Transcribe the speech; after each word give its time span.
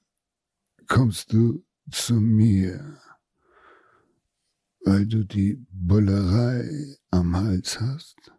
kommst 0.87 1.33
du 1.33 1.65
zu 1.89 2.13
mir 2.13 3.01
weil 4.83 5.05
du 5.05 5.23
die 5.23 5.63
Bullerei 5.69 6.97
am 7.11 7.35
Hals 7.35 7.79
hast? 7.79 8.31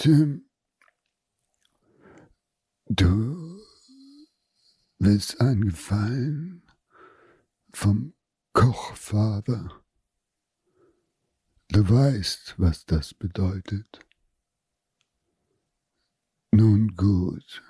Tim, 0.00 0.46
du 2.88 3.60
willst 4.98 5.38
einen 5.42 5.66
Gefallen 5.66 6.62
vom 7.74 8.14
Kochvater. 8.54 9.84
Du 11.68 11.86
weißt, 11.86 12.54
was 12.56 12.86
das 12.86 13.12
bedeutet. 13.12 14.00
Nun 16.50 16.96
gut. 16.96 17.62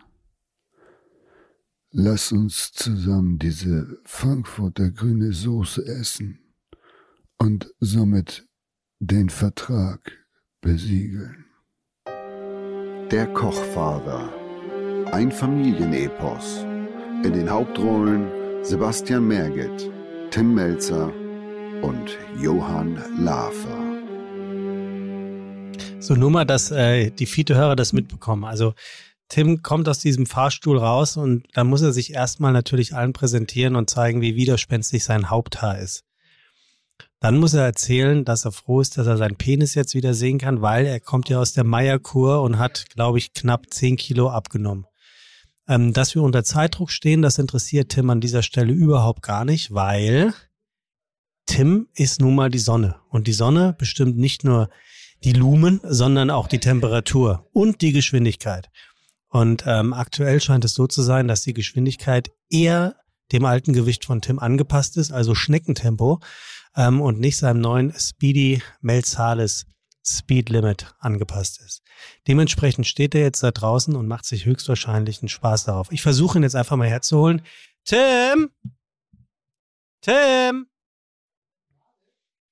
Lass 1.90 2.30
uns 2.30 2.70
zusammen 2.70 3.40
diese 3.40 4.00
Frankfurter 4.04 4.92
grüne 4.92 5.32
Soße 5.32 5.84
essen 5.84 6.54
und 7.38 7.74
somit 7.80 8.48
den 9.00 9.30
Vertrag 9.30 10.12
besiegeln. 10.60 11.49
Der 13.10 13.26
Kochvater. 13.26 14.32
Ein 15.10 15.32
Familienepos. 15.32 16.64
In 17.24 17.32
den 17.32 17.50
Hauptrollen 17.50 18.28
Sebastian 18.62 19.26
Merget, 19.26 19.90
Tim 20.30 20.54
Melzer 20.54 21.12
und 21.82 22.16
Johann 22.40 23.02
Lafer. 23.18 23.78
So 25.98 26.14
nur 26.14 26.30
mal, 26.30 26.44
dass 26.44 26.70
äh, 26.70 27.10
die 27.10 27.26
Fiete-Hörer 27.26 27.74
das 27.74 27.92
mitbekommen. 27.92 28.44
Also 28.44 28.74
Tim 29.28 29.60
kommt 29.60 29.88
aus 29.88 29.98
diesem 29.98 30.26
Fahrstuhl 30.26 30.78
raus 30.78 31.16
und 31.16 31.48
dann 31.54 31.66
muss 31.66 31.82
er 31.82 31.92
sich 31.92 32.14
erstmal 32.14 32.52
natürlich 32.52 32.94
allen 32.94 33.12
präsentieren 33.12 33.74
und 33.74 33.90
zeigen, 33.90 34.20
wie 34.20 34.36
widerspenstig 34.36 35.02
sein 35.02 35.30
Haupthaar 35.30 35.80
ist. 35.80 36.04
Dann 37.20 37.38
muss 37.38 37.54
er 37.54 37.64
erzählen, 37.64 38.24
dass 38.24 38.44
er 38.44 38.52
froh 38.52 38.80
ist, 38.80 38.96
dass 38.98 39.06
er 39.06 39.16
seinen 39.16 39.36
Penis 39.36 39.74
jetzt 39.74 39.94
wieder 39.94 40.14
sehen 40.14 40.38
kann, 40.38 40.62
weil 40.62 40.86
er 40.86 41.00
kommt 41.00 41.28
ja 41.28 41.38
aus 41.38 41.52
der 41.52 41.64
Meierkur 41.64 42.42
und 42.42 42.58
hat, 42.58 42.86
glaube 42.90 43.18
ich, 43.18 43.32
knapp 43.32 43.66
10 43.70 43.96
Kilo 43.96 44.30
abgenommen. 44.30 44.86
Ähm, 45.68 45.92
dass 45.92 46.14
wir 46.14 46.22
unter 46.22 46.44
Zeitdruck 46.44 46.90
stehen, 46.90 47.22
das 47.22 47.38
interessiert 47.38 47.90
Tim 47.90 48.10
an 48.10 48.20
dieser 48.20 48.42
Stelle 48.42 48.72
überhaupt 48.72 49.22
gar 49.22 49.44
nicht, 49.44 49.72
weil 49.72 50.32
Tim 51.46 51.88
ist 51.94 52.20
nun 52.20 52.34
mal 52.34 52.50
die 52.50 52.58
Sonne. 52.58 52.96
Und 53.08 53.26
die 53.26 53.32
Sonne 53.32 53.74
bestimmt 53.78 54.16
nicht 54.16 54.44
nur 54.44 54.70
die 55.24 55.32
Lumen, 55.32 55.80
sondern 55.84 56.30
auch 56.30 56.48
die 56.48 56.60
Temperatur 56.60 57.48
und 57.52 57.82
die 57.82 57.92
Geschwindigkeit. 57.92 58.70
Und 59.28 59.64
ähm, 59.66 59.92
aktuell 59.92 60.40
scheint 60.40 60.64
es 60.64 60.74
so 60.74 60.86
zu 60.86 61.02
sein, 61.02 61.28
dass 61.28 61.42
die 61.42 61.54
Geschwindigkeit 61.54 62.30
eher 62.48 62.96
dem 63.32 63.44
alten 63.44 63.72
Gewicht 63.72 64.04
von 64.04 64.20
Tim 64.20 64.38
angepasst 64.38 64.96
ist, 64.96 65.12
also 65.12 65.34
Schneckentempo 65.34 66.20
ähm, 66.76 67.00
und 67.00 67.20
nicht 67.20 67.36
seinem 67.38 67.60
neuen 67.60 67.92
Speedy 67.98 68.62
Melzales 68.80 69.66
Speed 70.04 70.48
Limit 70.48 70.94
angepasst 70.98 71.60
ist. 71.60 71.82
Dementsprechend 72.26 72.86
steht 72.86 73.14
er 73.14 73.22
jetzt 73.22 73.42
da 73.42 73.50
draußen 73.50 73.94
und 73.94 74.06
macht 74.06 74.24
sich 74.24 74.46
höchstwahrscheinlich 74.46 75.20
einen 75.20 75.28
Spaß 75.28 75.64
darauf. 75.64 75.92
Ich 75.92 76.02
versuche 76.02 76.38
ihn 76.38 76.42
jetzt 76.42 76.56
einfach 76.56 76.76
mal 76.76 76.88
herzuholen. 76.88 77.42
Tim! 77.84 78.50
Tim! 80.00 80.66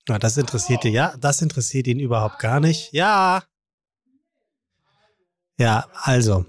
Na, 0.08 0.18
das 0.18 0.36
interessiert 0.36 0.84
ihn, 0.84 0.92
ja, 0.92 1.16
das 1.18 1.42
interessiert 1.42 1.86
ihn 1.86 2.00
überhaupt 2.00 2.38
gar 2.38 2.60
nicht. 2.60 2.92
Ja! 2.92 3.42
Ja, 5.58 5.88
also, 5.94 6.46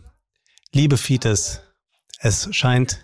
liebe 0.72 0.98
Fites, 0.98 1.62
es 2.20 2.54
scheint 2.56 3.04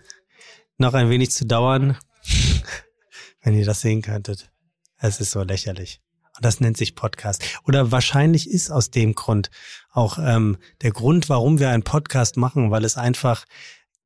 noch 0.78 0.94
ein 0.94 1.10
wenig 1.10 1.32
zu 1.32 1.46
dauern, 1.46 1.98
wenn 3.42 3.58
ihr 3.58 3.66
das 3.66 3.82
sehen 3.82 4.02
könntet. 4.02 4.52
Es 4.98 5.20
ist 5.20 5.32
so 5.32 5.44
lächerlich. 5.44 6.02
Und 6.36 6.44
das 6.44 6.60
nennt 6.60 6.78
sich 6.78 6.96
Podcast. 6.96 7.44
Oder 7.66 7.92
wahrscheinlich 7.92 8.50
ist 8.50 8.70
aus 8.70 8.92
dem 8.92 9.16
Grund 9.16 9.50
auch 9.92 10.18
ähm, 10.20 10.58
der 10.82 10.92
Grund, 10.92 11.30
warum 11.30 11.60
wir 11.60 11.70
einen 11.70 11.84
Podcast 11.84 12.38
machen, 12.38 12.72
weil 12.72 12.84
es 12.84 12.98
einfach 12.98 13.46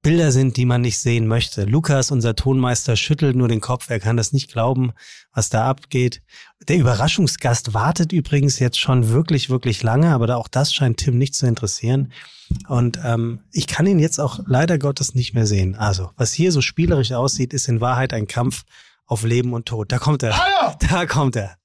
Bilder 0.02 0.32
sind, 0.32 0.56
die 0.56 0.64
man 0.64 0.80
nicht 0.80 0.98
sehen 0.98 1.28
möchte. 1.28 1.66
Lukas, 1.66 2.10
unser 2.12 2.34
Tonmeister, 2.34 2.96
schüttelt 2.96 3.36
nur 3.36 3.50
den 3.50 3.60
Kopf. 3.60 3.90
Er 3.90 4.00
kann 4.00 4.16
das 4.16 4.32
nicht 4.32 4.50
glauben, 4.50 4.94
was 5.34 5.50
da 5.50 5.68
abgeht. 5.68 6.22
Der 6.70 6.78
Überraschungsgast 6.78 7.74
wartet 7.74 8.14
übrigens 8.14 8.60
jetzt 8.60 8.80
schon 8.80 9.10
wirklich, 9.10 9.50
wirklich 9.50 9.84
lange, 9.84 10.14
aber 10.14 10.38
auch 10.38 10.48
das 10.48 10.74
scheint 10.74 11.00
Tim 11.00 11.18
nicht 11.18 11.36
zu 11.36 11.48
interessieren. 11.48 12.14
Und 12.70 12.98
ähm, 13.04 13.42
ich 13.52 13.68
kann 13.68 13.88
ihn 13.88 14.00
jetzt 14.00 14.20
auch 14.20 14.40
leider 14.46 14.78
Gottes 14.78 15.16
nicht 15.16 15.34
mehr 15.34 15.46
sehen. 15.46 15.76
Also, 15.76 16.12
was 16.16 16.32
hier 16.32 16.54
so 16.54 16.62
spielerisch 16.62 17.12
aussieht, 17.12 17.54
ist 17.54 17.68
in 17.68 17.82
Wahrheit 17.82 18.14
ein 18.14 18.28
Kampf 18.28 18.64
auf 19.10 19.24
Leben 19.24 19.54
und 19.54 19.66
Tod. 19.66 19.92
Da 19.92 19.98
kommt 19.98 20.24
er. 20.24 20.38
Hallo! 20.38 20.76
Da 20.90 21.06
kommt 21.06 21.36
er. 21.36 21.58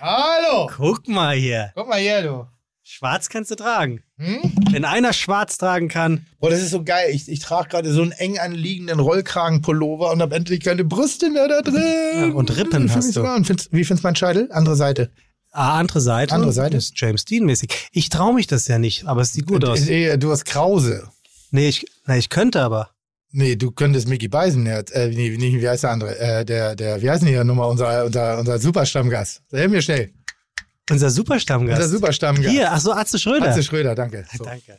Hallo! 0.00 0.68
Guck 0.76 1.08
mal 1.08 1.36
hier. 1.36 1.70
Guck 1.74 1.88
mal 1.88 2.00
hier, 2.00 2.22
du. 2.22 2.46
Schwarz 2.82 3.28
kannst 3.28 3.50
du 3.50 3.54
tragen. 3.54 4.02
Hm? 4.16 4.52
Wenn 4.70 4.84
einer 4.84 5.12
schwarz 5.12 5.58
tragen 5.58 5.88
kann. 5.88 6.26
Boah, 6.40 6.50
das 6.50 6.60
ist 6.60 6.70
so 6.70 6.82
geil. 6.82 7.10
Ich, 7.12 7.28
ich 7.28 7.38
trage 7.38 7.68
gerade 7.68 7.92
so 7.92 8.02
einen 8.02 8.12
eng 8.12 8.38
anliegenden 8.38 8.98
Rollkragenpullover 8.98 10.10
und 10.10 10.22
habe 10.22 10.34
endlich 10.34 10.60
keine 10.60 10.84
Brüste 10.84 11.30
mehr 11.30 11.48
da 11.48 11.60
drin. 11.60 12.30
Ja, 12.30 12.34
und 12.34 12.56
Rippen 12.56 12.92
hast 12.92 13.14
du. 13.14 13.22
Findest, 13.44 13.72
wie 13.72 13.84
findest 13.84 14.02
du 14.04 14.06
mein 14.08 14.16
Scheitel? 14.16 14.48
Andere 14.50 14.74
Seite. 14.74 15.10
Ah, 15.52 15.78
andere 15.78 16.00
Seite. 16.00 16.34
Andere 16.34 16.52
Seite. 16.52 16.76
Ist 16.78 16.98
James 16.98 17.24
Dean-mäßig. 17.24 17.88
Ich 17.92 18.08
traue 18.08 18.34
mich 18.34 18.46
das 18.46 18.66
ja 18.68 18.78
nicht, 18.78 19.06
aber 19.06 19.20
es 19.20 19.32
sieht 19.34 19.46
gut 19.46 19.64
aus. 19.64 19.86
Äh, 19.86 20.16
Du 20.18 20.30
hast 20.32 20.44
Krause. 20.46 21.08
Nee, 21.50 21.68
ich, 21.68 21.86
na, 22.06 22.16
ich 22.16 22.30
könnte 22.30 22.62
aber. 22.62 22.90
Nee, 23.30 23.56
du 23.56 23.70
könntest 23.70 24.08
Mickey 24.08 24.28
Beisen, 24.28 24.66
äh, 24.66 24.82
nee, 25.08 25.36
nee, 25.36 25.60
wie 25.60 25.68
heißt 25.68 25.82
der 25.82 25.90
andere? 25.90 26.18
Äh, 26.18 26.44
der, 26.44 26.74
der, 26.74 27.02
wie 27.02 27.10
heißt 27.10 27.22
denn 27.22 27.28
hier 27.28 27.44
nochmal 27.44 27.70
unser, 27.70 28.06
unser, 28.06 28.38
unser 28.38 28.58
Superstammgast? 28.58 29.42
Hilf 29.50 29.70
mir 29.70 29.82
schnell. 29.82 30.12
Unser 30.90 31.10
Superstammgast. 31.10 31.82
Unser 31.82 31.94
Superstammgast. 31.94 32.48
Hier, 32.48 32.72
ach 32.72 32.80
so, 32.80 32.92
Atze 32.92 33.18
Schröder. 33.18 33.50
Atze 33.50 33.62
Schröder, 33.62 33.94
danke. 33.94 34.24
So. 34.36 34.44
Danke. 34.44 34.78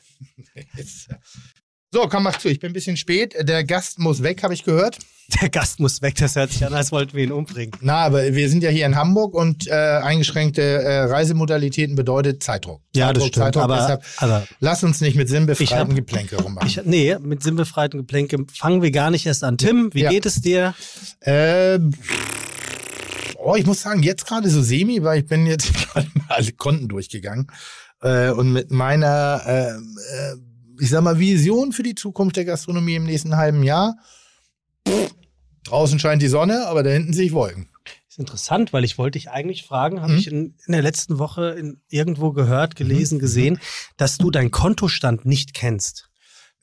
So, 1.92 2.08
komm, 2.08 2.24
mach 2.24 2.38
zu. 2.38 2.50
Ich 2.50 2.60
bin 2.60 2.70
ein 2.70 2.74
bisschen 2.74 2.98
spät. 2.98 3.36
Der 3.42 3.64
Gast 3.64 3.98
muss 3.98 4.22
weg, 4.22 4.44
habe 4.44 4.54
ich 4.54 4.64
gehört. 4.64 5.00
Der 5.42 5.50
Gast 5.50 5.80
muss 5.80 6.02
weg, 6.02 6.16
das 6.16 6.36
hört 6.36 6.52
sich 6.52 6.66
an, 6.66 6.74
als 6.74 6.92
wollten 6.92 7.16
wir 7.16 7.24
ihn 7.24 7.32
umbringen. 7.32 7.72
Na, 7.82 7.98
aber 7.98 8.34
wir 8.34 8.50
sind 8.50 8.64
ja 8.64 8.70
hier 8.72 8.86
in 8.88 8.96
Hamburg 8.96 9.34
und 9.36 9.68
äh, 9.68 9.72
eingeschränkte 9.74 10.62
äh, 10.62 11.02
Reisemodalitäten 11.02 11.96
bedeutet 11.96 12.42
Zeitdruck. 12.44 12.82
Ja, 12.96 13.08
Zeitdruck, 13.08 13.14
das 13.22 13.28
stimmt. 13.28 13.44
Zeitdruck, 13.46 13.64
aber, 13.64 13.76
deshalb 13.78 14.04
aber 14.18 14.48
lass 14.60 14.84
uns 14.84 15.02
nicht 15.02 15.16
mit 15.16 15.30
sinnbefreiten 15.30 15.90
hab- 15.90 15.96
Geplänke 15.96 16.42
rummachen. 16.42 16.68
ich, 16.68 16.80
nee, 16.84 17.16
mit 17.22 17.44
sinnbefreiten 17.44 18.00
Geplänke 18.00 18.38
fangen 18.54 18.82
wir 18.82 18.90
gar 18.92 19.12
nicht 19.12 19.26
erst 19.28 19.44
an. 19.44 19.58
Tim, 19.60 19.92
wie 19.94 20.02
Ja. 20.02 20.10
geht 20.10 20.26
es 20.26 20.42
dir? 20.42 20.74
Äh, 21.22 21.78
oh, 23.38 23.56
ich 23.56 23.66
muss 23.68 23.82
sagen, 23.82 24.02
jetzt 24.04 24.26
gerade 24.26 24.50
so 24.50 24.62
semi, 24.64 25.04
weil 25.04 25.20
ich 25.20 25.28
bin 25.28 25.46
jetzt 25.46 25.72
gerade 25.94 26.08
mal 26.16 26.26
alle 26.36 26.52
Konten 26.54 26.88
durchgegangen. 26.88 27.48
Äh, 28.02 28.30
und 28.32 28.52
mit 28.54 28.72
meiner, 28.72 29.42
äh, 29.46 29.70
äh, 29.72 30.36
ich 30.80 30.90
sag 30.90 31.02
mal, 31.04 31.20
Vision 31.20 31.72
für 31.72 31.84
die 31.84 31.96
Zukunft 31.96 32.36
der 32.36 32.46
Gastronomie 32.46 32.96
im 32.96 33.06
nächsten 33.06 33.36
halben 33.38 33.64
Jahr. 33.64 33.96
Pff, 34.88 35.14
draußen 35.64 36.00
scheint 36.00 36.22
die 36.22 36.28
Sonne, 36.28 36.68
aber 36.68 36.84
da 36.84 36.90
hinten 36.90 37.14
sehe 37.14 37.26
ich 37.28 37.34
Wolken. 37.34 37.70
ist 38.08 38.20
interessant, 38.20 38.74
weil 38.74 38.84
ich 38.84 38.98
wollte 38.98 39.20
dich 39.20 39.30
eigentlich 39.30 39.64
fragen, 39.64 40.02
habe 40.02 40.14
Mhm. 40.14 40.20
ich 40.20 40.28
in, 40.28 40.56
in 40.66 40.72
der 40.72 40.82
letzten 40.82 41.20
Woche 41.20 41.52
in, 41.60 41.82
irgendwo 41.90 42.32
gehört, 42.32 42.76
gelesen, 42.76 43.20
gesehen, 43.20 43.60
dass 43.98 44.18
du 44.18 44.32
deinen 44.32 44.52
Kontostand 44.52 45.26
nicht 45.26 45.54
kennst. 45.54 46.06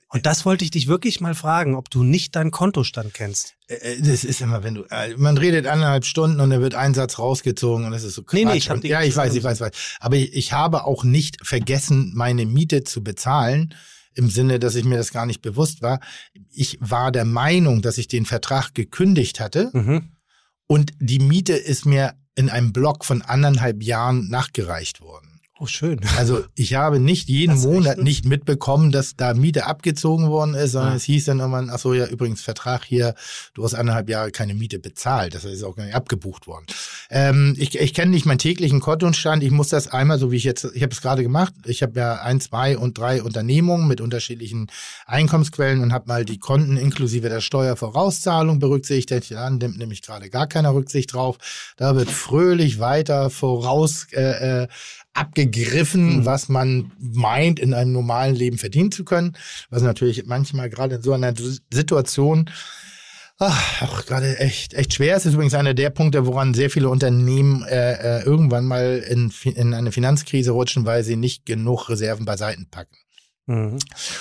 Und 0.08 0.24
das 0.24 0.44
wollte 0.46 0.64
ich 0.64 0.70
dich 0.70 0.86
wirklich 0.86 1.20
mal 1.20 1.34
fragen, 1.34 1.74
ob 1.74 1.90
du 1.90 2.04
nicht 2.04 2.36
deinen 2.36 2.52
Kontostand 2.52 3.12
kennst. 3.12 3.54
Äh, 3.68 3.74
äh, 3.74 4.00
Das 4.00 4.22
ist 4.24 4.40
immer, 4.40 4.62
wenn 4.62 4.74
du, 4.76 4.84
äh, 4.90 5.14
man 5.16 5.36
redet 5.36 5.66
anderthalb 5.66 6.04
Stunden 6.04 6.40
und 6.40 6.48
dann 6.50 6.60
wird 6.62 6.74
ein 6.76 6.94
Satz 6.94 7.18
rausgezogen 7.18 7.84
und 7.84 7.90
das 7.92 8.04
ist 8.04 8.14
so 8.14 8.22
Quatsch. 8.22 8.34
Nee, 8.38 8.44
nee, 8.44 8.56
ich 8.56 8.70
hab 8.70 8.76
Und- 8.76 8.84
Ja, 8.84 9.02
ich 9.02 9.14
weiß, 9.16 9.34
ich 9.34 9.42
weiß, 9.42 9.60
weiß. 9.60 9.72
Aber 10.00 10.16
ich, 10.16 10.32
ich 10.32 10.52
habe 10.52 10.84
auch 10.84 11.02
nicht 11.04 11.44
vergessen, 11.44 12.12
meine 12.14 12.46
Miete 12.46 12.84
zu 12.84 13.02
bezahlen. 13.02 13.74
Im 14.16 14.30
Sinne, 14.30 14.58
dass 14.58 14.74
ich 14.74 14.84
mir 14.84 14.96
das 14.96 15.12
gar 15.12 15.26
nicht 15.26 15.42
bewusst 15.42 15.82
war. 15.82 16.00
Ich 16.50 16.78
war 16.80 17.12
der 17.12 17.24
Meinung, 17.24 17.82
dass 17.82 17.98
ich 17.98 18.08
den 18.08 18.26
Vertrag 18.26 18.74
gekündigt 18.74 19.40
hatte 19.40 19.70
Mhm. 19.72 20.10
und 20.66 20.92
die 20.98 21.18
Miete 21.18 21.52
ist 21.52 21.86
mir 21.86 22.14
in 22.34 22.50
einem 22.50 22.72
Block 22.72 23.04
von 23.04 23.22
anderthalb 23.22 23.82
Jahren 23.82 24.28
nachgereicht 24.28 25.00
worden. 25.00 25.25
Oh, 25.58 25.64
schön. 25.66 26.00
Also 26.18 26.44
ich 26.54 26.74
habe 26.74 26.98
nicht 27.00 27.28
jeden 27.30 27.58
Monat 27.60 27.96
nicht 27.98 28.26
mitbekommen, 28.26 28.92
dass 28.92 29.16
da 29.16 29.32
Miete 29.32 29.66
abgezogen 29.66 30.28
worden 30.28 30.54
ist, 30.54 30.72
sondern 30.72 30.92
Ah. 30.92 30.96
es 30.96 31.04
hieß 31.04 31.24
dann 31.26 31.38
irgendwann, 31.38 31.70
ach 31.70 31.78
so, 31.78 31.94
ja, 31.94 32.06
übrigens 32.06 32.42
Vertrag 32.42 32.84
hier, 32.84 33.14
du 33.54 33.64
hast 33.64 33.72
anderthalb 33.74 34.10
Jahre 34.10 34.30
keine 34.32 34.52
Miete 34.54 34.78
bezahlt. 34.78 35.34
Das 35.34 35.44
ist 35.44 35.62
auch 35.62 35.74
gar 35.76 35.84
nicht 35.84 35.94
abgebucht 35.94 36.46
worden. 36.46 36.66
Ähm, 37.10 37.54
ich 37.58 37.78
ich 37.78 37.94
kenne 37.94 38.10
nicht 38.10 38.26
meinen 38.26 38.38
täglichen 38.38 38.80
Kontostand. 38.80 39.42
Ich 39.42 39.50
muss 39.50 39.68
das 39.68 39.88
einmal, 39.88 40.18
so 40.18 40.30
wie 40.30 40.36
ich 40.36 40.44
jetzt, 40.44 40.64
ich 40.74 40.82
habe 40.82 40.92
es 40.92 41.00
gerade 41.00 41.22
gemacht. 41.22 41.54
Ich 41.64 41.82
habe 41.82 41.98
ja 41.98 42.14
ein, 42.20 42.40
zwei 42.40 42.76
und 42.76 42.98
drei 42.98 43.22
Unternehmungen 43.22 43.88
mit 43.88 44.00
unterschiedlichen 44.02 44.66
Einkommensquellen 45.06 45.80
und 45.82 45.92
habe 45.92 46.06
mal 46.08 46.24
die 46.26 46.38
Konten 46.38 46.76
inklusive 46.76 47.28
der 47.30 47.40
Steuervorauszahlung 47.40 48.58
berücksichtigt. 48.58 49.30
Da 49.30 49.48
nimmt 49.48 49.78
nämlich 49.78 50.02
gerade 50.02 50.28
gar 50.28 50.46
keiner 50.48 50.74
Rücksicht 50.74 51.14
drauf. 51.14 51.38
Da 51.76 51.96
wird 51.96 52.10
fröhlich 52.10 52.78
weiter 52.78 53.30
voraus 53.30 54.06
äh, 54.12 54.62
äh, 54.64 54.68
abgegriffen, 55.16 56.18
Mhm. 56.18 56.24
was 56.24 56.48
man 56.48 56.92
meint, 56.98 57.58
in 57.58 57.74
einem 57.74 57.92
normalen 57.92 58.34
Leben 58.34 58.58
verdienen 58.58 58.92
zu 58.92 59.04
können. 59.04 59.36
Was 59.70 59.82
natürlich 59.82 60.26
manchmal 60.26 60.70
gerade 60.70 60.96
in 60.96 61.02
so 61.02 61.12
einer 61.12 61.34
Situation 61.72 62.50
ach, 63.38 63.82
auch 63.82 64.06
gerade 64.06 64.38
echt, 64.38 64.74
echt 64.74 64.94
schwer 64.94 65.16
ist. 65.16 65.24
Das 65.24 65.30
ist 65.30 65.34
übrigens 65.34 65.54
einer 65.54 65.74
der 65.74 65.90
Punkte, 65.90 66.26
woran 66.26 66.54
sehr 66.54 66.70
viele 66.70 66.88
Unternehmen 66.88 67.64
äh, 67.64 68.20
äh, 68.20 68.22
irgendwann 68.24 68.64
mal 68.64 69.04
in, 69.08 69.30
in 69.44 69.74
eine 69.74 69.92
Finanzkrise 69.92 70.52
rutschen, 70.52 70.86
weil 70.86 71.04
sie 71.04 71.16
nicht 71.16 71.44
genug 71.44 71.88
Reserven 71.88 72.24
beiseite 72.24 72.64
packen. 72.70 72.96
Mhm. 73.46 73.78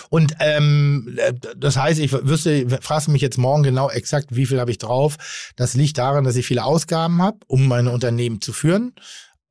Und 0.10 0.34
ähm, 0.40 1.18
äh, 1.18 1.34
das 1.58 1.78
heißt, 1.78 2.00
ich 2.00 2.12
wüsste, 2.12 2.68
fragst 2.82 3.08
du 3.08 3.12
mich 3.12 3.22
jetzt 3.22 3.38
morgen 3.38 3.64
genau 3.64 3.90
exakt, 3.90 4.36
wie 4.36 4.46
viel 4.46 4.60
habe 4.60 4.72
ich 4.72 4.78
drauf. 4.78 5.16
Das 5.56 5.74
liegt 5.76 5.98
daran, 5.98 6.26
dass 6.26 6.36
ich 6.36 6.46
viele 6.46 6.64
Ausgaben 6.66 7.22
habe, 7.22 7.38
um 7.48 7.68
meine 7.68 7.92
Unternehmen 7.92 8.42
zu 8.42 8.54
führen, 8.54 8.94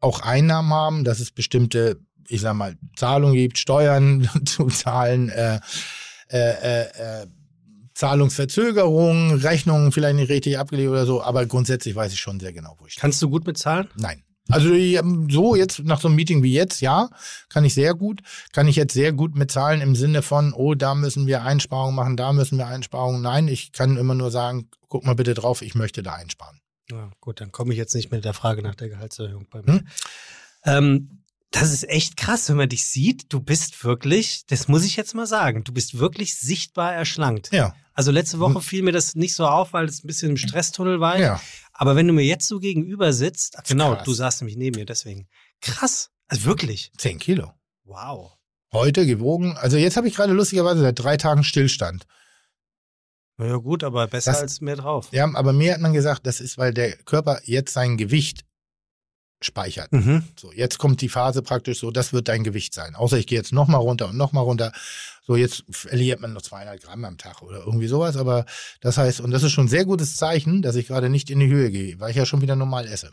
auch 0.05 0.21
Einnahmen 0.21 0.73
haben, 0.73 1.05
dass 1.05 1.19
es 1.19 1.31
bestimmte, 1.31 1.99
ich 2.29 2.41
sag 2.41 2.55
mal, 2.55 2.77
Zahlungen 2.97 3.35
gibt, 3.35 3.59
Steuern 3.59 4.29
zu 4.45 4.67
zahlen, 4.67 5.31
äh, 5.31 5.61
äh, 6.29 6.39
äh, 6.39 6.83
äh, 6.83 7.27
Zahlungsverzögerungen, 7.95 9.39
Rechnungen 9.41 9.93
vielleicht 9.93 10.17
nicht 10.17 10.29
richtig 10.29 10.59
abgelegt 10.59 10.91
oder 10.91 11.07
so, 11.07 11.23
aber 11.23 11.47
grundsätzlich 11.47 11.95
weiß 11.95 12.13
ich 12.13 12.21
schon 12.21 12.41
sehr 12.41 12.53
genau, 12.53 12.77
wo 12.79 12.87
ich 12.87 12.93
stehe. 12.93 13.03
Kannst 13.03 13.23
du 13.23 13.31
gut 13.31 13.45
bezahlen? 13.45 13.89
Nein. 13.97 14.23
Also 14.51 14.75
ähm, 14.75 15.29
so 15.31 15.55
jetzt 15.55 15.85
nach 15.85 16.01
so 16.01 16.09
einem 16.09 16.17
Meeting 16.17 16.43
wie 16.43 16.53
jetzt, 16.53 16.81
ja, 16.83 17.09
kann 17.49 17.65
ich 17.65 17.73
sehr 17.73 17.95
gut. 17.95 18.21
Kann 18.53 18.69
ich 18.69 18.77
jetzt 18.77 18.93
sehr 18.93 19.13
gut 19.13 19.35
mitzahlen 19.37 19.81
im 19.81 19.95
Sinne 19.95 20.21
von, 20.21 20.53
oh, 20.53 20.75
da 20.75 20.95
müssen 20.95 21.27
wir 21.27 21.43
Einsparungen 21.43 21.95
machen, 21.95 22.17
da 22.17 22.33
müssen 22.33 22.59
wir 22.59 22.67
Einsparungen. 22.67 23.23
Nein, 23.23 23.49
ich 23.49 23.73
kann 23.73 23.97
immer 23.97 24.15
nur 24.15 24.31
sagen, 24.31 24.69
guck 24.89 25.07
mal 25.07 25.15
bitte 25.15 25.33
drauf, 25.35 25.63
ich 25.63 25.75
möchte 25.75 26.03
da 26.03 26.15
einsparen. 26.15 26.61
Ja, 26.91 27.11
gut, 27.21 27.41
dann 27.41 27.53
komme 27.53 27.73
ich 27.73 27.79
jetzt 27.79 27.95
nicht 27.95 28.11
mit 28.11 28.25
der 28.25 28.35
Frage 28.35 28.63
nach 28.63 28.75
der 28.75 28.89
Gehaltserhöhung 28.89 29.47
bei 29.51 29.63
mir. 29.63 29.73
Hm? 29.73 29.89
Ähm, 30.65 31.25
das 31.51 31.73
ist 31.73 31.89
echt 31.89 32.17
krass, 32.17 32.49
wenn 32.49 32.57
man 32.57 32.69
dich 32.69 32.87
sieht. 32.87 33.33
Du 33.33 33.41
bist 33.41 33.85
wirklich, 33.85 34.45
das 34.47 34.67
muss 34.69 34.85
ich 34.85 34.97
jetzt 34.97 35.15
mal 35.15 35.27
sagen, 35.27 35.63
du 35.63 35.73
bist 35.73 35.99
wirklich 35.99 36.37
sichtbar 36.37 36.93
erschlankt. 36.93 37.53
Ja, 37.53 37.77
Also 37.93 38.11
letzte 38.11 38.41
Woche 38.41 38.61
fiel 38.61 38.83
mir 38.83 38.91
das 38.93 39.15
nicht 39.15 39.35
so 39.35 39.47
auf, 39.47 39.73
weil 39.73 39.87
es 39.87 40.03
ein 40.03 40.07
bisschen 40.09 40.31
im 40.31 40.37
Stresstunnel 40.37 41.01
war. 41.01 41.19
ja. 41.19 41.41
Aber 41.77 41.97
wenn 41.97 42.07
du 42.07 42.13
mir 42.13 42.25
jetzt 42.25 42.47
so 42.47 42.61
gegenüber 42.61 43.13
sitzt, 43.13 43.57
genau, 43.67 43.95
krass. 43.95 44.05
du 44.05 44.13
saßt 44.15 44.41
nämlich 44.43 44.57
neben 44.57 44.77
mir, 44.79 44.85
deswegen. 44.87 45.29
Krass. 45.61 46.11
Also 46.29 46.45
wirklich. 46.45 46.93
Zehn 46.99 47.19
Kilo. 47.19 47.53
Wow. 47.85 48.33
Heute 48.73 49.07
gewogen. 49.07 49.57
Also 49.57 49.77
jetzt 49.77 49.97
habe 49.97 50.09
ich 50.09 50.15
gerade 50.15 50.33
lustigerweise 50.33 50.81
seit 50.81 50.99
drei 50.99 51.17
Tagen 51.17 51.45
Stillstand. 51.45 52.07
Na 53.37 53.47
ja, 53.47 53.57
gut, 53.57 53.83
aber 53.85 54.07
besser 54.07 54.33
Das- 54.33 54.41
als 54.43 54.61
mehr 54.61 54.77
drauf. 54.77 55.09
Ja, 55.13 55.29
aber 55.35 55.53
mir 55.53 55.75
hat 55.75 55.81
man 55.81 55.93
gesagt, 55.93 56.27
das 56.27 56.41
ist, 56.41 56.57
weil 56.59 56.73
der 56.73 56.97
Körper 56.99 57.41
jetzt 57.45 57.73
sein 57.73 57.97
Gewicht 57.97 58.45
speichert. 59.43 59.93
Mhm. 59.93 60.25
So, 60.41 60.53
jetzt 60.53 60.79
kommt 60.79 61.01
die 61.01 61.09
Phase 61.09 61.43
praktisch 61.43 61.81
so, 61.81 61.91
das 61.91 62.13
wird 62.13 62.29
dein 62.29 62.45
Gewicht 62.45 62.73
sein. 62.73 62.95
Außer 62.95 63.19
ich 63.19 63.27
gehe 63.27 63.37
jetzt 63.39 63.53
nochmal 63.53 63.81
runter 63.81 64.09
und 64.09 64.17
nochmal 64.17 64.45
runter. 64.45 64.73
So, 65.27 65.37
jetzt 65.37 65.65
verliert 65.69 66.21
man 66.21 66.33
noch 66.33 66.43
200 66.43 66.81
Gramm 66.83 67.05
am 67.05 67.19
Tag 67.19 67.43
oder 67.43 67.59
irgendwie 67.59 67.89
sowas. 67.89 68.17
Aber 68.17 68.47
das 68.81 68.97
heißt, 68.97 69.21
und 69.21 69.33
das 69.33 69.43
ist 69.43 69.53
schon 69.53 69.67
ein 69.67 69.69
sehr 69.69 69.85
gutes 69.85 70.17
Zeichen, 70.17 70.63
dass 70.63 70.77
ich 70.77 70.87
gerade 70.87 71.11
nicht 71.11 71.29
in 71.29 71.41
die 71.41 71.49
Höhe 71.49 71.71
gehe, 71.71 71.99
weil 72.01 72.11
ich 72.11 72.17
ja 72.17 72.25
schon 72.27 72.41
wieder 72.41 72.57
normal 72.57 72.87
esse. 72.87 73.13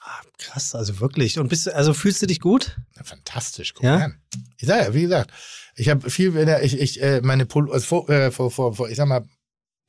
Ah, 0.00 0.20
krass, 0.38 0.74
also 0.74 0.98
wirklich. 0.98 1.38
Und 1.38 1.46
bist 1.48 1.66
du, 1.66 1.74
also 1.76 1.94
fühlst 1.94 2.20
du 2.22 2.26
dich 2.26 2.40
gut? 2.40 2.76
Ja, 2.96 3.04
fantastisch, 3.04 3.72
guck 3.74 3.84
Ja? 3.84 3.96
an. 3.98 4.20
Ich 4.56 4.66
sage 4.66 4.82
ja, 4.86 4.94
wie 4.94 5.02
gesagt, 5.02 5.30
ich 5.76 5.88
habe 5.90 6.10
viel, 6.10 6.36
ich, 6.62 6.76
ich, 6.80 7.00
äh, 7.02 7.20
meine 7.22 7.46
Pullo, 7.46 7.72
also 7.72 7.86
vor, 7.86 8.10
äh, 8.10 8.32
vor, 8.32 8.50
vor, 8.50 8.74
vor, 8.74 8.88
ich 8.88 8.96
sag 8.96 9.06
mal, 9.06 9.24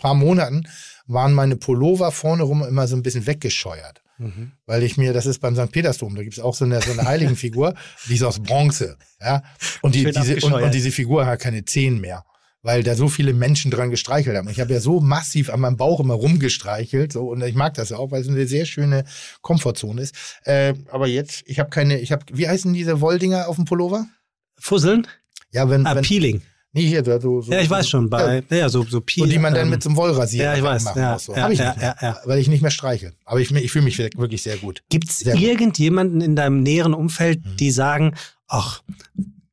paar 0.03 0.13
Monaten 0.13 0.67
waren 1.07 1.33
meine 1.33 1.55
Pullover 1.55 2.11
vorne 2.11 2.43
rum 2.43 2.63
immer 2.63 2.87
so 2.87 2.95
ein 2.95 3.03
bisschen 3.03 3.25
weggescheuert. 3.25 4.01
Mhm. 4.19 4.51
weil 4.67 4.83
ich 4.83 4.95
mir, 4.95 5.11
das 5.11 5.25
ist 5.25 5.39
beim 5.39 5.55
St. 5.55 5.71
Petersdom, 5.71 6.15
da 6.15 6.21
gibt's 6.21 6.39
auch 6.39 6.53
so 6.53 6.65
eine, 6.65 6.79
so 6.81 6.91
eine 6.91 7.03
Heiligenfigur, 7.03 7.73
die 8.07 8.13
ist 8.13 8.21
aus 8.21 8.39
Bronze, 8.39 8.95
ja. 9.19 9.41
Und, 9.81 9.95
die, 9.95 10.03
diese, 10.05 10.35
und, 10.45 10.53
und 10.53 10.71
diese 10.71 10.91
Figur 10.91 11.25
hat 11.25 11.39
keine 11.39 11.65
Zehen 11.65 11.99
mehr, 11.99 12.23
weil 12.61 12.83
da 12.83 12.93
so 12.93 13.09
viele 13.09 13.33
Menschen 13.33 13.71
dran 13.71 13.89
gestreichelt 13.89 14.37
haben. 14.37 14.47
Ich 14.49 14.59
habe 14.59 14.71
ja 14.71 14.79
so 14.79 14.99
massiv 15.01 15.49
an 15.49 15.61
meinem 15.61 15.77
Bauch 15.77 15.99
immer 15.99 16.13
rumgestreichelt, 16.13 17.11
so 17.11 17.27
und 17.31 17.41
ich 17.43 17.55
mag 17.55 17.73
das 17.73 17.89
ja 17.89 17.97
auch, 17.97 18.11
weil 18.11 18.21
es 18.21 18.29
eine 18.29 18.45
sehr 18.45 18.65
schöne 18.65 19.03
Komfortzone 19.41 19.99
ist. 19.99 20.13
Äh, 20.43 20.75
aber 20.91 21.07
jetzt, 21.07 21.41
ich 21.47 21.59
habe 21.59 21.71
keine, 21.71 21.99
ich 21.99 22.11
habe, 22.11 22.23
wie 22.31 22.47
heißen 22.47 22.71
diese 22.71 23.01
Wolldinger 23.01 23.47
auf 23.49 23.55
dem 23.55 23.65
Pullover? 23.65 24.05
Fusseln? 24.59 25.07
Ja, 25.51 25.69
wenn, 25.71 25.87
Ah, 25.87 25.95
wenn 25.95 26.03
Peeling. 26.03 26.43
Nee, 26.73 26.87
hier 26.87 27.03
so, 27.05 27.41
so 27.41 27.51
Ja, 27.51 27.61
ich 27.61 27.69
weiß 27.69 27.87
schon, 27.87 28.09
bei, 28.09 28.43
ja, 28.49 28.67
so, 28.69 28.83
so 28.83 28.99
Peel. 29.01 29.23
und 29.23 29.29
die 29.31 29.39
man 29.39 29.53
dann 29.53 29.63
ähm, 29.63 29.69
mit 29.71 29.81
so 29.83 29.89
einem 29.89 29.95
Wollrasierer 29.95 30.51
ja, 30.51 30.57
ich 30.57 30.63
weiß, 30.63 30.83
machen 30.83 30.99
ja, 31.01 31.13
muss. 31.13 31.25
So. 31.25 31.35
ja, 31.35 31.43
Hab 31.43 31.51
ich 31.51 31.59
ja, 31.59 31.69
nicht 31.69 31.77
mehr, 31.81 31.95
ja, 32.01 32.07
ja. 32.09 32.17
weil 32.25 32.39
ich 32.39 32.47
nicht 32.49 32.61
mehr 32.61 32.71
streiche. 32.71 33.13
Aber 33.25 33.39
ich, 33.39 33.49
ich 33.51 33.71
fühle 33.71 33.85
mich 33.85 33.97
wirklich 33.97 34.43
sehr 34.43 34.57
gut. 34.57 34.83
Gibt's 34.89 35.19
Sehr 35.19 35.33
gut. 35.35 35.41
irgendjemanden 35.43 36.19
in 36.21 36.35
deinem 36.35 36.61
näheren 36.61 36.93
Umfeld, 36.93 37.45
Mhm. 37.45 37.57
die 37.57 37.71
sagen, 37.71 38.15
ach, 38.47 38.81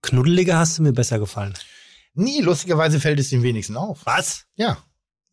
knuddeliger 0.03 0.59
hast 0.59 0.79
du 0.79 0.83
mir 0.83 0.93
besser 0.93 1.19
gefallen? 1.19 1.55
Nie, 2.15 2.41
lustigerweise 2.41 2.99
fällt 3.01 3.21
es 3.21 3.31
den 3.31 3.43
wenigsten 3.43 3.77
auf. 3.77 4.01
Was? 4.05 4.45
Ja. 4.57 4.79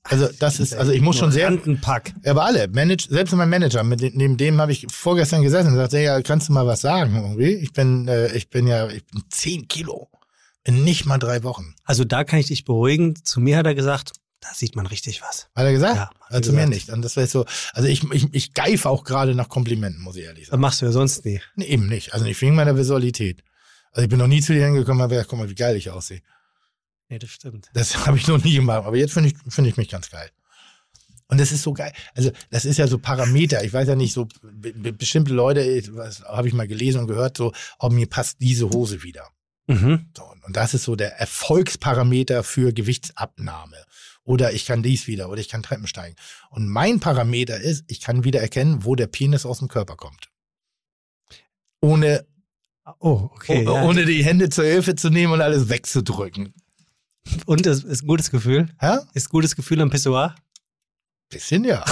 Also 0.04 0.30
das 0.40 0.60
ist, 0.62 0.74
also 0.74 0.94
ich 0.94 1.01
muss 1.01 1.18
schon 1.18 1.33
sehr, 1.33 1.51
Pack. 1.81 2.13
ja, 2.24 2.31
aber 2.31 2.45
alle, 2.45 2.69
Manage, 2.69 3.07
selbst 3.10 3.33
mein 3.33 3.50
Manager, 3.50 3.83
mit 3.83 4.00
dem, 4.00 4.13
neben 4.16 4.38
dem 4.38 4.62
habe 4.62 4.72
ich 4.72 4.88
vorgestern 4.90 5.42
gesessen 5.42 5.69
und 5.72 5.75
sagte, 5.75 6.00
ja, 6.00 6.22
kannst 6.22 6.48
du 6.48 6.54
mal 6.54 6.66
was 6.66 6.80
sagen 6.80 7.13
irgendwie? 7.16 7.56
Ich 7.56 7.74
bin, 7.74 8.07
äh, 8.07 8.31
ich 8.33 8.50
bin 8.50 8.68
ja, 8.68 8.88
ich 8.88 9.06
bin 9.06 9.22
10 9.30 9.68
Kilo 9.68 10.07
in 10.68 10.83
nicht 10.83 11.06
mal 11.06 11.18
drei 11.18 11.44
Wochen. 11.44 11.76
Also 11.86 12.04
da 12.04 12.24
kann 12.24 12.40
ich 12.40 12.47
dich 12.47 12.66
beruhigen. 12.66 13.16
Zu 13.24 13.40
mir 13.40 13.57
hat 13.57 13.66
er 13.66 13.76
gesagt, 13.76 14.12
da 14.42 14.50
sieht 14.54 14.76
man 14.76 14.86
richtig 14.86 15.21
was. 15.21 15.50
Hat 15.56 15.66
er 15.66 15.71
gesagt? 15.71 15.95
Ja, 15.95 16.09
also 16.28 16.52
mir 16.52 16.57
gesagt. 16.57 16.74
nicht. 16.74 16.90
Und 16.90 17.02
das 17.02 17.16
wäre 17.16 17.28
so, 17.28 17.45
also 17.74 17.88
ich, 17.88 18.04
ich, 18.12 18.33
ich 18.33 18.54
geife 18.54 18.90
auch 18.90 19.04
gerade 19.04 19.33
nach 19.33 19.50
Komplimenten, 19.50 20.02
muss 20.02 20.16
ich 20.18 20.26
ehrlich 20.26 20.44
Das 20.44 20.52
sagen. 20.52 20.62
machst 20.62 20.81
du 20.81 20.86
ja 20.86 20.92
sonst 20.92 21.26
nie. 21.26 21.42
Nee, 21.56 21.66
eben 21.66 21.88
nicht. 21.88 22.14
Also 22.14 22.26
nicht 22.26 22.40
wegen 22.42 22.56
meiner 22.56 22.78
Visualität. 22.78 23.44
Also 23.92 24.04
ich 24.04 24.09
bin 24.09 24.19
noch 24.19 24.28
nie 24.28 24.42
zu 24.42 24.54
dir 24.54 24.66
hingekommen, 24.66 25.02
aber 25.02 25.24
guck 25.24 25.40
mal, 25.40 25.50
wie 25.50 25.56
geil 25.56 25.76
ich 25.76 25.90
aussehe. 25.90 26.21
Nee, 27.09 27.19
das 27.19 27.30
stimmt. 27.30 27.69
Das 27.74 28.06
habe 28.06 28.18
ich 28.18 28.28
noch 28.28 28.44
nie 28.44 28.56
gemacht. 28.56 28.86
Aber 28.86 28.97
jetzt 28.97 29.14
finde 29.14 29.30
ich, 29.30 29.36
finde 29.52 29.69
ich 29.69 29.78
mich 29.78 29.90
ganz 29.90 30.09
geil. 30.12 30.30
Und 31.30 31.40
das 31.40 31.52
ist 31.52 31.64
so 31.64 31.74
geil. 31.74 31.92
Also, 32.16 32.31
das 32.52 32.64
ist 32.66 32.78
ja 32.78 32.88
so 32.88 33.00
Parameter. 33.00 33.64
Ich 33.64 33.74
weiß 33.74 33.88
ja 33.88 33.95
nicht, 33.95 34.14
so 34.14 34.28
be 34.44 34.71
be 34.74 34.94
bestimmte 34.94 35.33
Leute, 35.33 35.83
was 35.95 36.21
habe 36.24 36.47
ich 36.47 36.54
mal 36.54 36.68
gelesen 36.68 37.02
und 37.02 37.07
gehört, 37.07 37.36
so, 37.38 37.52
oh, 37.80 37.90
mir 37.90 38.07
passt 38.07 38.38
diese 38.40 38.69
Hose 38.69 39.04
wieder. 39.04 39.28
Mhm. 39.68 40.09
So, 40.16 40.24
und 40.45 40.56
das 40.56 40.74
ist 40.74 40.83
so 40.83 40.95
der 40.95 41.19
Erfolgsparameter 41.19 42.44
für 42.44 42.74
Gewichtsabnahme. 42.74 43.78
Oder 44.24 44.54
ich 44.54 44.66
kann 44.66 44.83
dies 44.83 45.07
wieder 45.07 45.30
oder 45.30 45.40
ich 45.40 45.50
kann 45.50 45.64
Treppen 45.64 45.88
steigen. 45.88 46.16
Und 46.50 46.68
mein 46.68 47.00
Parameter 47.00 47.59
ist, 47.59 47.86
ich 47.88 48.02
kann 48.02 48.24
wieder 48.24 48.42
erkennen, 48.42 48.83
wo 48.83 48.95
der 48.95 49.07
Penis 49.07 49.45
aus 49.45 49.59
dem 49.59 49.68
Körper 49.68 49.95
kommt. 49.95 50.30
Ohne, 51.81 52.26
Oh, 53.00 53.30
okay. 53.33 53.68
oh, 53.68 53.74
ja. 53.76 53.83
ohne 53.83 54.06
die 54.06 54.24
Hände 54.24 54.50
zur 54.50 54.64
Hilfe 54.64 54.95
zu 54.95 55.09
nehmen 55.09 55.33
und 55.33 55.42
alles 55.42 55.69
wegzudrücken. 55.69 56.54
Und 57.45 57.66
das 57.66 57.83
ist 57.83 58.04
ein 58.04 58.07
gutes 58.07 58.31
Gefühl? 58.31 58.69
Ja? 58.81 59.04
Ist 59.14 59.28
ein 59.28 59.31
gutes 59.31 59.56
Gefühl 59.57 59.81
am 59.81 59.90
Pissoir? 59.90 60.36
Bisschen 61.30 61.66
ja. 61.66 61.84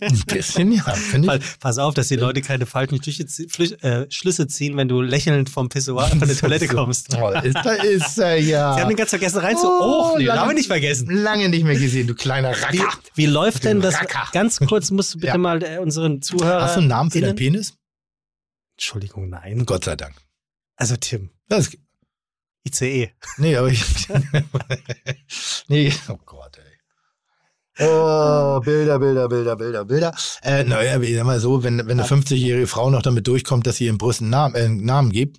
Ein 0.00 0.22
bisschen 0.26 0.70
ja. 0.70 0.82
Finde 0.92 1.36
ich. 1.36 1.58
pass 1.58 1.78
auf, 1.78 1.94
dass 1.94 2.08
die 2.08 2.16
Leute 2.16 2.42
keine 2.42 2.66
falschen 2.66 3.02
Schlüsse, 3.02 3.82
äh, 3.82 4.06
Schlüsse 4.10 4.46
ziehen, 4.46 4.76
wenn 4.76 4.88
du 4.88 5.00
lächelnd 5.00 5.48
vom 5.48 5.70
Pissoir 5.70 6.08
von 6.08 6.20
der 6.28 6.36
Toilette 6.36 6.66
kommst. 6.68 7.12
Toll. 7.12 7.34
Ist, 7.44 7.54
da 7.56 7.72
ist 7.72 8.18
er 8.18 8.36
ja. 8.38 8.74
Sie 8.74 8.80
haben 8.82 8.88
den 8.88 8.96
ganz 8.98 9.08
vergessen 9.10 9.38
reinzu. 9.38 9.66
Oh, 9.66 10.12
Oh, 10.12 10.18
nee, 10.18 10.24
lange- 10.26 10.40
haben 10.40 10.48
wir 10.50 10.54
nicht 10.54 10.66
vergessen. 10.66 11.08
Lange 11.10 11.48
nicht 11.48 11.64
mehr 11.64 11.78
gesehen, 11.78 12.06
du 12.06 12.14
kleiner 12.14 12.50
Wie, 12.70 12.78
Racker. 12.78 12.98
wie 13.14 13.24
läuft 13.26 13.64
denn 13.64 13.80
das? 13.80 13.94
Racker. 13.94 14.28
Ganz 14.32 14.58
kurz 14.60 14.90
musst 14.90 15.14
du 15.14 15.18
bitte 15.18 15.28
Ja. 15.32 15.38
mal 15.38 15.62
äh, 15.62 15.78
unseren 15.78 16.20
Zuhörern. 16.20 16.62
Hast 16.62 16.76
du 16.76 16.80
einen 16.80 16.88
Namen 16.88 17.10
für 17.10 17.22
deinen 17.22 17.36
Penis? 17.36 17.72
Entschuldigung, 18.76 19.30
nein. 19.30 19.64
Gott 19.64 19.84
sei 19.84 19.96
Dank. 19.96 20.14
Also 20.76 20.94
Tim, 20.96 21.30
Das 21.48 21.70
ICE. 22.68 23.12
Nee, 23.38 23.56
aber 23.56 23.68
ich. 23.68 23.82
nee, 25.68 25.90
oh 26.08 26.18
Gott, 26.26 26.58
ey. 26.58 26.65
Oh, 27.78 28.60
Bilder, 28.60 28.98
Bilder, 28.98 29.28
Bilder, 29.28 29.56
Bilder, 29.56 29.84
Bilder. 29.84 30.14
Äh, 30.42 30.64
naja, 30.64 30.98
ich 31.00 31.14
sag 31.14 31.24
mal 31.24 31.40
so, 31.40 31.62
wenn, 31.62 31.78
wenn 31.78 32.00
eine 32.00 32.04
50-jährige 32.08 32.66
Frau 32.66 32.88
noch 32.90 33.02
damit 33.02 33.26
durchkommt, 33.26 33.66
dass 33.66 33.76
sie 33.76 33.86
ihrem 33.86 33.98
Brust 33.98 34.22
einen 34.22 34.30
Namen, 34.30 34.54
äh, 34.54 34.60
einen 34.64 34.84
Namen 34.84 35.10
gibt, 35.12 35.38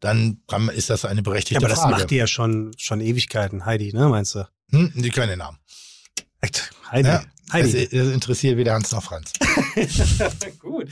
dann 0.00 0.40
kann, 0.48 0.68
ist 0.68 0.90
das 0.90 1.04
eine 1.04 1.22
berechtigte 1.22 1.54
Ja, 1.54 1.60
aber 1.60 1.68
das 1.68 1.80
Frage. 1.80 1.94
macht 1.94 2.10
die 2.10 2.16
ja 2.16 2.26
schon, 2.26 2.72
schon 2.76 3.00
Ewigkeiten, 3.00 3.64
Heidi, 3.66 3.92
ne, 3.92 4.08
meinst 4.08 4.34
du? 4.34 4.46
hm? 4.72 4.92
Die 4.96 5.10
können 5.10 5.38
Namen. 5.38 5.58
Echt? 6.40 6.70
Heidi. 6.90 7.08
Ja, 7.08 7.22
Heidi. 7.52 7.72
Das, 7.72 7.90
das 7.90 8.08
interessiert 8.12 8.56
weder 8.56 8.74
Hans 8.74 8.90
noch 8.92 9.02
Franz. 9.02 9.32
Gut. 10.58 10.88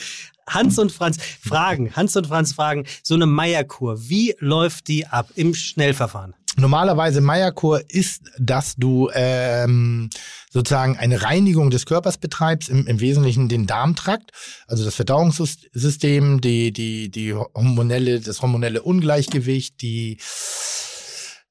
Hans 0.49 0.79
und 0.79 0.93
Franz 0.93 1.19
fragen, 1.41 1.95
Hans 1.97 2.17
und 2.17 2.27
Franz 2.27 2.53
fragen, 2.53 2.85
so 3.03 3.15
eine 3.15 3.27
Meierkur, 3.27 4.09
wie 4.09 4.35
läuft 4.39 4.89
die 4.89 5.07
ab 5.07 5.29
im 5.35 5.55
Schnellverfahren? 5.55 6.35
Normalerweise 6.57 7.21
Meierkur 7.21 7.83
ist, 7.89 8.23
dass 8.39 8.77
du 8.77 9.11
ähm, 9.15 10.09
sozusagen 10.51 10.97
eine 10.97 11.23
Reinigung 11.23 11.71
des 11.71 11.85
Körpers 11.85 12.17
betreibst, 12.19 12.69
im, 12.69 12.87
im 12.87 13.01
Wesentlichen 13.01 13.49
den 13.49 13.67
Darmtrakt, 13.67 14.31
also 14.69 14.85
das 14.85 14.95
Verdauungssystem, 14.95 16.41
die, 16.41 16.73
die, 16.73 17.11
die 17.11 17.35
hormonelle, 17.35 18.21
das 18.21 18.41
hormonelle 18.43 18.83
Ungleichgewicht, 18.83 19.81
die 19.83 20.19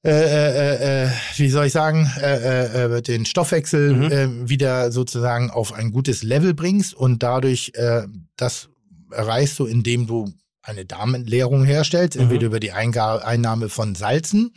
äh, 0.06 0.10
äh, 0.10 1.04
äh, 1.04 1.10
wie 1.36 1.48
soll 1.48 1.66
ich 1.66 1.72
sagen, 1.72 2.10
äh, 2.20 2.36
äh, 2.36 2.96
äh, 2.98 3.02
den 3.02 3.24
Stoffwechsel 3.24 3.94
Mhm. 3.94 4.12
äh, 4.12 4.48
wieder 4.50 4.92
sozusagen 4.92 5.50
auf 5.50 5.72
ein 5.72 5.92
gutes 5.92 6.22
Level 6.22 6.52
bringst 6.52 6.92
und 6.92 7.22
dadurch 7.22 7.72
äh, 7.74 8.02
das 8.36 8.68
erreichst 9.10 9.58
du, 9.58 9.64
indem 9.64 10.06
du 10.06 10.30
eine 10.62 10.84
Darmentleerung 10.84 11.64
herstellst, 11.64 12.16
Mhm. 12.16 12.22
entweder 12.24 12.46
über 12.46 12.60
die 12.60 12.72
Einga 12.72 13.16
Einnahme 13.18 13.70
von 13.70 13.94
Salzen 13.94 14.52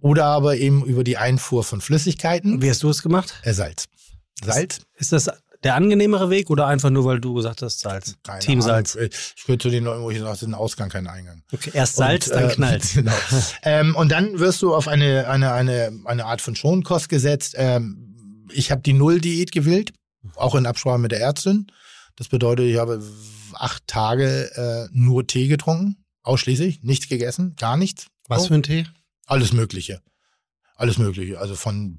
oder 0.00 0.24
aber 0.26 0.56
eben 0.56 0.84
über 0.84 1.04
die 1.04 1.16
Einfuhr 1.16 1.64
von 1.64 1.80
Flüssigkeiten. 1.80 2.62
Wie 2.62 2.70
hast 2.70 2.82
du 2.82 2.88
es 2.90 3.02
gemacht? 3.02 3.34
Äh, 3.42 3.52
Salz. 3.52 3.84
Salz? 4.42 4.80
Ist 4.96 5.12
das 5.12 5.30
der 5.64 5.74
angenehmere 5.74 6.30
Weg 6.30 6.50
oder 6.50 6.68
einfach 6.68 6.90
nur, 6.90 7.04
weil 7.04 7.20
du 7.20 7.34
gesagt 7.34 7.62
hast, 7.62 7.80
Salz? 7.80 8.14
Keine 8.22 8.38
Team 8.40 8.62
Salz. 8.62 8.94
Ahnung. 8.96 9.08
Ich 9.36 9.44
gehöre 9.44 9.58
zu 9.58 9.70
den 9.70 9.84
Leuten, 9.84 10.02
wo 10.02 10.10
ich 10.10 10.18
sage, 10.18 10.30
das 10.30 10.42
ist 10.42 10.48
ein 10.48 10.54
Ausgang, 10.54 10.88
kein 10.88 11.06
Eingang. 11.08 11.42
Okay, 11.52 11.70
erst 11.74 11.96
Salz, 11.96 12.28
Und, 12.28 12.34
dann 12.36 12.50
äh, 12.50 12.54
knallt. 12.54 12.84
Genau. 12.94 13.12
ähm, 13.62 13.96
und 13.96 14.12
dann 14.12 14.38
wirst 14.38 14.62
du 14.62 14.74
auf 14.74 14.86
eine, 14.86 15.28
eine, 15.28 15.52
eine, 15.52 15.92
eine 16.04 16.24
Art 16.26 16.40
von 16.40 16.54
Schonkost 16.54 17.08
gesetzt. 17.08 17.54
Ähm, 17.56 18.46
ich 18.52 18.70
habe 18.70 18.82
die 18.82 18.92
Null-Diät 18.92 19.50
gewählt, 19.50 19.92
auch 20.36 20.54
in 20.54 20.64
Absprache 20.64 20.98
mit 20.98 21.10
der 21.10 21.20
Ärztin. 21.20 21.66
Das 22.14 22.28
bedeutet, 22.28 22.66
ich 22.66 22.76
habe 22.78 23.02
acht 23.54 23.84
Tage 23.88 24.50
äh, 24.54 24.88
nur 24.92 25.26
Tee 25.26 25.48
getrunken, 25.48 25.96
ausschließlich, 26.22 26.82
nichts 26.82 27.08
gegessen, 27.08 27.56
gar 27.56 27.76
nichts. 27.76 28.06
Was 28.28 28.42
So. 28.42 28.48
für 28.48 28.54
ein 28.54 28.62
Tee? 28.62 28.86
Alles 29.28 29.52
Mögliche. 29.52 30.00
Alles 30.74 30.96
Mögliche. 30.98 31.38
Also 31.38 31.54
von 31.56 31.98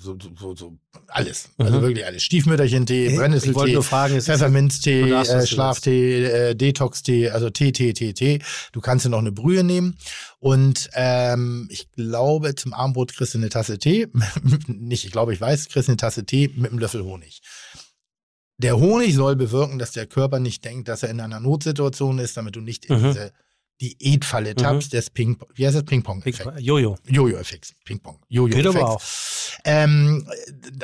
so, 0.00 0.16
so, 0.38 0.54
so, 0.56 0.78
alles. 1.08 1.50
Also 1.58 1.78
Mhm. 1.78 1.82
wirklich 1.82 2.06
alles. 2.06 2.22
Stiefmütterchentee, 2.24 3.06
wollte 3.16 3.18
Brennnesseltee, 3.18 4.20
Pfefferminztee, 4.22 5.10
äh, 5.12 5.46
Schlaftee, 5.46 6.24
äh, 6.24 6.54
Detox-Tee, 6.56 7.30
also 7.30 7.50
Tee, 7.50 7.72
Tee, 7.72 7.92
Tee, 7.92 8.12
Tee. 8.14 8.40
Du 8.72 8.80
kannst 8.80 9.04
dir 9.04 9.10
noch 9.10 9.18
eine 9.20 9.32
Brühe 9.32 9.62
nehmen. 9.62 9.96
Und 10.40 10.90
ähm, 10.94 11.68
ich 11.70 11.90
glaube, 11.92 12.54
zum 12.56 12.72
Abendbrot 12.72 13.14
kriegst 13.14 13.34
du 13.34 13.38
eine 13.38 13.48
Tasse 13.48 13.78
Tee. 13.78 14.08
Nicht, 14.66 15.04
ich 15.04 15.12
glaube, 15.12 15.32
ich 15.32 15.40
weiß, 15.40 15.68
kriegst 15.68 15.88
du 15.88 15.92
eine 15.92 15.96
Tasse 15.98 16.24
Tee 16.26 16.48
mit 16.56 16.70
einem 16.72 16.80
Löffel 16.80 17.04
Honig. 17.04 17.40
Der 18.58 18.76
Honig 18.78 19.14
soll 19.14 19.36
bewirken, 19.36 19.78
dass 19.78 19.92
der 19.92 20.06
Körper 20.06 20.40
nicht 20.40 20.64
denkt, 20.64 20.88
dass 20.88 21.02
er 21.02 21.10
in 21.10 21.20
einer 21.20 21.40
Notsituation 21.40 22.18
ist, 22.18 22.36
damit 22.38 22.56
du 22.56 22.60
nicht 22.60 22.86
in 22.86 23.00
Mhm. 23.00 23.08
diese 23.08 23.32
Diätfalle 23.80 24.54
tappst, 24.54 24.94
des 24.94 25.10
Ping, 25.10 25.36
wie 25.54 25.66
heißt 25.66 25.76
das? 25.76 25.84
Ping-Pong-Effekt. 25.84 26.60
Jojo. 26.60 26.96
Jojo-Effekt. 27.06 27.74
Ping-Pong. 27.84 28.18
Geht 28.28 28.38
aber 28.38 28.48
Jojo-Effekt. 28.48 28.84
auch. 28.84 29.02
Ähm, 29.64 30.26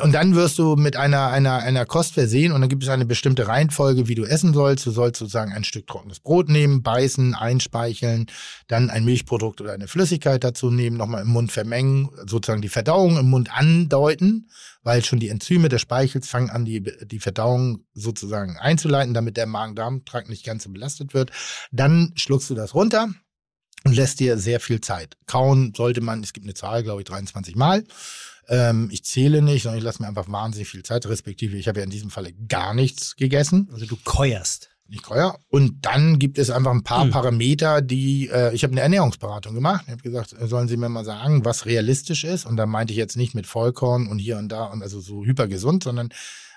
und 0.02 0.12
dann 0.12 0.34
wirst 0.34 0.58
du 0.58 0.76
mit 0.76 0.96
einer, 0.96 1.28
einer, 1.28 1.58
einer 1.58 1.86
Kost 1.86 2.12
versehen 2.12 2.52
und 2.52 2.60
dann 2.60 2.68
gibt 2.68 2.82
es 2.82 2.88
eine 2.90 3.06
bestimmte 3.06 3.48
Reihenfolge, 3.48 4.08
wie 4.08 4.14
du 4.14 4.24
essen 4.24 4.52
sollst. 4.52 4.84
Du 4.84 4.90
sollst 4.90 5.20
sozusagen 5.20 5.52
ein 5.52 5.64
Stück 5.64 5.86
trockenes 5.86 6.20
Brot 6.20 6.50
nehmen, 6.50 6.82
beißen, 6.82 7.34
einspeicheln, 7.34 8.26
dann 8.68 8.90
ein 8.90 9.04
Milchprodukt 9.04 9.60
oder 9.62 9.72
eine 9.72 9.88
Flüssigkeit 9.88 10.44
dazu 10.44 10.70
nehmen, 10.70 10.96
nochmal 10.98 11.22
im 11.22 11.28
Mund 11.28 11.50
vermengen, 11.50 12.10
sozusagen 12.26 12.60
die 12.60 12.68
Verdauung 12.68 13.16
im 13.18 13.30
Mund 13.30 13.56
andeuten, 13.56 14.48
weil 14.82 15.04
schon 15.04 15.20
die 15.20 15.28
Enzyme 15.28 15.68
des 15.68 15.80
Speichels 15.80 16.28
fangen 16.28 16.50
an, 16.50 16.64
die, 16.64 16.82
die 16.82 17.20
Verdauung 17.20 17.84
sozusagen 17.94 18.56
einzuleiten, 18.58 19.14
damit 19.14 19.36
der 19.36 19.46
Magen-Darm-Trakt 19.46 20.28
nicht 20.28 20.44
ganz 20.44 20.64
so 20.64 20.70
belastet 20.70 21.14
wird. 21.14 21.30
Dann 21.70 22.12
schluckst 22.16 22.50
du 22.50 22.54
das 22.54 22.74
runter 22.74 23.08
und 23.84 23.94
lässt 23.94 24.20
dir 24.20 24.38
sehr 24.38 24.60
viel 24.60 24.80
Zeit. 24.80 25.16
Kauen 25.26 25.72
sollte 25.76 26.00
man, 26.00 26.22
es 26.22 26.32
gibt 26.32 26.46
eine 26.46 26.54
Zahl, 26.54 26.82
glaube 26.82 27.02
ich, 27.02 27.06
23 27.06 27.56
Mal. 27.56 27.84
Ähm, 28.48 28.88
ich 28.90 29.04
zähle 29.04 29.42
nicht, 29.42 29.62
sondern 29.62 29.78
ich 29.78 29.84
lasse 29.84 30.02
mir 30.02 30.08
einfach 30.08 30.28
wahnsinnig 30.28 30.68
viel 30.68 30.82
Zeit, 30.82 31.06
respektive 31.06 31.56
ich 31.56 31.68
habe 31.68 31.80
ja 31.80 31.84
in 31.84 31.90
diesem 31.90 32.10
Falle 32.10 32.32
gar 32.48 32.74
nichts 32.74 33.16
gegessen. 33.16 33.68
Also 33.72 33.86
du 33.86 33.96
keuerst. 34.04 34.71
Nicht 34.88 35.04
teuer. 35.04 35.38
Und 35.48 35.86
dann 35.86 36.18
gibt 36.18 36.38
es 36.38 36.50
einfach 36.50 36.72
ein 36.72 36.82
paar 36.82 37.04
Hm. 37.04 37.10
Parameter, 37.10 37.80
die, 37.80 38.28
äh, 38.28 38.54
ich 38.54 38.62
habe 38.62 38.72
eine 38.72 38.82
Ernährungsberatung 38.82 39.54
gemacht. 39.54 39.84
Ich 39.86 39.92
habe 39.92 40.02
gesagt, 40.02 40.34
äh, 40.34 40.46
sollen 40.46 40.68
Sie 40.68 40.76
mir 40.76 40.88
mal 40.88 41.04
sagen, 41.04 41.44
was 41.44 41.64
realistisch 41.66 42.24
ist. 42.24 42.44
Und 42.44 42.56
da 42.56 42.66
meinte 42.66 42.92
ich 42.92 42.98
jetzt 42.98 43.16
nicht 43.16 43.34
mit 43.34 43.46
Vollkorn 43.46 44.06
und 44.08 44.18
hier 44.18 44.36
und 44.38 44.50
da 44.50 44.64
und 44.64 44.82
also 44.82 45.00
so 45.00 45.24
hypergesund, 45.24 45.84
sondern 45.84 46.10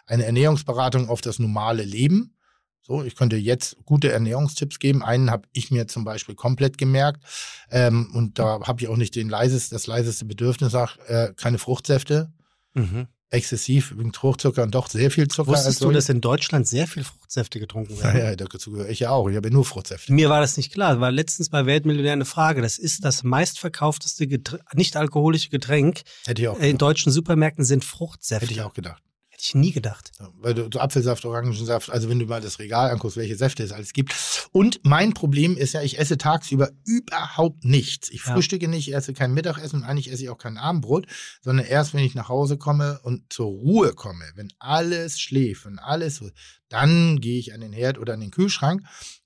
eine 0.06 0.26
Ernährungsberatung 0.26 1.08
auf 1.10 1.22
das 1.22 1.40
normale 1.40 1.84
Leben. 1.84 2.34
So, 2.82 3.04
ich 3.04 3.16
könnte 3.16 3.36
jetzt 3.38 3.78
gute 3.86 4.12
Ernährungstipps 4.12 4.78
geben. 4.78 5.02
Einen 5.02 5.32
habe 5.32 5.48
ich 5.54 5.72
mir 5.72 5.88
zum 5.88 6.04
Beispiel 6.04 6.36
komplett 6.36 6.78
gemerkt. 6.78 7.24
Ähm, 7.72 8.12
und 8.14 8.38
da 8.38 8.60
habe 8.62 8.82
ich 8.82 8.88
auch 8.90 8.98
nicht 8.98 9.16
den 9.16 9.30
leises, 9.30 9.70
das 9.70 9.88
leiseste 9.88 10.26
Bedürfnis, 10.26 10.72
sag, 10.72 10.98
äh, 11.08 11.34
keine 11.36 11.58
Fruchtsäfte, 11.58 12.32
Mhm. 12.76 13.08
Exzessiv 13.30 13.94
wegen 13.98 14.14
Fruchtzucker 14.14 14.64
und 14.64 14.74
doch 14.76 14.88
sehr 14.88 15.12
viel 15.12 15.28
Zucker. 15.28 15.52
Wusstest 15.52 15.84
du, 15.84 15.92
dass 15.92 16.10
in 16.10 16.22
Deutschland 16.22 16.68
sehr 16.68 16.88
viel 16.88 17.04
Fruchtsäfte 17.04 17.60
getrunken 17.60 18.00
werden? 18.00 18.20
Ja, 18.20 18.30
ja, 18.32 18.36
dazu 18.36 18.72
gehöre 18.72 18.90
ich 18.90 19.00
ja 19.00 19.10
auch. 19.10 19.28
Ich 19.30 19.36
habe 19.36 19.48
ja 19.48 19.54
nur 19.54 19.66
Fruchtsäfte. 19.66 20.14
Mir 20.14 20.30
war 20.30 20.42
das 20.42 20.58
nicht 20.58 20.72
klar. 20.72 21.00
War 21.00 21.12
letztens 21.12 21.50
bei 21.50 21.66
Weltmillionär 21.66 22.14
eine 22.14 22.26
Frage. 22.26 22.62
Das 22.62 22.78
ist 22.78 23.04
das 23.04 23.24
meistverkaufteste 23.24 24.28
Getränk, 24.28 24.64
nicht 24.74 24.96
alkoholische 24.96 25.50
Getränk 25.50 26.04
Hätte 26.26 26.42
ich 26.42 26.48
auch, 26.48 26.60
äh, 26.60 26.70
in 26.70 26.78
deutschen 26.78 27.12
Supermärkten 27.12 27.66
sind 27.66 27.84
Fruchtsäfte. 27.84 28.46
hätte 28.46 28.54
ich 28.54 28.62
auch 28.62 28.74
gedacht. 28.74 29.02
Ich 29.48 29.54
nie 29.54 29.72
gedacht. 29.72 30.12
Ja, 30.20 30.30
weil 30.40 30.56
du 30.56 30.68
so 30.74 30.80
Apfelsaft, 30.80 31.24
Orangensaft, 31.24 31.92
also 31.92 32.10
wenn 32.10 32.18
du 32.18 32.26
mal 32.26 32.42
das 32.42 32.58
Regal 32.58 32.90
anguckst, 32.90 33.16
welche 33.16 33.36
Säfte 33.36 33.62
es 33.62 33.72
alles 33.72 33.94
gibt. 33.94 34.16
Und 34.52 34.80
mein 34.84 35.14
Problem 35.14 35.56
ist 35.56 35.74
ja, 35.74 35.84
ich 35.84 36.00
esse 36.00 36.18
tagsüber 36.18 36.72
überhaupt 36.84 37.64
nichts. 37.64 38.10
Ich 38.10 38.26
Ja. 38.26 38.34
frühstücke 38.34 38.68
nicht, 38.68 38.92
esse 38.92 39.14
kein 39.14 39.36
Mittagessen 39.36 39.82
und 39.82 39.84
eigentlich 39.84 40.12
esse 40.12 40.24
ich 40.24 40.30
auch 40.30 40.40
kein 40.40 40.58
Abendbrot, 40.58 41.06
sondern 41.42 41.66
erst, 41.68 41.94
wenn 41.94 42.04
ich 42.04 42.16
nach 42.16 42.28
Hause 42.28 42.58
komme 42.58 43.00
und 43.04 43.32
zur 43.32 43.48
Ruhe 43.48 43.94
komme, 43.94 44.26
wenn 44.34 44.52
alles 44.58 45.20
schläft, 45.20 45.66
wenn 45.66 45.78
alles 45.78 46.24
dann 46.70 47.20
gehe 47.22 47.40
ich 47.40 47.54
an 47.54 47.62
den 47.62 47.74
Herd 47.74 48.00
oder 48.00 48.14
an 48.14 48.22
den 48.22 48.32
Kühlschrank 48.32 48.82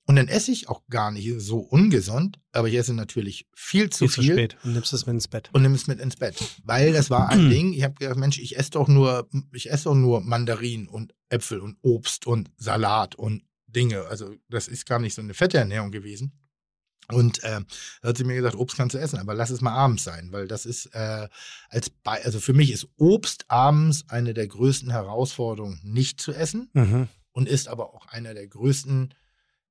und 0.10 0.16
dann 0.16 0.28
esse 0.28 0.52
ich 0.52 0.68
auch 0.70 0.82
gar 0.90 1.12
nicht 1.12 1.30
so 1.38 1.60
ungesund, 1.60 2.40
aber 2.52 2.68
ich 2.68 2.74
esse 2.76 2.96
natürlich 2.96 3.48
viel 3.54 3.92
zu 3.92 4.08
Viel 4.08 4.24
viel. 4.24 4.24
zu 4.26 4.32
spät 4.40 4.58
und 4.64 4.74
nimmst 4.74 4.92
es 4.92 5.06
mit 5.06 5.14
ins 5.14 5.28
Bett. 5.28 5.50
und 5.54 5.62
nimm 5.62 5.74
es 5.76 5.86
mit 5.86 6.00
ins 6.00 6.16
Bett. 6.16 6.36
Weil 6.64 6.94
das 6.94 7.12
war 7.12 7.30
ein 7.30 7.50
Ding, 7.52 7.74
ich 7.74 7.84
habe 7.84 7.94
gedacht, 7.94 8.18
Mensch, 8.18 8.40
ich 8.40 8.58
esse 8.58 8.72
doch 8.72 8.88
nur, 8.88 9.30
ich 9.54 9.70
esse 9.70 9.84
doch 9.84 9.94
nur 9.94 10.22
Mandarinen 10.22 10.88
und 10.88 11.14
Äpfel 11.30 11.60
und 11.60 11.78
Obst 11.84 12.26
und 12.26 12.50
Salat 12.58 13.14
und 13.14 13.44
Dinge. 13.68 14.06
Also 14.06 14.34
das 14.50 14.68
ist 14.68 14.88
gar 14.88 14.98
nicht 14.98 15.14
so 15.14 15.22
eine 15.22 15.36
fette 15.36 15.60
Ernährung 15.60 15.92
gewesen. 15.92 16.32
Und 17.12 17.44
äh, 17.44 17.62
da 18.02 18.10
hat 18.10 18.18
sie 18.18 18.24
mir 18.24 18.36
gesagt, 18.36 18.56
Obst 18.56 18.78
kannst 18.78 18.96
du 18.96 19.00
essen, 19.00 19.20
aber 19.20 19.34
lass 19.36 19.50
es 19.52 19.62
mal 19.62 19.74
abends 19.74 20.04
sein, 20.04 20.30
weil 20.32 20.48
das 20.48 20.66
ist 20.66 20.88
äh, 20.94 21.28
als 21.70 21.90
bei, 21.90 22.24
also 22.24 22.40
für 22.40 22.54
mich 22.54 22.72
ist 22.72 22.88
Obst 22.98 23.46
abends 23.50 24.06
eine 24.10 24.34
der 24.36 24.48
größten 24.48 24.92
Herausforderungen, 24.92 25.80
nicht 25.84 26.20
zu 26.22 26.34
essen 26.34 26.70
Mhm. 26.74 27.08
und 27.32 27.48
ist 27.48 27.68
aber 27.68 27.94
auch 27.96 28.08
einer 28.08 28.34
der 28.36 28.48
größten, 28.48 29.14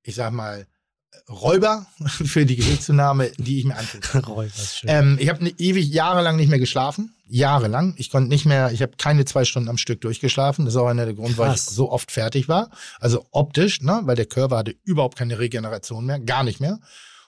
ich 0.09 0.15
sag 0.15 0.33
mal, 0.33 0.67
Räuber 1.29 1.87
für 2.07 2.47
die 2.47 2.57
Gewichtszunahme, 2.57 3.31
die 3.37 3.59
ich 3.59 3.65
mir 3.67 3.77
angucke. 3.77 4.27
Roy, 4.27 4.47
das 4.47 4.59
ist 4.59 4.79
schön. 4.79 4.91
Ähm, 4.91 5.17
ich 5.21 5.29
habe 5.29 5.47
ewig 5.59 5.89
jahrelang 5.89 6.37
nicht 6.37 6.49
mehr 6.49 6.59
geschlafen. 6.59 7.15
Jahrelang. 7.27 7.95
Ich 7.99 8.11
konnte 8.11 8.31
nicht 8.31 8.47
mehr, 8.47 8.73
ich 8.73 8.81
habe 8.81 8.93
keine 8.97 9.27
zwei 9.27 9.45
Stunden 9.45 9.69
am 9.69 9.77
Stück 9.77 10.01
durchgeschlafen. 10.01 10.65
Das 10.65 10.75
ist 10.75 10.81
auch 10.81 10.87
einer 10.87 11.05
der 11.05 11.15
Gründe, 11.15 11.37
weil 11.37 11.55
ich 11.55 11.61
so 11.61 11.93
oft 11.93 12.11
fertig 12.11 12.49
war. 12.49 12.71
Also 13.01 13.27
optisch, 13.31 13.83
ne, 13.83 14.01
weil 14.05 14.17
der 14.17 14.25
Körper 14.25 14.57
hatte 14.57 14.75
überhaupt 14.85 15.19
keine 15.19 15.39
Regeneration 15.39 16.07
mehr, 16.07 16.19
gar 16.19 16.43
nicht 16.43 16.61
mehr. 16.61 16.79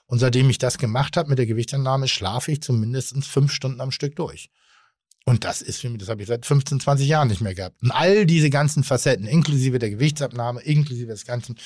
Und 0.07 0.17
seitdem 0.17 0.49
ich 0.49 0.57
das 0.57 0.79
gemacht 0.79 1.15
habe 1.15 1.29
mit 1.29 1.37
der 1.37 1.45
Gewichtsannahme, 1.45 2.07
schlafe 2.07 2.51
ich 2.51 2.63
zumindest 2.63 3.15
fünf 3.23 3.51
Stunden 3.51 3.79
am 3.79 3.91
Stück 3.91 4.15
durch. 4.15 4.49
Und 5.25 5.43
das 5.43 5.61
ist 5.61 5.79
für 5.81 5.89
mich, 5.89 5.99
das 5.99 6.09
habe 6.09 6.21
ich 6.21 6.27
seit 6.27 6.45
15, 6.45 6.79
20 6.79 7.07
Jahren 7.07 7.27
nicht 7.27 7.41
mehr 7.41 7.53
gehabt. 7.53 7.81
Und 7.83 7.91
all 7.91 8.25
diese 8.25 8.49
ganzen 8.49 8.83
Facetten, 8.83 9.27
inklusive 9.27 9.77
der 9.77 9.91
Gewichtsabnahme, 9.91 10.61
inklusive 10.61 11.07
des 11.07 11.25
Ganzen, 11.25 11.57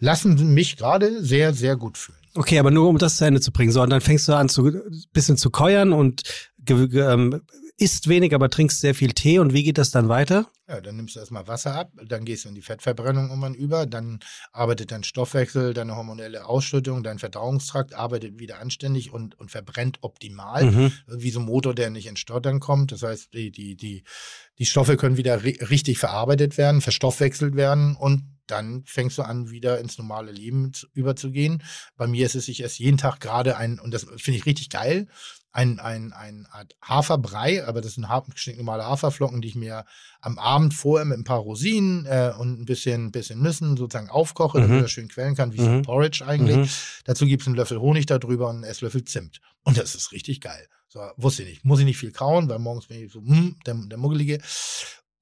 lassen 0.00 0.54
mich 0.54 0.76
gerade 0.76 1.22
sehr, 1.24 1.54
sehr 1.54 1.76
gut 1.76 1.98
fühlen. 1.98 2.18
Okay, 2.34 2.58
aber 2.58 2.70
nur 2.70 2.88
um 2.88 2.98
das 2.98 3.16
zu 3.16 3.24
Ende 3.24 3.40
zu 3.40 3.52
bringen. 3.52 3.70
So, 3.70 3.80
und 3.80 3.90
dann 3.90 4.00
fängst 4.00 4.28
du 4.28 4.34
an, 4.34 4.48
zu 4.48 4.72
bisschen 5.12 5.36
zu 5.36 5.50
keuern 5.50 5.92
und 5.92 6.22
ähm, 6.68 7.42
isst 7.78 8.08
wenig, 8.08 8.34
aber 8.34 8.48
trinkst 8.48 8.80
sehr 8.80 8.94
viel 8.94 9.12
Tee. 9.12 9.38
Und 9.38 9.52
wie 9.52 9.62
geht 9.62 9.78
das 9.78 9.90
dann 9.90 10.08
weiter? 10.08 10.50
Ja, 10.68 10.80
dann 10.80 10.96
nimmst 10.96 11.14
du 11.14 11.20
erstmal 11.20 11.46
Wasser 11.46 11.74
ab, 11.76 11.92
dann 12.04 12.24
gehst 12.24 12.44
du 12.44 12.48
in 12.48 12.56
die 12.56 12.62
Fettverbrennung 12.62 13.28
irgendwann 13.28 13.54
über, 13.54 13.86
dann 13.86 14.18
arbeitet 14.50 14.90
dein 14.90 15.04
Stoffwechsel, 15.04 15.74
deine 15.74 15.94
hormonelle 15.94 16.46
Ausschüttung, 16.46 17.04
dein 17.04 17.20
Verdauungstrakt 17.20 17.94
arbeitet 17.94 18.40
wieder 18.40 18.58
anständig 18.58 19.12
und, 19.12 19.38
und 19.38 19.52
verbrennt 19.52 19.98
optimal, 20.00 20.64
Mhm. 20.64 20.92
wie 21.06 21.30
so 21.30 21.38
ein 21.38 21.46
Motor, 21.46 21.72
der 21.72 21.90
nicht 21.90 22.06
in 22.06 22.16
Stottern 22.16 22.58
kommt. 22.58 22.90
Das 22.90 23.02
heißt, 23.04 23.32
die, 23.32 23.52
die, 23.52 23.76
die, 23.76 24.02
die 24.58 24.66
Stoffe 24.66 24.96
können 24.96 25.16
wieder 25.16 25.44
ri 25.44 25.56
richtig 25.70 25.98
verarbeitet 25.98 26.58
werden, 26.58 26.80
verstoffwechselt 26.80 27.54
werden 27.54 27.94
und 27.94 28.24
dann 28.48 28.82
fängst 28.86 29.18
du 29.18 29.22
an, 29.22 29.50
wieder 29.50 29.78
ins 29.80 29.98
normale 29.98 30.32
Leben 30.32 30.72
zu, 30.72 30.86
überzugehen. 30.94 31.62
Bei 31.96 32.06
mir 32.06 32.26
ist 32.26 32.34
es, 32.36 32.48
ich 32.48 32.62
esse 32.64 32.82
jeden 32.82 32.96
Tag 32.98 33.20
gerade 33.20 33.56
ein, 33.56 33.78
und 33.78 33.92
das 33.92 34.04
finde 34.16 34.38
ich 34.38 34.46
richtig 34.46 34.70
geil, 34.70 35.08
ein, 35.56 35.80
ein, 35.80 36.12
ein 36.12 36.46
Art 36.50 36.76
Haferbrei, 36.82 37.66
aber 37.66 37.80
das 37.80 37.94
sind 37.94 38.08
Hafer, 38.08 38.30
stinknormale 38.34 38.84
Haferflocken, 38.84 39.40
die 39.40 39.48
ich 39.48 39.54
mir 39.54 39.84
am 40.20 40.38
Abend 40.38 40.74
vorher 40.74 41.06
mit 41.06 41.18
ein 41.18 41.24
paar 41.24 41.38
Rosinen 41.38 42.04
äh, 42.06 42.32
und 42.38 42.60
ein 42.60 42.64
bisschen, 42.66 43.10
bisschen 43.10 43.40
Nüssen 43.40 43.76
sozusagen 43.76 44.10
aufkoche, 44.10 44.58
damit 44.58 44.70
Mhm. 44.70 44.76
ich 44.76 44.82
das 44.82 44.90
schön 44.90 45.08
quellen 45.08 45.34
kann, 45.34 45.52
wie 45.54 45.58
so 45.58 45.62
Mhm. 45.68 45.76
ein 45.76 45.82
Porridge 45.82 46.24
eigentlich. 46.26 46.56
Mhm. 46.56 46.68
Dazu 47.04 47.24
gibt 47.26 47.42
es 47.42 47.46
einen 47.46 47.56
Löffel 47.56 47.80
Honig 47.80 48.04
darüber 48.06 48.48
und 48.50 48.56
einen 48.56 48.64
Esslöffel 48.64 49.04
Zimt. 49.04 49.40
Und 49.62 49.78
das 49.78 49.94
ist 49.94 50.12
richtig 50.12 50.40
geil. 50.42 50.66
So, 50.88 51.00
wusste 51.16 51.42
ich 51.42 51.48
nicht. 51.48 51.64
Muss 51.64 51.78
ich 51.80 51.84
nicht 51.86 51.98
viel 51.98 52.12
kauen, 52.12 52.48
weil 52.48 52.58
morgens 52.58 52.86
bin 52.86 53.02
ich 53.04 53.10
so, 53.12 53.20
hm, 53.20 53.56
der, 53.66 53.74
der 53.74 53.98
Muggelige. 53.98 54.38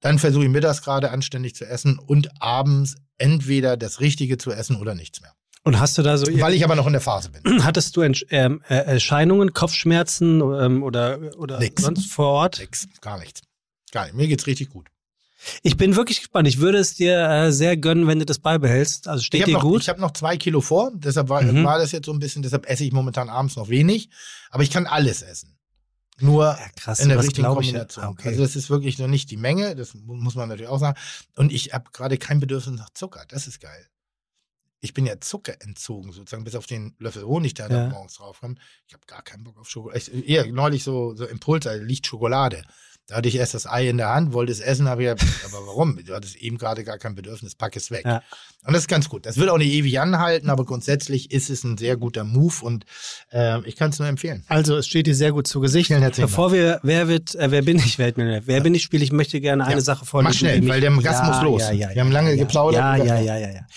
Dann 0.01 0.19
versuche 0.19 0.43
ich 0.43 0.49
mittags 0.51 0.81
gerade 0.81 1.11
anständig 1.11 1.55
zu 1.55 1.65
essen 1.65 1.97
und 1.97 2.29
abends 2.41 2.95
entweder 3.17 3.77
das 3.77 4.01
Richtige 4.01 4.37
zu 4.37 4.51
essen 4.51 4.75
oder 4.75 4.93
nichts 4.93 5.21
mehr. 5.21 5.33
Und 5.65 5.79
hast 5.79 5.97
du 5.97 6.03
da 6.03 6.17
so, 6.17 6.25
Weil 6.39 6.53
ich 6.53 6.63
aber 6.63 6.75
noch 6.75 6.85
in 6.87 6.93
der 6.93 7.01
Phase 7.01 7.29
bin. 7.31 7.41
hattest 7.65 7.97
du 7.97 8.01
ähm, 8.03 8.61
äh, 8.69 8.75
Erscheinungen, 8.75 9.51
Kopfschmerzen 9.53 10.39
ähm, 10.41 10.83
oder, 10.83 11.19
oder 11.37 11.59
Nix. 11.59 11.81
sonst 11.83 12.11
vor 12.11 12.27
Ort? 12.27 12.59
Nix, 12.59 12.87
gar 13.01 13.17
nichts. 13.19 13.41
Gar 13.91 14.05
nicht. 14.05 14.15
Mir 14.15 14.27
geht's 14.27 14.45
richtig 14.47 14.69
gut. 14.69 14.87
Ich 15.63 15.75
bin 15.77 15.95
wirklich 15.95 16.19
gespannt. 16.19 16.47
Ich 16.47 16.59
würde 16.59 16.77
es 16.77 16.95
dir 16.95 17.19
äh, 17.29 17.51
sehr 17.51 17.77
gönnen, 17.77 18.07
wenn 18.07 18.19
du 18.19 18.25
das 18.25 18.39
beibehältst. 18.39 19.07
Also 19.07 19.19
Ich 19.21 19.25
steht 19.27 19.41
habe 19.41 19.51
dir 19.51 19.57
noch, 19.57 19.63
gut. 19.63 19.81
ich 19.81 19.89
hab 19.89 19.99
noch 19.99 20.11
zwei 20.11 20.37
Kilo 20.37 20.61
vor, 20.61 20.91
deshalb 20.95 21.29
war, 21.29 21.41
Mhm. 21.41 21.63
war 21.63 21.77
das 21.79 21.91
jetzt 21.91 22.05
so 22.05 22.13
ein 22.13 22.19
bisschen, 22.19 22.41
deshalb 22.43 22.67
esse 22.69 22.83
ich 22.83 22.91
momentan 22.91 23.29
abends 23.29 23.55
noch 23.55 23.67
wenig. 23.69 24.09
Aber 24.51 24.63
ich 24.63 24.69
kann 24.71 24.85
alles 24.87 25.21
essen. 25.23 25.57
Nur 26.19 26.45
ja, 26.45 26.59
krass. 26.77 26.99
in 26.99 27.09
der 27.09 27.19
richtigen? 27.21 27.47
Kombination. 27.47 28.05
Ah, 28.05 28.09
okay. 28.09 28.29
Also 28.29 28.41
das 28.41 28.55
ist 28.55 28.69
wirklich 28.69 28.97
noch 28.99 29.07
nicht 29.07 29.29
die 29.31 29.37
Menge, 29.37 29.75
das 29.75 29.93
mu- 29.95 30.15
muss 30.15 30.35
man 30.35 30.47
natürlich 30.47 30.69
auch 30.69 30.79
sagen. 30.79 30.97
Und 31.35 31.51
ich 31.51 31.73
habe 31.73 31.85
gerade 31.91 32.17
kein 32.17 32.39
Bedürfnis 32.39 32.79
nach 32.79 32.89
Zucker. 32.91 33.23
Das 33.27 33.47
ist 33.47 33.59
geil. 33.59 33.85
Ich 34.85 34.93
bin 34.93 35.05
ja 35.07 35.19
zuckerentzogen, 35.19 36.11
sozusagen, 36.11 36.43
bis 36.43 36.55
auf 36.55 36.67
den 36.67 36.95
Löffel 36.99 37.23
Honig, 37.25 37.55
der 37.55 37.69
Ja. 37.69 37.85
da 37.85 37.89
morgens 37.89 38.13
draufkommt. 38.15 38.59
Ich 38.87 38.93
habe 38.93 39.03
gar 39.07 39.23
keinen 39.23 39.43
Bock 39.43 39.57
auf 39.57 39.67
Schokolade. 39.67 39.99
Ich, 39.99 40.29
eher 40.29 40.45
neulich 40.45 40.83
so, 40.83 41.15
so 41.15 41.25
Impuls, 41.25 41.65
also 41.65 41.83
liegt 41.83 42.05
Schokolade. 42.05 42.61
Da 43.07 43.17
hatte 43.17 43.27
ich 43.29 43.35
erst 43.35 43.53
das 43.53 43.67
Ei 43.67 43.87
in 43.87 43.97
der 43.97 44.09
Hand, 44.09 44.33
wollte 44.33 44.51
es 44.51 44.59
essen, 44.59 44.87
habe 44.89 45.03
ich 45.03 45.15
gesagt, 45.15 45.45
aber 45.45 45.67
warum? 45.67 46.03
Du 46.03 46.15
hattest 46.15 46.37
eben 46.37 46.57
gerade 46.57 46.83
gar 46.83 46.97
kein 46.97 47.13
Bedürfnis, 47.13 47.53
pack 47.53 47.75
es 47.75 47.91
weg. 47.91 48.03
Ja. 48.03 48.23
Und 48.65 48.73
das 48.73 48.81
ist 48.83 48.87
ganz 48.87 49.09
gut. 49.09 49.27
Das 49.27 49.37
wird 49.37 49.51
auch 49.51 49.59
nicht 49.59 49.71
ewig 49.71 49.99
anhalten, 49.99 50.49
aber 50.49 50.65
grundsätzlich 50.65 51.31
ist 51.31 51.51
es 51.51 51.63
ein 51.63 51.77
sehr 51.77 51.97
guter 51.97 52.23
Move 52.23 52.55
und 52.63 52.85
äh, 53.31 53.61
ich 53.67 53.75
kann 53.75 53.91
es 53.91 53.99
nur 53.99 54.07
empfehlen. 54.07 54.43
Also, 54.47 54.77
es 54.77 54.87
steht 54.87 55.05
dir 55.05 55.13
sehr 55.13 55.31
gut 55.33 55.45
zu 55.45 55.59
Gesicht. 55.59 55.91
Bevor 56.15 56.51
wir, 56.51 56.79
wer 56.81 57.07
wird, 57.07 57.35
äh, 57.35 57.51
wer 57.51 57.61
bin 57.61 57.77
ich, 57.77 57.99
Weltmillionär? 57.99 58.47
Wer 58.47 58.61
bin 58.61 58.73
ich, 58.73 58.81
spiele 58.81 59.03
ich 59.03 59.11
möchte 59.11 59.39
gerne 59.39 59.65
eine 59.65 59.75
Ja. 59.75 59.81
Sache 59.81 60.03
vorlesen. 60.05 60.29
Mach 60.31 60.39
schnell, 60.39 60.67
weil 60.67 60.81
der 60.81 60.91
Gast 60.97 61.23
muss 61.25 61.43
los. 61.43 61.61
Ja, 61.61 61.71
ja, 61.73 61.89
Wir 61.93 62.01
haben 62.01 62.11
lange 62.11 62.31
ja, 62.31 62.37
geplaudert. 62.37 62.81
Ja, 62.81 62.95
ja, 62.95 63.19
ja, 63.19 63.37
ja, 63.37 63.51
ja. 63.51 63.67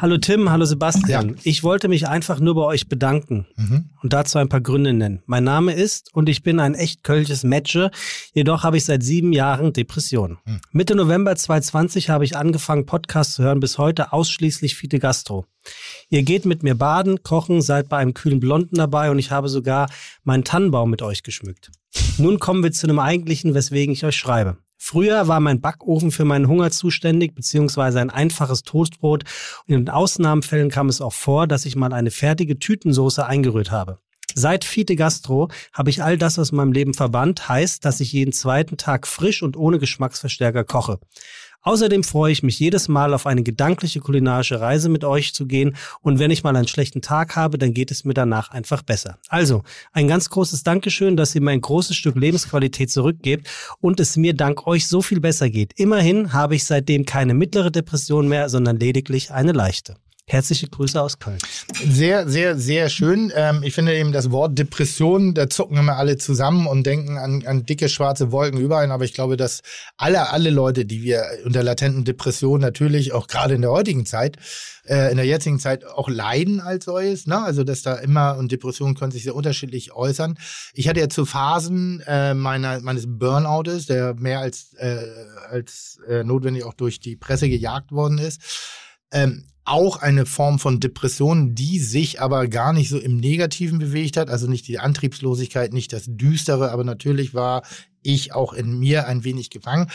Hallo 0.00 0.16
Tim, 0.16 0.48
hallo 0.48 0.64
Sebastian. 0.64 1.30
Ja. 1.30 1.34
Ich 1.42 1.64
wollte 1.64 1.88
mich 1.88 2.06
einfach 2.06 2.38
nur 2.38 2.54
bei 2.54 2.62
euch 2.62 2.88
bedanken 2.88 3.46
Mhm. 3.56 3.90
und 4.00 4.12
dazu 4.12 4.38
ein 4.38 4.48
paar 4.48 4.60
Gründe 4.60 4.92
nennen. 4.92 5.22
Mein 5.26 5.42
Name 5.42 5.72
ist 5.72 6.14
und 6.14 6.28
ich 6.28 6.44
bin 6.44 6.60
ein 6.60 6.74
echt 6.74 7.02
kölsches 7.02 7.42
Matche, 7.42 7.90
jedoch 8.32 8.62
habe 8.62 8.76
ich 8.76 8.84
seit 8.84 9.02
sieben 9.02 9.32
Jahren 9.32 9.72
Depressionen. 9.72 10.38
Hm. 10.44 10.60
Mitte 10.70 10.94
November 10.94 11.34
2020 11.34 12.10
habe 12.10 12.24
ich 12.24 12.36
angefangen, 12.36 12.86
Podcasts 12.86 13.34
zu 13.34 13.42
hören, 13.42 13.58
bis 13.58 13.76
heute 13.76 14.12
ausschließlich 14.12 14.76
Fide 14.76 15.00
Gastro. 15.00 15.46
Ihr 16.10 16.22
geht 16.22 16.44
mit 16.44 16.62
mir 16.62 16.76
baden, 16.76 17.24
kochen, 17.24 17.60
seid 17.60 17.88
bei 17.88 17.96
einem 17.96 18.14
kühlen 18.14 18.38
Blonden 18.38 18.76
dabei 18.76 19.10
und 19.10 19.18
ich 19.18 19.32
habe 19.32 19.48
sogar 19.48 19.90
meinen 20.22 20.44
Tannenbaum 20.44 20.90
mit 20.90 21.02
euch 21.02 21.24
geschmückt. 21.24 21.72
Nun 22.18 22.38
kommen 22.38 22.62
wir 22.62 22.70
zu 22.70 22.86
einem 22.86 23.00
eigentlichen, 23.00 23.52
weswegen 23.54 23.92
ich 23.92 24.04
euch 24.04 24.16
schreibe. 24.16 24.58
Früher 24.78 25.28
war 25.28 25.40
mein 25.40 25.60
Backofen 25.60 26.12
für 26.12 26.24
meinen 26.24 26.48
Hunger 26.48 26.70
zuständig, 26.70 27.34
beziehungsweise 27.34 28.00
ein 28.00 28.10
einfaches 28.10 28.62
Toastbrot. 28.62 29.24
Und 29.66 29.74
in 29.74 29.88
Ausnahmefällen 29.90 30.70
kam 30.70 30.88
es 30.88 31.00
auch 31.00 31.12
vor, 31.12 31.46
dass 31.46 31.66
ich 31.66 31.76
mal 31.76 31.92
eine 31.92 32.12
fertige 32.12 32.58
Tütensoße 32.58 33.26
eingerührt 33.26 33.70
habe. 33.70 33.98
Seit 34.34 34.64
Fite 34.64 34.94
Gastro 34.94 35.48
habe 35.72 35.90
ich 35.90 36.02
all 36.02 36.16
das 36.16 36.38
aus 36.38 36.52
meinem 36.52 36.72
Leben 36.72 36.94
verbannt, 36.94 37.48
heißt, 37.48 37.84
dass 37.84 37.98
ich 37.98 38.12
jeden 38.12 38.32
zweiten 38.32 38.76
Tag 38.76 39.08
frisch 39.08 39.42
und 39.42 39.56
ohne 39.56 39.78
Geschmacksverstärker 39.78 40.64
koche. 40.64 41.00
Außerdem 41.68 42.02
freue 42.02 42.32
ich 42.32 42.42
mich 42.42 42.58
jedes 42.58 42.88
Mal 42.88 43.12
auf 43.12 43.26
eine 43.26 43.42
gedankliche 43.42 44.00
kulinarische 44.00 44.58
Reise 44.58 44.88
mit 44.88 45.04
euch 45.04 45.34
zu 45.34 45.44
gehen 45.44 45.76
und 46.00 46.18
wenn 46.18 46.30
ich 46.30 46.42
mal 46.42 46.56
einen 46.56 46.66
schlechten 46.66 47.02
Tag 47.02 47.36
habe, 47.36 47.58
dann 47.58 47.74
geht 47.74 47.90
es 47.90 48.06
mir 48.06 48.14
danach 48.14 48.50
einfach 48.52 48.80
besser. 48.80 49.18
Also, 49.28 49.64
ein 49.92 50.08
ganz 50.08 50.30
großes 50.30 50.62
Dankeschön, 50.62 51.18
dass 51.18 51.34
ihr 51.34 51.42
mir 51.42 51.50
ein 51.50 51.60
großes 51.60 51.94
Stück 51.94 52.16
Lebensqualität 52.16 52.90
zurückgebt 52.90 53.50
und 53.82 54.00
es 54.00 54.16
mir 54.16 54.32
dank 54.32 54.66
euch 54.66 54.86
so 54.86 55.02
viel 55.02 55.20
besser 55.20 55.50
geht. 55.50 55.74
Immerhin 55.78 56.32
habe 56.32 56.54
ich 56.54 56.64
seitdem 56.64 57.04
keine 57.04 57.34
mittlere 57.34 57.70
Depression 57.70 58.28
mehr, 58.28 58.48
sondern 58.48 58.78
lediglich 58.78 59.30
eine 59.30 59.52
leichte. 59.52 59.96
Herzliche 60.30 60.68
Grüße 60.68 61.00
aus 61.00 61.18
Köln. 61.18 61.38
Sehr, 61.88 62.28
sehr, 62.28 62.58
sehr 62.58 62.90
schön. 62.90 63.32
Ähm, 63.34 63.62
ich 63.62 63.72
finde 63.72 63.96
eben 63.96 64.12
das 64.12 64.30
Wort 64.30 64.58
Depression, 64.58 65.32
da 65.32 65.48
zucken 65.48 65.78
immer 65.78 65.96
alle 65.96 66.18
zusammen 66.18 66.66
und 66.66 66.84
denken 66.84 67.16
an, 67.16 67.46
an 67.46 67.64
dicke 67.64 67.88
schwarze 67.88 68.30
Wolken 68.30 68.60
überall. 68.60 68.92
Aber 68.92 69.04
ich 69.04 69.14
glaube, 69.14 69.38
dass 69.38 69.62
alle, 69.96 70.30
alle 70.30 70.50
Leute, 70.50 70.84
die 70.84 71.02
wir 71.02 71.24
unter 71.46 71.62
latenten 71.62 72.04
Depressionen 72.04 72.60
natürlich 72.60 73.14
auch 73.14 73.26
gerade 73.26 73.54
in 73.54 73.62
der 73.62 73.70
heutigen 73.70 74.04
Zeit, 74.04 74.36
äh, 74.84 75.10
in 75.10 75.16
der 75.16 75.24
jetzigen 75.24 75.58
Zeit 75.60 75.86
auch 75.86 76.10
leiden 76.10 76.60
als 76.60 76.84
solches. 76.84 77.26
Ne? 77.26 77.42
Also, 77.42 77.64
dass 77.64 77.80
da 77.80 77.94
immer, 77.94 78.36
und 78.36 78.52
Depressionen 78.52 78.94
können 78.96 79.12
sich 79.12 79.22
sehr 79.22 79.34
unterschiedlich 79.34 79.92
äußern. 79.94 80.38
Ich 80.74 80.88
hatte 80.88 81.00
ja 81.00 81.08
zu 81.08 81.24
Phasen 81.24 82.02
äh, 82.06 82.34
meiner, 82.34 82.80
meines 82.80 83.06
Burnoutes, 83.08 83.86
der 83.86 84.12
mehr 84.12 84.40
als, 84.40 84.74
äh, 84.74 85.06
als 85.48 86.00
äh, 86.06 86.22
notwendig 86.22 86.64
auch 86.64 86.74
durch 86.74 87.00
die 87.00 87.16
Presse 87.16 87.48
gejagt 87.48 87.92
worden 87.92 88.18
ist. 88.18 88.42
Ähm, 89.10 89.46
auch 89.68 89.98
eine 89.98 90.26
Form 90.26 90.58
von 90.58 90.80
Depression, 90.80 91.54
die 91.54 91.78
sich 91.78 92.20
aber 92.20 92.48
gar 92.48 92.72
nicht 92.72 92.88
so 92.88 92.98
im 92.98 93.16
Negativen 93.16 93.78
bewegt 93.78 94.16
hat. 94.16 94.30
Also 94.30 94.48
nicht 94.48 94.66
die 94.66 94.78
Antriebslosigkeit, 94.78 95.72
nicht 95.72 95.92
das 95.92 96.04
Düstere, 96.06 96.70
aber 96.70 96.84
natürlich 96.84 97.34
war 97.34 97.62
ich 98.02 98.32
auch 98.32 98.52
in 98.52 98.78
mir 98.78 99.06
ein 99.06 99.24
wenig 99.24 99.50
gefangen. 99.50 99.90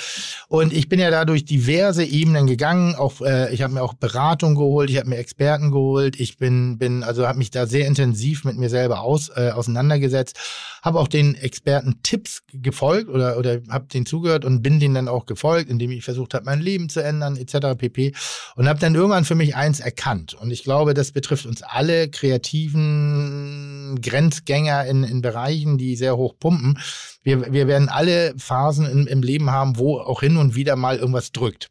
Und 0.47 0.73
ich 0.73 0.89
bin 0.89 0.99
ja 0.99 1.09
da 1.09 1.25
durch 1.25 1.45
diverse 1.45 2.03
Ebenen 2.03 2.47
gegangen. 2.47 2.95
Auch 2.95 3.21
äh, 3.21 3.53
ich 3.53 3.61
habe 3.61 3.73
mir 3.73 3.81
auch 3.81 3.93
Beratung 3.93 4.55
geholt, 4.55 4.89
ich 4.89 4.97
habe 4.97 5.09
mir 5.09 5.17
Experten 5.17 5.71
geholt. 5.71 6.19
Ich 6.19 6.37
bin 6.37 6.77
bin 6.77 7.03
also 7.03 7.27
habe 7.27 7.37
mich 7.37 7.51
da 7.51 7.65
sehr 7.65 7.87
intensiv 7.87 8.43
mit 8.43 8.57
mir 8.57 8.69
selber 8.69 9.01
aus 9.01 9.29
äh, 9.29 9.51
auseinandergesetzt, 9.51 10.37
habe 10.81 10.99
auch 10.99 11.07
den 11.07 11.35
Experten 11.35 11.99
Tipps 12.03 12.43
gefolgt 12.53 13.09
oder 13.09 13.37
oder 13.37 13.61
habe 13.69 13.87
denen 13.87 14.05
zugehört 14.05 14.45
und 14.45 14.61
bin 14.61 14.79
denen 14.79 14.95
dann 14.95 15.07
auch 15.07 15.25
gefolgt, 15.25 15.69
indem 15.69 15.91
ich 15.91 16.03
versucht 16.03 16.33
habe, 16.33 16.45
mein 16.45 16.61
Leben 16.61 16.89
zu 16.89 17.01
ändern 17.01 17.37
etc. 17.37 17.77
pp. 17.77 18.13
Und 18.55 18.67
habe 18.67 18.79
dann 18.79 18.95
irgendwann 18.95 19.25
für 19.25 19.35
mich 19.35 19.55
eins 19.63 19.79
erkannt. 19.79 20.33
Und 20.33 20.51
ich 20.51 20.63
glaube, 20.63 20.93
das 20.93 21.11
betrifft 21.11 21.45
uns 21.45 21.61
alle 21.63 22.09
kreativen 22.09 23.99
Grenzgänger 24.01 24.85
in, 24.85 25.03
in 25.03 25.21
Bereichen, 25.21 25.77
die 25.77 25.95
sehr 25.95 26.17
hoch 26.17 26.35
pumpen. 26.39 26.79
Wir, 27.23 27.51
wir 27.53 27.67
werden 27.67 27.89
alle 27.89 28.33
Phasen 28.37 28.85
im, 28.85 29.07
im 29.07 29.23
Leben 29.23 29.49
haben, 29.49 29.77
wo 29.77 29.99
auch 29.99 30.21
hin 30.21 30.37
und 30.37 30.55
wieder 30.55 30.75
mal 30.75 30.97
irgendwas 30.97 31.31
drückt, 31.31 31.69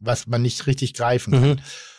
was 0.00 0.26
man 0.26 0.42
nicht 0.42 0.66
richtig 0.66 0.94
greifen 0.94 1.32
kann. 1.32 1.48
Mhm. 1.50 1.56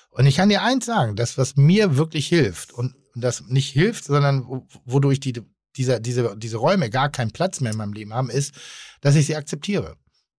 Und 0.10 0.26
ich 0.26 0.36
kann 0.38 0.50
dir 0.50 0.64
eins 0.64 0.86
sagen, 0.86 1.16
das, 1.16 1.38
was 1.38 1.56
mir 1.56 1.98
wirklich 1.98 2.28
hilft 2.28 2.74
und 2.74 2.96
das 3.16 3.44
nicht 3.48 3.70
hilft, 3.70 4.06
sondern 4.06 4.48
wo- 4.48 4.68
wodurch 4.86 5.20
die, 5.20 5.34
diese, 5.76 6.00
diese, 6.02 6.36
diese 6.38 6.58
Räume 6.58 6.90
gar 6.90 7.10
keinen 7.10 7.32
Platz 7.32 7.62
mehr 7.62 7.72
in 7.72 7.78
meinem 7.78 7.94
Leben 7.94 8.14
haben, 8.14 8.30
ist, 8.30 8.54
dass 9.02 9.16
ich 9.16 9.26
sie 9.26 9.36
akzeptiere. 9.36 9.96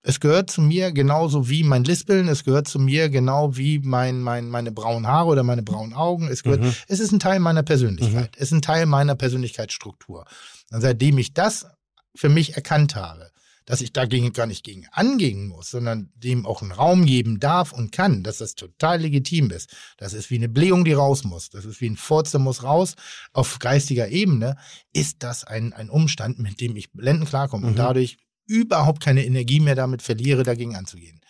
Es 0.08 0.20
gehört 0.20 0.50
zu 0.50 0.60
mir 0.62 0.92
genauso 0.92 1.48
wie 1.48 1.64
mein 1.64 1.82
Lispeln, 1.82 2.28
es 2.28 2.44
gehört 2.44 2.68
zu 2.68 2.78
mir 2.78 3.08
genau 3.08 3.56
wie 3.56 3.80
mein, 3.80 4.20
mein, 4.20 4.48
meine 4.48 4.70
braunen 4.70 5.08
Haare 5.08 5.26
oder 5.30 5.42
meine 5.42 5.64
braunen 5.64 5.94
Augen. 5.94 6.28
Es 6.28 6.44
gehört, 6.44 6.60
Mhm. 6.60 6.72
es 6.86 7.00
ist 7.00 7.10
ein 7.10 7.18
Teil 7.18 7.40
meiner 7.40 7.64
Persönlichkeit. 7.64 8.30
Es 8.36 8.48
ist 8.48 8.52
ein 8.52 8.62
Teil 8.62 8.86
meiner 8.86 9.16
Persönlichkeitsstruktur. 9.16 10.24
Und 10.70 10.80
seitdem 10.80 11.18
ich 11.18 11.34
das 11.34 11.66
für 12.14 12.28
mich 12.28 12.54
erkannt 12.54 12.94
habe, 12.94 13.30
dass 13.64 13.80
ich 13.80 13.92
dagegen 13.92 14.32
gar 14.32 14.46
nicht 14.46 14.62
gegen 14.62 14.86
angehen 14.92 15.48
muss, 15.48 15.70
sondern 15.70 16.10
dem 16.14 16.46
auch 16.46 16.62
einen 16.62 16.70
Raum 16.70 17.04
geben 17.04 17.40
darf 17.40 17.72
und 17.72 17.90
kann, 17.90 18.22
dass 18.22 18.38
das 18.38 18.54
total 18.54 19.00
legitim 19.00 19.50
ist. 19.50 19.74
Das 19.98 20.12
ist 20.14 20.30
wie 20.30 20.36
eine 20.36 20.48
Blähung, 20.48 20.84
die 20.84 20.92
raus 20.92 21.24
muss. 21.24 21.50
Das 21.50 21.64
ist 21.64 21.80
wie 21.80 21.90
ein 21.90 21.96
Furz, 21.96 22.30
der 22.30 22.38
muss 22.38 22.62
raus. 22.62 22.94
Auf 23.32 23.58
geistiger 23.58 24.06
Ebene 24.08 24.56
ist 24.92 25.24
das 25.24 25.42
ein, 25.42 25.72
ein 25.72 25.90
Umstand, 25.90 26.38
mit 26.38 26.60
dem 26.60 26.76
ich 26.76 26.92
blendend 26.92 27.28
klarkomme 27.28 27.66
und 27.66 27.72
Mhm. 27.72 27.76
dadurch 27.78 28.18
überhaupt 28.46 29.02
keine 29.02 29.24
Energie 29.24 29.60
mehr 29.60 29.74
damit 29.74 30.02
verliere, 30.02 30.42
dagegen 30.42 30.76
anzugehen. 30.76 31.20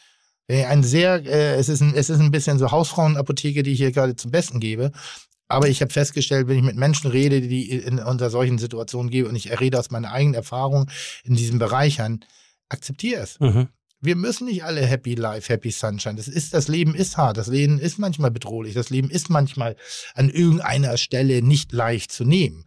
Ein 0.49 0.85
sehr, 0.85 1.25
äh, 1.27 1.57
es, 1.57 1.69
ist 1.69 1.81
ein, 1.81 1.95
es 1.95 2.09
ist 2.09 2.21
ein 2.21 2.31
bisschen 2.31 2.59
so 2.59 2.71
Hausfrauenapotheke, 2.71 3.65
die 3.65 3.73
ich 3.73 3.79
hier 3.79 3.91
gerade 3.91 4.15
zum 4.15 4.31
Besten 4.31 4.61
gebe. 4.61 4.93
Aber 5.49 5.69
ich 5.69 5.81
habe 5.81 5.93
festgestellt, 5.93 6.49
wenn 6.49 6.59
ich 6.59 6.65
mit 6.65 6.77
Menschen 6.77 7.11
rede, 7.11 7.41
die 7.41 7.71
in 7.71 7.99
unter 7.99 8.31
solchen 8.31 8.59
Situationen 8.59 9.11
gebe 9.11 9.29
und 9.29 9.37
ich 9.37 9.61
rede 9.61 9.79
aus 9.79 9.91
meiner 9.91 10.13
eigenen 10.13 10.35
Erfahrung 10.35 10.91
in 11.25 11.35
diesen 11.35 11.59
Bereichern, 11.59 12.25
akzeptiere 12.69 13.23
es. 13.23 13.39
Mhm. 13.41 13.69
Wir 14.01 14.17
müssen 14.17 14.47
nicht 14.47 14.65
alle 14.65 14.85
happy 14.85 15.15
life, 15.15 15.53
happy 15.53 15.71
sunshine. 15.71 16.17
Das 16.17 16.29
ist, 16.29 16.53
das 16.53 16.69
Leben 16.69 16.95
ist 16.95 17.17
hart. 17.17 17.39
Das 17.39 17.47
Leben 17.47 17.79
ist 17.79 17.99
manchmal 17.99 18.31
bedrohlich. 18.31 18.75
Das 18.75 18.91
Leben 18.91 19.11
ist 19.11 19.31
manchmal 19.31 19.77
an 20.15 20.29
irgendeiner 20.29 20.97
Stelle 20.97 21.43
nicht 21.43 21.73
leicht 21.73 22.13
zu 22.13 22.25
nehmen. 22.25 22.67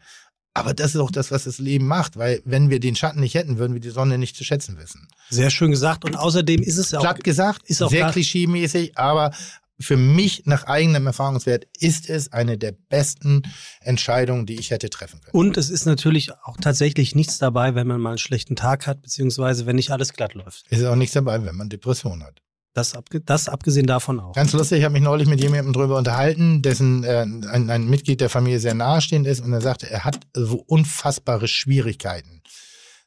Aber 0.60 0.74
das 0.74 0.96
ist 0.96 1.02
auch 1.02 1.12
das, 1.12 1.32
was 1.32 1.46
das 1.46 1.60
Leben 1.60 1.88
macht, 1.88 2.18
weil 2.18 2.42
wenn 2.46 2.70
wir 2.70 2.80
den 2.80 2.96
Schatten 2.96 3.20
nicht 3.20 3.36
hätten, 3.36 3.58
würden 3.58 3.74
wir 3.74 3.82
die 3.82 3.90
Sonne 3.90 4.18
nicht 4.18 4.36
zu 4.36 4.44
schätzen 4.44 4.78
wissen. 4.78 5.08
Sehr 5.30 5.50
schön 5.50 5.72
gesagt. 5.72 6.06
Und 6.06 6.16
außerdem 6.16 6.62
ist 6.62 6.78
es 6.78 6.92
ja 6.92 7.00
auch. 7.00 7.04
Platt 7.04 7.24
gesagt, 7.24 7.64
ist 7.70 7.82
auch 7.82 7.90
sehr 7.90 8.12
klischeemäßig, 8.12 8.98
aber 8.98 9.32
für 9.80 9.98
mich 9.98 10.44
nach 10.46 10.66
eigenem 10.66 11.08
Erfahrungswert 11.08 11.66
ist 11.80 12.10
es 12.10 12.34
eine 12.34 12.58
der 12.58 12.74
besten 12.74 13.44
Entscheidungen, 13.80 14.46
die 14.46 14.60
ich 14.60 14.72
hätte 14.72 14.90
treffen 14.90 15.22
können. 15.22 15.32
Und 15.32 15.58
es 15.58 15.70
ist 15.70 15.86
natürlich 15.86 16.32
auch 16.44 16.58
tatsächlich 16.58 17.16
nichts 17.16 17.38
dabei, 17.38 17.76
wenn 17.76 17.88
man 17.88 18.02
mal 18.02 18.10
einen 18.10 18.18
schlechten 18.18 18.56
Tag 18.56 18.88
hat, 18.88 19.02
beziehungsweise 19.02 19.66
wenn 19.66 19.78
nicht 19.78 19.92
alles 19.92 20.14
glatt 20.14 20.34
läuft. 20.34 20.68
Ist 20.70 20.84
auch 20.84 20.96
nichts 20.96 21.14
dabei, 21.14 21.46
wenn 21.46 21.56
man 21.56 21.70
Depression 21.70 22.24
hat. 22.24 22.42
Das, 22.74 22.94
abge 22.94 23.20
das 23.20 23.50
abgesehen 23.50 23.88
davon 23.88 24.20
auch. 24.20 24.34
Ganz 24.34 24.54
lustig, 24.54 24.80
ich 24.80 24.84
habe 24.84 24.94
mich 24.94 25.02
neulich 25.02 25.28
mit 25.28 25.42
jemandem 25.42 25.74
drüber 25.74 25.98
unterhalten, 25.98 26.62
dessen 26.62 27.04
äh, 27.04 27.22
ein, 27.22 27.70
ein 27.70 27.90
Mitglied 27.90 28.22
der 28.22 28.30
Familie 28.30 28.60
sehr 28.60 28.76
nahestehend 28.76 29.26
ist 29.26 29.42
und 29.42 29.52
er 29.52 29.62
sagte, 29.62 29.90
er 29.90 30.04
hat 30.04 30.20
so 30.34 30.58
unfassbare 30.58 31.48
Schwierigkeiten, 31.48 32.42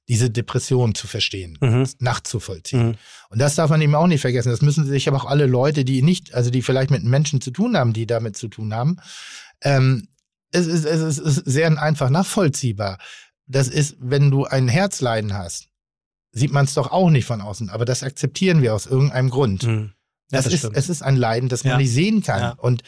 diese 0.08 0.30
Depression 0.30 0.94
zu 0.96 1.06
verstehen, 1.06 1.56
Mhm. 1.60 1.88
nachzuvollziehen. 2.00 2.88
Mhm. 2.88 2.94
Und 3.30 3.38
das 3.38 3.54
darf 3.54 3.70
man 3.70 3.80
eben 3.80 3.94
auch 3.94 4.08
nicht 4.08 4.20
vergessen. 4.20 4.50
Das 4.50 4.62
müssen 4.62 4.84
sich 4.84 5.06
aber 5.06 5.18
auch 5.18 5.26
alle 5.26 5.46
Leute, 5.46 5.84
die 5.84 6.02
nicht, 6.02 6.34
also 6.34 6.50
die 6.50 6.62
vielleicht 6.62 6.90
mit 6.90 7.04
Menschen 7.04 7.40
zu 7.40 7.52
tun 7.52 7.76
haben, 7.76 7.92
die 7.92 8.06
damit 8.06 8.36
zu 8.36 8.48
tun 8.48 8.74
haben, 8.74 8.96
ähm, 9.62 10.08
es, 10.50 10.66
ist, 10.66 10.84
es 10.84 11.18
ist 11.18 11.36
sehr 11.46 11.80
einfach 11.80 12.10
nachvollziehbar. 12.10 12.98
Das 13.46 13.68
ist, 13.68 13.96
wenn 14.00 14.30
du 14.30 14.44
ein 14.44 14.68
Herzleiden 14.68 15.34
hast, 15.34 15.68
sieht 16.32 16.52
man 16.52 16.64
es 16.64 16.74
doch 16.74 16.90
auch 16.90 17.10
nicht 17.10 17.24
von 17.26 17.40
außen, 17.40 17.70
aber 17.70 17.84
das 17.84 18.02
akzeptieren 18.02 18.62
wir 18.62 18.74
aus 18.74 18.86
irgendeinem 18.86 19.30
Grund. 19.30 19.62
Mhm. 19.64 19.92
Ja, 20.30 20.38
Das 20.38 20.44
das 20.46 20.54
ist, 20.54 20.58
stimmt. 20.60 20.76
es 20.76 20.88
ist 20.88 21.02
ein 21.02 21.16
Leiden, 21.16 21.48
das 21.48 21.62
man 21.64 21.72
Ja. 21.72 21.76
nicht 21.78 21.92
sehen 21.92 22.22
kann. 22.22 22.40
Ja. 22.40 22.50
Und 22.52 22.82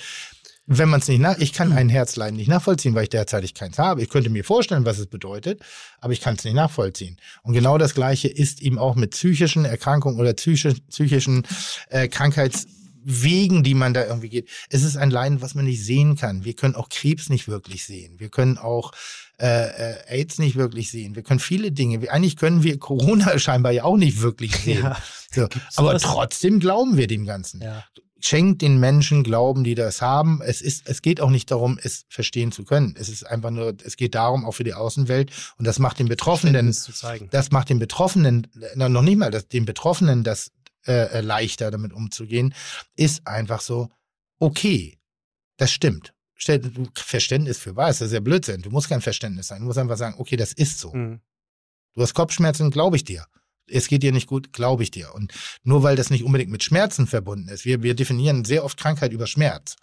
wenn 0.66 0.88
man 0.88 1.00
es 1.00 1.08
nicht 1.08 1.20
nach, 1.20 1.36
ich 1.36 1.52
kann 1.52 1.72
ein 1.72 1.90
Herzleiden 1.90 2.38
nicht 2.38 2.48
nachvollziehen, 2.48 2.94
weil 2.94 3.02
ich 3.02 3.10
derzeitig 3.10 3.52
keins 3.52 3.78
habe. 3.78 4.02
Ich 4.02 4.08
könnte 4.08 4.30
mir 4.30 4.44
vorstellen, 4.44 4.86
was 4.86 4.98
es 4.98 5.08
bedeutet, 5.08 5.60
aber 6.00 6.14
ich 6.14 6.22
kann 6.22 6.36
es 6.36 6.44
nicht 6.44 6.54
nachvollziehen. 6.54 7.18
Und 7.42 7.52
genau 7.52 7.76
das 7.76 7.92
Gleiche 7.94 8.28
ist 8.28 8.62
eben 8.62 8.78
auch 8.78 8.94
mit 8.96 9.10
psychischen 9.10 9.66
Erkrankungen 9.66 10.18
oder 10.18 10.32
psychisch, 10.32 10.76
psychischen 10.88 11.46
äh, 11.90 12.08
Krankheitswegen, 12.08 13.62
die 13.62 13.74
man 13.74 13.92
da 13.92 14.06
irgendwie 14.06 14.30
geht. 14.30 14.48
Es 14.70 14.82
ist 14.82 14.96
ein 14.96 15.10
Leiden, 15.10 15.42
was 15.42 15.54
man 15.54 15.66
nicht 15.66 15.84
sehen 15.84 16.16
kann. 16.16 16.44
Wir 16.44 16.54
können 16.54 16.74
auch 16.74 16.88
Krebs 16.88 17.28
nicht 17.28 17.46
wirklich 17.48 17.84
sehen. 17.84 18.18
Wir 18.18 18.30
können 18.30 18.56
auch 18.56 18.92
äh, 19.40 19.46
äh, 19.46 19.96
AIDS 20.06 20.38
nicht 20.38 20.56
wirklich 20.56 20.90
sehen. 20.90 21.16
Wir 21.16 21.22
können 21.22 21.40
viele 21.40 21.72
Dinge. 21.72 22.08
Eigentlich 22.10 22.36
können 22.36 22.62
wir 22.62 22.78
Corona 22.78 23.38
scheinbar 23.40 23.72
ja 23.72 23.84
auch 23.84 23.96
nicht 23.96 24.20
wirklich 24.20 24.54
sehen. 24.56 24.84
Ja. 24.84 24.96
So. 25.32 25.48
Aber 25.76 25.98
trotzdem 25.98 26.60
glauben 26.60 26.96
wir 26.96 27.08
dem 27.08 27.24
Ganzen 27.24 27.60
Ja. 27.60 27.84
schenkt 28.20 28.62
den 28.62 28.78
Menschen 28.78 29.24
Glauben, 29.24 29.64
die 29.64 29.74
das 29.74 30.00
haben. 30.00 30.40
Es 30.40 30.60
ist, 30.62 30.88
es 30.88 31.02
geht 31.02 31.20
auch 31.20 31.30
nicht 31.30 31.50
darum, 31.50 31.78
es 31.82 32.04
verstehen 32.08 32.52
zu 32.52 32.64
können. 32.64 32.94
Es 32.96 33.08
ist 33.08 33.24
einfach 33.24 33.50
nur, 33.50 33.74
es 33.84 33.96
geht 33.96 34.14
darum, 34.14 34.44
auch 34.46 34.52
für 34.52 34.64
die 34.64 34.74
Außenwelt. 34.74 35.32
Und 35.58 35.66
das 35.66 35.80
macht 35.80 35.98
den 35.98 36.08
Betroffenen, 36.08 36.74
das 37.32 37.50
macht 37.50 37.68
den 37.70 37.80
Betroffenen, 37.80 38.46
na, 38.76 38.88
noch 38.88 39.02
nicht 39.02 39.18
mal, 39.18 39.32
das, 39.32 39.48
den 39.48 39.64
Betroffenen 39.64 40.22
das 40.22 40.52
äh, 40.86 41.18
äh, 41.18 41.20
leichter 41.22 41.70
damit 41.70 41.92
umzugehen, 41.92 42.54
ist 42.94 43.26
einfach 43.26 43.60
so, 43.60 43.88
okay, 44.38 44.98
das 45.56 45.72
stimmt. 45.72 46.13
Stell, 46.44 46.58
du, 46.58 46.86
Verständnis 46.94 47.56
für 47.56 47.74
was? 47.74 48.00
Das 48.00 48.08
ist 48.08 48.12
ja 48.12 48.20
Blödsinn. 48.20 48.60
Du 48.60 48.68
musst 48.68 48.90
kein 48.90 49.00
Verständnis 49.00 49.46
sein. 49.46 49.60
Du 49.60 49.64
musst 49.64 49.78
einfach 49.78 49.96
sagen, 49.96 50.16
okay, 50.18 50.36
das 50.36 50.52
ist 50.52 50.78
so. 50.78 50.92
Mhm. 50.92 51.20
Du 51.94 52.02
hast 52.02 52.12
Kopfschmerzen, 52.12 52.70
glaube 52.70 52.96
ich 52.96 53.04
dir. 53.04 53.24
Es 53.66 53.88
geht 53.88 54.02
dir 54.02 54.12
nicht 54.12 54.26
gut, 54.26 54.52
glaube 54.52 54.82
ich 54.82 54.90
dir. 54.90 55.14
Und 55.14 55.32
nur 55.62 55.82
weil 55.82 55.96
das 55.96 56.10
nicht 56.10 56.22
unbedingt 56.22 56.50
mit 56.50 56.62
Schmerzen 56.62 57.06
verbunden 57.06 57.48
ist, 57.48 57.64
wir, 57.64 57.82
wir 57.82 57.94
definieren 57.94 58.44
sehr 58.44 58.62
oft 58.62 58.78
Krankheit 58.78 59.14
über 59.14 59.26
Schmerz. 59.26 59.76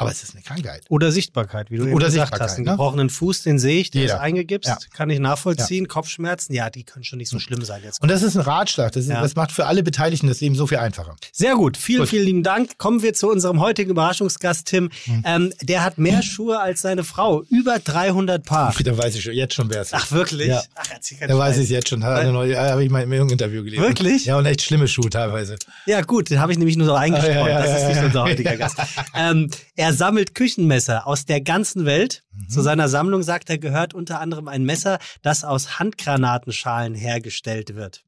Aber 0.00 0.12
es 0.12 0.22
ist 0.22 0.32
eine 0.34 0.42
Krankheit. 0.42 0.82
Oder 0.88 1.10
Sichtbarkeit, 1.10 1.72
wie 1.72 1.76
du 1.76 1.92
Oder 1.92 2.06
gesagt 2.06 2.38
hast. 2.40 2.54
Einen 2.56 2.66
ne? 2.66 2.70
gebrochenen 2.70 3.10
Fuß, 3.10 3.42
den 3.42 3.58
sehe 3.58 3.80
ich, 3.80 3.90
der 3.90 4.02
Jeder. 4.02 4.14
ist 4.14 4.20
eingegipst, 4.20 4.68
Ja. 4.68 4.78
kann 4.94 5.10
ich 5.10 5.18
nachvollziehen. 5.18 5.88
Kopfschmerzen, 5.88 6.54
ja, 6.54 6.70
die 6.70 6.84
können 6.84 7.04
schon 7.04 7.18
nicht 7.18 7.28
so 7.30 7.40
schlimm 7.40 7.64
sein 7.64 7.82
jetzt. 7.82 8.00
Und 8.00 8.08
das 8.08 8.22
ist 8.22 8.36
ein 8.36 8.42
Ratschlag. 8.42 8.92
Das, 8.92 9.02
ist, 9.04 9.10
Ja. 9.10 9.20
das 9.20 9.34
macht 9.34 9.50
für 9.50 9.66
alle 9.66 9.82
Beteiligten 9.82 10.28
das 10.28 10.40
Leben 10.40 10.54
so 10.54 10.68
viel 10.68 10.78
einfacher. 10.78 11.16
Sehr 11.32 11.56
gut, 11.56 11.76
vielen, 11.76 12.00
Gut. 12.00 12.10
vielen 12.10 12.24
lieben 12.26 12.42
Dank. 12.44 12.78
Kommen 12.78 13.02
wir 13.02 13.12
zu 13.12 13.28
unserem 13.28 13.60
heutigen 13.60 13.90
Überraschungsgast, 13.90 14.68
Tim. 14.68 14.90
Hm. 15.04 15.22
Ähm, 15.26 15.52
der 15.62 15.82
hat 15.82 15.98
mehr 15.98 16.22
Schuhe 16.22 16.60
als 16.60 16.80
seine 16.82 17.02
Frau, 17.02 17.42
über 17.50 17.80
300 17.80 18.44
Paar. 18.44 18.72
Da 18.78 18.96
weiß 18.96 19.16
ich 19.16 19.24
schon, 19.24 19.34
jetzt 19.34 19.54
schon, 19.54 19.68
wer 19.68 19.80
es 19.80 19.88
ist. 19.88 19.94
Ach, 19.94 20.12
wirklich? 20.12 20.46
Ja. 20.46 20.62
Ach, 20.76 20.86
Da 21.26 21.36
weiß 21.36 21.58
ich 21.58 21.70
jetzt 21.70 21.88
schon. 21.88 22.04
Habe 22.04 22.84
ich 22.84 22.90
mal 22.90 23.02
im 23.02 23.12
Interview 23.12 23.64
gelesen. 23.64 23.82
Wirklich? 23.82 24.26
Ja, 24.26 24.38
und 24.38 24.46
echt 24.46 24.62
schlimme 24.62 24.86
Schuhe 24.86 25.10
teilweise. 25.10 25.56
Ja, 25.86 26.02
gut, 26.02 26.30
den 26.30 26.38
habe 26.38 26.52
ich 26.52 26.58
nämlich 26.58 26.76
nur 26.76 26.86
so. 26.86 26.94
Ah, 26.94 27.04
ja, 27.04 27.48
ja, 27.48 27.62
das 27.62 27.76
ist 27.76 27.82
ja, 27.82 27.88
nicht 27.88 27.96
ja. 27.96 28.04
unser 28.06 28.22
heutiger 28.22 28.56
Gast. 28.56 28.76
Ähm, 29.14 29.50
er 29.74 29.87
sammelt 29.92 30.34
Küchenmesser 30.34 31.06
aus 31.06 31.24
der 31.24 31.40
ganzen 31.40 31.84
Welt. 31.84 32.24
Mhm. 32.32 32.48
Zu 32.48 32.62
seiner 32.62 32.88
Sammlung, 32.88 33.22
sagt 33.22 33.50
er, 33.50 33.58
gehört 33.58 33.94
unter 33.94 34.20
anderem 34.20 34.48
ein 34.48 34.64
Messer, 34.64 34.98
das 35.22 35.44
aus 35.44 35.78
Handgranatenschalen 35.78 36.94
hergestellt 36.94 37.74
wird. 37.74 38.04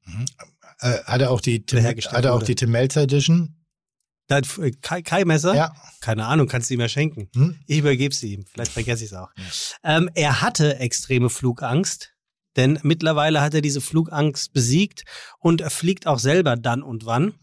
Äh, 0.81 0.99
hat 1.05 1.21
er 1.21 1.31
auch 1.31 1.41
die, 1.41 1.65
Tim, 1.65 1.85
hat 1.85 2.25
er 2.25 2.33
auch 2.33 2.37
wurde. 2.37 2.47
die 2.47 2.55
Tim 2.55 2.71
Melzer 2.71 3.03
Edition? 3.03 3.57
Das, 4.27 4.59
äh, 4.59 4.71
Kai, 4.81 5.03
Kai 5.03 5.25
Messer? 5.25 5.55
Ja. 5.55 5.75
Keine 6.01 6.27
Ahnung, 6.27 6.47
kannst 6.47 6.71
du 6.71 6.75
ihm 6.75 6.81
ja 6.81 6.89
schenken. 6.89 7.29
Hm? 7.35 7.59
Ich 7.67 7.79
übergebe 7.79 8.15
sie 8.15 8.35
ihm. 8.35 8.47
Vielleicht 8.47 8.73
vergesse 8.73 9.05
ich 9.05 9.11
es 9.11 9.17
auch. 9.17 9.31
Ähm, 9.83 10.09
er 10.15 10.41
hatte 10.41 10.79
extreme 10.79 11.29
Flugangst, 11.31 12.15
denn 12.57 12.79
mittlerweile 12.83 13.41
hat 13.41 13.55
er 13.55 13.61
diese 13.61 13.81
Flugangst 13.81 14.53
besiegt 14.53 15.05
und 15.39 15.61
er 15.61 15.71
fliegt 15.71 16.07
auch 16.07 16.19
selber 16.19 16.57
dann 16.57 16.83
und 16.83 17.07
wann. 17.07 17.35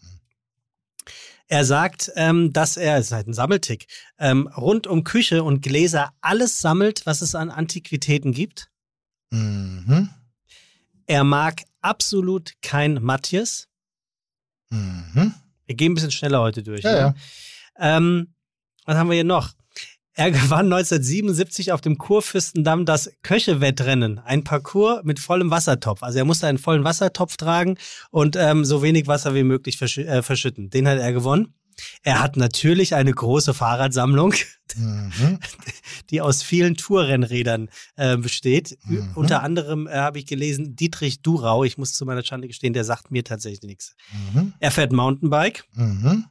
Er 1.48 1.64
sagt, 1.64 2.12
ähm, 2.16 2.52
dass 2.52 2.76
er, 2.76 2.98
es 2.98 3.08
ist 3.08 3.12
halt 3.14 3.28
ein 3.28 3.34
Sammeltick, 3.34 3.88
ähm, 4.20 4.48
rund 4.48 4.86
um 4.86 5.04
Küche 5.04 5.44
und 5.44 5.62
Gläser 5.62 6.12
alles 6.20 6.60
sammelt, 6.60 7.06
was 7.06 7.22
es 7.22 7.36
an 7.36 7.50
Antiquitäten 7.50 8.34
gibt. 8.34 8.70
Mhm. 9.30 10.10
Er 11.06 11.24
mag 11.24 11.64
absolut 11.82 12.54
kein 12.62 13.02
Matthias. 13.02 13.70
Mhm. 14.70 15.34
Wir 15.66 15.76
gehen 15.76 15.94
ein 15.94 15.96
bisschen 15.96 16.12
schneller 16.12 16.42
heute 16.42 16.64
durch. 16.64 16.84
Ja, 16.84 16.92
ne? 16.92 16.98
ja. 17.00 17.98
Ähm, 17.98 18.34
was 18.86 18.98
haben 18.98 19.10
wir 19.10 19.16
hier 19.16 19.24
noch? 19.24 19.54
Er 20.18 20.32
gewann 20.32 20.66
1977 20.74 21.72
auf 21.72 21.80
dem 21.82 22.00
Kurfürstendamm 22.00 22.86
das 22.86 23.12
Köchewettrennen, 23.22 24.18
ein 24.18 24.44
Parcours 24.44 25.02
mit 25.04 25.20
vollem 25.20 25.52
Wassertopf. 25.52 26.02
Also 26.02 26.18
er 26.18 26.26
musste 26.26 26.48
einen 26.48 26.58
vollen 26.58 26.84
Wassertopf 26.84 27.38
tragen 27.38 27.78
und 28.10 28.36
ähm, 28.36 28.66
so 28.66 28.82
wenig 28.82 29.06
Wasser 29.06 29.36
wie 29.36 29.44
möglich 29.44 29.78
verschü 29.78 30.02
äh, 30.02 30.24
verschütten. 30.24 30.72
Den 30.72 30.88
hat 30.88 30.98
er 30.98 31.14
gewonnen. 31.14 31.54
Er 32.02 32.20
hat 32.24 32.36
natürlich 32.36 32.96
eine 32.96 33.14
große 33.14 33.54
Fahrradsammlung, 33.54 34.34
Mhm. 34.76 35.40
die 36.10 36.20
aus 36.22 36.42
vielen 36.44 36.76
Tourrennrädern 36.76 37.70
äh, 37.96 38.18
besteht. 38.18 38.78
Mhm. 38.86 39.12
Unter 39.16 39.44
anderem 39.44 39.88
äh, 39.88 39.92
habe 39.92 40.18
ich 40.20 40.26
gelesen, 40.26 40.76
Dietrich 40.76 41.22
Durau, 41.22 41.64
ich 41.64 41.78
muss 41.78 41.94
zu 41.94 42.06
meiner 42.06 42.24
Schande 42.24 42.48
gestehen, 42.48 42.74
der 42.74 42.84
sagt 42.84 43.12
mir 43.12 43.24
tatsächlich 43.24 43.62
nichts. 43.62 43.96
Mhm. 44.34 44.54
Er 44.60 44.72
fährt 44.72 44.92
Mountainbike, 44.92 45.64
Mhm. 45.74 46.26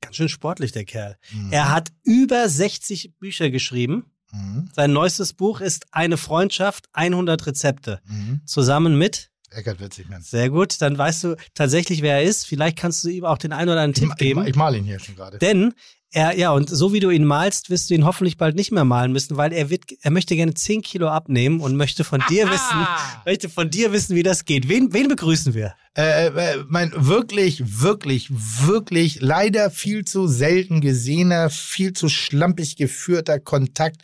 Ganz 0.00 0.16
schön 0.16 0.28
sportlich 0.28 0.72
der 0.72 0.84
Kerl. 0.84 1.16
Mhm. 1.32 1.52
Er 1.52 1.70
hat 1.72 1.90
über 2.04 2.48
60 2.48 3.14
Bücher 3.18 3.50
geschrieben. 3.50 4.06
Mhm. 4.32 4.68
Sein 4.74 4.92
neuestes 4.92 5.32
Buch 5.34 5.60
ist 5.60 5.86
Eine 5.92 6.16
Freundschaft, 6.16 6.86
100 6.92 7.46
Rezepte. 7.46 8.00
Mhm. 8.06 8.40
Zusammen 8.44 8.98
mit, 8.98 9.30
Eckert 9.50 9.80
Witzigmann. 9.80 10.22
sehr 10.22 10.50
gut, 10.50 10.82
dann 10.82 10.98
weißt 10.98 11.24
du 11.24 11.36
tatsächlich, 11.54 12.02
wer 12.02 12.14
er 12.16 12.24
ist. 12.24 12.46
Vielleicht 12.46 12.76
kannst 12.76 13.04
du 13.04 13.08
ihm 13.08 13.24
auch 13.24 13.38
den 13.38 13.52
einen 13.52 13.70
oder 13.70 13.80
anderen 13.80 13.94
Tipp 13.94 14.10
Ich, 14.10 14.16
geben. 14.18 14.46
ich 14.46 14.56
mal 14.56 14.74
ihn 14.74 14.84
hier 14.84 14.98
schon 14.98 15.14
gerade. 15.14 15.38
Denn 15.38 15.72
er, 16.16 16.38
ja, 16.38 16.50
und 16.50 16.70
so 16.70 16.94
wie 16.94 17.00
du 17.00 17.10
ihn 17.10 17.24
malst, 17.26 17.68
wirst 17.68 17.90
du 17.90 17.94
ihn 17.94 18.06
hoffentlich 18.06 18.38
bald 18.38 18.56
nicht 18.56 18.72
mehr 18.72 18.84
malen 18.86 19.12
müssen, 19.12 19.36
weil 19.36 19.52
er 19.52 19.68
wird, 19.68 19.84
er 20.00 20.10
möchte 20.10 20.34
gerne 20.34 20.54
10 20.54 20.80
Kilo 20.80 21.08
abnehmen 21.08 21.60
und 21.60 21.76
möchte 21.76 22.04
von 22.04 22.22
dir 22.30 22.50
wissen, 22.50 22.86
möchte 23.26 23.50
von 23.50 23.68
dir 23.68 23.92
wissen, 23.92 24.16
wie 24.16 24.22
das 24.22 24.46
geht. 24.46 24.66
Wen, 24.68 24.94
wen 24.94 25.08
begrüßen 25.08 25.52
wir? 25.52 25.74
Äh, 25.94 26.28
äh, 26.28 26.64
mein 26.68 26.90
wirklich, 26.96 27.82
wirklich, 27.82 28.30
wirklich 28.30 29.20
leider 29.20 29.70
viel 29.70 30.06
zu 30.06 30.26
selten 30.26 30.80
gesehener, 30.80 31.50
viel 31.50 31.92
zu 31.92 32.08
schlampig 32.08 32.76
geführter 32.76 33.38
Kontakt. 33.38 34.00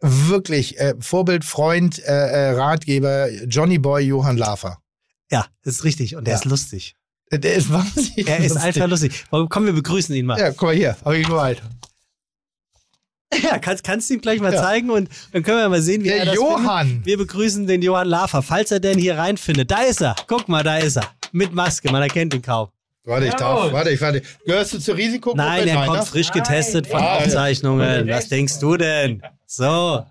Wirklich 0.00 0.78
äh, 0.80 0.94
Vorbild, 0.98 1.44
Freund, 1.44 1.98
äh, 2.00 2.12
äh, 2.12 2.50
Ratgeber, 2.50 3.30
Johnny 3.46 3.78
Boy 3.78 4.02
Johann 4.04 4.36
Lafer. 4.36 4.78
Ja, 5.30 5.46
das 5.62 5.76
ist 5.76 5.84
richtig. 5.84 6.16
Und 6.16 6.26
er 6.26 6.32
Ja. 6.34 6.38
ist 6.40 6.44
lustig. 6.46 6.94
Der 7.38 7.54
ist 7.54 7.72
wahnsinnig. 7.72 8.26
Er 8.28 8.38
ist 8.38 8.54
lustig. 8.54 8.62
einfach 8.62 8.88
lustig. 8.88 9.24
Komm, 9.30 9.66
wir 9.66 9.72
begrüßen 9.72 10.14
ihn 10.14 10.26
mal. 10.26 10.38
Ja, 10.38 10.50
guck 10.50 10.62
mal 10.62 10.74
hier, 10.74 10.96
hab 11.04 11.12
ich 11.12 11.26
gemalt. 11.26 11.62
Ja, 13.42 13.58
kannst, 13.58 13.82
kannst 13.82 14.08
du 14.10 14.14
ihm 14.14 14.20
gleich 14.20 14.40
mal 14.40 14.52
Ja. 14.54 14.62
zeigen 14.62 14.90
und 14.90 15.08
dann 15.32 15.42
können 15.42 15.58
wir 15.58 15.68
mal 15.68 15.82
sehen, 15.82 16.04
wie 16.04 16.08
er 16.08 16.16
Der 16.18 16.24
das 16.26 16.34
Johann. 16.36 16.86
findet. 16.86 17.06
Wir 17.06 17.18
begrüßen 17.18 17.66
den 17.66 17.82
Johann 17.82 18.06
Lafer, 18.08 18.42
falls 18.42 18.70
er 18.70 18.78
denn 18.78 18.96
hier 18.98 19.18
reinfindet. 19.18 19.70
Da 19.70 19.82
ist 19.82 20.00
er. 20.02 20.14
Guck 20.28 20.48
mal, 20.48 20.62
da 20.62 20.76
ist 20.78 20.96
er. 20.96 21.04
Mit 21.32 21.52
Maske, 21.52 21.90
man 21.90 22.00
erkennt 22.02 22.32
ihn 22.32 22.42
kaum. 22.42 22.68
Warte, 23.06 23.26
ich 23.26 23.34
darf, 23.34 23.72
warte, 23.72 23.90
ich 23.90 24.00
warte. 24.00 24.22
Gehörst 24.46 24.72
du 24.74 24.78
zur 24.78 24.96
Risikogruppe? 24.96 25.36
Nein, 25.42 25.66
er 25.68 25.84
kommt 25.84 25.98
ne? 25.98 26.06
frisch 26.06 26.30
getestet 26.30 26.86
von 26.86 27.00
Ja, 27.00 27.18
ja. 27.18 27.24
Aufzeichnungen. 27.24 28.08
Was 28.08 28.28
denkst 28.28 28.60
du 28.60 28.76
denn? 28.76 29.20
So, 29.46 30.06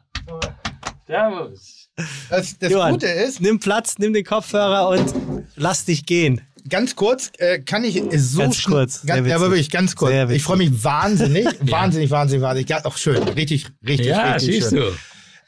Servus. 1.07 1.89
Das, 2.29 2.57
das 2.59 2.71
Johann, 2.71 2.93
Gute 2.93 3.07
ist, 3.07 3.39
nimm 3.39 3.59
Platz, 3.59 3.95
nimm 3.99 4.13
den 4.13 4.23
Kopfhörer 4.25 4.89
und 4.89 5.13
lass 5.55 5.86
dich 5.86 6.05
gehen. 6.05 6.41
Ganz 6.69 6.95
kurz, 6.95 7.32
äh, 7.38 7.60
kann 7.60 7.84
ich 7.84 8.02
so 8.17 8.39
Ganz 8.39 8.58
schnell- 8.58 8.76
kurz, 8.78 9.02
sehr 9.02 9.15
ganz, 9.17 9.28
ja, 9.28 9.36
aber 9.36 9.49
wirklich 9.49 9.69
ganz 9.69 9.95
kurz. 9.95 10.13
Ich 10.32 10.43
freue 10.43 10.58
mich 10.58 10.84
wahnsinnig, 10.84 11.45
wahnsinnig, 11.62 12.10
wahnsinnig, 12.12 12.41
wahnsinnig. 12.43 12.69
Ja, 12.69 12.84
auch 12.86 12.97
schön, 12.97 13.21
richtig, 13.23 13.67
richtig, 13.88 14.08
Ja, 14.08 14.34
richtig 14.34 14.56
siehst 14.56 14.69
schön. 14.69 14.80
du. 14.80 14.91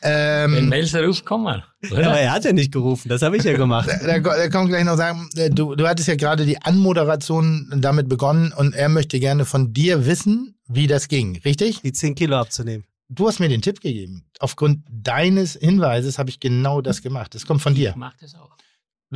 Wenn 0.01 0.53
Ähm, 0.53 0.69
Melzer 0.69 1.03
ruft, 1.03 1.25
komm 1.25 1.43
mal. 1.43 1.63
Aber 1.89 2.19
er 2.19 2.31
hat 2.33 2.45
ja 2.45 2.53
nicht 2.53 2.71
gerufen, 2.71 3.09
das 3.09 3.21
habe 3.23 3.37
ich 3.37 3.43
ja 3.43 3.53
gemacht. 3.57 3.89
da, 4.05 4.19
da 4.19 4.49
kommt 4.49 4.69
gleich 4.69 4.83
noch 4.83 4.97
sagen, 4.97 5.27
äh, 5.35 5.49
du, 5.49 5.73
du 5.75 5.87
hattest 5.87 6.07
ja 6.07 6.15
gerade 6.15 6.45
die 6.45 6.61
Anmoderation 6.61 7.71
damit 7.77 8.07
begonnen 8.07 8.51
und 8.55 8.75
er 8.75 8.89
möchte 8.89 9.19
gerne 9.19 9.45
von 9.45 9.73
dir 9.73 10.05
wissen, 10.05 10.55
wie 10.67 10.85
das 10.87 11.07
ging, 11.07 11.39
richtig? 11.43 11.81
Die 11.81 11.91
10 11.93 12.13
Kilo 12.15 12.37
abzunehmen. 12.37 12.85
Du 13.09 13.27
hast 13.27 13.39
mir 13.39 13.49
den 13.49 13.61
Tipp 13.61 13.81
gegeben. 13.81 14.25
Aufgrund 14.39 14.79
deines 14.91 15.53
Hinweises 15.53 16.17
habe 16.19 16.29
ich 16.29 16.39
genau 16.39 16.81
das 16.81 17.01
gemacht. 17.01 17.33
Das 17.35 17.45
kommt 17.45 17.61
von 17.61 17.73
dir. 17.75 17.91
Ich 17.91 17.95
mach 17.95 18.15
das 18.19 18.33
auch. 18.35 18.49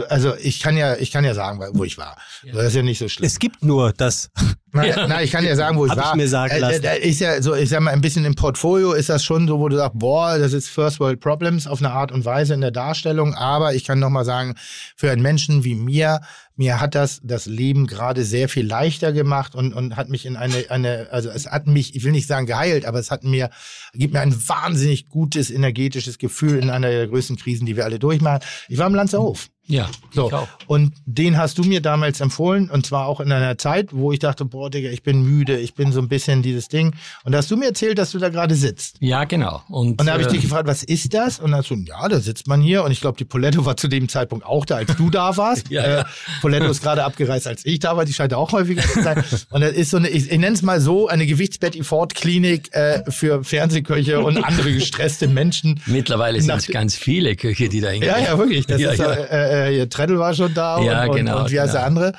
Also 0.08 0.36
ich 0.36 0.60
kann 0.60 0.78
ja, 0.78 0.96
ich 0.96 1.12
kann 1.12 1.26
ja 1.26 1.34
sagen, 1.34 1.60
wo 1.74 1.84
ich 1.84 1.98
war. 1.98 2.18
Ja. 2.44 2.54
Das 2.54 2.68
ist 2.68 2.76
ja 2.76 2.84
nicht 2.84 3.00
so 3.00 3.08
schlimm. 3.08 3.26
Es 3.26 3.40
gibt 3.40 3.64
nur 3.64 3.94
das. 3.94 4.30
Nein, 4.71 4.93
nein, 5.08 5.23
ich 5.23 5.32
kann 5.32 5.43
ja 5.43 5.55
sagen, 5.55 5.77
wo 5.77 5.86
ich 5.86 5.91
Hab 5.91 5.97
ich 5.99 6.03
war. 6.05 6.15
mir 6.15 6.27
sagen 6.27 6.53
Äh, 6.53 6.60
lassen. 6.60 6.82
Da 6.84 6.91
ist 6.93 7.19
ja 7.19 7.41
so, 7.41 7.55
ich 7.55 7.69
sag 7.69 7.82
mal, 7.82 7.91
ein 7.91 8.01
bisschen 8.01 8.25
im 8.25 8.36
Portfolio 8.36 8.93
ist 8.93 9.10
das 9.10 9.23
schon 9.23 9.47
so, 9.47 9.60
wo 9.60 9.69
du 9.69 9.77
sagst, 9.77 9.97
boah, 9.99 10.38
das 10.38 10.53
ist 10.53 10.67
First 10.69 10.99
World 10.99 11.19
Problems 11.19 11.67
auf 11.67 11.79
eine 11.79 11.91
Art 11.91 12.12
und 12.12 12.25
Weise 12.25 12.53
in 12.53 12.62
der 12.62 12.71
Darstellung. 12.71 13.34
Aber 13.36 13.73
ich 13.73 13.84
kann 13.86 13.99
nochmal 13.99 14.25
sagen, 14.25 14.55
für 14.95 15.12
einen 15.12 15.21
Menschen 15.21 15.63
wie 15.63 15.75
mir, 15.75 16.21
mir 16.55 16.82
hat 16.82 16.93
das 16.93 17.21
das 17.23 17.45
Leben 17.45 17.88
gerade 17.88 18.25
sehr 18.25 18.49
viel 18.49 18.67
leichter 18.67 19.13
gemacht 19.13 19.55
und, 19.55 19.73
und 19.73 19.95
hat 19.95 20.10
mich 20.10 20.25
in 20.25 20.36
eine, 20.36 20.65
eine, 20.69 21.08
also 21.10 21.29
es 21.29 21.47
hat 21.47 21.67
mich, 21.67 21.95
ich 21.95 22.03
will 22.03 22.12
nicht 22.12 22.27
sagen 22.27 22.45
geheilt, 22.47 22.86
aber 22.86 22.99
es 22.99 23.12
hat 23.12 23.23
mir, 23.23 23.49
gibt 23.93 24.13
mir 24.13 24.19
ein 24.19 24.36
wahnsinnig 24.49 25.08
gutes 25.08 25.51
energetisches 25.51 26.17
Gefühl 26.17 26.58
in 26.60 26.69
einer 26.69 26.89
der 26.89 27.08
größten 27.08 27.38
Krisen, 27.38 27.65
die 27.65 27.77
wir 27.77 27.86
alle 27.86 27.97
durchmachen. 27.97 28.41
Ich 28.67 28.77
war 28.77 28.88
im 28.88 28.95
Lanzerhof. 28.95 29.47
Ja, 29.71 29.88
So, 30.12 30.27
ich 30.29 30.34
auch. 30.34 30.47
und 30.65 30.95
den 31.05 31.38
hast 31.38 31.60
du 31.60 31.63
mir 31.63 31.79
damals 31.79 32.21
empfohlen 32.21 32.71
und 32.71 32.88
zwar 32.88 33.05
auch 33.05 33.19
in 33.19 33.32
einer 33.32 33.55
Zeit, 33.60 33.89
wo 33.93 34.12
ich 34.12 34.17
dachte, 34.17 34.43
boah, 34.43 34.59
Digga, 34.67 34.89
ich 34.89 35.04
bin 35.04 35.24
müde, 35.24 35.58
ich 35.58 35.74
bin 35.76 35.93
so 35.93 36.02
ein 36.02 36.10
bisschen 36.10 36.41
dieses 36.41 36.67
Ding. 36.67 36.93
Und 37.24 37.32
da 37.32 37.38
hast 37.38 37.50
du 37.50 37.56
mir 37.56 37.67
erzählt, 37.67 37.98
dass 37.98 38.12
du 38.12 38.17
da 38.19 38.28
gerade 38.28 38.56
sitzt. 38.56 38.98
Ja, 39.00 39.24
genau. 39.24 39.62
Und, 39.69 40.00
Und 40.02 40.06
da 40.06 40.13
habe 40.13 40.22
ich 40.22 40.28
äh, 40.28 40.32
dich 40.32 40.41
gefragt, 40.41 40.67
was 40.67 40.84
ist 40.84 41.13
das? 41.13 41.39
Und 41.39 41.52
dann 41.52 41.60
hast 41.60 41.69
du, 41.69 41.76
ja, 41.76 42.08
da 42.10 42.19
sitzt 42.19 42.48
man 42.48 42.60
hier. 42.60 42.84
Und 42.84 42.91
ich 42.91 43.00
glaube, 43.00 43.17
die 43.17 43.26
Poletto 43.26 43.65
war 43.65 43.78
zu 43.78 43.88
dem 43.88 44.10
Zeitpunkt 44.10 44.45
auch 44.45 44.65
da, 44.65 44.76
als 44.76 44.95
du 44.98 45.10
da 45.10 45.38
warst. 45.38 45.60
Ja, 45.69 45.88
ja. 45.88 46.00
Äh, 46.02 46.06
Poletto 46.41 46.65
ist 46.65 46.82
gerade 46.82 47.04
abgereist, 47.04 47.45
als 47.45 47.63
ich 47.63 47.78
da 47.78 47.95
war. 47.95 48.04
Die 48.04 48.13
scheint 48.13 48.34
auch 48.34 48.52
häufiger 48.52 48.82
zu 48.82 49.04
sein. 49.04 49.24
Und 49.52 49.62
das 49.62 49.74
ist 49.74 49.91
so 49.91 49.98
eine, 49.98 50.10
ich, 50.10 50.32
ich 50.32 50.39
nenne 50.39 50.56
es 50.56 50.63
mal 50.63 50.82
so, 50.82 51.08
eine 51.08 51.28
Gewichtsbett-Fort-Klinik 51.28 52.74
äh, 52.74 53.04
für 53.10 53.43
Fernsehköche 53.43 54.19
und 54.22 54.43
andere 54.43 54.72
gestresste 54.72 55.28
Menschen. 55.28 55.80
Mittlerweile 55.86 56.41
sind 56.41 56.56
es 56.56 56.67
ganz 56.67 56.95
viele 56.95 57.36
Köche, 57.36 57.69
die 57.69 57.82
da 57.82 57.89
hingehen. 57.89 58.10
Ja, 58.10 58.17
ja, 58.19 58.38
wirklich. 58.38 58.65
Das 58.65 58.82
Ja, 58.82 58.91
ist, 58.91 59.00
ja. 59.00 59.12
Äh, 59.12 59.69
äh, 59.69 59.74
hier 59.76 59.89
Treddle 59.89 60.17
war 60.17 60.34
schon 60.34 60.54
da 60.54 60.82
Ja, 60.82 61.06
und, 61.06 61.15
genau, 61.15 61.38
und, 61.38 61.43
und 61.43 61.52
wie 61.52 61.60
heißt 61.60 61.74
der 61.74 61.86
genau. 61.86 62.08
andere? 62.08 62.13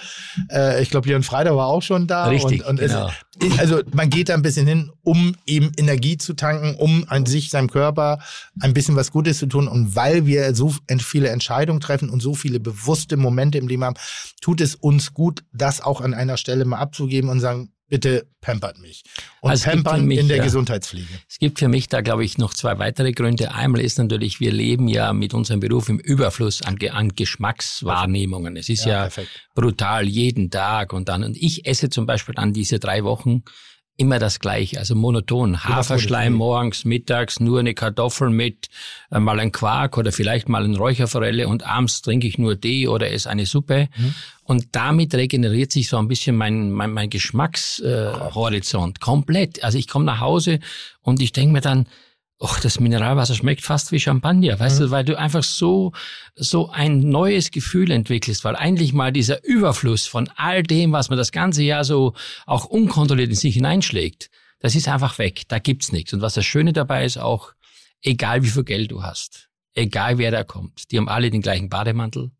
Äh, 0.50 0.82
ich 0.82 0.90
glaube, 0.90 1.08
Jörn 1.08 1.22
Freitag 1.22 1.54
war 1.54 1.66
auch 1.66 1.82
schon 1.82 2.06
da. 2.06 2.29
Richtig, 2.30 2.62
und, 2.64 2.70
und 2.70 2.80
genau. 2.80 3.10
es, 3.40 3.58
also 3.58 3.80
man 3.92 4.10
geht 4.10 4.28
da 4.28 4.34
ein 4.34 4.42
bisschen 4.42 4.66
hin, 4.66 4.90
um 5.02 5.34
eben 5.46 5.72
Energie 5.76 6.16
zu 6.16 6.34
tanken, 6.34 6.74
um 6.76 7.04
an 7.08 7.26
sich, 7.26 7.50
seinem 7.50 7.70
Körper 7.70 8.18
ein 8.60 8.74
bisschen 8.74 8.96
was 8.96 9.10
Gutes 9.10 9.38
zu 9.38 9.46
tun. 9.46 9.68
Und 9.68 9.94
weil 9.96 10.26
wir 10.26 10.54
so 10.54 10.74
viele 10.98 11.28
Entscheidungen 11.28 11.80
treffen 11.80 12.10
und 12.10 12.20
so 12.20 12.34
viele 12.34 12.60
bewusste 12.60 13.16
Momente 13.16 13.58
im 13.58 13.68
Leben 13.68 13.84
haben, 13.84 13.96
tut 14.40 14.60
es 14.60 14.74
uns 14.74 15.14
gut, 15.14 15.44
das 15.52 15.80
auch 15.80 16.00
an 16.00 16.14
einer 16.14 16.36
Stelle 16.36 16.64
mal 16.64 16.78
abzugeben 16.78 17.30
und 17.30 17.40
sagen, 17.40 17.70
bitte 17.90 18.26
pampert 18.40 18.78
mich. 18.78 19.02
Und 19.40 19.50
Also 19.50 19.68
pampern 19.68 20.06
mich, 20.06 20.18
in 20.18 20.28
der 20.28 20.38
ja. 20.38 20.44
Gesundheitspflege. 20.44 21.08
Es 21.28 21.38
gibt 21.38 21.58
für 21.58 21.68
mich 21.68 21.88
da, 21.88 22.00
glaube 22.00 22.24
ich, 22.24 22.38
noch 22.38 22.54
zwei 22.54 22.78
weitere 22.78 23.12
Gründe. 23.12 23.52
Einmal 23.52 23.82
ist 23.82 23.98
natürlich, 23.98 24.40
wir 24.40 24.52
leben 24.52 24.88
ja 24.88 25.12
mit 25.12 25.34
unserem 25.34 25.60
Beruf 25.60 25.90
im 25.90 25.98
Überfluss 25.98 26.62
an, 26.62 26.78
an 26.90 27.10
Geschmackswahrnehmungen. 27.14 28.56
Es 28.56 28.70
ist 28.70 28.86
ja, 28.86 29.02
perfekt. 29.02 29.28
brutal 29.54 30.08
jeden 30.08 30.50
Tag 30.50 30.94
und 30.94 31.08
dann. 31.10 31.22
Und 31.24 31.36
ich 31.36 31.66
esse 31.66 31.90
zum 31.90 32.06
Beispiel 32.06 32.34
dann 32.34 32.54
diese 32.54 32.78
drei 32.78 33.04
Wochen 33.04 33.42
immer 34.00 34.18
das 34.18 34.40
Gleiche, 34.40 34.78
also 34.78 34.94
monoton. 34.94 35.62
Haferschleim 35.62 36.32
morgens, 36.32 36.86
mittags 36.86 37.38
nur 37.38 37.60
eine 37.60 37.74
Kartoffel 37.74 38.30
mit 38.30 38.70
äh, 39.10 39.20
mal 39.20 39.38
ein 39.38 39.52
Quark 39.52 39.98
oder 39.98 40.10
vielleicht 40.10 40.48
mal 40.48 40.64
ein 40.64 40.74
Räucherforelle 40.74 41.46
und 41.46 41.66
abends 41.66 42.00
trinke 42.00 42.26
ich 42.26 42.38
nur 42.38 42.58
Tee 42.58 42.88
oder 42.88 43.12
esse 43.12 43.28
eine 43.28 43.44
Suppe. 43.44 43.88
Und 44.44 44.68
damit 44.72 45.14
regeneriert 45.14 45.70
sich 45.70 45.88
so 45.88 45.98
ein 45.98 46.08
bisschen 46.08 46.34
mein, 46.34 46.72
mein, 46.72 46.92
mein 46.92 47.10
Geschmackshorizont 47.10 48.98
äh, 48.98 49.00
komplett. 49.00 49.62
Also 49.62 49.76
ich 49.76 49.86
komme 49.86 50.06
nach 50.06 50.20
Hause 50.20 50.60
und 51.02 51.20
ich 51.20 51.32
denke 51.32 51.52
mir 51.52 51.60
dann, 51.60 51.86
Och, 52.42 52.58
das 52.58 52.80
Mineralwasser 52.80 53.34
schmeckt 53.34 53.62
fast 53.62 53.92
wie 53.92 54.00
Champagner, 54.00 54.58
weißt 54.58 54.80
du, 54.80 54.90
weil 54.90 55.04
du 55.04 55.18
einfach 55.18 55.42
so, 55.42 55.92
so 56.34 56.70
ein 56.70 57.00
neues 57.00 57.50
Gefühl 57.50 57.90
entwickelst, 57.90 58.44
weil 58.44 58.56
eigentlich 58.56 58.94
mal 58.94 59.12
dieser 59.12 59.44
Überfluss 59.44 60.06
von 60.06 60.30
all 60.36 60.62
dem, 60.62 60.92
was 60.92 61.10
man 61.10 61.18
das 61.18 61.32
ganze 61.32 61.62
Jahr 61.62 61.84
so 61.84 62.14
auch 62.46 62.64
unkontrolliert 62.64 63.28
in 63.28 63.34
sich 63.34 63.54
hineinschlägt, 63.54 64.30
das 64.58 64.74
ist 64.74 64.88
einfach 64.88 65.18
weg. 65.18 65.42
Da 65.48 65.58
gibt's 65.58 65.92
nichts. 65.92 66.14
Und 66.14 66.22
was 66.22 66.32
das 66.32 66.46
Schöne 66.46 66.72
dabei 66.72 67.04
ist 67.04 67.18
auch, 67.18 67.52
egal 68.00 68.42
wie 68.42 68.48
viel 68.48 68.64
Geld 68.64 68.90
du 68.90 69.02
hast, 69.02 69.50
egal 69.74 70.16
wer 70.16 70.30
da 70.30 70.42
kommt, 70.42 70.90
die 70.90 70.96
haben 70.96 71.10
alle 71.10 71.30
den 71.30 71.42
gleichen 71.42 71.68
Bademantel. 71.68 72.30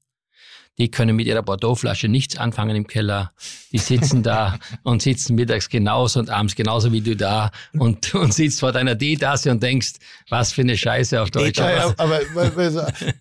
Die 0.81 0.91
können 0.91 1.15
mit 1.15 1.27
ihrer 1.27 1.43
Bordeauxflasche 1.43 2.09
nichts 2.09 2.39
anfangen 2.39 2.75
im 2.75 2.87
Keller. 2.87 3.33
Die 3.71 3.77
sitzen 3.77 4.23
da 4.23 4.59
und 4.83 5.03
sitzen 5.03 5.35
mittags 5.35 5.69
genauso 5.69 6.21
und 6.21 6.31
abends 6.31 6.57
genauso 6.57 6.91
wie 6.91 7.03
du 7.03 7.15
da 7.15 7.51
und, 7.75 8.15
und 8.15 8.33
sitzt 8.33 8.61
vor 8.61 8.73
deiner 8.73 8.97
Teetasse 8.97 9.51
und 9.51 9.63
denkst, 9.63 9.93
was 10.31 10.53
für 10.53 10.63
eine 10.63 10.79
Scheiße 10.79 11.21
auf 11.21 11.31
Deutsch. 11.31 11.59
Ja, 11.59 11.93
aber 11.99 12.23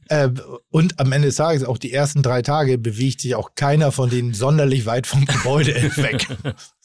äh, 0.07 0.29
und 0.69 0.99
am 1.01 1.11
Ende 1.11 1.27
des 1.27 1.35
Tages, 1.35 1.65
auch 1.65 1.77
die 1.77 1.91
ersten 1.91 2.21
drei 2.23 2.43
Tage, 2.43 2.77
bewegt 2.77 3.19
sich 3.19 3.35
auch 3.35 3.55
keiner 3.55 3.91
von 3.91 4.09
denen 4.09 4.33
sonderlich 4.33 4.85
weit 4.85 5.05
vom 5.05 5.25
Gebäude 5.25 5.73
weg. 5.97 6.27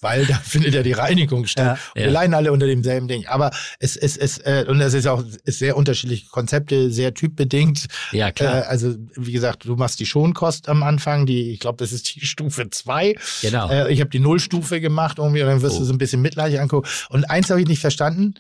Weil 0.00 0.26
da 0.26 0.34
findet 0.44 0.74
ja 0.74 0.82
die 0.82 0.92
Reinigung 0.92 1.46
statt. 1.46 1.78
Ja. 1.78 1.94
Wir 1.94 2.06
Ja. 2.06 2.10
leiden 2.12 2.34
alle 2.34 2.52
unter 2.52 2.66
demselben 2.66 3.08
Ding. 3.08 3.26
Aber 3.26 3.50
es, 3.78 3.96
es, 3.96 4.16
es, 4.16 4.38
äh, 4.38 4.64
und 4.68 4.78
das 4.78 4.92
ist 4.94 5.06
auch 5.06 5.24
ist 5.44 5.58
sehr 5.60 5.76
unterschiedliche 5.76 6.26
Konzepte, 6.28 6.90
sehr 6.90 7.14
typbedingt. 7.14 7.86
Ja, 8.12 8.30
klar. 8.32 8.58
Äh, 8.58 8.66
also, 8.66 8.94
wie 9.16 9.32
gesagt, 9.32 9.64
du 9.64 9.76
machst 9.76 10.00
die 10.00 10.06
Schonkost 10.06 10.68
am 10.68 10.82
Anfang, 10.82 11.26
die, 11.26 11.52
ich 11.52 11.60
glaube, 11.60 11.78
das 11.78 11.92
ist 11.92 12.14
die 12.14 12.20
Stufe 12.26 12.68
zwei. 12.70 13.14
Genau. 13.42 13.70
Äh, 13.70 13.92
ich 13.92 14.00
habe 14.00 14.10
die 14.10 14.18
Nullstufe 14.20 14.80
gemacht 14.80 15.18
irgendwie 15.18 15.42
und 15.42 15.48
dann 15.48 15.62
wirst 15.62 15.76
Oh. 15.76 15.80
du 15.80 15.84
so 15.84 15.92
ein 15.92 15.98
bisschen 15.98 16.20
mitleidig 16.22 16.60
angucken. 16.60 16.88
Und 17.08 17.24
eins 17.30 17.48
habe 17.50 17.60
ich 17.62 17.68
nicht 17.68 17.80
verstanden. 17.80 18.34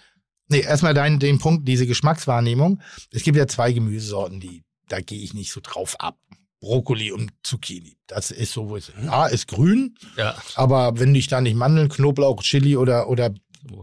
Nee, 0.48 0.60
erstmal 0.60 0.92
dein, 0.92 1.18
den 1.18 1.38
Punkt, 1.38 1.66
diese 1.66 1.86
Geschmackswahrnehmung. 1.86 2.82
Es 3.10 3.22
gibt 3.22 3.38
ja 3.38 3.46
zwei 3.46 3.72
Gemüsesorten, 3.72 4.40
die, 4.40 4.62
da 4.88 5.00
gehe 5.00 5.22
ich 5.22 5.32
nicht 5.32 5.50
so 5.50 5.60
drauf 5.62 5.96
ab. 6.00 6.18
Brokkoli 6.64 7.12
und 7.12 7.30
Zucchini. 7.42 7.98
Das 8.06 8.30
ist 8.30 8.52
so, 8.52 8.70
wo 8.70 8.76
es, 8.76 8.90
ja, 9.04 9.26
ist 9.26 9.48
grün, 9.48 9.96
ja. 10.16 10.34
aber 10.54 10.98
wenn 10.98 11.14
ich 11.14 11.28
da 11.28 11.42
nicht 11.42 11.56
Mandeln, 11.56 11.90
Knoblauch, 11.90 12.42
Chili 12.42 12.76
oder, 12.76 13.08
oder 13.08 13.34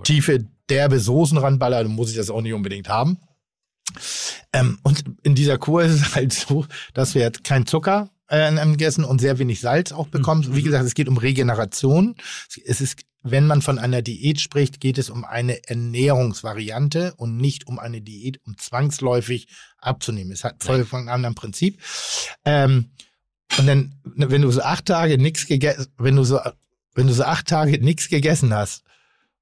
tiefe, 0.03 0.45
derbe 0.67 0.99
Soßen 0.99 1.37
ranballer, 1.37 1.83
dann 1.83 1.91
muss 1.91 2.09
ich 2.09 2.17
das 2.17 2.31
auch 2.31 2.41
nicht 2.41 2.53
unbedingt 2.53 2.89
haben. 2.89 3.19
Ähm, 4.51 4.79
und 4.83 5.03
in 5.21 5.35
dieser 5.35 5.59
Kur 5.59 5.83
ist 5.83 5.93
es 5.93 6.15
halt 6.15 6.33
so, 6.33 6.65
dass 6.93 7.13
wir 7.13 7.21
jetzt 7.21 7.43
kein 7.43 7.67
Zucker 7.67 8.09
äh, 8.29 8.51
gegessen 8.51 9.03
und 9.03 9.21
sehr 9.21 9.37
wenig 9.37 9.59
Salz 9.59 9.91
auch 9.91 10.07
bekommen. 10.07 10.55
Wie 10.55 10.63
gesagt, 10.63 10.85
es 10.85 10.95
geht 10.95 11.07
um 11.07 11.17
Regeneration. 11.17 12.15
Es 12.65 12.81
ist, 12.81 13.01
wenn 13.21 13.45
man 13.45 13.61
von 13.61 13.77
einer 13.77 14.01
Diät 14.01 14.39
spricht, 14.39 14.79
geht 14.79 14.97
es 14.97 15.09
um 15.09 15.23
eine 15.23 15.67
Ernährungsvariante 15.67 17.13
und 17.17 17.37
nicht 17.37 17.67
um 17.67 17.77
eine 17.77 18.01
Diät, 18.01 18.39
um 18.45 18.57
zwangsläufig 18.57 19.47
abzunehmen. 19.81 20.31
Es 20.31 20.43
hat 20.43 20.63
voll 20.63 20.85
von 20.85 21.01
einem 21.01 21.09
anderen 21.09 21.35
Prinzip. 21.35 21.79
Ähm, 22.45 22.91
und 23.57 23.67
dann, 23.67 23.93
wenn 24.03 24.41
du 24.41 24.51
so 24.51 24.61
acht 24.61 24.85
Tage 24.85 25.17
nichts 25.17 25.45
gegessen, 25.45 25.87
wenn 25.97 26.15
du 26.15 26.23
so, 26.23 26.39
wenn 26.93 27.07
du 27.07 27.13
so 27.13 27.23
acht 27.23 27.47
Tage 27.47 27.83
nichts 27.83 28.07
gegessen 28.07 28.53
hast, 28.53 28.83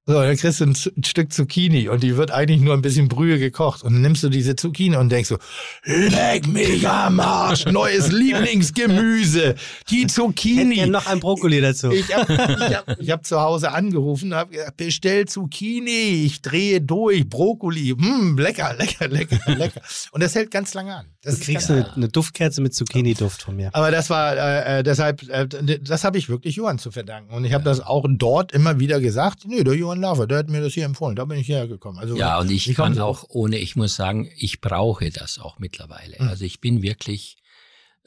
so, 0.06 0.14
dann 0.14 0.36
kriegst 0.36 0.60
du 0.60 0.64
ein, 0.64 0.76
ein 0.96 1.04
Stück 1.04 1.32
Zucchini 1.32 1.88
und 1.88 2.02
die 2.02 2.16
wird 2.16 2.30
eigentlich 2.30 2.60
nur 2.60 2.74
ein 2.74 2.82
bisschen 2.82 3.08
Brühe 3.08 3.38
gekocht. 3.38 3.82
Und 3.84 3.92
dann 3.92 4.02
nimmst 4.02 4.22
du 4.22 4.28
diese 4.30 4.56
Zucchini 4.56 4.96
und 4.96 5.10
denkst 5.10 5.28
so, 5.28 5.38
leck 5.84 6.46
mich 6.48 6.88
am 6.88 7.20
Arsch, 7.20 7.66
neues 7.66 8.10
Lieblingsgemüse, 8.12 9.54
die 9.90 10.06
Zucchini. 10.06 10.76
wir 10.76 10.86
noch 10.86 11.06
ein 11.06 11.20
Brokkoli 11.20 11.60
dazu. 11.60 11.90
Ich 11.92 12.14
habe 12.16 12.32
ich 12.32 12.74
hab, 12.74 13.00
ich 13.00 13.10
hab 13.10 13.26
zu 13.26 13.40
Hause 13.40 13.72
angerufen 13.72 14.32
und 14.32 14.38
habe 14.38 14.52
gesagt, 14.52 14.78
bestell 14.78 15.26
Zucchini, 15.26 16.24
ich 16.24 16.40
drehe 16.40 16.80
durch, 16.80 17.28
Brokkoli, 17.28 17.94
hm, 17.96 18.38
lecker, 18.38 18.74
lecker, 18.78 19.06
lecker, 19.06 19.54
lecker. 19.54 19.82
Und 20.12 20.22
das 20.22 20.34
hält 20.34 20.50
ganz 20.50 20.72
lange 20.72 20.96
an. 20.96 21.06
Das 21.22 21.38
Du 21.38 21.44
kriegst 21.44 21.70
eine, 21.70 21.92
eine 21.92 22.08
Duftkerze 22.08 22.62
mit 22.62 22.74
Zucchini-Duft 22.74 23.42
von 23.42 23.56
mir. 23.56 23.74
aber 23.74 23.90
das 23.90 24.08
war 24.08 24.36
äh, 24.36 24.78
äh, 24.78 24.82
deshalb, 24.82 25.22
äh, 25.28 25.46
das 25.46 26.02
habe 26.04 26.16
ich 26.16 26.30
wirklich 26.30 26.56
Johann 26.56 26.78
zu 26.78 26.90
verdanken. 26.90 27.34
Und 27.34 27.44
ich 27.44 27.52
habe 27.52 27.62
das 27.62 27.80
auch 27.80 28.06
dort 28.08 28.52
immer 28.52 28.80
wieder 28.80 29.00
gesagt. 29.00 29.44
Nee, 29.46 29.62
der 29.62 29.74
Johann 29.74 30.00
Lafer, 30.00 30.26
der 30.26 30.38
hat 30.38 30.48
mir 30.48 30.62
das 30.62 30.72
hier 30.72 30.86
empfohlen. 30.86 31.16
Da 31.16 31.26
bin 31.26 31.38
ich 31.38 31.46
hierher 31.46 31.68
gekommen. 31.68 31.98
Also, 31.98 32.16
Ja, 32.16 32.38
und 32.38 32.50
ich 32.50 32.74
kommen 32.74 32.94
kann 32.94 33.02
auch 33.02 33.24
ohne, 33.28 33.58
ich 33.58 33.76
muss 33.76 33.96
sagen, 33.96 34.30
ich 34.36 34.62
brauche 34.62 35.10
das 35.10 35.38
auch 35.38 35.58
mittlerweile. 35.58 36.16
Mhm. 36.18 36.28
Also 36.28 36.46
ich 36.46 36.60
bin 36.60 36.80
wirklich 36.80 37.36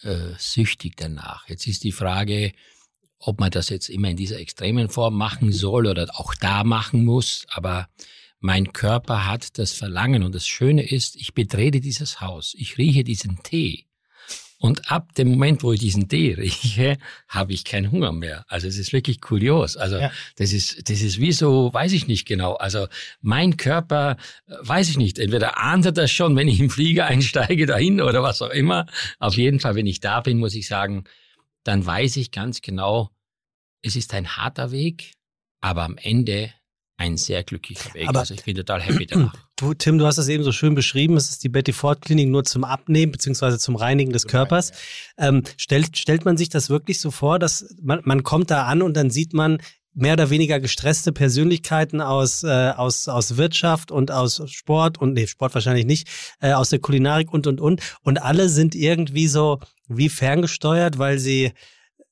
äh, 0.01 0.33
süchtig 0.39 0.97
danach. 0.97 1.47
Jetzt 1.47 1.67
ist 1.67 1.83
die 1.83 1.91
Frage, 1.91 2.51
ob 3.19 3.39
man 3.39 3.51
das 3.51 3.69
jetzt 3.69 3.89
immer 3.89 4.09
in 4.09 4.17
dieser 4.17 4.39
extremen 4.39 4.89
Form 4.89 5.15
machen 5.15 5.51
soll 5.51 5.85
oder 5.85 6.07
auch 6.15 6.33
da 6.33 6.63
machen 6.63 7.05
muss. 7.05 7.45
Aber 7.51 7.87
mein 8.43 8.73
Körper 8.73 9.25
hat 9.25 9.57
das 9.57 9.71
Verlangen 9.71 10.21
und 10.21 10.35
das 10.35 10.45
Schöne 10.45 10.85
ist, 10.85 11.15
ich 11.15 11.33
betrete 11.33 11.79
dieses 11.79 12.19
Haus, 12.19 12.53
ich 12.57 12.77
rieche 12.77 13.05
diesen 13.05 13.41
Tee 13.41 13.87
Und 14.57 14.91
ab 14.91 15.15
dem 15.15 15.29
Moment, 15.29 15.63
wo 15.63 15.71
ich 15.71 15.79
diesen 15.79 16.09
Tee 16.09 16.33
rieche, 16.33 16.97
habe 17.29 17.53
ich 17.53 17.63
keinen 17.63 17.89
Hunger 17.89 18.11
mehr. 18.11 18.43
Also 18.49 18.67
es 18.67 18.77
ist 18.77 18.91
wirklich 18.91 19.21
kurios. 19.21 19.77
Also 19.77 19.95
ja. 19.97 20.11
das 20.35 20.51
ist, 20.51 20.89
das 20.89 21.01
ist 21.01 21.21
wie 21.21 21.31
so, 21.31 21.73
weiß 21.73 21.93
ich 21.93 22.07
nicht 22.07 22.25
genau. 22.25 22.55
Also 22.55 22.87
mein 23.21 23.55
Körper, 23.55 24.17
äh, 24.45 24.55
weiß 24.59 24.89
ich 24.89 24.97
nicht. 24.97 25.19
Entweder 25.19 25.57
ahnt 25.57 25.85
er 25.85 25.91
das 25.93 26.11
schon, 26.11 26.35
wenn 26.35 26.49
ich 26.49 26.59
im 26.59 26.69
Flieger 26.69 27.05
einsteige 27.05 27.65
dahin 27.65 28.01
oder 28.01 28.23
was 28.23 28.41
auch 28.41 28.49
immer. 28.49 28.87
Auf 29.19 29.35
jeden 29.35 29.61
Fall, 29.61 29.75
wenn 29.75 29.87
ich 29.87 30.01
da 30.01 30.19
bin, 30.19 30.37
muss 30.37 30.53
ich 30.53 30.67
sagen, 30.67 31.05
dann 31.63 31.85
weiß 31.85 32.17
ich 32.17 32.31
ganz 32.31 32.61
genau, 32.61 33.09
es 33.81 33.95
ist 33.95 34.13
ein 34.13 34.35
harter 34.35 34.71
Weg, 34.71 35.13
aber 35.61 35.83
am 35.83 35.97
Ende 35.97 36.53
ein 37.03 37.17
sehr 37.17 37.43
glücklicher 37.43 37.93
Weg. 37.93 38.07
Aber 38.07 38.19
also 38.19 38.33
ich 38.33 38.43
bin 38.43 38.55
total 38.55 38.81
happy 38.81 39.05
danach. 39.09 39.35
Du, 39.57 39.73
Tim, 39.73 39.97
du 39.97 40.05
hast 40.05 40.17
das 40.17 40.29
eben 40.29 40.43
so 40.43 40.51
schön 40.51 40.73
beschrieben. 40.73 41.17
Es 41.17 41.29
ist 41.29 41.43
die 41.43 41.49
Betty 41.49 41.73
Ford 41.73 42.01
Klinik 42.01 42.29
nur 42.29 42.43
zum 42.45 42.63
Abnehmen 42.63 43.11
beziehungsweise 43.11 43.59
zum 43.59 43.75
Reinigen 43.75 44.13
des 44.13 44.25
Körpers. 44.25 44.71
Ähm, 45.17 45.43
stellt, 45.57 45.97
stellt 45.97 46.25
man 46.25 46.37
sich 46.37 46.49
das 46.49 46.69
wirklich 46.69 46.99
so 46.99 47.11
vor, 47.11 47.39
dass 47.39 47.75
man, 47.81 47.99
man 48.03 48.23
kommt 48.23 48.49
da 48.51 48.63
an 48.63 48.81
und 48.81 48.95
dann 48.95 49.09
sieht 49.09 49.33
man 49.33 49.59
mehr 49.93 50.13
oder 50.13 50.29
weniger 50.29 50.59
gestresste 50.59 51.11
Persönlichkeiten 51.11 52.01
aus, 52.01 52.43
äh, 52.43 52.71
aus, 52.75 53.07
aus 53.07 53.37
Wirtschaft 53.37 53.91
und 53.91 54.09
aus 54.09 54.41
Sport 54.49 54.97
und 54.97 55.13
nee, 55.13 55.27
Sport 55.27 55.53
wahrscheinlich 55.53 55.85
nicht, 55.85 56.07
äh, 56.39 56.53
aus 56.53 56.69
der 56.69 56.79
Kulinarik 56.79 57.31
und 57.31 57.45
und 57.45 57.61
und. 57.61 57.81
Und 58.01 58.21
alle 58.21 58.49
sind 58.49 58.75
irgendwie 58.75 59.27
so 59.27 59.59
wie 59.87 60.09
ferngesteuert, 60.09 60.97
weil 60.97 61.19
sie 61.19 61.51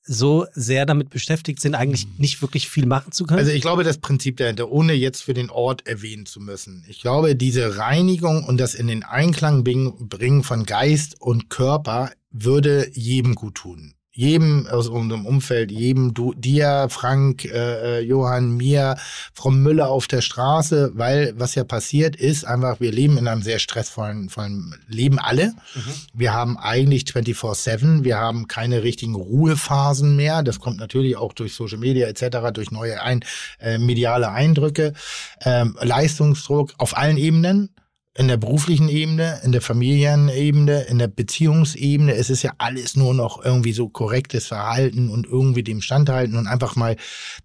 so 0.04 0.46
sehr 0.52 0.86
damit 0.86 1.10
beschäftigt 1.10 1.60
sind, 1.60 1.74
eigentlich 1.74 2.06
mhm. 2.06 2.12
nicht 2.18 2.42
wirklich 2.42 2.68
viel 2.68 2.86
machen 2.86 3.12
zu 3.12 3.24
können? 3.24 3.38
Also 3.38 3.52
ich 3.52 3.62
glaube, 3.62 3.84
das 3.84 3.98
Prinzip 3.98 4.36
dahinter, 4.36 4.70
ohne 4.70 4.92
jetzt 4.92 5.22
für 5.22 5.34
den 5.34 5.50
Ort 5.50 5.86
erwähnen 5.86 6.26
zu 6.26 6.40
müssen. 6.40 6.84
Ich 6.88 7.00
glaube, 7.00 7.36
diese 7.36 7.78
Reinigung 7.78 8.44
und 8.44 8.58
das 8.58 8.74
in 8.74 8.86
den 8.86 9.04
Einklang 9.04 9.64
bringen 9.64 10.42
von 10.42 10.64
Geist 10.64 11.20
und 11.20 11.50
Körper 11.50 12.10
würde 12.30 12.90
jedem 12.92 13.34
gut 13.34 13.56
tun 13.56 13.94
jedem 14.14 14.66
aus 14.66 14.88
unserem 14.88 15.24
Umfeld, 15.24 15.72
jedem, 15.72 16.12
du, 16.12 16.34
dir, 16.34 16.88
Frank, 16.90 17.46
äh, 17.46 17.98
äh, 17.98 18.00
Johann, 18.00 18.56
mir, 18.56 18.96
Frau 19.32 19.50
Müller 19.50 19.88
auf 19.88 20.06
der 20.06 20.20
Straße, 20.20 20.92
weil 20.94 21.32
was 21.36 21.54
ja 21.54 21.64
passiert 21.64 22.14
ist, 22.16 22.44
einfach, 22.44 22.78
wir 22.78 22.92
leben 22.92 23.16
in 23.16 23.26
einem 23.26 23.42
sehr 23.42 23.58
stressvollen 23.58 24.28
vollen 24.28 24.74
Leben 24.86 25.18
alle. 25.18 25.54
Mhm. 25.74 25.94
Wir 26.12 26.34
haben 26.34 26.58
eigentlich 26.58 27.04
24-7, 27.04 28.04
wir 28.04 28.18
haben 28.18 28.48
keine 28.48 28.82
richtigen 28.82 29.14
Ruhephasen 29.14 30.14
mehr. 30.14 30.42
Das 30.42 30.60
kommt 30.60 30.78
natürlich 30.78 31.16
auch 31.16 31.32
durch 31.32 31.54
Social 31.54 31.78
Media 31.78 32.06
etc., 32.06 32.52
durch 32.52 32.70
neue 32.70 33.02
ein, 33.02 33.24
äh, 33.60 33.78
mediale 33.78 34.30
Eindrücke, 34.30 34.92
ähm, 35.40 35.76
Leistungsdruck 35.80 36.74
auf 36.76 36.96
allen 36.96 37.16
Ebenen 37.16 37.70
in 38.14 38.28
der 38.28 38.36
beruflichen 38.36 38.88
Ebene, 38.88 39.40
in 39.42 39.52
der 39.52 39.62
Familienebene, 39.62 40.82
in 40.82 40.98
der 40.98 41.08
Beziehungsebene. 41.08 42.14
Es 42.14 42.28
ist 42.28 42.42
ja 42.42 42.52
alles 42.58 42.94
nur 42.94 43.14
noch 43.14 43.42
irgendwie 43.42 43.72
so 43.72 43.88
korrektes 43.88 44.48
Verhalten 44.48 45.08
und 45.08 45.26
irgendwie 45.26 45.62
dem 45.62 45.80
standhalten 45.80 46.36
und 46.36 46.46
einfach 46.46 46.76
mal 46.76 46.96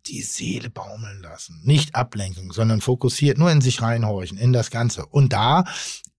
die 0.07 0.21
Seele 0.21 0.69
baumeln 0.69 1.21
lassen. 1.21 1.61
Nicht 1.63 1.95
Ablenkung, 1.95 2.51
sondern 2.51 2.81
fokussiert 2.81 3.37
nur 3.37 3.49
in 3.49 3.61
sich 3.61 3.81
reinhorchen, 3.81 4.37
in 4.37 4.51
das 4.51 4.69
Ganze. 4.69 5.05
Und 5.05 5.31
da 5.31 5.63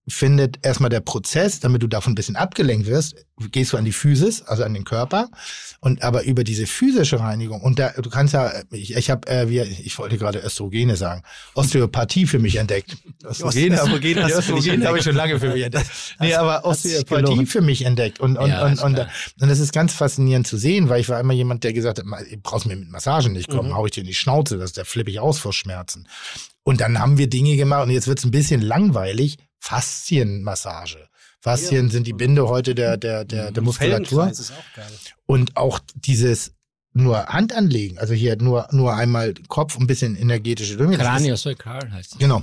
findet 0.09 0.65
erstmal 0.65 0.89
der 0.89 0.99
Prozess, 0.99 1.59
damit 1.59 1.83
du 1.83 1.87
davon 1.87 2.13
ein 2.13 2.15
bisschen 2.15 2.35
abgelenkt 2.35 2.87
wirst, 2.87 3.15
gehst 3.51 3.73
du 3.73 3.77
an 3.77 3.85
die 3.85 3.91
Physis, 3.91 4.41
also 4.41 4.63
an 4.63 4.73
den 4.73 4.83
Körper. 4.83 5.29
Und 5.79 6.03
aber 6.03 6.23
über 6.23 6.43
diese 6.43 6.67
physische 6.67 7.19
Reinigung, 7.19 7.61
und 7.61 7.79
da, 7.79 7.91
du 7.91 8.09
kannst 8.09 8.33
ja, 8.33 8.51
ich, 8.71 8.95
ich 8.95 9.09
habe, 9.09 9.27
äh, 9.29 9.49
wie, 9.49 9.59
ich 9.61 9.97
wollte 9.97 10.17
gerade 10.17 10.39
Östrogene 10.39 10.97
sagen, 10.97 11.23
Osteopathie 11.55 12.25
für 12.25 12.39
mich 12.39 12.57
entdeckt. 12.57 12.97
Östrogene, 13.23 13.81
Östrogene, 13.81 14.33
Östrogene 14.37 14.87
habe 14.87 14.97
ich 14.97 15.03
schon 15.03 15.15
lange 15.15 15.39
für 15.39 15.53
mich 15.53 15.63
entdeckt. 15.63 15.89
Nee, 16.19 16.33
aber 16.33 16.65
Osteopathie 16.65 17.45
für 17.45 17.61
mich 17.61 17.85
entdeckt. 17.85 18.19
Und, 18.19 18.37
und, 18.37 18.49
ja, 18.49 18.65
und, 18.65 18.81
und, 18.81 18.99
und, 18.99 19.07
das 19.49 19.59
ist 19.59 19.71
ganz 19.71 19.93
faszinierend 19.93 20.47
zu 20.47 20.57
sehen, 20.57 20.89
weil 20.89 20.99
ich 20.99 21.07
war 21.07 21.19
immer 21.19 21.33
jemand, 21.33 21.63
der 21.63 21.71
gesagt 21.73 21.99
hat, 21.99 22.05
du 22.05 22.37
brauchst 22.41 22.65
mir 22.65 22.75
mit 22.75 22.89
Massagen 22.89 23.31
nicht 23.31 23.49
kommen, 23.49 23.69
mhm. 23.69 23.75
hau 23.75 23.85
ich 23.85 23.93
dir 23.93 24.01
in 24.01 24.07
die 24.07 24.13
Schnauze, 24.13 24.57
das, 24.57 24.73
da 24.73 24.83
flippe 24.83 25.11
ich 25.11 25.19
aus 25.19 25.39
vor 25.39 25.53
Schmerzen. 25.53 26.07
Und 26.63 26.81
dann 26.81 26.99
haben 26.99 27.17
wir 27.17 27.27
Dinge 27.27 27.55
gemacht 27.55 27.83
und 27.83 27.89
jetzt 27.89 28.07
wird 28.07 28.19
es 28.19 28.25
ein 28.25 28.31
bisschen 28.31 28.61
langweilig, 28.61 29.37
Faszienmassage. 29.59 31.09
Faszien 31.41 31.85
ja. 31.87 31.91
sind 31.91 32.07
die 32.07 32.13
Binde 32.13 32.47
heute 32.47 32.75
der, 32.75 32.97
der, 32.97 33.23
der, 33.23 33.51
der 33.51 33.63
Muskulatur. 33.63 34.29
Ist 34.29 34.51
auch 34.51 34.75
geil. 34.75 34.91
Und 35.25 35.55
auch 35.55 35.79
dieses 35.95 36.53
nur 36.93 37.27
Hand 37.27 37.53
anlegen, 37.53 37.99
also 37.99 38.13
hier 38.13 38.35
nur, 38.37 38.67
nur 38.71 38.95
einmal 38.95 39.33
Kopf, 39.47 39.77
ein 39.77 39.87
bisschen 39.87 40.15
energetische 40.15 40.75
Dünge. 40.75 40.97
Kraniosaukral 40.97 41.91
heißt 41.91 42.13
das. 42.13 42.19
Genau. 42.19 42.41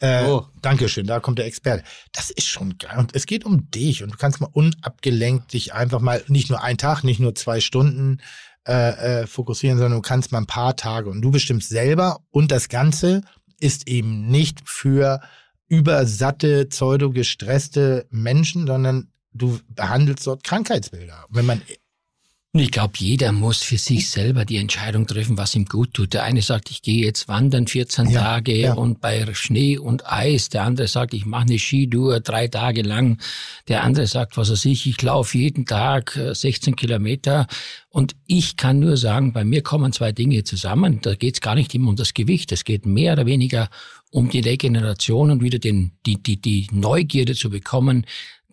Äh, 0.00 0.24
oh. 0.24 0.46
Dankeschön, 0.62 1.06
da 1.06 1.20
kommt 1.20 1.38
der 1.38 1.46
Experte. 1.46 1.84
Das 2.12 2.30
ist 2.30 2.46
schon 2.46 2.78
geil. 2.78 2.98
Und 2.98 3.14
es 3.14 3.26
geht 3.26 3.44
um 3.44 3.70
dich 3.70 4.02
und 4.02 4.12
du 4.12 4.16
kannst 4.16 4.40
mal 4.40 4.48
unabgelenkt 4.52 5.52
dich 5.52 5.74
einfach 5.74 6.00
mal 6.00 6.22
nicht 6.28 6.50
nur 6.50 6.62
einen 6.62 6.78
Tag, 6.78 7.02
nicht 7.02 7.20
nur 7.20 7.34
zwei 7.34 7.60
Stunden 7.60 8.20
äh, 8.66 9.22
äh, 9.22 9.26
fokussieren, 9.26 9.78
sondern 9.78 9.98
du 9.98 10.02
kannst 10.02 10.32
mal 10.32 10.38
ein 10.38 10.46
paar 10.46 10.76
Tage 10.76 11.10
und 11.10 11.20
du 11.20 11.30
bestimmst 11.30 11.68
selber 11.68 12.20
und 12.30 12.50
das 12.52 12.68
Ganze 12.68 13.22
ist 13.58 13.88
eben 13.88 14.28
nicht 14.28 14.60
für 14.64 15.20
übersatte, 15.70 16.66
pseudo-gestresste 16.66 18.06
Menschen, 18.10 18.66
sondern 18.66 19.08
du 19.32 19.58
behandelst 19.68 20.26
dort 20.26 20.44
Krankheitsbilder. 20.44 21.24
Wenn 21.30 21.46
man 21.46 21.62
ich 22.52 22.72
glaube, 22.72 22.94
jeder 22.96 23.30
muss 23.30 23.62
für 23.62 23.78
sich 23.78 24.10
selber 24.10 24.44
die 24.44 24.56
Entscheidung 24.56 25.06
treffen, 25.06 25.38
was 25.38 25.54
ihm 25.54 25.66
gut 25.66 25.94
tut. 25.94 26.14
Der 26.14 26.24
eine 26.24 26.42
sagt, 26.42 26.68
ich 26.72 26.82
gehe 26.82 27.04
jetzt 27.04 27.28
wandern 27.28 27.68
14 27.68 28.10
ja, 28.10 28.20
Tage 28.20 28.56
ja. 28.56 28.74
und 28.74 29.00
bei 29.00 29.24
Schnee 29.34 29.78
und 29.78 30.10
Eis. 30.10 30.48
Der 30.48 30.64
andere 30.64 30.88
sagt, 30.88 31.14
ich 31.14 31.24
mache 31.26 31.42
eine 31.42 31.60
Skitour 31.60 32.18
drei 32.18 32.48
Tage 32.48 32.82
lang. 32.82 33.20
Der 33.68 33.84
andere 33.84 34.08
sagt, 34.08 34.36
was 34.36 34.50
weiß 34.50 34.64
ich, 34.64 34.88
ich 34.88 35.00
laufe 35.00 35.38
jeden 35.38 35.64
Tag 35.64 36.18
16 36.32 36.72
äh, 36.72 36.76
Kilometer. 36.76 37.46
Und 37.88 38.16
ich 38.26 38.56
kann 38.56 38.80
nur 38.80 38.96
sagen, 38.96 39.32
bei 39.32 39.44
mir 39.44 39.62
kommen 39.62 39.92
zwei 39.92 40.10
Dinge 40.10 40.42
zusammen. 40.42 40.98
Da 41.02 41.14
geht 41.14 41.34
es 41.34 41.40
gar 41.40 41.54
nicht 41.54 41.72
immer 41.76 41.90
um 41.90 41.96
das 41.96 42.14
Gewicht. 42.14 42.50
Es 42.50 42.64
geht 42.64 42.84
mehr 42.84 43.12
oder 43.12 43.26
weniger 43.26 43.68
um 44.10 44.28
die 44.28 44.40
Regeneration 44.40 45.30
und 45.30 45.42
wieder 45.42 45.58
den, 45.58 45.92
die, 46.06 46.22
die, 46.22 46.40
die 46.40 46.68
Neugierde 46.72 47.34
zu 47.34 47.50
bekommen, 47.50 48.06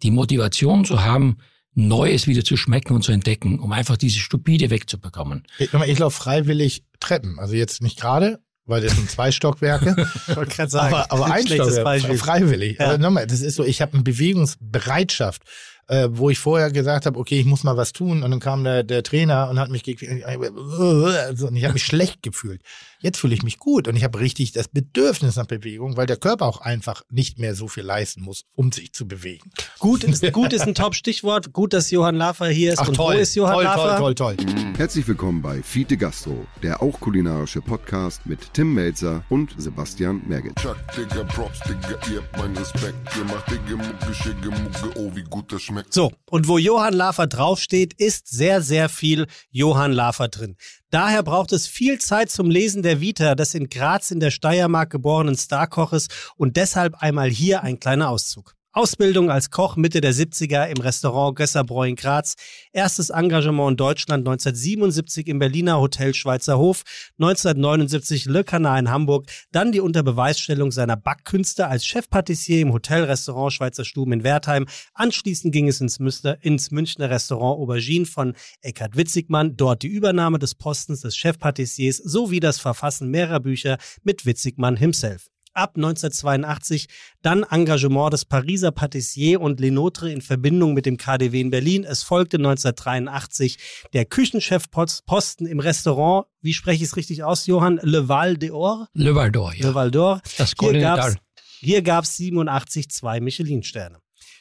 die 0.04 0.12
Motivation 0.12 0.86
zu 0.86 1.04
haben, 1.04 1.38
Neues 1.74 2.26
wieder 2.26 2.44
zu 2.44 2.58
schmecken 2.58 2.94
und 2.94 3.04
zu 3.04 3.12
entdecken, 3.12 3.60
um 3.60 3.72
einfach 3.72 3.98
diese 3.98 4.20
Stupide 4.20 4.72
wegzubekommen. 4.72 5.44
Ich, 5.60 5.72
ich 5.74 6.00
laufe 6.00 6.18
freiwillig 6.18 6.84
Treppen, 7.00 7.38
also 7.38 7.54
jetzt 7.54 7.84
nicht 7.84 8.00
gerade, 8.00 8.40
weil 8.66 8.82
das 8.82 8.96
sind 8.96 9.10
zwei 9.10 9.32
Stockwerke. 9.32 9.96
ich 10.28 10.36
wollte 10.36 10.56
gerade 10.56 10.72
sagen, 10.72 10.96
aber, 10.96 11.12
aber 11.12 11.32
ein 11.32 11.46
Stockwerk, 11.46 12.18
freiwillig. 12.18 12.80
Ja. 12.80 12.88
Also 12.88 13.02
nochmal, 13.02 13.28
das 13.28 13.42
ist 13.42 13.56
so, 13.56 13.64
ich 13.64 13.82
habe 13.82 13.94
eine 13.94 14.02
Bewegungsbereitschaft 14.02 15.44
äh, 15.88 16.10
wo 16.12 16.30
ich 16.30 16.40
vorher 16.40 16.72
gesagt 16.72 17.06
habe, 17.06 17.18
okay, 17.18 17.40
ich 17.40 17.46
muss 17.46 17.64
mal 17.64 17.78
was 17.78 17.94
tun. 17.94 18.24
Und 18.24 18.32
dann 18.32 18.40
kam 18.40 18.64
der, 18.64 18.84
der 18.84 19.04
Trainer 19.04 19.50
und 19.50 19.60
hat 19.60 19.70
mich 19.70 19.86
und 19.88 21.56
ich 21.56 21.64
habe 21.64 21.74
mich 21.74 21.86
schlecht 21.86 22.22
gefühlt. 22.24 22.62
Jetzt 23.00 23.20
fühle 23.20 23.34
ich 23.34 23.44
mich 23.44 23.58
gut 23.58 23.88
und 23.88 23.96
ich 23.96 24.04
habe 24.04 24.20
richtig 24.20 24.52
das 24.52 24.68
Bedürfnis 24.68 25.36
nach 25.36 25.46
Bewegung, 25.46 25.98
weil 25.98 26.08
der 26.08 26.18
Körper 26.18 26.46
auch 26.46 26.62
einfach 26.62 27.04
nicht 27.10 27.40
mehr 27.40 27.56
so 27.56 27.68
viel 27.68 27.84
leisten 27.84 28.22
muss, 28.22 28.46
um 28.56 28.72
sich 28.72 28.92
zu 28.92 29.08
bewegen. 29.08 29.52
Gut 29.80 30.04
ist, 30.04 30.22
gut 30.34 30.52
ist 30.52 30.68
ein 30.68 30.76
Top-Stichwort. 30.76 31.54
Gut, 31.54 31.74
dass 31.74 31.90
Johann 31.92 32.16
Lafer 32.16 32.48
hier 32.48 32.74
ist. 32.74 32.80
Ach, 32.80 32.88
und 32.90 32.96
toll, 32.96 33.16
wo 33.16 33.20
ist 33.20 33.36
Johann 33.36 33.54
toll, 33.54 33.64
Lafer? 33.64 33.98
Toll, 33.98 34.16
toll, 34.16 34.36
toll. 34.36 34.46
Herzlich 34.76 35.08
willkommen 35.08 35.42
bei 35.42 35.62
Fiete 35.62 35.96
Gastro, 35.96 36.46
der 36.64 36.82
auch 36.82 37.00
kulinarische 37.00 37.62
Podcast 37.62 38.26
mit 38.26 38.54
Tim 38.54 38.74
Melzer 38.74 39.24
und 39.30 39.54
Sebastian 39.58 40.22
Merget. 40.28 40.56
Chuck, 40.58 40.78
Digga, 40.98 41.24
Props, 41.24 41.60
Digga, 41.62 41.98
ihr 42.12 42.22
habt 42.22 42.38
meinen 42.38 42.58
Respekt. 42.58 42.98
Ihr 43.16 43.24
macht 43.26 43.50
Digga, 43.50 43.78
Mucke, 43.78 44.14
Schicke, 44.14 44.50
Mucke, 44.50 45.00
oh, 45.00 45.12
wie 45.16 45.24
gut 45.24 45.52
das 45.52 45.62
schmeckt 45.62 45.77
schmeckt. 45.78 45.94
So, 45.94 46.12
und 46.30 46.48
wo 46.48 46.58
Johann 46.58 46.94
Lafer 46.94 47.28
draufsteht, 47.28 47.94
ist 47.94 48.28
sehr, 48.28 48.62
sehr 48.62 48.90
viel 48.90 49.28
Johann 49.50 49.92
Lafer 49.92 50.28
drin. 50.28 50.58
Daher 50.90 51.24
braucht 51.24 51.52
es 51.52 51.68
viel 51.68 52.00
Zeit 52.00 52.30
zum 52.30 52.50
Lesen 52.50 52.84
der 52.84 53.02
Vita 53.02 53.36
des 53.36 53.54
in 53.54 53.70
Graz 53.70 54.12
in 54.12 54.20
der 54.20 54.32
Steiermark 54.32 54.90
geborenen 54.90 55.36
Starkoches 55.36 56.08
und 56.36 56.58
deshalb 56.58 56.96
einmal 56.96 57.30
hier 57.30 57.64
ein 57.64 57.80
kleiner 57.80 58.10
Auszug. 58.10 58.57
Ausbildung 58.78 59.32
als 59.32 59.50
Koch 59.50 59.76
Mitte 59.76 60.02
der 60.02 60.14
70er 60.14 60.68
im 60.68 60.80
Restaurant 60.80 61.36
Gösserbräu 61.36 61.88
in 61.88 61.96
Graz. 61.96 62.36
Erstes 62.72 63.10
Engagement 63.10 63.72
in 63.72 63.76
Deutschland 63.78 64.28
1977 64.28 65.26
im 65.30 65.40
Berliner 65.40 65.80
Hotel 65.80 66.14
Schweizer 66.14 66.60
Hof. 66.60 66.84
1979 67.18 68.26
Le 68.26 68.44
Canard 68.44 68.82
in 68.82 68.92
Hamburg. 68.92 69.26
Dann 69.52 69.72
die 69.72 69.80
Unterbeweisstellung 69.80 70.72
seiner 70.72 70.96
Backkünste 70.96 71.66
als 71.68 71.88
Chefpatissier 71.88 72.62
im 72.62 72.72
Hotelrestaurant 72.72 73.52
Schweizer 73.52 73.84
Stuben 73.84 74.12
in 74.12 74.24
Wertheim. 74.24 74.68
Anschließend 74.94 75.52
ging 75.52 75.68
es 75.68 75.82
ins, 75.82 75.98
Münster, 75.98 76.38
ins 76.44 76.70
Münchner 76.70 77.10
Restaurant 77.10 77.60
Aubergine 77.60 78.06
von 78.06 78.36
Eckhard 78.62 78.96
Witzigmann. 78.96 79.58
Dort 79.58 79.82
die 79.82 79.88
Übernahme 79.88 80.38
des 80.38 80.54
Postens 80.54 81.02
des 81.02 81.18
Chefpatissiers 81.18 81.98
sowie 81.98 82.40
das 82.40 82.60
Verfassen 82.60 83.10
mehrerer 83.10 83.40
Bücher 83.40 83.80
mit 84.04 84.28
Witzigmann 84.28 84.78
himself 84.78 85.32
ab 85.58 85.74
1982 85.76 86.88
dann 87.22 87.44
Engagement 87.44 88.14
des 88.14 88.26
Pariser 88.26 88.72
Patissier 88.72 89.42
und 89.42 89.60
Lenotre 89.60 90.12
in 90.12 90.22
Verbindung 90.22 90.74
mit 90.74 90.86
dem 90.86 90.98
KDW 90.98 91.42
in 91.42 91.50
Berlin. 91.50 91.84
Es 91.84 92.04
folgte 92.04 92.38
1983 92.38 93.58
der 93.94 94.06
Küchenchefposten 94.06 95.48
im 95.48 95.60
Restaurant, 95.60 96.28
wie 96.42 96.54
spreche 96.54 96.84
ich 96.84 96.90
es 96.90 96.96
richtig 96.96 97.24
aus, 97.24 97.48
Johann? 97.48 97.80
Le 97.82 98.08
Val 98.08 98.36
d'Or? 98.36 98.88
Le 98.94 99.16
Val 99.16 99.32
d'Or, 99.32 99.54
ja. 99.54 99.68
Le 99.68 99.76
Val 99.76 99.90
d'Or. 99.90 100.22
Das 100.38 100.56
Hier 101.60 101.82
gab 101.82 102.04
es 102.04 102.16
87 102.18 102.90
zwei 102.90 103.20
Michelin-Sterne. 103.20 103.98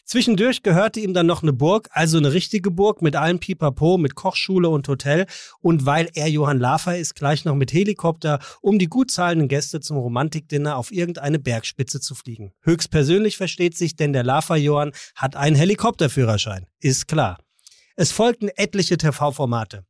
Zwischendurch 0.06 0.62
gehörte 0.62 1.00
ihm 1.00 1.14
dann 1.14 1.26
noch 1.26 1.42
eine 1.42 1.52
Burg, 1.52 1.88
also 1.90 2.16
eine 2.18 2.32
richtige 2.32 2.70
Burg 2.70 3.02
mit 3.02 3.16
allem 3.16 3.40
Pipapo, 3.40 3.98
mit 3.98 4.14
Kochschule 4.14 4.68
und 4.68 4.86
Hotel. 4.86 5.26
Und 5.60 5.84
weil 5.84 6.08
er 6.14 6.28
Johann 6.28 6.60
Lafer 6.60 6.96
ist, 6.96 7.16
gleich 7.16 7.44
noch 7.44 7.56
mit 7.56 7.72
Helikopter, 7.72 8.38
um 8.60 8.78
die 8.78 8.86
gut 8.86 9.10
zahlenden 9.10 9.48
Gäste 9.48 9.80
zum 9.80 9.96
Romantikdinner 9.96 10.76
auf 10.76 10.92
irgendeine 10.92 11.40
Bergspitze 11.40 12.00
zu 12.00 12.14
fliegen. 12.14 12.52
Höchstpersönlich 12.62 13.36
versteht 13.36 13.76
sich, 13.76 13.96
denn 13.96 14.12
der 14.12 14.22
Lafer 14.22 14.54
Johann 14.54 14.92
hat 15.16 15.34
einen 15.34 15.56
Helikopterführerschein. 15.56 16.66
Ist 16.78 17.08
klar. 17.08 17.38
Es 17.96 18.12
folgten 18.12 18.48
etliche 18.54 18.98
TV-Formate. 18.98 19.84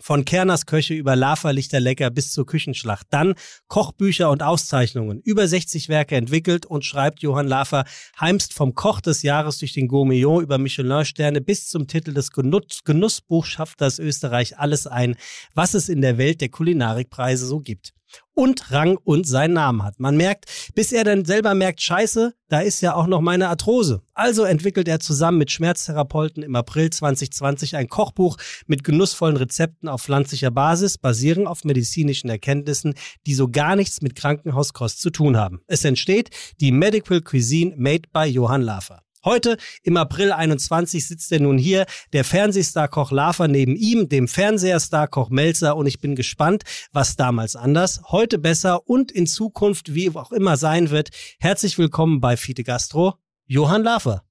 Von 0.00 0.24
Kerners 0.24 0.66
Köche 0.66 0.94
über 0.94 1.16
Lava 1.16 1.50
Lichterlecker 1.50 2.10
bis 2.10 2.32
zur 2.32 2.46
Küchenschlacht. 2.46 3.08
Dann 3.10 3.34
Kochbücher 3.66 4.30
und 4.30 4.44
Auszeichnungen. 4.44 5.20
Über 5.24 5.48
60 5.48 5.88
Werke 5.88 6.14
entwickelt 6.14 6.66
und 6.66 6.84
schreibt 6.84 7.20
Johann 7.20 7.48
Lafer 7.48 7.84
heimst 8.20 8.54
vom 8.54 8.74
Koch 8.74 9.00
des 9.00 9.22
Jahres 9.22 9.58
durch 9.58 9.72
den 9.72 9.88
Gourmillon 9.88 10.42
über 10.42 10.58
Michelin-Sterne 10.58 11.40
bis 11.40 11.68
zum 11.68 11.88
Titel 11.88 12.14
des 12.14 12.30
Genuss 12.30 12.84
Genussbuchschafters 12.84 13.98
Österreich 13.98 14.56
alles 14.58 14.86
ein, 14.86 15.16
was 15.54 15.74
es 15.74 15.88
in 15.88 16.00
der 16.00 16.16
Welt 16.16 16.40
der 16.40 16.48
Kulinarikpreise 16.48 17.46
so 17.46 17.58
gibt 17.58 17.92
und 18.34 18.70
Rang 18.70 18.98
und 19.02 19.26
seinen 19.26 19.54
Namen 19.54 19.82
hat. 19.82 19.98
Man 19.98 20.16
merkt, 20.16 20.46
bis 20.74 20.92
er 20.92 21.04
dann 21.04 21.24
selber 21.24 21.54
merkt, 21.54 21.82
scheiße, 21.82 22.34
da 22.48 22.60
ist 22.60 22.80
ja 22.80 22.94
auch 22.94 23.06
noch 23.06 23.20
meine 23.20 23.48
Arthrose. 23.48 24.02
Also 24.14 24.44
entwickelt 24.44 24.88
er 24.88 25.00
zusammen 25.00 25.38
mit 25.38 25.50
Schmerztherapeuten 25.50 26.42
im 26.42 26.54
April 26.54 26.90
2020 26.90 27.76
ein 27.76 27.88
Kochbuch 27.88 28.36
mit 28.66 28.84
genussvollen 28.84 29.36
Rezepten 29.36 29.88
auf 29.88 30.02
pflanzlicher 30.02 30.50
Basis, 30.50 30.98
basierend 30.98 31.46
auf 31.46 31.64
medizinischen 31.64 32.30
Erkenntnissen, 32.30 32.94
die 33.26 33.34
so 33.34 33.48
gar 33.48 33.76
nichts 33.76 34.02
mit 34.02 34.14
Krankenhauskost 34.14 35.00
zu 35.00 35.10
tun 35.10 35.36
haben. 35.36 35.60
Es 35.66 35.84
entsteht 35.84 36.30
die 36.60 36.72
Medical 36.72 37.20
Cuisine 37.20 37.74
made 37.76 38.08
by 38.12 38.24
Johann 38.24 38.62
Lafer. 38.62 39.02
Heute, 39.24 39.56
im 39.82 39.96
April 39.96 40.32
21, 40.32 41.06
sitzt 41.06 41.32
er 41.32 41.40
nun 41.40 41.58
hier, 41.58 41.86
der 42.12 42.24
Fernsehstar-Koch 42.24 43.10
Lafer 43.10 43.48
neben 43.48 43.74
ihm, 43.74 44.08
dem 44.08 44.28
Fernseher-Star-Koch 44.28 45.30
Melzer 45.30 45.76
und 45.76 45.86
ich 45.86 46.00
bin 46.00 46.14
gespannt, 46.14 46.62
was 46.92 47.16
damals 47.16 47.56
anders, 47.56 48.00
heute 48.08 48.38
besser 48.38 48.88
und 48.88 49.10
in 49.10 49.26
Zukunft 49.26 49.92
wie 49.94 50.14
auch 50.14 50.30
immer 50.30 50.56
sein 50.56 50.90
wird. 50.90 51.10
Herzlich 51.40 51.78
willkommen 51.78 52.20
bei 52.20 52.36
Fite 52.36 52.62
Gastro, 52.62 53.14
Johann 53.46 53.82
Lafer. 53.82 54.22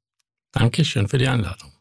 Dankeschön 0.54 1.10
für 1.10 1.18
die 1.18 1.28
Einladung. 1.28 1.74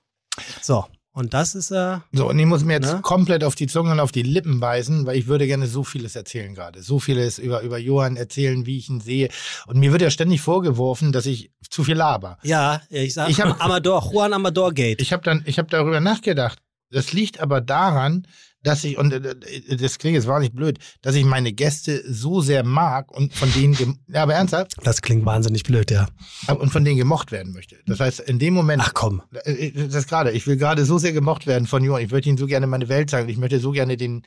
So, 0.60 0.84
und 1.16 1.32
das 1.32 1.54
ist 1.54 1.70
er. 1.70 2.04
Äh, 2.12 2.18
so, 2.18 2.28
und 2.28 2.38
ich 2.38 2.44
muss 2.44 2.62
mir 2.62 2.74
jetzt 2.74 2.92
ne? 2.92 3.00
komplett 3.00 3.42
auf 3.42 3.54
die 3.54 3.66
Zunge 3.68 3.92
und 3.92 4.00
auf 4.00 4.12
die 4.12 4.20
Lippen 4.20 4.60
beißen, 4.60 5.06
weil 5.06 5.16
ich 5.16 5.26
würde 5.28 5.46
gerne 5.46 5.66
so 5.66 5.82
vieles 5.82 6.14
erzählen 6.14 6.54
gerade. 6.54 6.82
So 6.82 6.98
vieles 6.98 7.38
über, 7.38 7.62
über 7.62 7.78
Johann 7.78 8.16
erzählen, 8.16 8.66
wie 8.66 8.76
ich 8.76 8.90
ihn 8.90 9.00
sehe. 9.00 9.30
Und 9.66 9.78
mir 9.78 9.92
wird 9.92 10.02
ja 10.02 10.10
ständig 10.10 10.42
vorgeworfen, 10.42 11.12
dass 11.12 11.24
ich 11.24 11.52
zu 11.68 11.84
viel 11.84 11.96
laber. 11.96 12.38
Ja, 12.42 12.82
ich 12.90 13.14
sage 13.14 13.30
ich 13.30 13.40
hab, 13.40 13.62
Amador, 13.62 14.10
Juan 14.12 14.32
Amador 14.32 14.72
Gate. 14.72 15.00
Ich 15.00 15.12
habe 15.12 15.22
dann, 15.22 15.42
ich 15.46 15.58
habe 15.58 15.68
darüber 15.68 16.00
nachgedacht. 16.00 16.58
Das 16.90 17.12
liegt 17.12 17.40
aber 17.40 17.60
daran, 17.60 18.26
dass 18.66 18.82
ich, 18.84 18.98
und 18.98 19.12
äh, 19.12 19.76
das 19.76 19.98
klingt 19.98 20.16
jetzt 20.16 20.26
wahnsinnig 20.26 20.54
blöd, 20.54 20.78
dass 21.02 21.14
ich 21.14 21.24
meine 21.24 21.52
Gäste 21.52 22.02
so 22.12 22.40
sehr 22.40 22.64
mag 22.64 23.12
und 23.12 23.32
von 23.32 23.52
denen, 23.52 24.00
ja, 24.08 24.22
aber 24.22 24.34
ernsthaft? 24.34 24.74
Das 24.82 25.02
klingt 25.02 25.24
wahnsinnig 25.24 25.62
blöd, 25.62 25.90
ja. 25.90 26.08
Und 26.48 26.70
von 26.70 26.84
denen 26.84 26.96
gemocht 26.96 27.30
werden 27.32 27.52
möchte. 27.52 27.76
Das 27.86 28.00
heißt, 28.00 28.20
in 28.20 28.38
dem 28.38 28.54
Moment. 28.54 28.82
Ach 28.84 28.92
komm. 28.92 29.22
Äh, 29.44 29.68
äh, 29.68 29.88
das 29.88 30.06
gerade, 30.06 30.32
ich 30.32 30.46
will 30.46 30.56
gerade 30.56 30.84
so 30.84 30.98
sehr 30.98 31.12
gemocht 31.12 31.46
werden 31.46 31.66
von 31.66 31.84
Johann. 31.84 32.02
Ich 32.02 32.10
würde 32.10 32.28
ihnen 32.28 32.38
so 32.38 32.46
gerne 32.46 32.66
meine 32.66 32.88
Welt 32.88 33.10
zeigen. 33.10 33.28
Ich 33.28 33.36
möchte 33.36 33.60
so 33.60 33.70
gerne 33.70 33.96
den 33.96 34.22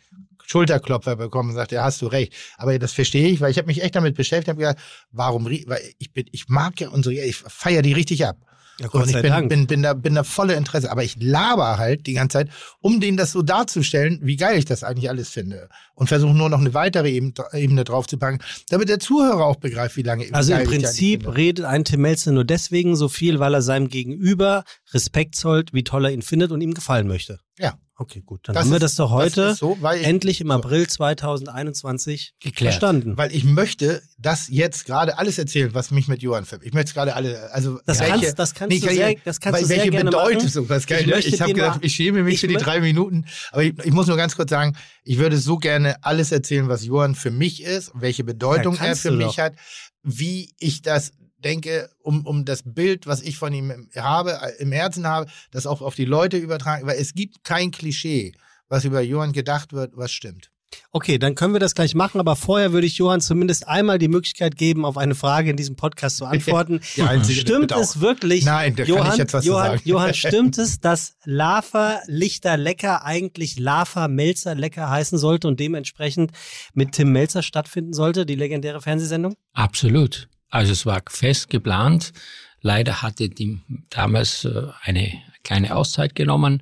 Schulterklopfer 0.49 1.15
bekommen 1.15 1.49
und 1.49 1.55
sagt, 1.55 1.71
ja, 1.71 1.83
hast 1.83 2.01
du 2.01 2.07
recht. 2.07 2.33
Aber 2.57 2.77
das 2.79 2.93
verstehe 2.93 3.27
ich, 3.27 3.39
weil 3.39 3.51
ich 3.51 3.57
habe 3.57 3.67
mich 3.67 3.83
echt 3.83 3.95
damit 3.95 4.15
beschäftigt, 4.15 4.49
habe 4.49 4.59
gesagt, 4.59 4.79
warum, 5.11 5.45
weil 5.45 5.81
ich 5.99 6.11
bin, 6.11 6.25
ich 6.31 6.47
mag 6.49 6.79
ja 6.81 6.89
unsere, 6.89 7.15
ich 7.15 7.35
feiere 7.35 7.81
die 7.81 7.93
richtig 7.93 8.25
ab. 8.25 8.37
Ja, 8.79 8.87
Gott 8.87 9.03
und 9.03 9.09
ich 9.09 9.21
bin, 9.21 9.49
bin, 9.49 9.67
bin, 9.67 9.83
da, 9.83 9.93
bin 9.93 10.15
da 10.15 10.23
volle 10.23 10.55
Interesse. 10.55 10.89
Aber 10.89 11.03
ich 11.03 11.21
laber 11.21 11.77
halt 11.77 12.07
die 12.07 12.13
ganze 12.13 12.39
Zeit, 12.39 12.49
um 12.79 13.01
denen 13.01 13.17
das 13.17 13.33
so 13.33 13.41
darzustellen, 13.41 14.19
wie 14.23 14.37
geil 14.37 14.57
ich 14.57 14.65
das 14.65 14.83
eigentlich 14.83 15.09
alles 15.09 15.29
finde. 15.29 15.67
Und 15.95 16.07
versuche 16.07 16.33
nur 16.33 16.49
noch 16.49 16.59
eine 16.59 16.73
weitere 16.73 17.09
Ebene 17.09 17.83
draufzupacken, 17.83 18.41
damit 18.69 18.87
der 18.87 18.99
Zuhörer 18.99 19.45
auch 19.45 19.57
begreift, 19.57 19.97
wie 19.97 20.03
lange. 20.03 20.27
Also 20.31 20.53
im 20.53 20.63
Prinzip 20.63 21.27
redet 21.35 21.65
ein 21.65 21.83
Tim 21.83 22.01
Melzer 22.01 22.31
nur 22.31 22.45
deswegen 22.45 22.95
so 22.95 23.09
viel, 23.09 23.39
weil 23.39 23.53
er 23.53 23.61
seinem 23.61 23.89
Gegenüber 23.89 24.63
Respekt 24.93 25.35
zollt, 25.35 25.73
wie 25.73 25.83
toll 25.83 26.05
er 26.05 26.11
ihn 26.11 26.21
findet 26.21 26.51
und 26.51 26.61
ihm 26.61 26.73
gefallen 26.73 27.07
möchte. 27.07 27.39
Ja. 27.57 27.77
Okay, 28.01 28.23
gut. 28.25 28.47
Dann 28.47 28.53
das 28.53 28.63
haben 28.63 28.71
wir 28.71 28.79
das 28.79 28.95
doch 28.95 29.11
heute 29.11 29.41
das 29.41 29.57
so, 29.57 29.77
ich, 29.93 30.05
endlich 30.05 30.39
im 30.39 30.51
April 30.51 30.87
2021 30.87 32.33
geklärt. 32.39 32.75
verstanden. 32.75 33.17
Weil 33.17 33.35
ich 33.35 33.43
möchte 33.43 34.01
das 34.17 34.47
jetzt 34.47 34.85
gerade 34.85 35.17
alles 35.17 35.37
erzählen, 35.37 35.73
was 35.73 35.91
mich 35.91 36.07
mit 36.07 36.21
Johann 36.21 36.45
verbindet. 36.45 36.69
Ich 36.69 36.73
möchte 36.73 36.91
es 36.91 36.93
gerade 36.93 37.13
alle, 37.13 37.51
also 37.51 37.77
das 37.85 37.99
welche, 37.99 38.11
kannst, 38.13 38.39
das 38.39 38.53
kannst 38.53 38.73
nee, 38.73 38.79
du 38.79 38.93
sehr, 38.93 39.15
das 39.25 39.41
kannst 39.41 39.61
du 39.61 39.65
sehr 39.65 39.77
welche 39.79 39.91
gerne 39.91 40.11
Bedeutung 40.11 40.35
machen. 40.37 40.47
sowas 40.47 40.87
geil. 40.87 41.13
Ich, 41.19 41.33
ich 41.33 41.41
habe 41.41 41.53
gedacht, 41.53 41.79
ich 41.83 41.93
schäme 41.93 42.23
mich 42.23 42.39
für 42.39 42.47
die 42.47 42.55
drei 42.55 42.79
Minuten, 42.79 43.25
aber 43.51 43.63
ich, 43.63 43.77
ich, 43.83 43.91
muss 43.91 44.07
nur 44.07 44.15
ganz 44.15 44.33
kurz 44.37 44.49
sagen, 44.49 44.77
ich 45.03 45.17
würde 45.17 45.37
so 45.37 45.57
gerne 45.57 46.01
alles 46.01 46.31
erzählen, 46.31 46.69
was 46.69 46.85
Johann 46.85 47.15
für 47.15 47.31
mich 47.31 47.61
ist, 47.61 47.91
welche 47.95 48.23
Bedeutung 48.23 48.75
ja, 48.75 48.85
er 48.85 48.95
für 48.95 49.11
mich 49.11 49.35
doch. 49.35 49.37
hat, 49.39 49.55
wie 50.03 50.53
ich 50.57 50.81
das 50.81 51.11
denke, 51.39 51.89
um, 52.01 52.25
um 52.25 52.45
das 52.45 52.63
Bild, 52.65 53.07
was 53.07 53.21
ich 53.21 53.37
von 53.37 53.53
ihm 53.53 53.89
habe, 53.95 54.39
äh, 54.41 54.61
im 54.61 54.71
Herzen 54.71 55.07
habe, 55.07 55.29
das 55.51 55.65
auch 55.65 55.81
auf 55.81 55.95
die 55.95 56.05
Leute 56.05 56.37
übertragen, 56.37 56.85
weil 56.87 56.99
es 56.99 57.13
gibt 57.13 57.43
kein 57.43 57.71
Klischee, 57.71 58.33
was 58.67 58.85
über 58.85 59.01
Johann 59.01 59.33
gedacht 59.33 59.73
wird, 59.73 59.95
was 59.95 60.11
stimmt. 60.11 60.51
Okay, 60.91 61.17
dann 61.17 61.35
können 61.35 61.53
wir 61.53 61.59
das 61.59 61.75
gleich 61.75 61.95
machen, 61.95 62.19
aber 62.19 62.35
vorher 62.35 62.73
würde 62.73 62.87
ich 62.87 62.97
Johann 62.97 63.21
zumindest 63.21 63.67
einmal 63.67 63.97
die 63.99 64.07
Möglichkeit 64.07 64.55
geben, 64.55 64.85
auf 64.85 64.97
eine 64.97 65.15
Frage 65.15 65.49
in 65.49 65.57
diesem 65.57 65.75
Podcast 65.75 66.17
zu 66.17 66.25
antworten. 66.27 66.81
einzige, 66.99 67.41
stimmt 67.41 67.71
es 67.71 67.99
wirklich? 67.99 68.45
Nein, 68.45 68.75
da 68.75 68.83
Johann, 68.83 69.03
kann 69.03 69.11
ich 69.13 69.17
jetzt 69.17 69.33
was 69.33 69.45
Johann, 69.45 69.71
sagen. 69.71 69.81
Johann, 69.85 70.13
stimmt 70.15 70.57
es, 70.57 70.79
dass 70.79 71.15
Lava 71.25 71.99
Lichter 72.07 72.57
Lecker 72.57 73.03
eigentlich 73.05 73.59
Lava 73.59 74.07
Melzer 74.07 74.55
Lecker 74.55 74.89
heißen 74.89 75.17
sollte 75.17 75.47
und 75.47 75.59
dementsprechend 75.59 76.31
mit 76.73 76.93
Tim 76.93 77.11
Melzer 77.11 77.43
stattfinden 77.43 77.93
sollte, 77.93 78.25
die 78.25 78.35
legendäre 78.35 78.81
Fernsehsendung? 78.81 79.35
Absolut. 79.53 80.27
Also 80.49 80.71
es 80.71 80.85
war 80.85 81.01
fest 81.07 81.49
geplant. 81.49 82.13
Leider 82.61 83.01
hatte 83.01 83.29
die 83.29 83.59
damals 83.89 84.45
äh, 84.45 84.63
eine 84.81 85.13
kleine 85.43 85.75
Auszeit 85.75 86.15
genommen 86.15 86.61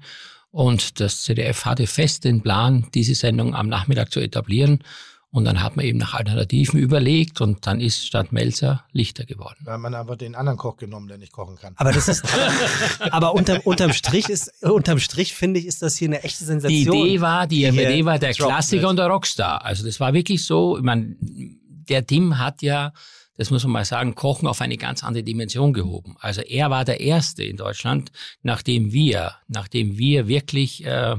und 0.51 0.99
das 0.99 1.23
ZDF 1.23 1.65
hatte 1.65 1.87
fest 1.87 2.23
den 2.23 2.41
Plan, 2.41 2.87
diese 2.93 3.15
Sendung 3.15 3.55
am 3.55 3.67
Nachmittag 3.67 4.11
zu 4.11 4.19
etablieren. 4.19 4.83
Und 5.29 5.43
dann 5.43 5.61
hat 5.61 5.75
man 5.75 5.85
eben 5.85 5.97
nach 5.99 6.13
Alternativen 6.13 6.79
überlegt 6.79 7.41
und 7.41 7.67
dann 7.67 7.81
ist 7.81 8.07
statt 8.07 8.31
Melzer 8.31 8.85
Lichter 8.93 9.25
geworden. 9.25 9.57
Hat 9.67 9.79
man 9.79 9.93
einfach 9.93 10.15
den 10.15 10.35
anderen 10.35 10.57
Koch 10.57 10.77
genommen, 10.77 11.09
der 11.09 11.17
nicht 11.17 11.33
kochen 11.33 11.57
kann. 11.57 11.73
Aber 11.75 11.91
das 11.91 12.07
ist, 12.07 12.23
aber 13.11 13.35
unterm, 13.35 13.59
unterm 13.65 13.91
Strich 13.91 14.29
ist, 14.29 14.63
unterm 14.63 14.99
Strich 14.99 15.35
finde 15.35 15.59
ich, 15.59 15.67
ist 15.67 15.81
das 15.81 15.97
hier 15.97 16.07
eine 16.07 16.23
echte 16.23 16.45
Sensation. 16.45 16.91
Die 16.95 17.01
Idee 17.01 17.21
war, 17.21 17.45
die, 17.45 17.69
die 17.69 17.81
Idee 17.81 18.05
war 18.05 18.17
der 18.17 18.33
Klassiker 18.33 18.89
und 18.89 18.95
der 18.95 19.07
Rockstar. 19.07 19.65
Also 19.65 19.85
das 19.85 19.99
war 19.99 20.13
wirklich 20.13 20.45
so, 20.45 20.77
ich 20.77 20.83
meine, 20.83 21.17
der 21.19 22.07
Tim 22.07 22.37
hat 22.39 22.61
ja 22.61 22.93
das 23.37 23.51
muss 23.51 23.63
man 23.63 23.71
mal 23.71 23.85
sagen, 23.85 24.15
Kochen 24.15 24.47
auf 24.47 24.61
eine 24.61 24.77
ganz 24.77 25.03
andere 25.03 25.23
Dimension 25.23 25.73
gehoben. 25.73 26.15
Also 26.19 26.41
er 26.41 26.69
war 26.69 26.85
der 26.85 26.99
Erste 26.99 27.43
in 27.43 27.57
Deutschland, 27.57 28.11
nachdem 28.41 28.91
wir, 28.91 29.35
nachdem 29.47 29.97
wir 29.97 30.27
wirklich 30.27 30.85
äh, 30.85 31.15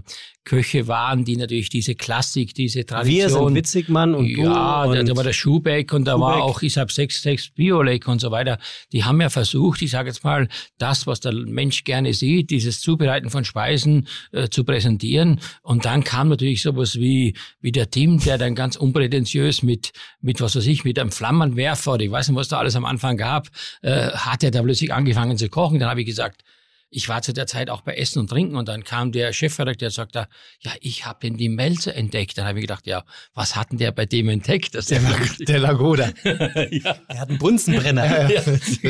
Köche 0.49 0.89
waren, 0.89 1.27
die 1.27 1.37
natürlich 1.37 1.69
diese 1.69 1.95
Klassik, 1.95 2.55
diese 2.55 2.87
Tradition. 2.87 3.19
Wir 3.19 3.29
sind 3.29 3.55
Witzigmann 3.55 4.15
und. 4.15 4.27
Ja, 4.27 4.85
und 4.85 5.07
da, 5.07 5.15
war 5.17 5.23
der 5.23 5.35
Schubeck 5.35 5.93
und 5.93 6.07
da 6.07 6.13
Schubeck. 6.13 6.27
war 6.27 6.43
auch 6.43 6.63
Isab 6.63 6.91
66 6.91 7.53
Biolek 7.55 8.09
und 8.09 8.21
so 8.21 8.31
weiter. 8.31 8.59
Die 8.93 9.05
haben 9.05 9.21
ja 9.21 9.29
versucht, 9.29 9.83
ich 9.83 9.91
sage 9.91 10.09
jetzt 10.09 10.25
mal, 10.25 10.49
das, 10.79 11.07
was 11.07 11.21
der 11.21 11.35
Mensch 11.35 11.85
gerne 11.85 12.15
sieht, 12.15 12.49
dieses 12.49 12.81
Zubereiten 12.81 13.29
von 13.29 13.45
Speisen 13.45 14.09
äh, 14.33 14.49
zu 14.49 14.65
präsentieren. 14.65 15.41
Und 15.63 15.85
dann 15.85 16.03
kam 16.03 16.31
natürlich 16.31 16.63
sowas 16.63 16.97
wie, 16.97 17.35
wie 17.61 17.73
der 17.73 17.91
Tim, 17.91 18.19
der 18.19 18.39
dann 18.39 18.55
ganz 18.55 18.77
unprätentiös 18.77 19.63
mit, 19.63 19.93
mit 20.23 20.41
was 20.41 20.57
weiß 20.57 20.67
ich, 20.67 20.83
mit 20.83 20.99
einem 20.99 21.13
Flammenwerfer 21.13 21.93
oder 21.93 22.05
ich 22.05 22.11
weiß 22.11 22.29
nicht, 22.29 22.39
was 22.39 22.49
da 22.49 22.59
alles 22.59 22.75
am 22.75 22.87
Anfang 22.87 23.19
gab, 23.19 23.49
äh, 23.83 24.09
hat 24.13 24.43
er 24.43 24.51
da 24.51 24.63
plötzlich 24.63 24.95
angefangen 24.95 25.37
zu 25.37 25.51
kochen. 25.51 25.79
Dann 25.79 25.91
habe 25.91 26.01
ich 26.01 26.07
gesagt, 26.07 26.43
ich 26.91 27.09
war 27.09 27.23
zu 27.23 27.33
der 27.33 27.47
Zeit 27.47 27.71
auch 27.71 27.83
bei 27.83 27.95
Essen 27.95 28.21
und 28.21 28.31
Trinken 28.31 28.57
und 28.57 28.69
dann 28.69 28.85
kam 28.85 29.13
der 29.13 29.33
Chefredakteur 29.33 29.89
und 29.89 29.95
sagte, 29.95 30.29
ja, 30.61 30.73
ich 30.81 31.05
habe 31.05 31.21
den 31.21 31.37
die 31.37 31.49
Melzer 31.49 31.95
entdeckt. 31.95 32.39
Dann 32.39 32.47
habe 32.47 32.59
ich 32.59 32.63
gedacht, 32.63 32.87
ja, 32.87 33.05
was 33.35 33.57
hat 33.57 33.71
denn 33.71 33.79
der 33.79 33.93
bei 33.93 34.07
dem 34.07 34.29
entdeckt? 34.29 34.75
Das 34.75 34.87
der, 34.87 35.01
der 35.41 35.59
Lagoda. 35.59 36.11
ja. 36.25 36.97
Er 37.09 37.21
hat 37.21 37.29
einen 37.29 37.39
Bunsenbrenner. 37.39 38.31
ja, 38.31 38.43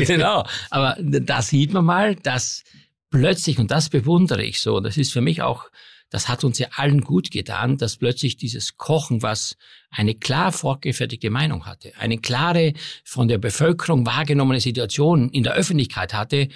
genau. 0.05 0.47
Aber 0.71 0.97
da 1.01 1.43
sieht 1.43 1.73
man 1.73 1.85
mal, 1.85 2.15
dass 2.15 2.63
plötzlich, 3.11 3.59
und 3.59 3.71
das 3.71 3.89
bewundere 3.89 4.45
ich 4.45 4.61
so, 4.61 4.81
das 4.81 4.97
ist 4.97 5.13
für 5.13 5.21
mich 5.21 5.43
auch, 5.43 5.71
das 6.11 6.29
hat 6.29 6.43
uns 6.45 6.59
ja 6.59 6.69
allen 6.77 7.03
gut 7.03 7.31
getan, 7.31 7.77
dass 7.77 7.97
plötzlich 7.97 8.37
dieses 8.37 8.77
Kochen, 8.77 9.23
was 9.23 9.57
eine 9.91 10.15
klar 10.15 10.53
vorgefertigte 10.53 11.31
Meinung 11.31 11.67
hatte, 11.67 11.93
eine 11.99 12.19
klare 12.19 12.73
von 13.05 13.29
der 13.29 13.39
Bevölkerung 13.39 14.07
wahrgenommene 14.07 14.61
Situation 14.61 15.29
in 15.31 15.43
der 15.43 15.55
Öffentlichkeit 15.55 16.15
hatte, 16.15 16.49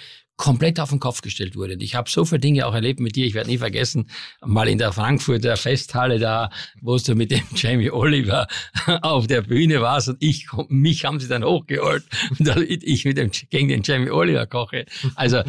komplett 0.43 0.77
auf 0.81 0.89
den 0.89 0.99
Kopf 0.99 1.21
gestellt 1.21 1.55
wurde. 1.55 1.75
Und 1.75 1.81
ich 1.81 1.95
habe 1.95 2.09
so 2.09 2.25
viele 2.25 2.41
Dinge 2.41 2.67
auch 2.67 2.73
erlebt 2.73 2.99
mit 2.99 3.15
dir, 3.15 3.25
ich 3.25 3.33
werde 3.33 3.49
nie 3.49 3.59
vergessen, 3.59 4.09
mal 4.41 4.67
in 4.67 4.77
der 4.77 4.91
Frankfurter 4.91 5.55
Festhalle 5.55 6.19
da, 6.19 6.49
wo 6.81 6.97
du 6.97 7.15
mit 7.15 7.31
dem 7.31 7.45
Jamie 7.55 7.89
Oliver 7.89 8.47
auf 9.03 9.25
der 9.27 9.43
Bühne 9.43 9.79
warst 9.79 10.09
und 10.09 10.17
ich, 10.19 10.47
mich 10.67 11.05
haben 11.05 11.21
sie 11.21 11.29
dann 11.29 11.45
hochgeholt, 11.45 12.03
damit 12.39 12.83
ich 12.83 13.05
mit 13.05 13.17
dem, 13.17 13.31
gegen 13.51 13.69
den 13.69 13.83
Jamie 13.83 14.09
Oliver 14.09 14.45
koche. 14.45 14.85
Also 15.15 15.43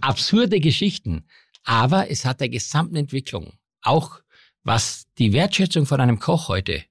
absurde 0.00 0.58
Geschichten. 0.58 1.28
Aber 1.62 2.10
es 2.10 2.24
hat 2.24 2.40
der 2.40 2.48
gesamten 2.48 2.96
Entwicklung, 2.96 3.52
auch 3.82 4.18
was 4.64 5.06
die 5.16 5.32
Wertschätzung 5.32 5.86
von 5.86 6.00
einem 6.00 6.18
Koch 6.18 6.48
heute 6.48 6.82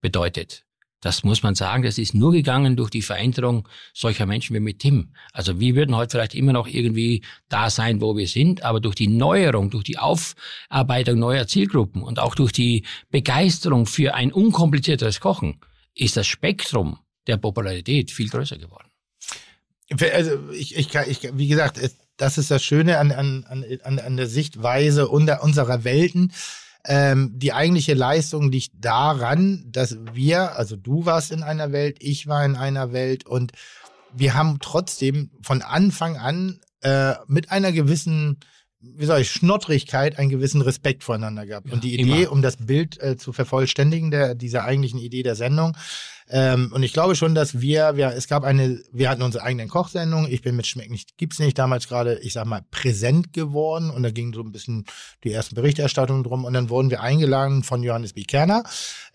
bedeutet, 0.00 0.65
das 1.00 1.24
muss 1.24 1.42
man 1.42 1.54
sagen, 1.54 1.82
das 1.82 1.98
ist 1.98 2.14
nur 2.14 2.32
gegangen 2.32 2.76
durch 2.76 2.90
die 2.90 3.02
Veränderung 3.02 3.68
solcher 3.92 4.26
Menschen 4.26 4.56
wie 4.56 4.60
mit 4.60 4.78
Tim. 4.78 5.12
Also 5.32 5.60
wir 5.60 5.74
würden 5.74 5.94
heute 5.94 6.12
vielleicht 6.16 6.34
immer 6.34 6.52
noch 6.52 6.66
irgendwie 6.66 7.22
da 7.48 7.70
sein, 7.70 8.00
wo 8.00 8.16
wir 8.16 8.26
sind, 8.26 8.62
aber 8.62 8.80
durch 8.80 8.94
die 8.94 9.08
Neuerung, 9.08 9.70
durch 9.70 9.84
die 9.84 9.98
Aufarbeitung 9.98 11.18
neuer 11.18 11.46
Zielgruppen 11.46 12.02
und 12.02 12.18
auch 12.18 12.34
durch 12.34 12.52
die 12.52 12.84
Begeisterung 13.10 13.86
für 13.86 14.14
ein 14.14 14.32
unkomplizierteres 14.32 15.20
Kochen 15.20 15.60
ist 15.94 16.16
das 16.16 16.26
Spektrum 16.26 16.98
der 17.26 17.36
Popularität 17.36 18.10
viel 18.10 18.28
größer 18.28 18.58
geworden. 18.58 18.88
Also 20.12 20.50
ich, 20.50 20.76
ich, 20.76 20.94
ich 20.94 21.30
wie 21.34 21.48
gesagt, 21.48 21.78
das 22.16 22.38
ist 22.38 22.50
das 22.50 22.64
Schöne 22.64 22.98
an, 22.98 23.12
an, 23.12 23.44
an, 23.84 23.98
an 23.98 24.16
der 24.16 24.26
Sichtweise 24.26 25.08
unserer 25.08 25.84
Welten 25.84 26.32
ähm, 26.86 27.32
die 27.34 27.52
eigentliche 27.52 27.94
Leistung 27.94 28.50
liegt 28.50 28.72
daran, 28.80 29.64
dass 29.68 29.98
wir, 30.12 30.56
also 30.56 30.76
du 30.76 31.04
warst 31.04 31.32
in 31.32 31.42
einer 31.42 31.72
Welt, 31.72 31.98
ich 32.00 32.26
war 32.26 32.44
in 32.44 32.56
einer 32.56 32.92
Welt 32.92 33.26
und 33.26 33.52
wir 34.14 34.34
haben 34.34 34.58
trotzdem 34.60 35.30
von 35.42 35.62
Anfang 35.62 36.16
an 36.16 36.60
äh, 36.82 37.14
mit 37.26 37.50
einer 37.50 37.72
gewissen 37.72 38.38
wie 38.94 39.06
soll 39.06 39.20
ich, 39.20 39.30
Schnottrigkeit 39.30 40.18
einen 40.18 40.28
gewissen 40.28 40.60
Respekt 40.60 41.02
voreinander 41.02 41.46
gehabt. 41.46 41.68
Ja, 41.68 41.74
und 41.74 41.84
die 41.84 41.94
Idee, 41.94 42.22
immer. 42.22 42.32
um 42.32 42.42
das 42.42 42.56
Bild 42.56 43.00
äh, 43.02 43.16
zu 43.16 43.32
vervollständigen, 43.32 44.10
der, 44.10 44.34
dieser 44.34 44.64
eigentlichen 44.64 45.00
Idee 45.00 45.22
der 45.22 45.34
Sendung, 45.34 45.76
ähm, 46.28 46.72
und 46.72 46.82
ich 46.82 46.92
glaube 46.92 47.14
schon, 47.14 47.34
dass 47.34 47.60
wir, 47.60 47.96
wir, 47.96 48.08
es 48.08 48.26
gab 48.26 48.42
eine, 48.42 48.80
wir 48.92 49.08
hatten 49.08 49.22
unsere 49.22 49.44
eigenen 49.44 49.68
Kochsendungen. 49.68 50.30
Ich 50.30 50.42
bin 50.42 50.56
mit 50.56 50.66
Schmeck 50.66 50.90
nicht, 50.90 51.16
gibt's 51.18 51.38
nicht 51.38 51.56
damals 51.56 51.86
gerade, 51.86 52.18
ich 52.18 52.32
sag 52.32 52.46
mal, 52.46 52.62
präsent 52.70 53.32
geworden. 53.32 53.90
Und 53.90 54.02
da 54.02 54.10
ging 54.10 54.34
so 54.34 54.40
ein 54.40 54.50
bisschen 54.50 54.86
die 55.22 55.32
ersten 55.32 55.54
Berichterstattungen 55.54 56.24
drum. 56.24 56.44
Und 56.44 56.52
dann 56.52 56.68
wurden 56.68 56.90
wir 56.90 57.00
eingeladen 57.00 57.62
von 57.62 57.82
Johannes 57.82 58.12
B. 58.14 58.24
Kerner, 58.24 58.64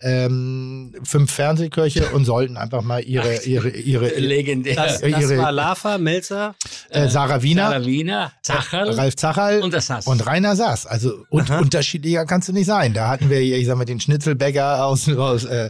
ähm, 0.00 0.94
fünf 1.02 1.30
Fernsehköche 1.30 2.10
und 2.12 2.24
sollten 2.24 2.56
einfach 2.56 2.82
mal 2.82 3.02
ihre, 3.02 3.42
ihre, 3.44 3.68
ihre, 3.68 4.08
legendär. 4.18 4.76
Das, 4.76 5.00
das 5.00 5.10
ihre, 5.10 5.36
war 5.36 5.52
Lava, 5.52 5.98
Melzer, 5.98 6.54
äh, 6.88 7.08
Sarah 7.08 7.42
Wiener, 7.42 7.70
Sarah 7.70 7.84
Wiener, 7.84 8.32
Zacherl, 8.42 8.90
Ralf 8.90 9.16
Zacherl 9.16 9.60
und 9.60 9.74
das 9.74 9.86
Sass. 9.86 10.06
Und 10.06 10.26
Rainer 10.26 10.56
Sass. 10.56 10.86
Also 10.86 11.26
und, 11.28 11.50
unterschiedlicher 11.50 12.24
kannst 12.24 12.48
du 12.48 12.54
nicht 12.54 12.66
sein. 12.66 12.94
Da 12.94 13.08
hatten 13.08 13.28
wir, 13.28 13.40
ich 13.40 13.66
sag 13.66 13.76
mal, 13.76 13.84
den 13.84 14.00
Schnitzelbäcker 14.00 14.86
aus, 14.86 15.08
aus 15.10 15.44
äh, 15.44 15.68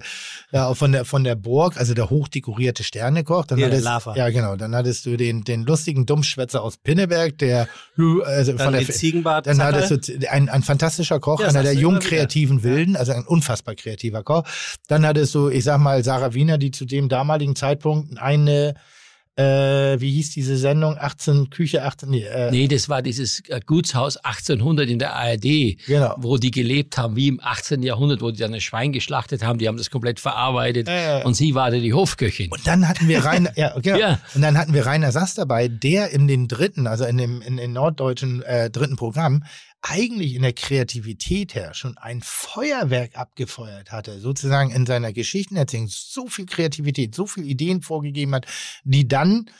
ja, 0.53 0.73
von 0.75 0.93
der 0.93 1.05
von 1.05 1.25
der 1.25 1.32
Burg, 1.37 1.77
also 1.77 1.95
der 1.95 2.11
hochdekorierte 2.11 2.85
Sternekoch. 2.85 3.47
Dann 3.47 3.59
ja, 3.59 3.67
hattest, 3.67 3.85
Lava. 3.85 4.17
ja, 4.17 4.31
genau. 4.31 4.57
Dann 4.57 4.75
hattest 4.75 5.07
du 5.07 5.17
den 5.17 5.45
den 5.45 5.65
lustigen 5.65 6.07
Dummschwätzer 6.07 6.63
aus 6.63 6.77
Pinneberg, 6.77 7.39
der 7.39 7.69
also 8.25 8.53
dann 8.53 8.65
von 8.67 8.73
der 8.73 8.89
Ziegenbart. 8.89 9.47
Dann 9.47 9.63
hattest 9.63 10.09
du 10.09 10.31
ein, 10.31 10.49
ein 10.49 10.63
fantastischer 10.63 11.21
Koch, 11.21 11.41
Ja, 11.41 11.49
einer 11.49 11.63
der 11.63 11.77
wieder. 11.77 11.99
kreativen 12.01 12.63
Wilden, 12.63 12.97
also 12.97 13.13
ein 13.13 13.25
unfassbar 13.25 13.75
kreativer 13.75 14.23
Koch. 14.23 14.45
Dann 14.89 15.07
hattest 15.07 15.35
du, 15.35 15.49
ich 15.49 15.65
sag 15.65 15.79
mal, 15.79 16.03
Sarah 16.05 16.35
Wiener, 16.35 16.59
die 16.59 16.71
zu 16.71 16.85
dem 16.85 17.09
damaligen 17.09 17.57
Zeitpunkt 17.57 18.19
eine 18.19 18.75
äh, 19.37 19.99
wie 20.01 20.11
hieß 20.13 20.31
diese 20.33 20.57
Sendung? 20.59 20.97
18 20.99 21.49
Küche 21.51 21.85
18 21.85 22.11
nee, 22.11 22.23
äh, 22.25 22.51
Nee, 22.51 22.69
das 22.69 22.89
war 22.89 23.01
dieses 23.03 23.41
äh, 23.49 23.61
Gutshaus 23.65 24.17
1800 24.19 24.89
in 24.91 24.99
der 24.99 25.15
ARD, 25.15 25.77
Genau. 25.87 26.15
wo 26.19 26.37
die 26.37 26.51
gelebt 26.51 26.99
haben, 26.99 27.17
wie 27.17 27.29
im 27.29 27.41
18. 27.43 27.83
Jahrhundert, 27.83 28.21
wo 28.21 28.31
die 28.31 28.39
dann 28.39 28.53
ein 28.53 28.61
Schwein 28.61 28.93
geschlachtet 28.93 29.43
haben, 29.43 29.59
die 29.59 29.69
haben 29.69 29.79
das 29.79 29.91
komplett 29.91 30.21
verarbeitet 30.21 30.87
Äh. 30.89 31.23
und 31.25 31.35
sie 31.35 31.55
war 31.55 31.71
da 31.71 31.79
die 31.79 31.95
Hofköchin. 31.95 32.51
Und 32.51 32.67
dann 32.67 32.87
hatten 32.89 33.09
wir 33.09 33.25
Rainer, 33.25 33.53
ja, 33.57 33.79
genau. 33.81 33.99
Ja. 33.99 34.19
Und 34.35 34.43
dann 34.43 34.59
hatten 34.59 34.75
wir 34.75 34.85
Rainer 34.85 35.13
Sass 35.13 35.35
dabei, 35.35 35.69
der 35.69 36.11
in 36.11 36.29
den 36.29 36.47
dritten, 36.49 36.87
also 36.87 37.05
in 37.05 37.17
dem 37.17 37.41
in 37.41 37.57
den 37.57 37.73
norddeutschen 37.73 38.43
äh, 38.43 38.69
dritten 38.71 38.97
Programm 38.97 39.45
eigentlich 39.83 40.35
in 40.35 40.43
der 40.43 40.53
Kreativität 40.53 41.55
her 41.55 41.75
schon 41.75 41.99
ein 41.99 42.21
Feuerwerk 42.23 43.19
abgefeuert 43.19 43.91
hatte, 43.91 44.21
sozusagen 44.21 44.71
in 44.71 44.87
seiner 44.87 45.13
Geschichtenerzählung 45.13 45.89
so 45.89 46.29
viel 46.29 46.47
Kreativität, 46.47 47.15
so 47.15 47.27
viel 47.27 47.45
Ideen 47.45 47.83
vorgegeben 47.83 48.35
hat, 48.35 48.47
die 48.85 49.09
dann 49.09 49.51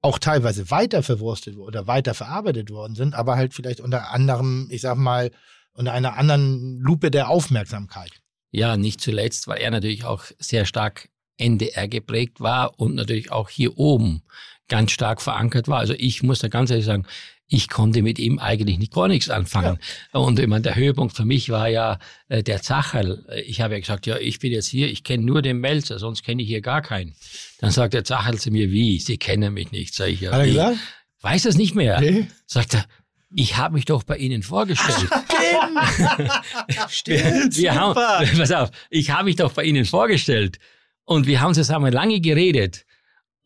auch 0.00 0.18
teilweise 0.18 0.70
weiter 0.70 1.02
verwurstet 1.02 1.56
oder 1.56 1.86
weiter 1.86 2.14
verarbeitet 2.14 2.70
worden 2.70 2.94
sind, 2.94 3.14
aber 3.14 3.36
halt 3.36 3.52
vielleicht 3.52 3.80
unter 3.80 4.10
anderem, 4.10 4.68
ich 4.70 4.80
sag 4.80 4.96
mal, 4.96 5.30
unter 5.74 5.92
einer 5.92 6.16
anderen 6.16 6.80
Lupe 6.80 7.10
der 7.10 7.28
Aufmerksamkeit. 7.28 8.10
Ja, 8.50 8.76
nicht 8.76 9.00
zuletzt, 9.00 9.48
weil 9.48 9.58
er 9.58 9.70
natürlich 9.70 10.04
auch 10.04 10.24
sehr 10.38 10.64
stark 10.64 11.10
NDR 11.36 11.88
geprägt 11.88 12.40
war 12.40 12.78
und 12.80 12.94
natürlich 12.94 13.30
auch 13.30 13.48
hier 13.48 13.76
oben 13.76 14.22
ganz 14.68 14.92
stark 14.92 15.20
verankert 15.20 15.68
war. 15.68 15.78
Also 15.78 15.94
ich 15.96 16.22
muss 16.22 16.40
da 16.40 16.48
ganz 16.48 16.70
ehrlich 16.70 16.86
sagen, 16.86 17.06
ich 17.48 17.68
konnte 17.68 18.02
mit 18.02 18.18
ihm 18.18 18.38
eigentlich 18.38 18.78
nicht 18.78 18.92
gar 18.92 19.08
nichts 19.08 19.30
anfangen. 19.30 19.78
Und 20.12 20.38
ich 20.38 20.46
meine, 20.46 20.62
der 20.62 20.76
Höhepunkt 20.76 21.16
für 21.16 21.24
mich 21.24 21.48
war 21.48 21.68
ja 21.68 21.98
äh, 22.28 22.42
der 22.42 22.60
Zacherl. 22.60 23.24
Ich 23.46 23.62
habe 23.62 23.74
ja 23.74 23.80
gesagt, 23.80 24.06
ja, 24.06 24.18
ich 24.18 24.38
bin 24.38 24.52
jetzt 24.52 24.68
hier, 24.68 24.88
ich 24.88 25.02
kenne 25.02 25.24
nur 25.24 25.40
den 25.40 25.58
Melzer, 25.58 25.98
sonst 25.98 26.22
kenne 26.22 26.42
ich 26.42 26.48
hier 26.48 26.60
gar 26.60 26.82
keinen. 26.82 27.14
Dann 27.58 27.70
sagt 27.70 27.94
der 27.94 28.04
Zacherl 28.04 28.38
zu 28.38 28.50
mir, 28.50 28.70
wie? 28.70 28.98
Sie 28.98 29.16
kennen 29.16 29.54
mich 29.54 29.72
nicht. 29.72 29.94
Sag 29.94 30.08
ich, 30.08 30.20
ja, 30.20 30.32
Hat 30.32 30.40
er 30.40 30.46
gesagt? 30.46 30.78
Weiß 31.22 31.42
das 31.44 31.56
nicht 31.56 31.74
mehr. 31.74 32.00
Nee. 32.00 32.26
Sagt 32.46 32.74
er, 32.74 32.84
ich 33.34 33.56
habe 33.56 33.74
mich 33.74 33.86
doch 33.86 34.02
bei 34.04 34.16
Ihnen 34.16 34.42
vorgestellt. 34.42 35.08
Stimmt, 36.88 37.56
wir 37.56 37.74
haben, 37.74 37.94
pass 38.38 38.52
auf, 38.52 38.70
ich 38.90 39.10
habe 39.10 39.24
mich 39.24 39.36
doch 39.36 39.52
bei 39.52 39.64
Ihnen 39.64 39.84
vorgestellt 39.84 40.58
und 41.04 41.26
wir 41.26 41.40
haben 41.40 41.54
zusammen 41.54 41.92
lange 41.92 42.20
geredet. 42.20 42.84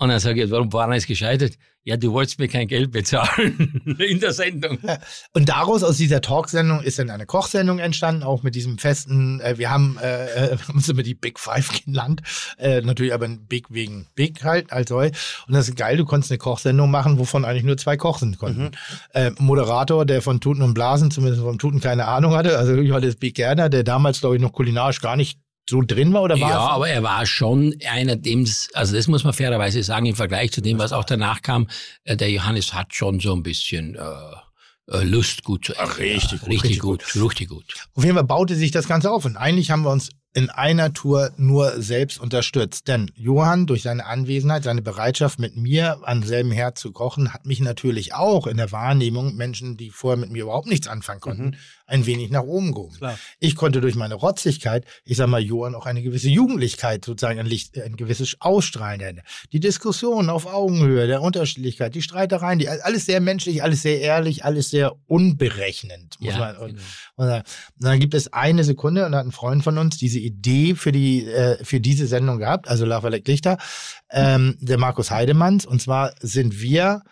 Und 0.02 0.08
dann 0.08 0.18
sage 0.18 0.42
ich, 0.42 0.50
warum 0.50 0.72
war 0.72 0.90
es 0.90 1.06
gescheitert? 1.06 1.52
Ja, 1.84 1.96
du 1.96 2.12
wolltest 2.12 2.40
mir 2.40 2.48
kein 2.48 2.66
Geld 2.66 2.90
bezahlen 2.90 3.96
in 4.00 4.18
der 4.18 4.32
Sendung. 4.32 4.78
Und 5.32 5.48
daraus, 5.48 5.84
aus 5.84 5.96
dieser 5.96 6.20
Talksendung, 6.20 6.80
ist 6.80 6.98
dann 6.98 7.08
eine 7.08 7.24
Kochsendung 7.24 7.78
entstanden, 7.78 8.24
auch 8.24 8.42
mit 8.42 8.56
diesem 8.56 8.78
festen, 8.78 9.38
äh, 9.38 9.58
wir 9.58 9.70
haben 9.70 9.98
äh, 10.02 10.56
uns 10.74 10.88
immer 10.88 11.04
die 11.04 11.14
Big 11.14 11.38
Five 11.38 11.84
genannt, 11.84 12.20
äh, 12.58 12.80
natürlich 12.80 13.14
aber 13.14 13.26
ein 13.26 13.46
Big 13.46 13.66
wegen 13.70 14.08
Big 14.16 14.42
halt, 14.42 14.72
als 14.72 14.88
soll. 14.88 15.12
Und 15.46 15.54
das 15.54 15.68
ist 15.68 15.76
geil, 15.76 15.96
du 15.96 16.04
konntest 16.04 16.32
eine 16.32 16.38
Kochsendung 16.38 16.90
machen, 16.90 17.20
wovon 17.20 17.44
eigentlich 17.44 17.62
nur 17.62 17.76
zwei 17.76 17.96
kochen 17.96 18.36
konnten. 18.36 18.72
Äh, 19.14 19.30
Moderator, 19.38 20.04
der 20.04 20.20
von 20.20 20.40
Tuten 20.40 20.62
und 20.62 20.74
Blasen, 20.74 21.12
zumindest 21.12 21.44
vom 21.44 21.60
Tuten 21.60 21.78
keine 21.78 22.08
Ahnung 22.08 22.34
hatte, 22.34 22.58
also 22.58 22.74
Johannes 22.74 23.14
Big 23.14 23.36
Gerner, 23.36 23.68
der 23.68 23.84
damals, 23.84 24.18
glaube 24.18 24.34
ich, 24.34 24.42
noch 24.42 24.52
kulinarisch 24.52 25.00
gar 25.00 25.14
nicht 25.14 25.38
so 25.68 25.82
drin 25.82 26.12
war 26.12 26.22
oder 26.22 26.40
war 26.40 26.50
Ja, 26.50 26.58
aber 26.58 26.88
er 26.88 27.02
war 27.02 27.24
schon 27.26 27.74
einer, 27.88 28.16
dem, 28.16 28.46
also 28.74 28.96
das 28.96 29.08
muss 29.08 29.24
man 29.24 29.32
fairerweise 29.32 29.82
sagen, 29.82 30.06
im 30.06 30.16
Vergleich 30.16 30.52
zu 30.52 30.60
dem, 30.60 30.78
was 30.78 30.92
auch 30.92 31.04
danach 31.04 31.42
kam, 31.42 31.68
äh, 32.04 32.16
der 32.16 32.30
Johannes 32.30 32.74
hat 32.74 32.94
schon 32.94 33.20
so 33.20 33.34
ein 33.34 33.42
bisschen 33.42 33.94
äh, 33.94 34.00
äh, 34.88 35.04
Lust 35.04 35.44
gut 35.44 35.66
zu 35.66 35.74
essen. 35.74 35.92
richtig 35.92 36.32
ja, 36.32 36.38
gut, 36.38 36.48
richtig 36.48 36.64
richtig 36.64 36.78
gut, 36.80 37.16
richtig 37.16 37.48
gut. 37.48 37.64
Auf 37.94 38.04
jeden 38.04 38.16
Fall 38.16 38.24
baute 38.24 38.54
sich 38.56 38.70
das 38.70 38.88
Ganze 38.88 39.10
auf. 39.10 39.24
Und 39.24 39.36
eigentlich 39.36 39.70
haben 39.70 39.82
wir 39.82 39.90
uns 39.90 40.10
in 40.34 40.50
einer 40.50 40.92
Tour 40.92 41.30
nur 41.36 41.80
selbst 41.80 42.18
unterstützt. 42.18 42.88
Denn 42.88 43.10
Johann, 43.14 43.66
durch 43.66 43.82
seine 43.82 44.06
Anwesenheit, 44.06 44.64
seine 44.64 44.82
Bereitschaft, 44.82 45.38
mit 45.38 45.56
mir 45.56 45.98
an 46.08 46.22
selben 46.22 46.50
Herd 46.50 46.78
zu 46.78 46.90
kochen, 46.92 47.34
hat 47.34 47.46
mich 47.46 47.60
natürlich 47.60 48.14
auch 48.14 48.46
in 48.46 48.56
der 48.56 48.72
Wahrnehmung 48.72 49.36
Menschen, 49.36 49.76
die 49.76 49.90
vorher 49.90 50.18
mit 50.18 50.30
mir 50.30 50.44
überhaupt 50.44 50.68
nichts 50.68 50.88
anfangen 50.88 51.20
konnten, 51.20 51.56
ein 51.92 52.06
wenig 52.06 52.30
nach 52.30 52.42
oben 52.42 52.72
gehoben. 52.72 52.96
Klar. 52.96 53.18
Ich 53.38 53.54
konnte 53.54 53.80
durch 53.80 53.94
meine 53.94 54.14
Rotzigkeit, 54.14 54.84
ich 55.04 55.16
sag 55.18 55.28
mal, 55.28 55.40
Johann 55.42 55.74
auch 55.74 55.86
eine 55.86 56.02
gewisse 56.02 56.28
Jugendlichkeit, 56.28 57.04
sozusagen 57.04 57.38
ein, 57.38 57.46
Licht, 57.46 57.78
ein 57.80 57.96
gewisses 57.96 58.36
Ausstrahlen. 58.40 59.20
Die 59.52 59.60
Diskussion 59.60 60.30
auf 60.30 60.46
Augenhöhe, 60.46 61.06
der 61.06 61.22
Unterschiedlichkeit, 61.22 61.94
die 61.94 62.02
Streitereien, 62.02 62.58
die, 62.58 62.68
alles 62.68 63.06
sehr 63.06 63.20
menschlich, 63.20 63.62
alles 63.62 63.82
sehr 63.82 64.00
ehrlich, 64.00 64.44
alles 64.44 64.70
sehr 64.70 64.94
unberechnend. 65.06 66.16
Muss 66.20 66.32
Ja, 66.32 66.38
man, 66.38 66.56
und, 66.56 66.68
genau. 66.68 66.82
und 67.16 67.26
dann- 67.28 67.42
und 67.42 67.84
dann 67.86 68.00
gibt 68.00 68.14
es 68.14 68.32
eine 68.32 68.64
Sekunde 68.64 69.04
und 69.06 69.12
da 69.12 69.18
hat 69.18 69.26
ein 69.26 69.32
Freund 69.32 69.62
von 69.62 69.76
uns 69.78 69.98
diese 69.98 70.18
Idee 70.18 70.74
für 70.74 70.92
die 70.92 71.26
äh, 71.26 71.62
für 71.64 71.80
diese 71.80 72.06
Sendung 72.06 72.38
gehabt, 72.38 72.68
also 72.68 72.84
Lava 72.86 73.08
Leck 73.08 73.26
Lichter, 73.28 73.58
ähm, 74.10 74.56
der 74.60 74.78
Markus 74.78 75.10
Heidemanns. 75.10 75.66
Und 75.66 75.82
zwar 75.82 76.14
sind 76.20 76.60
wir 76.60 77.02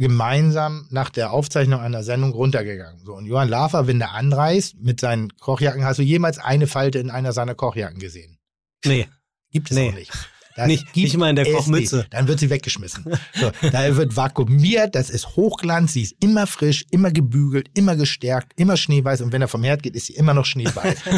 gemeinsam 0.00 0.86
nach 0.90 1.10
der 1.10 1.30
Aufzeichnung 1.30 1.78
einer 1.80 2.02
Sendung 2.02 2.32
runtergegangen. 2.32 3.04
So 3.04 3.14
und 3.14 3.26
Johann 3.26 3.48
Lafer, 3.50 3.86
wenn 3.86 3.98
der 3.98 4.12
anreist 4.12 4.76
mit 4.80 4.98
seinen 4.98 5.36
Kochjacken, 5.36 5.84
hast 5.84 5.98
du 5.98 6.02
jemals 6.02 6.38
eine 6.38 6.66
Falte 6.66 6.98
in 6.98 7.10
einer 7.10 7.32
seiner 7.32 7.54
Kochjacken 7.54 8.00
gesehen? 8.00 8.38
Nee. 8.84 9.06
Gibt 9.52 9.70
es 9.70 9.76
Nee. 9.76 9.90
auch 9.90 9.94
nicht. 9.94 10.10
Das 10.60 10.68
nicht, 10.68 10.96
nicht 10.96 11.16
mal 11.16 11.30
in 11.30 11.36
der 11.36 11.50
Kochmütze. 11.50 12.06
Dann 12.10 12.28
wird 12.28 12.40
sie 12.40 12.50
weggeschmissen. 12.50 13.04
So, 13.34 13.50
da 13.72 13.96
wird 13.96 14.16
vakuumiert, 14.16 14.94
das 14.94 15.10
ist 15.10 15.36
Hochglanz, 15.36 15.92
sie 15.92 16.02
ist 16.02 16.16
immer 16.22 16.46
frisch, 16.46 16.84
immer 16.90 17.10
gebügelt, 17.10 17.68
immer 17.74 17.96
gestärkt, 17.96 18.52
immer 18.56 18.76
schneeweiß 18.76 19.20
und 19.20 19.32
wenn 19.32 19.42
er 19.42 19.48
vom 19.48 19.64
Herd 19.64 19.82
geht, 19.82 19.94
ist 19.94 20.06
sie 20.06 20.14
immer 20.14 20.34
noch 20.34 20.44
schneeweiß. 20.44 20.98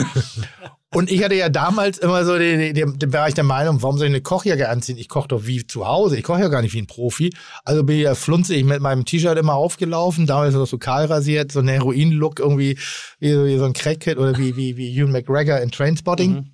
Und 0.94 1.10
ich 1.10 1.24
hatte 1.24 1.34
ja 1.34 1.48
damals 1.48 1.96
immer 1.98 2.24
so 2.26 2.36
den, 2.36 2.74
den, 2.74 2.98
den 2.98 3.10
Bereich 3.10 3.32
der 3.32 3.44
Meinung, 3.44 3.80
warum 3.80 3.96
soll 3.96 4.08
ich 4.08 4.12
eine 4.12 4.20
Kochjacke 4.20 4.68
anziehen? 4.68 4.98
Ich 4.98 5.08
koche 5.08 5.28
doch 5.28 5.46
wie 5.46 5.66
zu 5.66 5.86
Hause. 5.86 6.18
Ich 6.18 6.22
koche 6.22 6.40
ja 6.40 6.48
gar 6.48 6.60
nicht 6.60 6.74
wie 6.74 6.82
ein 6.82 6.86
Profi. 6.86 7.32
Also 7.64 7.82
bin 7.82 7.96
ich 7.96 8.02
ja 8.02 8.14
flunzig 8.14 8.62
mit 8.64 8.82
meinem 8.82 9.06
T-Shirt 9.06 9.38
immer 9.38 9.54
aufgelaufen. 9.54 10.26
Damals 10.26 10.54
noch 10.54 10.66
so 10.66 10.76
kahl 10.76 11.06
rasiert, 11.06 11.50
so 11.50 11.60
ein 11.60 11.68
Heroin-Look 11.68 12.40
irgendwie, 12.40 12.78
wie 13.20 13.32
so, 13.32 13.46
wie 13.46 13.56
so 13.56 13.64
ein 13.64 13.72
Crackhead 13.72 14.18
oder 14.18 14.36
wie, 14.36 14.54
wie, 14.56 14.76
wie 14.76 14.94
Ewan 14.94 15.12
McGregor 15.12 15.60
in 15.60 15.70
Trainspotting. 15.70 16.32
Mhm. 16.32 16.50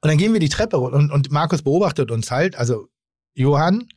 Und 0.00 0.08
dann 0.08 0.18
gehen 0.18 0.32
wir 0.32 0.40
die 0.40 0.48
Treppe 0.48 0.76
runter. 0.76 0.96
Und, 0.96 1.10
und 1.10 1.30
Markus 1.30 1.62
beobachtet 1.62 2.10
uns 2.10 2.30
halt, 2.30 2.56
also 2.56 2.88
Johann, 3.34 3.88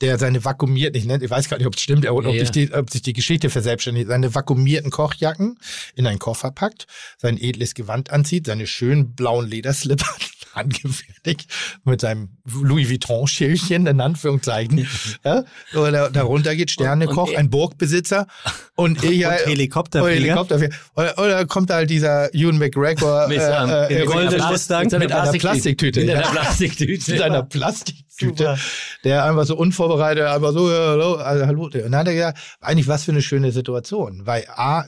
der 0.00 0.18
seine 0.18 0.44
vakuumierten, 0.44 0.98
ich, 0.98 1.06
nenne, 1.06 1.24
ich 1.24 1.30
weiß 1.30 1.48
gar 1.48 1.56
nicht, 1.56 1.66
ob 1.66 1.74
es 1.74 1.80
stimmt, 1.80 2.06
ob, 2.06 2.24
ja, 2.24 2.44
die, 2.44 2.72
ob, 2.72 2.90
sich 2.90 3.02
die 3.02 3.12
Geschichte 3.12 3.50
verselbstständigt, 3.50 4.08
seine 4.08 4.34
vakuumierten 4.34 4.90
Kochjacken 4.90 5.58
in 5.94 6.06
einen 6.06 6.18
Koffer 6.18 6.50
packt, 6.50 6.86
sein 7.18 7.38
edles 7.38 7.74
Gewand 7.74 8.10
anzieht, 8.10 8.46
seine 8.46 8.66
schönen 8.66 9.14
blauen 9.14 9.46
Lederslipper 9.46 10.14
angefertigt 10.56 11.50
mit 11.84 12.00
seinem 12.00 12.30
Louis 12.44 12.88
Vuitton-Schälchen, 12.90 13.86
in 13.86 14.00
Anführungszeichen. 14.00 14.86
ja, 15.24 15.44
oder 15.74 16.10
darunter 16.10 16.54
geht 16.56 16.70
Sternekoch, 16.70 17.34
ein 17.34 17.50
Burgbesitzer 17.50 18.26
und 18.74 19.02
ich 19.04 19.26
und 19.26 19.32
Helikopterflieger. 19.32 20.14
Helikopterflieger. 20.14 20.74
Oder, 20.94 21.18
oder 21.18 21.46
kommt 21.46 21.70
halt 21.70 21.90
dieser 21.90 22.34
Ewan 22.34 22.58
McGregor 22.58 23.28
mit, 23.28 23.38
äh, 23.38 24.02
äh, 24.02 24.04
mit, 24.06 24.38
Mustang, 24.48 24.84
mit, 24.84 24.98
mit 24.98 25.12
einer 25.12 25.32
Plastiktüte. 25.32 26.00
Mit 26.00 26.10
einer 26.10 26.22
Plastiktüte. 26.22 27.10
mit 27.12 27.22
einer 27.22 27.42
Plastiktüte. 27.42 28.56
Der 29.04 29.24
einfach 29.24 29.44
so 29.44 29.56
unvorbereitet, 29.56 30.24
einfach 30.24 30.52
so, 30.52 30.70
hallo, 30.70 31.16
also, 31.16 31.46
hallo. 31.46 31.64
Und 31.64 31.74
dann 31.74 31.96
hat 31.96 32.06
er 32.08 32.14
gesagt, 32.14 32.38
eigentlich 32.60 32.88
was 32.88 33.04
für 33.04 33.12
eine 33.12 33.22
schöne 33.22 33.52
Situation. 33.52 34.22
Weil 34.24 34.46
A, 34.48 34.84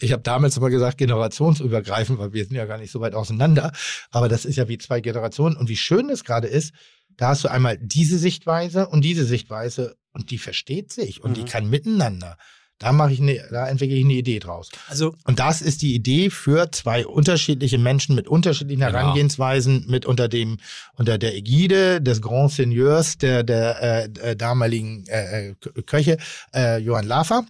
ich 0.00 0.12
habe 0.12 0.22
damals 0.22 0.56
immer 0.56 0.70
gesagt, 0.70 0.98
generationsübergreifend, 0.98 2.18
weil 2.18 2.32
wir 2.32 2.44
sind 2.44 2.54
ja 2.54 2.66
gar 2.66 2.78
nicht 2.78 2.92
so 2.92 3.00
weit 3.00 3.14
auseinander. 3.14 3.72
Aber 4.10 4.28
das 4.28 4.44
ist 4.44 4.56
ja 4.56 4.68
wie 4.68 4.78
zwei 4.78 5.00
Generationen. 5.00 5.07
Und 5.16 5.68
wie 5.68 5.76
schön 5.76 6.10
es 6.10 6.24
gerade 6.24 6.48
ist, 6.48 6.72
da 7.16 7.28
hast 7.28 7.44
du 7.44 7.48
einmal 7.48 7.78
diese 7.78 8.18
Sichtweise 8.18 8.88
und 8.88 9.04
diese 9.04 9.24
Sichtweise 9.24 9.96
und 10.12 10.30
die 10.30 10.38
versteht 10.38 10.92
sich 10.92 11.22
und 11.22 11.32
mhm. 11.32 11.34
die 11.34 11.44
kann 11.44 11.68
miteinander. 11.68 12.38
Da 12.78 12.92
mache 12.92 13.12
ich 13.12 13.20
eine, 13.20 13.44
da 13.50 13.68
entwickle 13.68 13.96
ich 13.96 14.04
eine 14.04 14.14
Idee 14.14 14.38
draus. 14.38 14.70
Also 14.86 15.16
und 15.24 15.40
das 15.40 15.62
ist 15.62 15.82
die 15.82 15.94
Idee 15.94 16.30
für 16.30 16.70
zwei 16.70 17.04
unterschiedliche 17.06 17.76
Menschen 17.76 18.14
mit 18.14 18.28
unterschiedlichen 18.28 18.80
genau. 18.80 18.92
Herangehensweisen, 18.98 19.86
mit 19.88 20.06
unter 20.06 20.28
dem 20.28 20.58
unter 20.94 21.18
der 21.18 21.34
Ägide 21.34 22.00
des 22.00 22.22
Grand 22.22 22.52
Seigneurs 22.52 23.18
der 23.18 23.42
der 23.42 23.82
äh, 23.82 24.30
äh 24.30 24.36
damaligen 24.36 25.04
äh, 25.08 25.50
äh 25.50 25.54
Köche 25.86 26.18
äh, 26.54 26.78
Johann 26.78 27.06
Lafer 27.06 27.44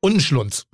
und 0.00 0.14
ein 0.14 0.20
Schlunz. 0.20 0.66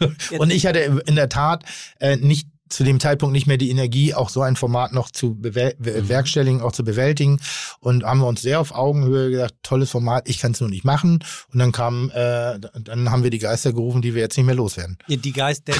und 0.38 0.52
ich 0.52 0.66
hatte 0.66 1.02
in 1.06 1.14
der 1.14 1.28
Tat 1.28 1.64
äh, 2.00 2.16
nicht 2.16 2.48
zu 2.70 2.84
dem 2.84 3.00
Zeitpunkt 3.00 3.32
nicht 3.32 3.46
mehr 3.46 3.56
die 3.56 3.70
Energie, 3.70 4.14
auch 4.14 4.30
so 4.30 4.42
ein 4.42 4.56
Format 4.56 4.92
noch 4.92 5.10
zu 5.10 5.34
bewerkstelligen, 5.34 6.60
mhm. 6.60 6.64
auch 6.64 6.72
zu 6.72 6.84
bewältigen. 6.84 7.40
Und 7.80 8.04
haben 8.04 8.20
wir 8.20 8.26
uns 8.26 8.40
sehr 8.40 8.60
auf 8.60 8.72
Augenhöhe 8.72 9.30
gesagt, 9.30 9.54
tolles 9.62 9.90
Format, 9.90 10.28
ich 10.28 10.38
kann 10.38 10.52
es 10.52 10.60
nur 10.60 10.70
nicht 10.70 10.84
machen. 10.84 11.22
Und 11.52 11.58
dann 11.58 11.72
kam, 11.72 12.10
äh, 12.14 12.58
dann 12.58 13.10
haben 13.10 13.24
wir 13.24 13.30
die 13.30 13.38
Geister 13.38 13.72
gerufen, 13.72 14.02
die 14.02 14.14
wir 14.14 14.22
jetzt 14.22 14.36
nicht 14.36 14.46
mehr 14.46 14.54
loswerden. 14.54 14.98
Die 15.08 15.32
Geist, 15.32 15.68
der, 15.68 15.74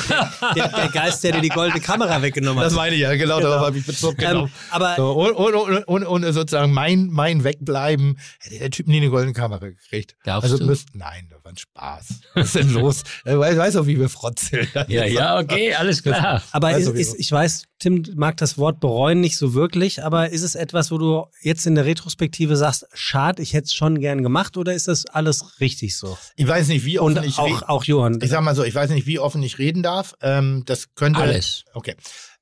der, 0.54 0.68
der 0.68 0.88
Geist, 0.88 1.22
der 1.24 1.32
dir 1.32 1.40
die 1.40 1.48
goldene 1.48 1.80
Kamera 1.80 2.20
weggenommen 2.22 2.58
hat. 2.58 2.66
Das 2.66 2.74
meine 2.74 2.94
ich 2.94 3.00
ja, 3.00 3.14
genau, 3.14 3.38
genau. 3.38 3.50
darauf 3.50 3.66
habe 3.68 3.78
ich 3.78 3.86
bezogen. 3.86 4.16
Genau. 4.16 4.44
Ähm, 4.44 4.50
aber 4.70 4.94
so, 4.96 5.12
und, 5.12 5.54
und, 5.54 5.84
und, 5.84 6.04
und, 6.04 6.32
sozusagen 6.32 6.72
mein, 6.72 7.06
mein 7.06 7.44
Wegbleiben, 7.44 8.18
hätte 8.40 8.58
der 8.58 8.70
Typ 8.70 8.88
nie 8.88 8.98
eine 8.98 9.10
goldene 9.10 9.32
Kamera 9.32 9.68
gekriegt. 9.68 10.16
Glaubst 10.24 10.44
also, 10.44 10.58
du? 10.58 10.66
Müsst, 10.66 10.88
nein, 10.94 11.28
war 11.50 11.52
ein 11.52 11.56
Spaß. 11.56 12.20
Was 12.34 12.46
ist 12.46 12.54
denn 12.54 12.72
los? 12.72 13.02
Ich 13.24 13.32
weiß 13.34 13.76
auch, 13.76 13.86
wie 13.86 13.98
wir 13.98 14.08
frotzeln. 14.08 14.68
Ja, 14.88 15.04
ja, 15.04 15.38
okay, 15.38 15.74
alles 15.78 16.02
klar. 16.02 16.42
Aber 16.52 16.76
ist, 16.76 16.88
ist, 16.88 17.14
ich 17.18 17.30
weiß, 17.30 17.64
Tim 17.78 18.02
mag 18.14 18.36
das 18.38 18.58
Wort 18.58 18.80
bereuen 18.80 19.20
nicht 19.20 19.36
so 19.36 19.54
wirklich, 19.54 20.02
aber 20.02 20.30
ist 20.30 20.42
es 20.42 20.54
etwas, 20.54 20.90
wo 20.90 20.98
du 20.98 21.26
jetzt 21.42 21.66
in 21.66 21.74
der 21.74 21.84
Retrospektive 21.84 22.56
sagst, 22.56 22.86
schade, 22.92 23.42
ich 23.42 23.52
hätte 23.52 23.66
es 23.66 23.74
schon 23.74 24.00
gern 24.00 24.22
gemacht 24.22 24.56
oder 24.56 24.74
ist 24.74 24.88
das 24.88 25.06
alles 25.06 25.60
richtig 25.60 25.96
so? 25.96 26.18
Ich 26.36 26.46
weiß 26.46 26.68
nicht, 26.68 26.84
wie 26.84 26.98
offen 26.98 27.18
Und 27.18 27.24
ich 27.24 27.38
auch, 27.38 27.62
auch 27.62 27.84
Johann. 27.84 28.18
Ich 28.22 28.30
sag 28.30 28.42
mal 28.42 28.54
so, 28.54 28.64
ich 28.64 28.74
weiß 28.74 28.90
nicht, 28.90 29.06
wie 29.06 29.18
offen 29.18 29.42
ich 29.42 29.58
reden 29.58 29.82
darf. 29.82 30.14
Ähm, 30.22 30.62
das 30.66 30.94
könnte. 30.94 31.20
Alles. 31.20 31.64
Okay. 31.74 31.94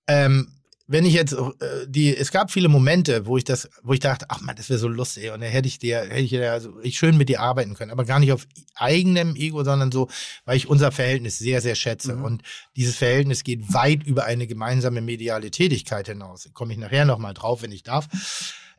Ähm, 0.06 0.57
wenn 0.88 1.04
ich 1.04 1.12
jetzt 1.12 1.34
äh, 1.34 1.86
die, 1.86 2.16
es 2.16 2.32
gab 2.32 2.50
viele 2.50 2.68
Momente, 2.68 3.26
wo 3.26 3.36
ich 3.36 3.44
das, 3.44 3.68
wo 3.82 3.92
ich 3.92 4.00
dachte, 4.00 4.26
ach 4.30 4.40
man, 4.40 4.56
das 4.56 4.70
wäre 4.70 4.78
so 4.78 4.88
lustig 4.88 5.30
und 5.30 5.42
dann 5.42 5.50
hätte 5.50 5.68
ich 5.68 5.78
dir, 5.78 6.00
hätte 6.00 6.20
ich 6.20 6.30
ja 6.30 6.52
also 6.52 6.80
ich 6.80 6.98
schön 6.98 7.18
mit 7.18 7.28
dir 7.28 7.40
arbeiten 7.40 7.74
können, 7.74 7.90
aber 7.90 8.06
gar 8.06 8.18
nicht 8.18 8.32
auf 8.32 8.46
eigenem 8.74 9.36
Ego, 9.36 9.62
sondern 9.62 9.92
so, 9.92 10.08
weil 10.46 10.56
ich 10.56 10.66
unser 10.66 10.90
Verhältnis 10.90 11.38
sehr, 11.38 11.60
sehr 11.60 11.74
schätze 11.74 12.16
mhm. 12.16 12.24
und 12.24 12.42
dieses 12.74 12.96
Verhältnis 12.96 13.44
geht 13.44 13.72
weit 13.72 14.02
über 14.02 14.24
eine 14.24 14.46
gemeinsame 14.46 15.02
mediale 15.02 15.50
Tätigkeit 15.50 16.08
hinaus. 16.08 16.48
Komme 16.54 16.72
ich 16.72 16.78
nachher 16.78 17.04
nochmal 17.04 17.34
drauf, 17.34 17.62
wenn 17.62 17.70
ich 17.72 17.82
darf. 17.82 18.08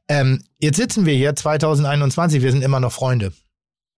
Ähm, 0.07 0.43
jetzt 0.57 0.77
sitzen 0.77 1.05
wir 1.05 1.13
hier 1.13 1.35
2021, 1.35 2.41
wir 2.41 2.51
sind 2.51 2.63
immer 2.63 2.79
noch 2.79 2.91
Freunde. 2.91 3.31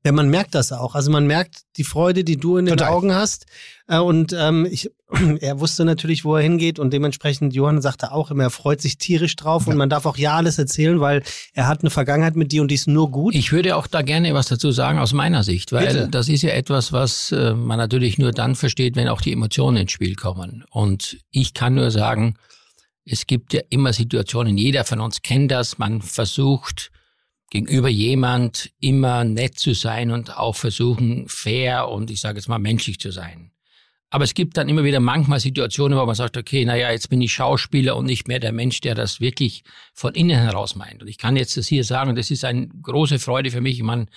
Ja, 0.04 0.12
man 0.12 0.30
merkt 0.30 0.56
das 0.56 0.72
auch. 0.72 0.96
Also 0.96 1.12
man 1.12 1.28
merkt 1.28 1.62
die 1.78 1.84
Freude, 1.84 2.24
die 2.24 2.38
du 2.38 2.58
in 2.58 2.66
den 2.66 2.78
Total. 2.78 2.92
Augen 2.92 3.14
hast. 3.14 3.46
Äh, 3.88 4.00
und 4.00 4.34
ähm, 4.34 4.68
ich, 4.70 4.90
er 5.42 5.60
wusste 5.60 5.86
natürlich, 5.86 6.26
wo 6.26 6.36
er 6.36 6.42
hingeht 6.42 6.80
und 6.80 6.92
dementsprechend, 6.92 7.54
Johann 7.54 7.82
sagte 7.82 8.12
auch 8.12 8.32
immer, 8.32 8.44
er 8.44 8.50
freut 8.50 8.82
sich 8.82 8.98
tierisch 8.98 9.36
drauf 9.36 9.66
ja. 9.66 9.72
und 9.72 9.78
man 9.78 9.90
darf 9.90 10.08
auch 10.08 10.18
ja 10.18 10.36
alles 10.36 10.58
erzählen, 10.58 11.00
weil 11.00 11.22
er 11.54 11.68
hat 11.68 11.82
eine 11.82 11.92
Vergangenheit 11.92 12.36
mit 12.36 12.52
dir 12.52 12.64
und 12.64 12.70
die 12.70 12.76
ist 12.76 12.88
nur 12.88 13.12
gut. 13.12 13.36
Ich 13.36 13.52
würde 13.52 13.76
auch 13.76 13.86
da 13.86 14.02
gerne 14.02 14.34
was 14.34 14.48
dazu 14.48 14.72
sagen 14.72 14.98
aus 14.98 15.14
meiner 15.14 15.44
Sicht, 15.44 15.72
weil 15.72 15.88
Bitte. 15.88 16.08
das 16.10 16.30
ist 16.30 16.42
ja 16.42 16.50
etwas, 16.52 16.92
was 16.92 17.32
äh, 17.32 17.54
man 17.54 17.78
natürlich 17.78 18.18
nur 18.18 18.32
dann 18.32 18.56
versteht, 18.56 18.96
wenn 18.96 19.08
auch 19.08 19.22
die 19.22 19.34
Emotionen 19.34 19.78
ins 19.78 19.92
Spiel 19.92 20.16
kommen. 20.16 20.64
Und 20.72 21.18
ich 21.30 21.54
kann 21.54 21.76
nur 21.76 21.92
sagen, 21.92 22.38
es 23.06 23.28
gibt 23.28 23.54
ja 23.54 23.62
immer 23.70 23.94
Situationen, 23.94 24.58
jeder 24.58 24.84
von 24.84 25.00
uns 25.00 25.22
kennt 25.22 25.52
das, 25.52 25.78
man 25.78 26.02
versucht, 26.02 26.92
gegenüber 27.52 27.90
jemand 27.90 28.72
immer 28.80 29.24
nett 29.24 29.60
zu 29.60 29.76
sein 29.76 30.10
und 30.10 30.36
auch 30.36 30.56
versuchen, 30.56 31.26
fair 31.28 31.90
und 31.90 32.10
ich 32.10 32.22
sage 32.22 32.40
jetzt 32.40 32.48
mal 32.48 32.58
menschlich 32.58 33.00
zu 33.00 33.12
sein. 33.12 33.52
Aber 34.10 34.24
es 34.24 34.34
gibt 34.34 34.58
dann 34.58 34.68
immer 34.68 34.84
wieder 34.84 35.00
manchmal 35.00 35.40
Situationen, 35.40 35.98
wo 35.98 36.06
man 36.06 36.16
sagt, 36.16 36.36
okay, 36.36 36.66
naja, 36.66 36.92
jetzt 36.92 37.10
bin 37.10 37.22
ich 37.22 37.34
Schauspieler 37.34 37.96
und 37.96 38.06
nicht 38.06 38.28
mehr 38.28 38.40
der 38.40 38.52
Mensch, 38.52 38.82
der 38.82 38.96
das 38.96 39.22
wirklich 39.22 39.64
von 39.94 40.14
innen 40.16 40.38
heraus 40.38 40.76
meint. 40.76 41.02
Und 41.02 41.08
ich 41.08 41.18
kann 41.18 41.38
jetzt 41.38 41.56
das 41.56 41.68
hier 41.68 41.86
sagen, 41.86 42.16
das 42.16 42.30
ist 42.30 42.44
eine 42.44 42.68
große 42.68 43.20
Freude 43.20 43.52
für 43.52 43.62
mich. 43.62 43.78
Ich 43.78 43.84
meine, 43.84 44.08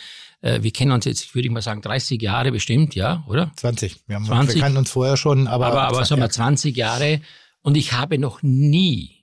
äh, 0.40 0.62
wir 0.62 0.72
kennen 0.72 0.90
uns 0.90 1.04
jetzt, 1.04 1.32
würde 1.34 1.46
ich 1.46 1.52
mal 1.52 1.62
sagen, 1.62 1.80
30 1.80 2.20
Jahre 2.20 2.50
bestimmt, 2.50 2.96
ja, 2.96 3.24
oder? 3.28 3.52
20. 3.54 3.96
Wir, 4.06 4.16
haben, 4.16 4.24
20. 4.24 4.56
wir 4.56 4.62
kannten 4.62 4.78
uns 4.78 4.90
vorher 4.90 5.16
schon, 5.16 5.46
aber... 5.46 5.66
Aber, 5.66 5.82
aber 5.82 6.04
sagen 6.04 6.20
wir 6.20 6.30
20 6.30 6.76
Jahre. 6.76 7.20
Und 7.62 7.76
ich 7.76 7.92
habe 7.92 8.18
noch 8.18 8.42
nie 8.42 9.13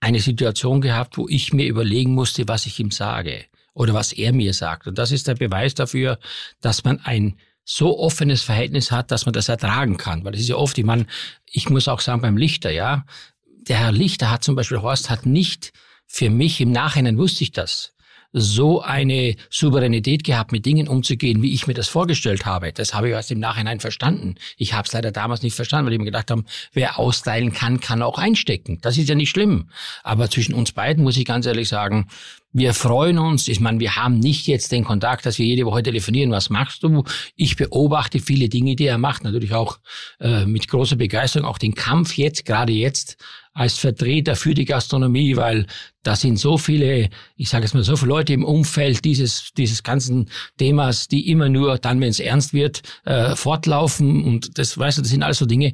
eine 0.00 0.20
Situation 0.20 0.80
gehabt, 0.80 1.18
wo 1.18 1.28
ich 1.28 1.52
mir 1.52 1.66
überlegen 1.66 2.14
musste, 2.14 2.46
was 2.48 2.66
ich 2.66 2.78
ihm 2.78 2.90
sage 2.90 3.44
oder 3.74 3.94
was 3.94 4.12
er 4.12 4.32
mir 4.32 4.54
sagt. 4.54 4.86
Und 4.86 4.98
das 4.98 5.12
ist 5.12 5.28
der 5.28 5.34
Beweis 5.34 5.74
dafür, 5.74 6.18
dass 6.60 6.84
man 6.84 7.00
ein 7.00 7.38
so 7.64 7.98
offenes 7.98 8.42
Verhältnis 8.42 8.90
hat, 8.90 9.10
dass 9.10 9.26
man 9.26 9.34
das 9.34 9.48
ertragen 9.48 9.98
kann. 9.98 10.24
Weil 10.24 10.32
das 10.32 10.40
ist 10.40 10.48
ja 10.48 10.56
oft, 10.56 10.78
ich 10.78 10.84
meine, 10.84 11.06
ich 11.44 11.68
muss 11.68 11.86
auch 11.86 12.00
sagen, 12.00 12.22
beim 12.22 12.36
Lichter, 12.36 12.70
ja, 12.70 13.04
der 13.44 13.78
Herr 13.78 13.92
Lichter 13.92 14.30
hat 14.30 14.42
zum 14.42 14.56
Beispiel, 14.56 14.80
Horst 14.80 15.10
hat 15.10 15.26
nicht 15.26 15.72
für 16.06 16.30
mich, 16.30 16.60
im 16.60 16.72
Nachhinein 16.72 17.18
wusste 17.18 17.44
ich 17.44 17.52
das, 17.52 17.92
so 18.32 18.82
eine 18.82 19.36
Souveränität 19.50 20.22
gehabt, 20.24 20.52
mit 20.52 20.66
Dingen 20.66 20.88
umzugehen, 20.88 21.42
wie 21.42 21.54
ich 21.54 21.66
mir 21.66 21.74
das 21.74 21.88
vorgestellt 21.88 22.44
habe. 22.44 22.72
Das 22.72 22.92
habe 22.94 23.08
ich 23.08 23.14
erst 23.14 23.30
im 23.30 23.40
Nachhinein 23.40 23.80
verstanden. 23.80 24.34
Ich 24.56 24.74
habe 24.74 24.86
es 24.86 24.92
leider 24.92 25.12
damals 25.12 25.42
nicht 25.42 25.54
verstanden, 25.54 25.86
weil 25.86 25.94
ich 25.94 25.98
mir 25.98 26.04
gedacht 26.04 26.30
habe, 26.30 26.44
wer 26.72 26.98
austeilen 26.98 27.52
kann, 27.52 27.80
kann 27.80 28.02
auch 28.02 28.18
einstecken. 28.18 28.78
Das 28.82 28.98
ist 28.98 29.08
ja 29.08 29.14
nicht 29.14 29.30
schlimm. 29.30 29.70
Aber 30.02 30.28
zwischen 30.28 30.54
uns 30.54 30.72
beiden 30.72 31.04
muss 31.04 31.16
ich 31.16 31.24
ganz 31.24 31.46
ehrlich 31.46 31.68
sagen, 31.68 32.08
wir 32.52 32.72
freuen 32.72 33.18
uns. 33.18 33.46
Ich 33.48 33.60
meine, 33.60 33.78
wir 33.78 33.96
haben 33.96 34.18
nicht 34.18 34.46
jetzt 34.46 34.72
den 34.72 34.84
Kontakt, 34.84 35.26
dass 35.26 35.38
wir 35.38 35.46
jede 35.46 35.66
Woche 35.66 35.82
telefonieren. 35.82 36.30
Was 36.30 36.48
machst 36.48 36.82
du? 36.82 37.04
Ich 37.36 37.56
beobachte 37.56 38.20
viele 38.20 38.48
Dinge, 38.48 38.74
die 38.74 38.86
er 38.86 38.98
macht. 38.98 39.24
Natürlich 39.24 39.52
auch 39.52 39.78
äh, 40.18 40.46
mit 40.46 40.66
großer 40.66 40.96
Begeisterung. 40.96 41.46
Auch 41.46 41.58
den 41.58 41.74
Kampf 41.74 42.16
jetzt, 42.16 42.46
gerade 42.46 42.72
jetzt, 42.72 43.16
als 43.58 43.76
Vertreter 43.76 44.36
für 44.36 44.54
die 44.54 44.64
Gastronomie, 44.64 45.34
weil 45.34 45.66
da 46.04 46.14
sind 46.14 46.38
so 46.38 46.58
viele, 46.58 47.10
ich 47.36 47.48
sage 47.48 47.64
jetzt 47.64 47.74
mal, 47.74 47.82
so 47.82 47.96
viele 47.96 48.10
Leute 48.10 48.32
im 48.32 48.44
Umfeld 48.44 49.04
dieses, 49.04 49.52
dieses 49.56 49.82
ganzen 49.82 50.30
Themas, 50.58 51.08
die 51.08 51.28
immer 51.28 51.48
nur 51.48 51.78
dann, 51.78 52.00
wenn 52.00 52.10
es 52.10 52.20
ernst 52.20 52.54
wird, 52.54 52.82
äh, 53.04 53.34
fortlaufen. 53.34 54.22
Und 54.22 54.58
das, 54.58 54.78
weißt 54.78 54.98
du, 54.98 55.02
das 55.02 55.10
sind 55.10 55.24
alles 55.24 55.38
so 55.38 55.46
Dinge, 55.46 55.72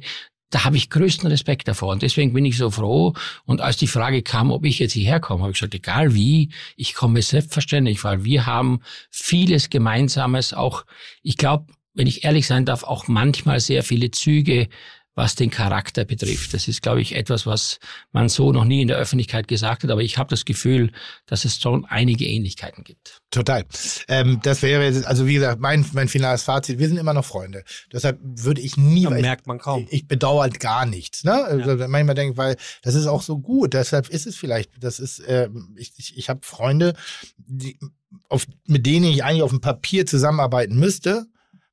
da 0.49 0.65
habe 0.65 0.77
ich 0.77 0.89
größten 0.89 1.29
Respekt 1.29 1.67
davor. 1.67 1.93
Und 1.93 2.01
deswegen 2.01 2.33
bin 2.33 2.45
ich 2.45 2.57
so 2.57 2.71
froh. 2.71 3.13
Und 3.45 3.61
als 3.61 3.77
die 3.77 3.87
Frage 3.87 4.23
kam, 4.23 4.51
ob 4.51 4.65
ich 4.65 4.79
jetzt 4.79 4.93
hierher 4.93 5.19
komme, 5.19 5.43
habe 5.43 5.51
ich 5.51 5.59
gesagt, 5.59 5.75
egal 5.75 6.15
wie, 6.15 6.49
ich 6.75 6.95
komme 6.95 7.21
selbstverständlich, 7.21 8.03
weil 8.03 8.23
wir 8.23 8.47
haben 8.47 8.79
vieles 9.11 9.69
Gemeinsames. 9.69 10.55
Auch, 10.55 10.85
ich 11.21 11.37
glaube, 11.37 11.67
wenn 11.93 12.07
ich 12.07 12.23
ehrlich 12.23 12.47
sein 12.47 12.65
darf, 12.65 12.83
auch 12.83 13.07
manchmal 13.07 13.59
sehr 13.59 13.83
viele 13.83 14.09
Züge, 14.09 14.69
was 15.15 15.35
den 15.35 15.49
Charakter 15.49 16.03
betrifft. 16.03 16.53
Das 16.53 16.67
ist, 16.67 16.81
glaube 16.81 17.01
ich, 17.01 17.15
etwas, 17.15 17.45
was 17.45 17.79
man 18.11 18.29
so 18.29 18.51
noch 18.51 18.65
nie 18.65 18.81
in 18.81 18.89
der 18.89 18.97
Öffentlichkeit 18.97 19.47
gesagt 19.47 19.83
hat, 19.83 19.89
aber 19.89 20.01
ich 20.01 20.17
habe 20.17 20.29
das 20.29 20.45
Gefühl, 20.45 20.91
dass 21.25 21.45
es 21.45 21.59
schon 21.59 21.85
einige 21.85 22.25
Ähnlichkeiten 22.25 22.83
gibt. 22.83 23.21
Total. 23.31 23.65
Ähm, 24.07 24.39
das 24.43 24.61
wäre, 24.61 25.05
also 25.07 25.25
wie 25.25 25.35
gesagt, 25.35 25.61
mein, 25.61 25.85
mein 25.93 26.09
finales 26.09 26.43
Fazit, 26.43 26.79
wir 26.79 26.87
sind 26.87 26.97
immer 26.97 27.13
noch 27.13 27.25
Freunde. 27.25 27.63
Deshalb 27.91 28.19
würde 28.21 28.61
ich 28.61 28.75
nie... 28.75 29.03
Das 29.03 29.21
merkt 29.21 29.47
man 29.47 29.57
kaum. 29.57 29.87
Ich, 29.89 30.01
ich 30.01 30.07
bedauere 30.07 30.49
gar 30.49 30.85
nichts. 30.85 31.23
Ne? 31.23 31.33
Also, 31.33 31.71
ja. 31.71 31.87
Manchmal 31.87 32.15
denke 32.15 32.33
ich, 32.33 32.37
weil 32.37 32.57
das 32.81 32.95
ist 32.95 33.07
auch 33.07 33.21
so 33.21 33.39
gut, 33.39 33.73
deshalb 33.73 34.09
ist 34.09 34.27
es 34.27 34.35
vielleicht, 34.35 34.71
das 34.83 34.99
ist, 34.99 35.19
äh, 35.19 35.49
ich, 35.77 35.93
ich, 35.97 36.17
ich 36.17 36.29
habe 36.29 36.41
Freunde, 36.43 36.93
die, 37.37 37.79
auf, 38.27 38.45
mit 38.67 38.85
denen 38.85 39.05
ich 39.05 39.23
eigentlich 39.23 39.43
auf 39.43 39.51
dem 39.51 39.61
Papier 39.61 40.05
zusammenarbeiten 40.05 40.77
müsste, 40.77 41.25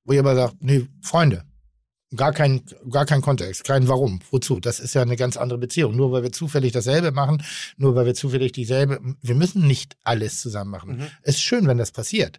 wo 0.04 0.12
ich 0.12 0.18
aber 0.18 0.34
sage, 0.34 0.52
nee, 0.60 0.86
Freunde, 1.00 1.44
Gar 2.14 2.32
kein, 2.32 2.62
gar 2.90 3.06
kein 3.06 3.22
Kontext, 3.22 3.64
kein 3.64 3.88
Warum, 3.88 4.20
wozu. 4.30 4.60
Das 4.60 4.80
ist 4.80 4.94
ja 4.94 5.02
eine 5.02 5.16
ganz 5.16 5.36
andere 5.36 5.58
Beziehung. 5.58 5.96
Nur 5.96 6.12
weil 6.12 6.22
wir 6.22 6.32
zufällig 6.32 6.72
dasselbe 6.72 7.10
machen, 7.10 7.42
nur 7.76 7.94
weil 7.94 8.06
wir 8.06 8.14
zufällig 8.14 8.52
dieselbe, 8.52 9.00
wir 9.20 9.34
müssen 9.34 9.66
nicht 9.66 9.96
alles 10.04 10.40
zusammen 10.40 10.70
machen. 10.70 10.96
Mhm. 10.96 11.06
Es 11.22 11.36
ist 11.36 11.42
schön, 11.42 11.66
wenn 11.66 11.78
das 11.78 11.90
passiert. 11.90 12.38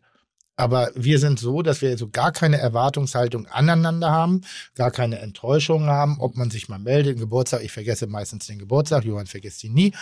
Aber 0.55 0.91
wir 0.95 1.17
sind 1.17 1.39
so, 1.39 1.63
dass 1.63 1.81
wir 1.81 1.97
so 1.97 2.09
gar 2.09 2.31
keine 2.31 2.59
Erwartungshaltung 2.59 3.47
aneinander 3.47 4.11
haben, 4.11 4.41
gar 4.75 4.91
keine 4.91 5.17
Enttäuschung 5.19 5.87
haben, 5.87 6.19
ob 6.19 6.35
man 6.35 6.51
sich 6.51 6.69
mal 6.69 6.77
meldet, 6.77 7.17
Geburtstag, 7.17 7.63
ich 7.63 7.71
vergesse 7.71 8.05
meistens 8.05 8.45
den 8.45 8.59
Geburtstag, 8.59 9.03
Johann 9.03 9.25
vergisst 9.25 9.63
ihn 9.63 9.73
nie. 9.73 9.93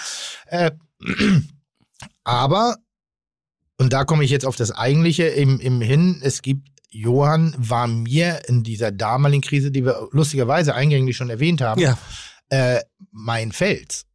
Äh, 0.47 0.71
aber, 2.25 2.75
und 3.77 3.93
da 3.93 4.03
komme 4.03 4.25
ich 4.25 4.31
jetzt 4.31 4.45
auf 4.45 4.57
das 4.57 4.71
Eigentliche 4.71 5.23
im, 5.23 5.61
im 5.61 5.79
Hin, 5.79 6.19
es 6.21 6.41
gibt 6.41 6.67
Johann 6.91 7.55
war 7.57 7.87
mir 7.87 8.41
in 8.47 8.63
dieser 8.63 8.91
damaligen 8.91 9.41
Krise, 9.41 9.71
die 9.71 9.85
wir 9.85 10.09
lustigerweise 10.11 10.75
eingänglich 10.75 11.15
schon 11.15 11.29
erwähnt 11.29 11.61
haben, 11.61 11.81
ja. 11.81 11.97
äh, 12.49 12.81
mein 13.11 13.51
Fels. 13.51 14.05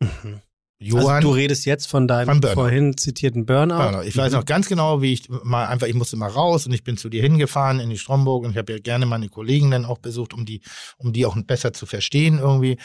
Mhm. 0.00 0.40
Johann, 0.78 1.16
also 1.16 1.28
du 1.28 1.34
redest 1.34 1.64
jetzt 1.64 1.86
von 1.86 2.06
deinem 2.06 2.42
vorhin 2.42 2.98
zitierten 2.98 3.46
Burnout. 3.46 3.76
Burnout. 3.76 4.02
Ich 4.02 4.16
weiß 4.16 4.32
mhm. 4.32 4.38
noch 4.38 4.44
ganz 4.44 4.68
genau, 4.68 5.00
wie 5.00 5.14
ich 5.14 5.28
mal 5.28 5.66
einfach, 5.66 5.86
ich 5.86 5.94
musste 5.94 6.16
mal 6.16 6.28
raus 6.28 6.66
und 6.66 6.72
ich 6.72 6.84
bin 6.84 6.98
zu 6.98 7.08
dir 7.08 7.22
hingefahren 7.22 7.80
in 7.80 7.88
die 7.88 7.96
Stromburg 7.96 8.44
und 8.44 8.50
ich 8.50 8.58
habe 8.58 8.72
ja 8.72 8.78
gerne 8.78 9.06
meine 9.06 9.28
Kollegen 9.28 9.70
dann 9.70 9.86
auch 9.86 9.98
besucht, 9.98 10.34
um 10.34 10.44
die, 10.44 10.60
um 10.98 11.14
die 11.14 11.24
auch 11.24 11.36
besser 11.44 11.72
zu 11.72 11.86
verstehen 11.86 12.38
irgendwie. 12.38 12.76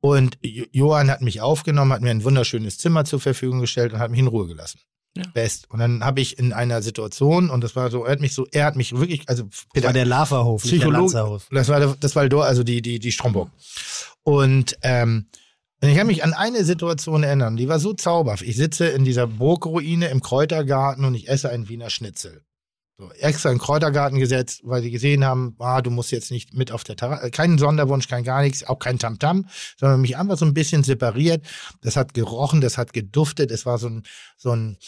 Und 0.00 0.38
Johann 0.42 1.10
hat 1.10 1.22
mich 1.22 1.40
aufgenommen, 1.40 1.92
hat 1.92 2.02
mir 2.02 2.10
ein 2.10 2.24
wunderschönes 2.24 2.78
Zimmer 2.78 3.04
zur 3.04 3.20
Verfügung 3.20 3.60
gestellt 3.60 3.92
und 3.92 4.00
hat 4.00 4.10
mich 4.10 4.20
in 4.20 4.26
Ruhe 4.28 4.46
gelassen. 4.46 4.80
Ja. 5.18 5.24
Best. 5.34 5.70
Und 5.70 5.80
dann 5.80 6.04
habe 6.04 6.20
ich 6.20 6.38
in 6.38 6.52
einer 6.52 6.82
Situation, 6.82 7.50
und 7.50 7.64
das 7.64 7.76
war 7.76 7.90
so, 7.90 8.04
er 8.04 8.12
hat 8.12 8.20
mich 8.20 8.34
so, 8.34 8.46
er 8.52 8.64
hat 8.64 8.76
mich 8.76 8.96
wirklich, 8.96 9.28
also 9.28 9.44
das 9.74 9.84
war 9.84 9.92
der 9.92 10.06
Lavahof, 10.06 10.62
Psychologe. 10.62 11.40
Das 11.50 11.68
war, 11.68 11.96
das 11.96 12.16
war 12.16 12.32
also 12.44 12.62
die, 12.62 12.82
die, 12.82 12.98
die 12.98 13.12
Stromburg. 13.12 13.50
Und 14.22 14.76
ähm, 14.82 15.26
ich 15.80 15.96
kann 15.96 16.06
mich 16.08 16.24
an 16.24 16.34
eine 16.34 16.64
Situation 16.64 17.22
erinnern, 17.22 17.56
die 17.56 17.68
war 17.68 17.78
so 17.78 17.92
zauberhaft. 17.92 18.42
Ich 18.42 18.56
sitze 18.56 18.86
in 18.86 19.04
dieser 19.04 19.26
Burgruine 19.26 20.08
im 20.08 20.20
Kräutergarten 20.20 21.04
und 21.04 21.14
ich 21.14 21.28
esse 21.28 21.50
einen 21.50 21.68
Wiener 21.68 21.90
Schnitzel. 21.90 22.42
So, 23.00 23.12
extra 23.12 23.50
in 23.50 23.58
den 23.58 23.62
Kräutergarten 23.62 24.18
gesetzt, 24.18 24.62
weil 24.64 24.82
sie 24.82 24.90
gesehen 24.90 25.24
haben, 25.24 25.54
ah, 25.60 25.80
du 25.82 25.90
musst 25.90 26.10
jetzt 26.10 26.32
nicht 26.32 26.54
mit 26.54 26.72
auf 26.72 26.82
der 26.82 26.96
Terrasse, 26.96 27.30
keinen 27.30 27.56
Sonderwunsch, 27.56 28.08
kein 28.08 28.24
gar 28.24 28.42
nichts, 28.42 28.64
auch 28.64 28.80
kein 28.80 28.98
Tamtam, 28.98 29.42
-Tam, 29.42 29.44
sondern 29.78 30.00
mich 30.00 30.16
einfach 30.16 30.36
so 30.36 30.44
ein 30.44 30.52
bisschen 30.52 30.82
separiert. 30.82 31.46
Das 31.80 31.94
hat 31.94 32.12
gerochen, 32.12 32.60
das 32.60 32.76
hat 32.76 32.92
geduftet, 32.92 33.52
es 33.52 33.66
war 33.66 33.78
so 33.78 33.88
ein, 33.88 34.02
so 34.36 34.50
ein, 34.50 34.78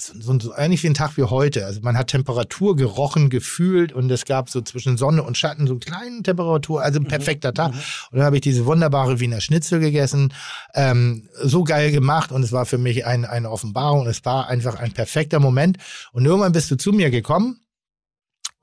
so, 0.00 0.12
so, 0.20 0.38
so 0.38 0.54
ähnlich 0.56 0.82
wie 0.82 0.88
ein 0.88 0.94
Tag 0.94 1.16
wie 1.16 1.24
heute. 1.24 1.66
Also 1.66 1.80
man 1.82 1.96
hat 1.96 2.08
Temperatur 2.08 2.76
gerochen, 2.76 3.30
gefühlt 3.30 3.92
und 3.92 4.10
es 4.10 4.24
gab 4.24 4.50
so 4.50 4.60
zwischen 4.60 4.96
Sonne 4.96 5.22
und 5.22 5.36
Schatten 5.36 5.66
so 5.66 5.74
eine 5.74 5.80
kleine 5.80 6.22
Temperatur, 6.22 6.82
also 6.82 6.98
ein 6.98 7.04
mhm. 7.04 7.08
perfekter 7.08 7.52
Tag. 7.52 7.72
Mhm. 7.72 7.78
Und 8.10 8.18
dann 8.18 8.26
habe 8.26 8.36
ich 8.36 8.42
diese 8.42 8.66
wunderbare 8.66 9.20
Wiener 9.20 9.40
Schnitzel 9.40 9.80
gegessen, 9.80 10.32
ähm, 10.74 11.28
so 11.42 11.64
geil 11.64 11.90
gemacht 11.90 12.32
und 12.32 12.42
es 12.42 12.52
war 12.52 12.66
für 12.66 12.78
mich 12.78 13.06
ein, 13.06 13.24
eine 13.24 13.50
Offenbarung. 13.50 14.06
Es 14.06 14.24
war 14.24 14.48
einfach 14.48 14.76
ein 14.76 14.92
perfekter 14.92 15.40
Moment. 15.40 15.78
Und 16.12 16.24
irgendwann 16.24 16.52
bist 16.52 16.70
du 16.70 16.76
zu 16.76 16.92
mir 16.92 17.10
gekommen 17.10 17.63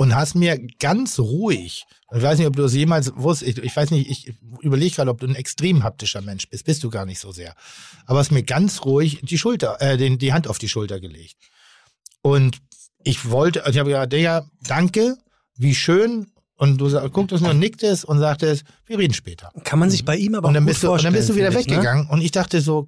und 0.01 0.15
hast 0.15 0.33
mir 0.33 0.59
ganz 0.79 1.19
ruhig, 1.19 1.85
ich 2.11 2.21
weiß 2.23 2.39
nicht, 2.39 2.47
ob 2.47 2.55
du 2.55 2.63
es 2.63 2.73
jemals 2.73 3.11
wusstest, 3.15 3.59
ich, 3.59 3.63
ich 3.63 3.75
weiß 3.75 3.91
nicht, 3.91 4.09
ich 4.09 4.33
überlege 4.61 4.95
gerade, 4.95 5.11
ob 5.11 5.19
du 5.19 5.27
ein 5.27 5.35
extrem 5.35 5.83
haptischer 5.83 6.21
Mensch 6.21 6.49
bist, 6.49 6.65
bist 6.65 6.83
du 6.83 6.89
gar 6.89 7.05
nicht 7.05 7.19
so 7.19 7.31
sehr. 7.31 7.53
Aber 8.07 8.17
hast 8.17 8.31
mir 8.31 8.41
ganz 8.41 8.83
ruhig 8.83 9.19
die 9.21 9.37
Schulter, 9.37 9.79
äh, 9.79 9.97
den, 9.97 10.17
die 10.17 10.33
Hand 10.33 10.47
auf 10.47 10.57
die 10.57 10.69
Schulter 10.69 10.99
gelegt. 10.99 11.37
Und 12.23 12.57
ich 13.03 13.29
wollte, 13.29 13.63
also 13.63 13.73
ich 13.73 13.79
habe 13.79 13.91
gesagt, 13.91 14.13
ja, 14.13 14.43
danke, 14.63 15.17
wie 15.55 15.75
schön. 15.75 16.31
Und 16.55 16.79
du 16.79 16.89
gucktest 17.11 17.43
nur, 17.43 17.53
nicktest 17.53 18.03
und 18.03 18.17
sagtest, 18.17 18.63
wir 18.87 18.97
reden 18.97 19.13
später. 19.13 19.51
Kann 19.63 19.77
man 19.77 19.91
sich 19.91 20.03
bei 20.03 20.15
ihm 20.15 20.33
aber 20.33 20.47
und 20.47 20.55
dann 20.55 20.65
bist 20.65 20.81
du, 20.81 20.91
Und 20.91 21.03
dann 21.03 21.13
bist 21.13 21.29
du 21.29 21.35
wieder 21.35 21.51
ne? 21.51 21.57
weggegangen. 21.57 22.05
Ne? 22.05 22.11
Und 22.11 22.21
ich 22.21 22.31
dachte 22.31 22.59
so, 22.61 22.87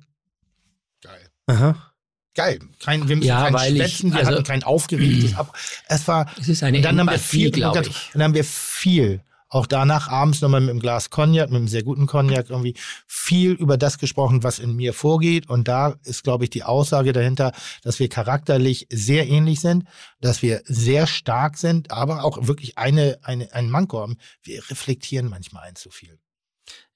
geil. 1.04 1.30
Aha 1.46 1.93
geil. 2.34 2.60
Kein, 2.80 3.08
wir 3.08 3.16
müssen 3.16 3.28
ja, 3.28 3.50
kein 3.50 3.76
Schwätzen, 3.76 4.10
ich, 4.10 4.16
also, 4.16 4.30
wir 4.30 4.36
hatten 4.36 4.44
kein 4.44 4.64
aufgeregtes 4.64 5.36
Ab. 5.36 5.56
Es 5.88 6.08
war. 6.08 6.28
Es 6.40 6.50
ist 6.50 6.64
eine 6.64 6.78
und 6.78 6.84
dann 6.84 7.00
Empathie, 7.00 7.18
haben 7.20 7.20
wir 7.20 7.20
viel, 7.20 7.52
glaube 7.52 7.82
ich. 7.88 8.10
Dann 8.14 8.24
haben 8.24 8.34
wir 8.34 8.44
viel. 8.44 9.22
Auch 9.54 9.68
danach 9.68 10.08
abends 10.08 10.42
nochmal 10.42 10.62
mit 10.62 10.72
einem 10.72 10.80
Glas 10.80 11.12
Cognac, 11.12 11.52
mit 11.52 11.58
einem 11.58 11.68
sehr 11.68 11.84
guten 11.84 12.08
Cognac 12.08 12.50
irgendwie 12.50 12.74
viel 13.06 13.52
über 13.52 13.78
das 13.78 14.00
gesprochen, 14.00 14.42
was 14.42 14.58
in 14.58 14.76
mir 14.76 14.94
vorgeht. 14.94 15.48
Und 15.48 15.68
da 15.68 15.96
ist, 16.06 16.24
glaube 16.24 16.46
ich, 16.46 16.50
die 16.50 16.64
Aussage 16.64 17.14
dahinter, 17.14 17.52
dass 17.84 18.00
wir 18.00 18.10
charakterlich 18.10 18.88
sehr 18.90 19.28
ähnlich 19.28 19.60
sind, 19.60 19.84
dass 20.22 20.42
wir 20.42 20.64
sehr 20.66 21.06
stark 21.06 21.60
sind, 21.60 21.92
aber 21.92 22.24
auch 22.24 22.48
wirklich 22.48 22.80
eine, 22.80 23.20
eine, 23.22 23.54
ein 23.54 23.70
Manko 23.70 24.00
haben. 24.00 24.18
Wir 24.42 24.68
reflektieren 24.72 25.30
manchmal 25.30 25.66
ein 25.66 25.76
zu 25.76 25.92
viel. 25.92 26.18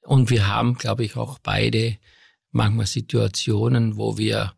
Und 0.01 0.31
wir 0.31 0.47
haben, 0.47 0.79
glaube 0.79 1.05
ich, 1.05 1.15
auch 1.15 1.38
beide 1.38 1.97
manchmal 2.49 2.88
Situationen, 2.88 3.97
wo 3.97 4.17
wir 4.17 4.53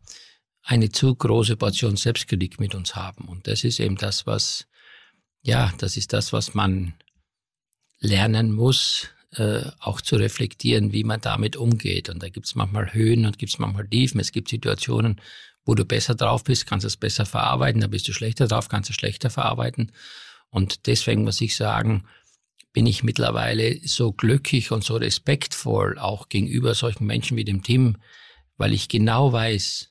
eine 0.70 0.90
zu 0.90 1.16
große 1.16 1.56
Portion 1.56 1.96
Selbstkritik 1.96 2.60
mit 2.60 2.76
uns 2.76 2.94
haben. 2.94 3.26
Und 3.26 3.48
das 3.48 3.64
ist 3.64 3.80
eben 3.80 3.96
das, 3.96 4.24
was, 4.24 4.68
ja, 5.42 5.72
das 5.78 5.96
ist 5.96 6.12
das, 6.12 6.32
was 6.32 6.54
man 6.54 6.94
lernen 7.98 8.52
muss, 8.52 9.08
äh, 9.32 9.62
auch 9.80 10.00
zu 10.00 10.14
reflektieren, 10.14 10.92
wie 10.92 11.02
man 11.02 11.20
damit 11.20 11.56
umgeht. 11.56 12.08
Und 12.08 12.22
da 12.22 12.28
gibt 12.28 12.46
es 12.46 12.54
manchmal 12.54 12.94
Höhen 12.94 13.26
und 13.26 13.36
gibt 13.36 13.52
es 13.52 13.58
manchmal 13.58 13.88
Tiefen. 13.88 14.20
Es 14.20 14.30
gibt 14.30 14.48
Situationen, 14.48 15.20
wo 15.64 15.74
du 15.74 15.84
besser 15.84 16.14
drauf 16.14 16.44
bist, 16.44 16.66
kannst 16.66 16.86
es 16.86 16.96
besser 16.96 17.26
verarbeiten, 17.26 17.80
da 17.80 17.88
bist 17.88 18.06
du 18.06 18.12
schlechter 18.12 18.46
drauf, 18.46 18.68
kannst 18.68 18.90
du 18.90 18.92
schlechter 18.92 19.28
verarbeiten. 19.28 19.90
Und 20.50 20.86
deswegen 20.86 21.24
muss 21.24 21.40
ich 21.40 21.56
sagen, 21.56 22.04
bin 22.72 22.86
ich 22.86 23.02
mittlerweile 23.02 23.80
so 23.82 24.12
glücklich 24.12 24.70
und 24.70 24.84
so 24.84 24.94
respektvoll 24.94 25.98
auch 25.98 26.28
gegenüber 26.28 26.76
solchen 26.76 27.06
Menschen 27.06 27.36
wie 27.36 27.44
dem 27.44 27.64
Tim, 27.64 27.96
weil 28.56 28.72
ich 28.72 28.88
genau 28.88 29.32
weiß, 29.32 29.89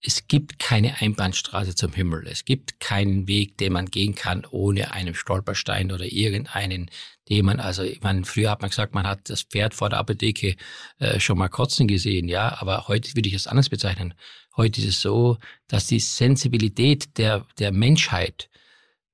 es 0.00 0.28
gibt 0.28 0.58
keine 0.60 1.00
Einbahnstraße 1.00 1.74
zum 1.74 1.92
Himmel. 1.92 2.26
Es 2.28 2.44
gibt 2.44 2.78
keinen 2.78 3.26
Weg, 3.26 3.58
den 3.58 3.72
man 3.72 3.86
gehen 3.86 4.14
kann 4.14 4.44
ohne 4.50 4.92
einen 4.92 5.14
Stolperstein 5.14 5.90
oder 5.90 6.04
irgendeinen, 6.04 6.90
den 7.28 7.44
man, 7.44 7.58
also 7.58 7.84
meine, 8.00 8.24
früher 8.24 8.50
hat 8.50 8.60
man 8.60 8.70
gesagt, 8.70 8.94
man 8.94 9.06
hat 9.06 9.28
das 9.28 9.42
Pferd 9.42 9.74
vor 9.74 9.90
der 9.90 9.98
Apotheke 9.98 10.56
äh, 10.98 11.18
schon 11.18 11.38
mal 11.38 11.48
kotzen 11.48 11.88
gesehen, 11.88 12.28
ja, 12.28 12.60
aber 12.60 12.86
heute 12.86 13.14
würde 13.16 13.28
ich 13.28 13.34
es 13.34 13.48
anders 13.48 13.68
bezeichnen. 13.68 14.14
Heute 14.56 14.80
ist 14.80 14.88
es 14.88 15.00
so, 15.00 15.38
dass 15.66 15.86
die 15.88 16.00
Sensibilität 16.00 17.18
der, 17.18 17.44
der 17.58 17.72
Menschheit, 17.72 18.48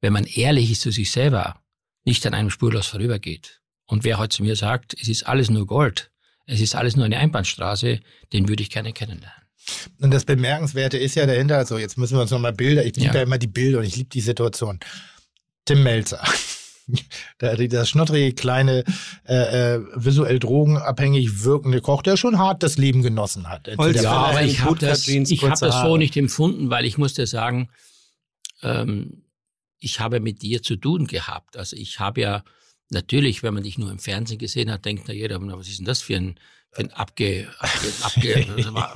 wenn 0.01 0.12
man 0.12 0.24
ehrlich 0.24 0.70
ist 0.70 0.82
zu 0.82 0.91
sich 0.91 1.11
selber, 1.11 1.61
nicht 2.05 2.26
an 2.26 2.35
einem 2.35 2.51
spurlos 2.51 2.89
vorübergeht. 2.89 3.62
Und 3.87 4.05
wer 4.05 4.18
heute 4.18 4.37
zu 4.37 4.43
mir 4.43 4.57
sagt, 4.57 4.95
es 5.01 5.09
ist 5.09 5.24
alles 5.24 5.49
nur 5.49 5.66
Gold, 5.66 6.11
es 6.47 6.61
ist 6.61 6.74
alles 6.74 6.95
nur 6.97 7.07
eine 7.07 7.18
Einbahnstraße, 7.18 8.01
den 8.35 8.49
würde 8.49 8.62
ich 8.62 8.70
gerne 8.70 8.93
kennenlernen. 8.93 9.43
Und 10.01 10.12
das 10.12 10.25
Bemerkenswerte 10.25 10.99
ist 10.99 11.15
ja 11.15 11.27
dahinter, 11.27 11.57
also 11.57 11.79
jetzt 11.79 11.97
müssen 11.99 12.17
wir 12.17 12.23
uns 12.23 12.31
nochmal 12.31 12.53
Bilder, 12.53 12.85
ich 12.85 12.97
liebe 12.97 13.09
ja. 13.09 13.15
ja 13.15 13.23
immer 13.23 13.39
die 13.39 13.47
Bilder 13.47 13.79
und 13.79 13.85
ich 13.85 13.97
liebe 13.97 14.11
die 14.11 14.21
Situation. 14.21 14.81
Tim 15.65 15.83
Melzer. 15.83 16.23
Der, 17.41 17.57
der 17.57 17.87
schnottrige, 17.87 18.35
kleine, 18.35 18.85
äh, 19.27 19.77
äh, 19.77 19.81
visuell 19.95 20.39
drogenabhängig 20.39 21.43
wirkende 21.43 21.81
Koch, 21.81 22.03
der 22.03 22.19
schon 22.19 22.39
hart 22.39 22.62
das 22.62 22.77
Leben 22.77 23.01
genossen 23.01 23.49
hat. 23.49 23.69
ja, 23.69 24.11
aber 24.11 24.43
ich 24.43 24.61
habe 24.61 24.79
das, 24.79 25.09
ich 25.09 25.43
hab 25.43 25.59
das 25.59 25.81
so 25.81 25.97
nicht 25.97 26.15
empfunden, 26.15 26.69
weil 26.69 26.85
ich 26.85 26.99
musste 26.99 27.27
sagen, 27.27 27.71
ähm, 28.62 29.25
ich 29.79 30.01
habe 30.01 30.21
mit 30.21 30.43
dir 30.43 30.62
zu 30.62 30.77
tun 30.77 31.07
gehabt. 31.07 31.57
Also 31.57 31.75
ich 31.75 32.01
habe 32.01 32.21
ja 32.21 32.45
natürlich, 32.91 33.43
wenn 33.43 33.55
man 33.55 33.62
dich 33.62 33.79
nur 33.79 33.91
im 33.91 33.99
Fernsehen 33.99 34.39
gesehen 34.39 34.71
hat, 34.71 34.85
denkt 34.85 35.05
na 35.07 35.15
jeder, 35.15 35.41
was 35.41 35.69
ist 35.69 35.79
denn 35.79 35.87
das 35.87 36.03
für 36.03 36.17
ein 36.17 36.39
bin 36.77 36.93
abge, 36.93 37.49
abge, 37.59 37.93
abge 38.03 38.47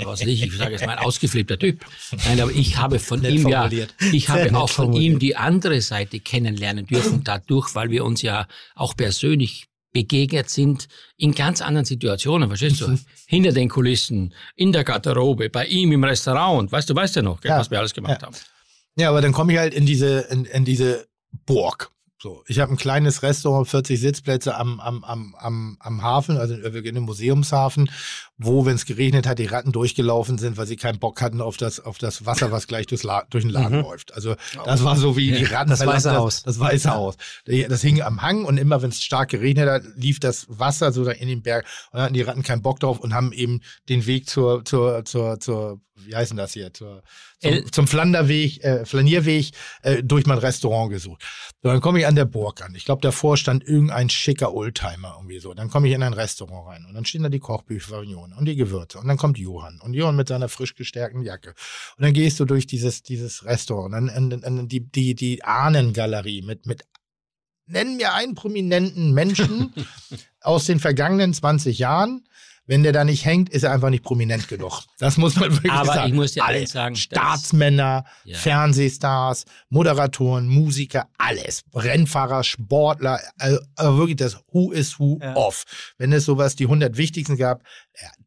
was 0.05 0.25
nicht, 0.25 0.43
ich 0.43 0.57
sage 0.57 0.73
jetzt 0.73 0.87
mal 0.87 0.97
ein 0.97 1.05
ausgeflippter 1.05 1.59
Typ. 1.59 1.85
Nein, 2.27 2.41
aber 2.41 2.51
ich 2.51 2.77
habe 2.77 2.99
von 2.99 3.25
ihm 3.25 3.49
ja, 3.49 3.71
ich 4.13 4.29
habe 4.29 4.57
auch 4.57 4.71
von 4.71 4.93
ihm 4.93 5.19
die 5.19 5.37
andere 5.37 5.81
Seite 5.81 6.21
kennenlernen 6.21 6.87
dürfen 6.87 7.25
dadurch, 7.25 7.75
weil 7.75 7.91
wir 7.91 8.05
uns 8.05 8.23
ja 8.23 8.47
auch 8.75 8.97
persönlich 8.97 9.69
begegnet 9.93 10.51
sind 10.51 10.89
in 11.17 11.35
ganz 11.35 11.61
anderen 11.61 11.85
Situationen, 11.85 12.49
verstehst 12.49 12.81
du? 12.81 12.89
Mhm. 12.89 13.01
Hinter 13.27 13.53
den 13.53 13.69
Kulissen, 13.69 14.35
in 14.55 14.73
der 14.73 14.85
Garderobe, 14.85 15.51
bei 15.51 15.67
ihm 15.67 15.93
im 15.93 16.05
Restaurant, 16.05 16.71
weißt 16.71 16.91
du, 16.91 16.95
weißt 16.95 17.17
du 17.17 17.23
noch, 17.23 17.43
ja. 17.45 17.59
was 17.59 17.71
wir 17.71 17.79
alles 17.79 17.95
gemacht 17.95 18.21
ja. 18.21 18.27
haben. 18.27 18.37
Ja, 18.97 19.09
aber 19.09 19.21
dann 19.21 19.33
komme 19.33 19.53
ich 19.53 19.59
halt 19.59 19.75
in 19.75 19.87
diese, 19.87 20.21
in, 20.31 20.45
in 20.45 20.65
diese 20.65 21.09
Burg 21.47 21.91
So, 22.21 22.43
ich 22.49 22.59
habe 22.59 22.73
ein 22.73 22.77
kleines 22.77 23.23
Restaurant, 23.23 23.69
40 23.69 24.01
Sitzplätze 24.01 24.57
am, 24.57 24.81
am, 24.81 25.05
am, 25.05 25.37
am, 25.39 25.77
am 25.79 26.03
Hafen, 26.03 26.37
also 26.37 26.55
in 26.55 26.97
im 26.97 27.05
Museumshafen, 27.05 27.89
wo, 28.37 28.67
wenn 28.67 28.75
es 28.75 28.87
geregnet 28.87 29.25
hat, 29.25 29.39
die 29.39 29.47
Ratten 29.47 29.71
durchgelaufen 29.71 30.37
sind, 30.37 30.57
weil 30.57 30.67
sie 30.67 30.75
keinen 30.75 30.99
Bock 30.99 31.23
hatten 31.23 31.41
auf 31.41 31.57
das, 31.57 31.79
auf 31.79 31.99
das 31.99 32.27
Wasser, 32.27 32.51
was 32.51 32.67
gleich 32.67 32.87
durch 32.87 33.03
den 33.03 33.51
Laden 33.51 33.79
mhm. 33.79 33.85
läuft. 33.85 34.15
Also 34.15 34.35
das 34.65 34.83
war 34.83 34.97
so 34.97 35.17
wie 35.17 35.31
die 35.31 35.45
Ratten. 35.45 35.71
Das 35.71 35.87
weiße 35.87 36.13
Haus. 36.13 36.43
Das, 36.43 36.57
das 36.57 36.61
weiße 36.61 36.93
Haus. 36.93 37.15
Das 37.47 37.83
hing 37.83 38.03
am 38.03 38.21
Hang 38.21 38.45
und 38.45 38.59
immer, 38.59 38.83
wenn 38.83 38.91
es 38.91 39.01
stark 39.01 39.29
geregnet 39.29 39.69
hat, 39.69 39.83
lief 39.95 40.19
das 40.19 40.47
Wasser 40.49 40.91
so 40.91 41.05
da 41.05 41.13
in 41.13 41.29
den 41.29 41.43
Berg 41.43 41.67
und 41.93 41.99
dann 41.99 42.03
hatten 42.03 42.15
die 42.15 42.23
Ratten 42.23 42.43
keinen 42.43 42.63
Bock 42.63 42.81
drauf 42.81 42.99
und 42.99 43.15
haben 43.15 43.33
eben 43.33 43.61
den 43.89 44.07
Weg 44.07 44.29
zur, 44.29 44.65
zur, 44.65 45.05
zur, 45.05 45.39
zur 45.39 45.81
wie 46.05 46.15
heißen 46.15 46.37
das 46.37 46.53
hier, 46.53 46.73
zur, 46.73 47.03
zum, 47.41 47.73
zum 47.73 47.87
Flanderweg, 47.87 48.63
äh, 48.65 48.85
Flanierweg 48.85 49.51
äh, 49.83 50.03
durch 50.03 50.27
mein 50.27 50.39
Restaurant 50.39 50.91
gesucht. 50.91 51.23
So, 51.63 51.69
dann 51.69 51.81
komme 51.81 52.01
ich 52.01 52.07
an 52.07 52.17
der 52.17 52.25
Burg 52.25 52.63
an. 52.63 52.75
Ich 52.75 52.85
glaube, 52.85 53.03
davor 53.03 53.37
stand 53.37 53.65
irgendein 53.65 54.11
schicker 54.11 54.55
Oldtimer 54.55 55.15
irgendwie 55.17 55.39
so. 55.39 55.55
Dann 55.55 55.71
komme 55.71 55.89
ich 55.89 55.95
in 55.95 56.03
ein 56.03 56.13
Restaurant 56.13 56.69
rein 56.69 56.85
und 56.87 56.95
dann 56.95 57.05
stehen 57.05 57.23
da 57.23 57.29
die 57.29 57.39
Kochbücher 57.39 57.99
und 58.01 58.45
die 58.45 58.57
Gewürze 58.57 58.99
und 58.99 59.09
dann 59.09 59.17
kommt 59.17 59.39
Johann 59.39 59.81
und 59.81 59.95
Johann 59.95 60.17
mit 60.17 60.29
seiner 60.29 60.49
frisch 60.49 60.75
gestärkten 60.75 61.23
Jacke 61.23 61.55
und 61.97 62.05
dann 62.05 62.13
gehst 62.13 62.39
du 62.41 62.45
durch 62.45 62.67
dieses 62.67 63.03
dieses 63.03 63.45
Restaurant, 63.45 63.95
dann 63.95 64.09
in, 64.09 64.31
in, 64.31 64.69
die 64.69 64.81
die 64.81 65.15
die 65.15 65.45
Ahnengalerie 65.45 66.43
mit 66.43 66.67
mit 66.67 66.85
nennen 67.67 67.97
mir 67.97 68.15
einen 68.15 68.35
prominenten 68.35 69.13
Menschen 69.13 69.73
aus 70.41 70.65
den 70.67 70.81
vergangenen 70.81 71.35
20 71.35 71.79
Jahren, 71.79 72.28
wenn 72.69 72.83
der 72.83 72.93
da 72.93 73.03
nicht 73.03 73.25
hängt, 73.25 73.49
ist 73.49 73.63
er 73.63 73.73
einfach 73.73 73.89
nicht 73.89 74.05
prominent 74.05 74.47
genug. 74.47 74.83
Das 74.99 75.17
muss 75.17 75.37
man 75.37 75.51
wirklich 75.51 75.73
Aber 75.73 75.87
sagen. 75.87 76.09
ich 76.09 76.15
muss 76.15 76.33
dir 76.33 76.45
alles 76.45 76.71
sagen. 76.71 76.95
Staatsmänner, 76.95 78.05
ja. 78.25 78.37
Fernsehstars, 78.37 79.47
Moderatoren, 79.71 80.47
Musiker, 80.47 81.09
alles. 81.17 81.65
Rennfahrer, 81.75 82.45
Sportler, 82.45 83.21
also, 83.39 83.59
wirklich 83.97 84.17
das 84.17 84.39
Who 84.53 84.71
is 84.71 85.01
Who 85.01 85.19
ja. 85.21 85.35
of. 85.35 85.65
Wenn 85.97 86.13
es 86.13 86.27
sowas, 86.27 86.57
die 86.57 86.65
100 86.65 86.99
wichtigsten 86.99 87.39
gab, 87.39 87.63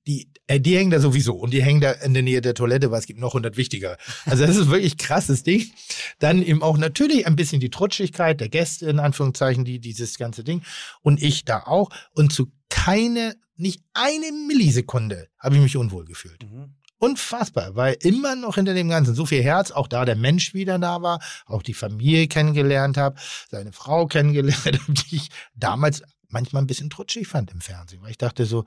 die, 0.08 0.28
äh, 0.48 0.60
die 0.60 0.76
hängen 0.76 0.89
da 0.89 1.00
sowieso 1.00 1.36
und 1.36 1.54
die 1.54 1.64
hängen 1.64 1.80
da 1.80 1.92
in 1.92 2.16
der 2.16 2.24
Nähe 2.24 2.42
der 2.42 2.56
Toilette, 2.56 2.89
weil 2.89 3.00
es 3.00 3.06
gibt 3.06 3.20
noch 3.20 3.36
100 3.36 3.58
wichtiger. 3.58 3.98
Also 4.26 4.46
das 4.46 4.58
ist 4.58 4.72
wirklich 4.72 4.98
krasses 4.98 5.44
Ding. 5.44 5.72
Dann 6.18 6.42
eben 6.42 6.64
auch 6.64 6.78
natürlich 6.80 7.28
ein 7.28 7.36
bisschen 7.36 7.60
die 7.60 7.70
Trutschigkeit 7.70 8.42
der 8.42 8.50
Gäste, 8.50 8.89
in 8.89 9.00
Anführungszeichen, 9.00 9.66
die 9.66 9.80
dieses 9.80 10.18
ganze 10.18 10.44
Ding. 10.44 10.64
Und 11.04 11.22
ich 11.22 11.46
da 11.46 11.60
auch. 11.60 11.92
Und 12.14 12.34
zu 12.34 12.52
keine 12.70 13.36
nicht 13.56 13.82
eine 13.93 14.32
Millisekunde 14.47 15.28
habe 15.39 15.56
ich 15.56 15.62
mich 15.62 15.78
unwohl 15.78 16.06
gefühlt. 16.06 16.43
Mhm. 16.43 16.76
Unfassbar, 16.97 17.76
weil 17.76 17.97
immer 18.02 18.36
noch 18.36 18.56
hinter 18.56 18.76
dem 18.76 18.89
Ganzen 18.89 19.16
so 19.16 19.26
viel 19.26 19.41
Herz, 19.41 19.72
auch 19.72 19.88
da 19.88 20.06
der 20.06 20.16
Mensch 20.16 20.54
wieder 20.54 20.78
da 20.78 21.02
war, 21.02 21.20
auch 21.47 21.64
die 21.64 21.74
Familie 21.74 22.28
kennengelernt 22.28 22.97
habe, 22.97 23.20
seine 23.49 23.72
Frau 23.72 24.06
kennengelernt 24.08 24.66
habe, 24.66 24.93
die 24.93 25.16
ich 25.16 25.30
damals 25.56 26.04
manchmal 26.30 26.62
ein 26.62 26.68
bisschen 26.68 26.89
trutschig 26.89 27.28
fand 27.28 27.52
im 27.52 27.62
Fernsehen, 27.62 28.02
weil 28.04 28.12
ich 28.12 28.18
dachte 28.18 28.45
so, 28.45 28.66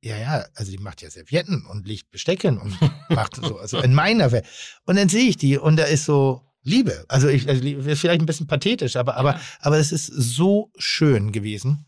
ja, 0.00 0.16
ja, 0.16 0.44
also 0.56 0.72
die 0.72 0.78
macht 0.78 1.00
ja 1.00 1.10
Servietten 1.10 1.64
und 1.66 1.86
liegt 1.86 2.10
Bestecken 2.10 2.58
und 2.58 2.76
macht 3.08 3.36
so, 3.36 3.58
also 3.58 3.80
in 3.80 3.94
meiner 3.94 4.32
Welt. 4.32 4.46
Und 4.84 4.96
dann 4.96 5.08
sehe 5.08 5.28
ich 5.28 5.36
die 5.36 5.56
und 5.56 5.76
da 5.76 5.84
ist 5.84 6.04
so 6.04 6.42
Liebe. 6.64 7.04
Also 7.08 7.28
ich, 7.28 7.48
also 7.48 7.62
ist 7.62 8.00
vielleicht 8.00 8.20
ein 8.20 8.26
bisschen 8.26 8.46
pathetisch, 8.46 8.96
aber, 8.96 9.16
aber, 9.16 9.40
aber 9.60 9.78
es 9.78 9.92
ist 9.92 10.06
so 10.06 10.70
schön 10.76 11.32
gewesen. 11.32 11.86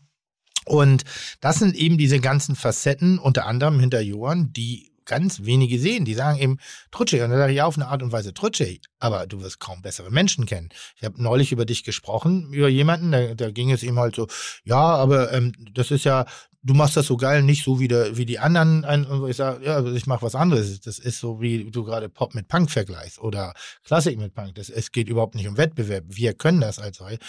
Und 0.65 1.03
das 1.41 1.59
sind 1.59 1.75
eben 1.75 1.97
diese 1.97 2.19
ganzen 2.19 2.55
Facetten, 2.55 3.19
unter 3.19 3.45
anderem 3.45 3.79
hinter 3.79 4.01
Johann, 4.01 4.51
die 4.51 4.91
ganz 5.05 5.45
wenige 5.45 5.79
sehen. 5.79 6.05
Die 6.05 6.13
sagen 6.13 6.39
eben 6.39 6.57
Trutsche. 6.91 7.23
Und 7.23 7.29
dann 7.29 7.39
sage 7.39 7.51
ich 7.51 7.57
ja 7.57 7.65
auf 7.65 7.77
eine 7.77 7.87
Art 7.87 8.03
und 8.03 8.11
Weise 8.11 8.33
Trutsche, 8.33 8.79
aber 8.99 9.27
du 9.27 9.41
wirst 9.41 9.59
kaum 9.59 9.81
bessere 9.81 10.11
Menschen 10.11 10.45
kennen. 10.45 10.69
Ich 10.97 11.03
habe 11.03 11.21
neulich 11.21 11.51
über 11.51 11.65
dich 11.65 11.83
gesprochen, 11.83 12.51
über 12.51 12.67
jemanden, 12.67 13.11
da, 13.11 13.33
da 13.35 13.51
ging 13.51 13.71
es 13.71 13.83
ihm 13.83 13.99
halt 13.99 14.15
so, 14.15 14.27
ja, 14.63 14.77
aber 14.77 15.31
ähm, 15.31 15.53
das 15.73 15.91
ist 15.91 16.05
ja, 16.05 16.25
du 16.63 16.73
machst 16.73 16.97
das 16.97 17.05
so 17.05 17.15
geil, 17.15 17.43
nicht 17.43 17.63
so 17.63 17.79
wie, 17.79 17.87
der, 17.87 18.17
wie 18.17 18.25
die 18.25 18.39
anderen. 18.39 18.83
Und 19.05 19.29
ich 19.29 19.37
sage, 19.37 19.63
ja, 19.63 19.85
ich 19.85 20.07
mache 20.07 20.23
was 20.23 20.35
anderes. 20.35 20.81
Das 20.81 20.99
ist 20.99 21.19
so, 21.19 21.39
wie 21.39 21.69
du 21.69 21.83
gerade 21.83 22.09
Pop 22.09 22.33
mit 22.33 22.47
Punk 22.47 22.71
vergleichst 22.71 23.19
oder 23.19 23.53
Klassik 23.83 24.17
mit 24.17 24.33
Punk. 24.33 24.55
Das, 24.55 24.69
es 24.69 24.91
geht 24.91 25.07
überhaupt 25.07 25.35
nicht 25.35 25.47
um 25.47 25.57
Wettbewerb. 25.57 26.05
Wir 26.07 26.33
können 26.33 26.61
das 26.61 26.79
als 26.79 26.97
solche. 26.97 27.19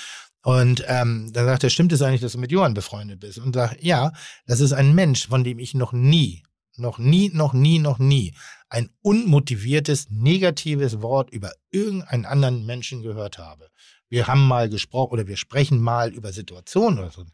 Und 0.47 0.85
ähm, 0.87 1.33
dann 1.33 1.45
sagt 1.45 1.65
er, 1.65 1.71
stimmt 1.71 1.91
es 1.91 2.03
eigentlich, 2.03 2.21
dass 2.21 2.35
du 2.35 2.39
mit 2.39 2.53
Johann 2.53 2.73
befreundet 2.73 3.19
bist? 3.19 3.39
Und 3.39 3.57
sagt, 3.57 3.83
ja, 3.83 4.13
das 4.47 4.61
ist 4.61 4.73
ein 4.73 4.95
Mensch, 4.95 5.27
von 5.27 5.43
dem 5.43 5.59
ich 5.59 5.75
noch 5.75 5.93
nie, 5.93 6.45
noch 6.77 6.99
nie, 6.99 7.33
noch 7.35 7.53
nie, 7.53 7.81
noch 7.81 7.99
nie 7.99 8.33
ein 8.69 8.89
unmotiviertes, 9.03 10.07
negatives 10.09 11.03
Wort 11.03 11.31
über 11.31 11.51
irgendeinen 11.73 12.27
anderen 12.27 12.65
Menschen 12.65 13.03
gehört 13.03 13.39
habe. 13.39 13.71
Wir 14.09 14.29
haben 14.29 14.47
mal 14.47 14.69
gesprochen 14.69 15.15
oder 15.15 15.27
wir 15.27 15.37
sprechen 15.37 15.81
mal 15.81 16.15
über 16.15 16.33
Situationen 16.33 17.01
oder 17.01 17.11
so. 17.11 17.27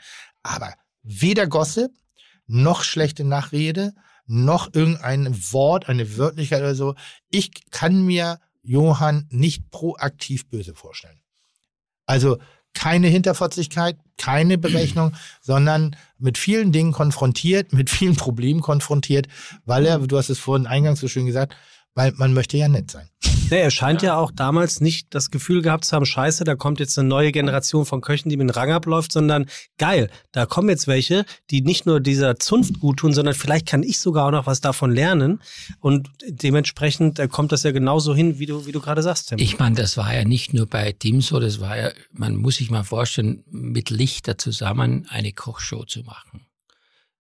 Aber 0.42 0.72
weder 1.02 1.46
Gossip, 1.46 1.90
noch 2.46 2.82
schlechte 2.82 3.24
Nachrede, 3.24 3.92
noch 4.24 4.72
irgendein 4.72 5.36
Wort, 5.52 5.86
eine 5.86 6.16
Wörtlichkeit 6.16 6.62
oder 6.62 6.74
so. 6.74 6.94
Ich 7.28 7.50
kann 7.70 8.06
mir 8.06 8.40
Johann 8.62 9.26
nicht 9.28 9.70
proaktiv 9.70 10.48
böse 10.48 10.74
vorstellen. 10.74 11.20
Also 12.06 12.38
keine 12.74 13.08
Hinterfotzigkeit, 13.08 13.96
keine 14.18 14.58
Berechnung, 14.58 15.12
sondern 15.40 15.96
mit 16.18 16.38
vielen 16.38 16.72
Dingen 16.72 16.92
konfrontiert, 16.92 17.72
mit 17.72 17.90
vielen 17.90 18.16
Problemen 18.16 18.60
konfrontiert, 18.60 19.28
weil 19.64 19.86
er, 19.86 19.98
du 19.98 20.16
hast 20.16 20.30
es 20.30 20.38
vorhin 20.38 20.66
eingangs 20.66 21.00
so 21.00 21.08
schön 21.08 21.26
gesagt, 21.26 21.56
weil 21.94 22.12
man 22.16 22.32
möchte 22.32 22.56
ja 22.56 22.68
nett 22.68 22.90
sein. 22.90 23.08
Nee, 23.50 23.60
er 23.60 23.70
scheint 23.70 24.00
ja. 24.00 24.14
ja. 24.14 24.16
auch 24.16 24.30
damals 24.30 24.80
nicht 24.80 25.14
das 25.14 25.30
Gefühl 25.30 25.60
gehabt 25.60 25.84
zu 25.84 25.94
haben, 25.94 26.06
scheiße, 26.06 26.44
da 26.44 26.54
kommt 26.54 26.80
jetzt 26.80 26.98
eine 26.98 27.06
neue 27.06 27.32
Generation 27.32 27.84
von 27.84 28.00
Köchen, 28.00 28.30
die 28.30 28.38
mit 28.38 28.48
dem 28.48 28.50
Rang 28.50 28.70
abläuft, 28.70 29.12
sondern 29.12 29.46
geil, 29.76 30.10
da 30.32 30.46
kommen 30.46 30.70
jetzt 30.70 30.86
welche, 30.86 31.26
die 31.50 31.60
nicht 31.60 31.84
nur 31.84 32.00
dieser 32.00 32.38
Zunft 32.38 32.80
gut 32.80 33.00
tun, 33.00 33.12
sondern 33.12 33.34
vielleicht 33.34 33.66
kann 33.66 33.82
ich 33.82 34.00
sogar 34.00 34.26
auch 34.26 34.30
noch 34.30 34.46
was 34.46 34.62
davon 34.62 34.90
lernen. 34.90 35.40
Und 35.80 36.08
dementsprechend 36.26 37.18
äh, 37.18 37.28
kommt 37.28 37.52
das 37.52 37.62
ja 37.62 37.72
genauso 37.72 38.14
hin, 38.14 38.38
wie 38.38 38.46
du, 38.46 38.64
wie 38.64 38.72
du 38.72 38.80
gerade 38.80 39.02
sagst, 39.02 39.28
Tim. 39.28 39.38
Ich 39.38 39.58
meine, 39.58 39.76
das 39.76 39.98
war 39.98 40.14
ja 40.14 40.24
nicht 40.24 40.54
nur 40.54 40.66
bei 40.66 40.92
Tim 40.92 41.20
so, 41.20 41.38
das 41.38 41.60
war 41.60 41.76
ja, 41.76 41.90
man 42.10 42.36
muss 42.36 42.56
sich 42.56 42.70
mal 42.70 42.84
vorstellen, 42.84 43.44
mit 43.50 43.90
Lichter 43.90 44.38
zusammen 44.38 45.06
eine 45.10 45.32
Kochshow 45.32 45.84
zu 45.84 46.00
machen. 46.04 46.46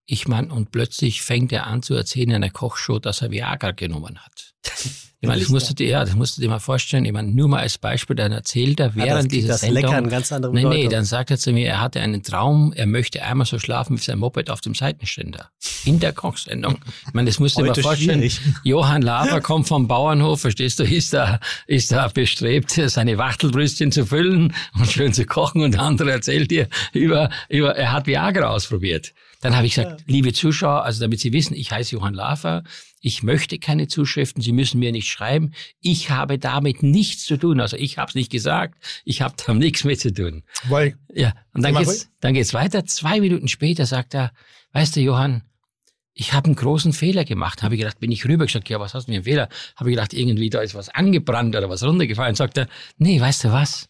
Ich 0.04 0.26
meine, 0.28 0.52
und 0.52 0.72
plötzlich 0.72 1.22
fängt 1.22 1.52
er 1.52 1.66
an 1.66 1.82
zu 1.82 1.94
erzählen 1.94 2.30
in 2.30 2.36
einer 2.36 2.50
Kochshow, 2.50 2.98
dass 2.98 3.22
er 3.22 3.30
Viagra 3.30 3.70
genommen 3.72 4.18
hat. 4.18 4.54
Ich 5.24 5.28
meine, 5.28 5.40
das 5.40 5.50
musst 5.50 5.70
du 5.70 5.74
dir, 5.74 5.86
ja, 5.86 6.04
das 6.04 6.16
musst 6.16 6.36
du 6.36 6.42
dir 6.42 6.48
mal 6.48 6.58
vorstellen. 6.58 7.04
Ich 7.04 7.12
meine, 7.12 7.30
nur 7.30 7.46
mal 7.46 7.60
als 7.60 7.78
Beispiel, 7.78 8.16
dann 8.16 8.32
erzählt 8.32 8.80
er 8.80 8.96
während 8.96 9.32
ja, 9.32 9.38
dieser 9.38 9.48
das 9.52 9.60
Sendung. 9.60 9.84
Lecker, 9.84 10.02
ganz 10.02 10.32
andere 10.32 10.52
nee, 10.52 10.64
nee, 10.64 10.88
dann 10.88 11.04
sagt 11.04 11.30
er 11.30 11.38
zu 11.38 11.52
mir, 11.52 11.68
er 11.68 11.80
hatte 11.80 12.00
einen 12.00 12.24
Traum, 12.24 12.72
er 12.72 12.86
möchte 12.86 13.22
einmal 13.22 13.46
so 13.46 13.60
schlafen 13.60 13.96
wie 13.96 14.02
sein 14.02 14.18
Moped 14.18 14.50
auf 14.50 14.60
dem 14.60 14.74
Seitenständer. 14.74 15.50
In 15.84 16.00
der 16.00 16.12
Kochsendung. 16.12 16.80
Ich 17.06 17.14
meine, 17.14 17.30
das 17.30 17.38
musst 17.38 17.56
du 17.56 17.62
dir 17.62 17.68
mal 17.68 17.80
vorstellen. 17.80 18.18
Schwierig. 18.18 18.40
Johann 18.64 19.02
Laber 19.02 19.40
kommt 19.40 19.68
vom 19.68 19.86
Bauernhof, 19.86 20.40
verstehst 20.40 20.80
du, 20.80 20.82
ist 20.82 21.12
da, 21.12 21.38
ist 21.68 21.92
da 21.92 22.08
bestrebt, 22.08 22.72
seine 22.72 23.16
Wachtelbrüstchen 23.16 23.92
zu 23.92 24.04
füllen 24.04 24.52
und 24.74 24.90
schön 24.90 25.12
zu 25.12 25.24
kochen 25.24 25.62
und 25.62 25.74
der 25.74 25.82
andere 25.82 26.10
erzählt 26.10 26.50
dir 26.50 26.66
über, 26.92 27.30
über, 27.48 27.76
er 27.76 27.92
hat 27.92 28.08
Viagra 28.08 28.48
ausprobiert. 28.48 29.12
Dann 29.42 29.56
habe 29.56 29.66
ich 29.66 29.74
gesagt, 29.74 30.00
ja. 30.00 30.06
liebe 30.06 30.32
Zuschauer, 30.32 30.84
also 30.84 31.00
damit 31.00 31.18
Sie 31.18 31.32
wissen, 31.32 31.54
ich 31.54 31.72
heiße 31.72 31.96
Johann 31.96 32.14
Lafer, 32.14 32.62
ich 33.00 33.24
möchte 33.24 33.58
keine 33.58 33.88
Zuschriften, 33.88 34.40
Sie 34.40 34.52
müssen 34.52 34.78
mir 34.78 34.92
nicht 34.92 35.08
schreiben. 35.10 35.52
Ich 35.80 36.10
habe 36.10 36.38
damit 36.38 36.84
nichts 36.84 37.24
zu 37.24 37.36
tun. 37.36 37.60
Also 37.60 37.76
ich 37.76 37.98
habe 37.98 38.08
es 38.08 38.14
nicht 38.14 38.30
gesagt, 38.30 38.78
ich 39.04 39.20
habe 39.20 39.34
da 39.44 39.52
nichts 39.54 39.82
mit 39.82 40.00
zu 40.00 40.14
tun. 40.14 40.44
Weil, 40.68 40.96
ja, 41.12 41.34
und 41.52 41.62
dann 41.62 41.74
geht's, 41.74 42.08
dann 42.20 42.34
geht's 42.34 42.54
weiter. 42.54 42.86
Zwei 42.86 43.20
Minuten 43.20 43.48
später 43.48 43.84
sagt 43.84 44.14
er, 44.14 44.32
weißt 44.74 44.94
du, 44.94 45.00
Johann, 45.00 45.42
ich 46.14 46.32
habe 46.34 46.46
einen 46.46 46.54
großen 46.54 46.92
Fehler 46.92 47.24
gemacht. 47.24 47.64
Habe 47.64 47.74
ich 47.74 47.80
gedacht, 47.80 47.98
bin 47.98 48.12
ich 48.12 48.24
rüber 48.24 48.46
gesagt, 48.46 48.68
ja, 48.68 48.78
was 48.78 48.94
hast 48.94 49.08
du 49.08 49.12
für 49.12 49.16
einen 49.16 49.24
Fehler? 49.24 49.48
Habe 49.74 49.90
ich 49.90 49.96
gedacht, 49.96 50.14
irgendwie 50.14 50.50
da 50.50 50.60
ist 50.60 50.76
was 50.76 50.88
angebrannt 50.88 51.56
oder 51.56 51.68
was 51.68 51.82
runtergefallen. 51.82 52.36
Sagt 52.36 52.58
er, 52.58 52.68
nee, 52.96 53.20
weißt 53.20 53.44
du 53.44 53.52
was? 53.52 53.88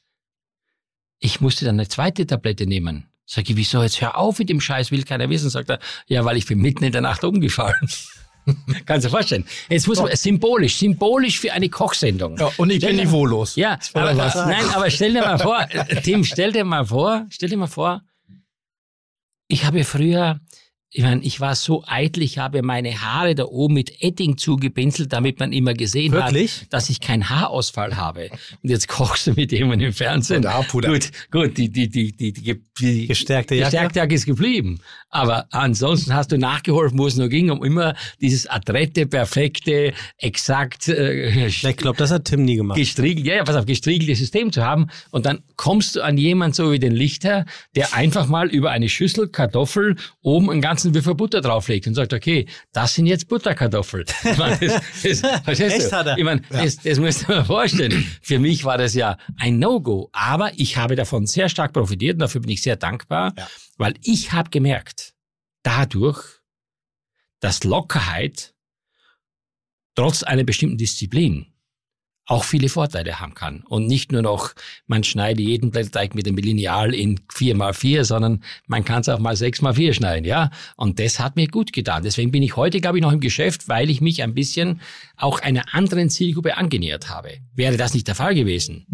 Ich 1.19 1.43
musste 1.43 1.67
dann 1.67 1.75
eine 1.75 1.89
zweite 1.89 2.27
Tablette 2.27 2.67
nehmen. 2.67 3.12
Sag 3.35 3.49
ich, 3.49 3.57
wieso 3.57 3.83
jetzt 3.83 3.99
hör 4.03 4.19
auf 4.19 4.41
mit 4.41 4.51
dem 4.51 4.61
Scheiß, 4.61 4.91
will 4.91 5.05
keiner 5.05 5.31
wissen. 5.31 5.49
Sagt 5.49 5.71
er, 5.71 5.79
ja, 6.07 6.23
weil 6.27 6.37
ich 6.37 6.45
bin 6.45 6.59
mitten 6.59 6.85
in 6.85 6.93
der 6.93 7.01
Nacht 7.01 7.25
umgefallen. 7.25 7.89
Kannst 8.85 9.07
du 9.07 9.09
dir 9.09 9.11
vorstellen. 9.11 9.47
Jetzt 9.71 9.89
muss 9.89 10.03
man, 10.03 10.15
symbolisch, 10.15 10.77
symbolisch 10.77 11.41
für 11.41 11.51
eine 11.51 11.71
Kochsendung. 11.71 12.37
Ja, 12.37 12.51
und 12.59 12.69
ich 12.69 12.77
stell 12.77 12.95
bin 12.95 13.07
niveaulos. 13.07 13.57
Ja, 13.57 13.79
aber, 13.95 14.13
nein, 14.13 14.69
aber 14.75 14.91
stell 14.91 15.15
dir 15.15 15.23
mal 15.23 15.39
vor, 15.39 15.67
Tim, 16.03 16.25
stell 16.25 16.53
dir 16.53 16.67
mal 16.67 16.85
vor, 16.85 17.25
stell 17.31 17.49
dir 17.49 17.57
mal 17.57 17.69
vor, 17.69 18.03
ich 19.49 19.65
habe 19.65 19.83
früher 19.85 20.39
ich 20.95 21.03
meine, 21.03 21.23
ich 21.23 21.41
war 21.41 21.55
so 21.55 21.83
eitel, 21.87 22.23
ich 22.23 22.37
habe 22.37 22.61
meine 22.61 23.01
Haare 23.01 23.35
da 23.35 23.45
oben 23.45 23.73
mit 23.73 24.03
Edding 24.03 24.37
zugepinselt, 24.37 25.11
damit 25.11 25.41
man 25.41 25.51
immer 25.55 25.73
gesehen 25.73 26.13
Wirklich? 26.13 26.61
hat, 26.61 26.73
dass 26.75 26.91
ich 26.91 27.01
keinen 27.01 27.31
Haarausfall 27.31 27.97
habe. 27.97 28.29
Und 28.63 28.69
jetzt 28.69 28.89
kochst 28.89 29.27
du 29.27 29.33
mit 29.33 29.53
jemandem 29.53 29.89
im 29.89 29.95
Fernsehen. 29.95 30.45
Und 30.45 30.53
Haarpuder. 30.53 30.91
Gut, 30.91 31.11
gut, 31.31 31.57
die, 31.57 31.71
die, 31.71 31.89
die, 31.89 32.13
die, 32.13 32.35
die, 32.35 32.63
die 32.79 33.07
Gestärkte 33.07 33.55
Jacke? 33.55 33.71
Gestärkte 33.71 33.99
Jacke 34.01 34.15
ist 34.15 34.27
geblieben. 34.27 34.81
Aber 35.09 35.47
ansonsten 35.51 36.15
hast 36.15 36.31
du 36.31 36.37
nachgeholfen, 36.37 36.99
wo 36.99 37.07
es 37.07 37.17
nur 37.17 37.29
ging, 37.29 37.51
um 37.51 37.65
immer 37.65 37.95
dieses 38.21 38.47
adrette, 38.47 39.07
perfekte, 39.07 39.95
exakt 40.19 40.89
äh, 40.89 41.47
Ich 41.47 41.77
glaube, 41.79 41.97
das 41.97 42.11
hat 42.11 42.27
Tim 42.27 42.45
nie 42.45 42.57
gemacht. 42.57 42.79
gestriegelt, 42.79 43.27
ja, 43.27 43.37
ja, 43.37 43.45
pass 43.45 43.57
auf, 43.57 43.65
gestriegeltes 43.65 44.19
System 44.19 44.53
zu 44.53 44.63
haben. 44.63 44.89
Und 45.11 45.25
dann 45.25 45.41
kommst 45.57 45.97
du 45.97 46.03
an 46.03 46.19
jemand 46.19 46.55
so 46.55 46.71
wie 46.71 46.79
den 46.79 46.93
Lichter, 46.93 47.47
der 47.77 47.95
einfach 47.95 48.27
mal 48.27 48.49
über 48.49 48.71
eine 48.71 48.91
Schüssel 48.91 49.29
Kartoffel 49.29 49.97
oben 50.23 50.51
einen 50.51 50.61
ganzen 50.61 50.82
Würfel 50.95 51.15
Butter 51.15 51.41
drauflegt 51.41 51.87
und 51.87 51.95
sagt, 51.95 52.13
okay, 52.13 52.47
das 52.73 52.95
sind 52.95 53.07
jetzt 53.07 53.29
Butterkartoffeln. 53.29 54.05
Ich 54.25 54.39
meine, 54.39 54.59
das, 54.59 54.83
das, 55.03 55.21
verstehst 55.45 55.93
du? 55.93 56.15
Ich 56.17 56.25
meine, 56.25 56.43
das, 56.51 56.77
das 56.79 56.99
musst 56.99 57.23
du 57.29 57.33
mal 57.33 57.45
vorstellen. 57.45 58.07
Für 58.23 58.39
mich 58.39 58.65
war 58.65 58.79
das 58.79 58.95
ja 58.95 59.17
ein 59.37 59.59
No-Go. 59.59 60.09
Aber 60.13 60.53
ich 60.57 60.77
habe 60.77 60.97
davon 60.97 61.27
sehr 61.27 61.49
stark 61.49 61.73
profitiert 61.73 62.15
und 62.15 62.21
dafür 62.21 62.41
bin 62.41 62.51
ich 62.51 62.63
sehr 62.63 62.77
dankbar, 62.77 63.33
Ja. 63.37 63.49
weil 63.77 63.95
ich 64.03 64.33
habe 64.33 64.51
gemerkt, 64.51 65.15
dadurch, 65.63 66.23
dass 67.41 67.65
Lockerheit 67.65 68.55
trotz 69.95 70.23
einer 70.23 70.45
bestimmten 70.45 70.79
Disziplin 70.79 71.52
auch 72.27 72.45
viele 72.45 72.69
Vorteile 72.69 73.19
haben 73.21 73.35
kann. 73.35 73.65
Und 73.69 73.87
nicht 73.87 74.13
nur 74.13 74.23
noch, 74.23 74.53
man 74.87 75.03
schneide 75.03 75.43
jeden 75.43 75.71
Blätterteig 75.71 76.15
mit 76.15 76.27
dem 76.27 76.37
Lineal 76.37 76.95
in 76.95 77.19
4x4, 77.35 78.05
sondern 78.05 78.45
man 78.69 78.85
kann 78.85 79.01
es 79.01 79.09
auch 79.09 79.19
mal 79.19 79.35
6x4 79.35 79.93
schneiden, 79.93 80.25
ja. 80.25 80.51
Und 80.77 81.01
das 81.01 81.19
hat 81.19 81.35
mir 81.35 81.49
gut 81.49 81.73
getan. 81.73 82.05
Deswegen 82.05 82.31
bin 82.31 82.43
ich 82.43 82.57
heute, 82.57 82.81
glaube 82.81 82.99
ich, 82.99 83.03
noch 83.03 83.13
im 83.13 83.21
Geschäft, 83.21 83.69
weil 83.69 83.91
ich 83.91 84.01
mich 84.01 84.23
ein 84.23 84.35
bisschen 84.35 84.81
auch 85.17 85.41
einer 85.41 85.75
anderen 85.75 86.11
Zielgruppe 86.11 86.57
angenähert 86.57 87.09
habe. 87.11 87.39
Wäre 87.57 87.77
das 87.77 87.93
nicht 87.93 88.07
der 88.07 88.15
Fall 88.15 88.35
gewesen, 88.35 88.87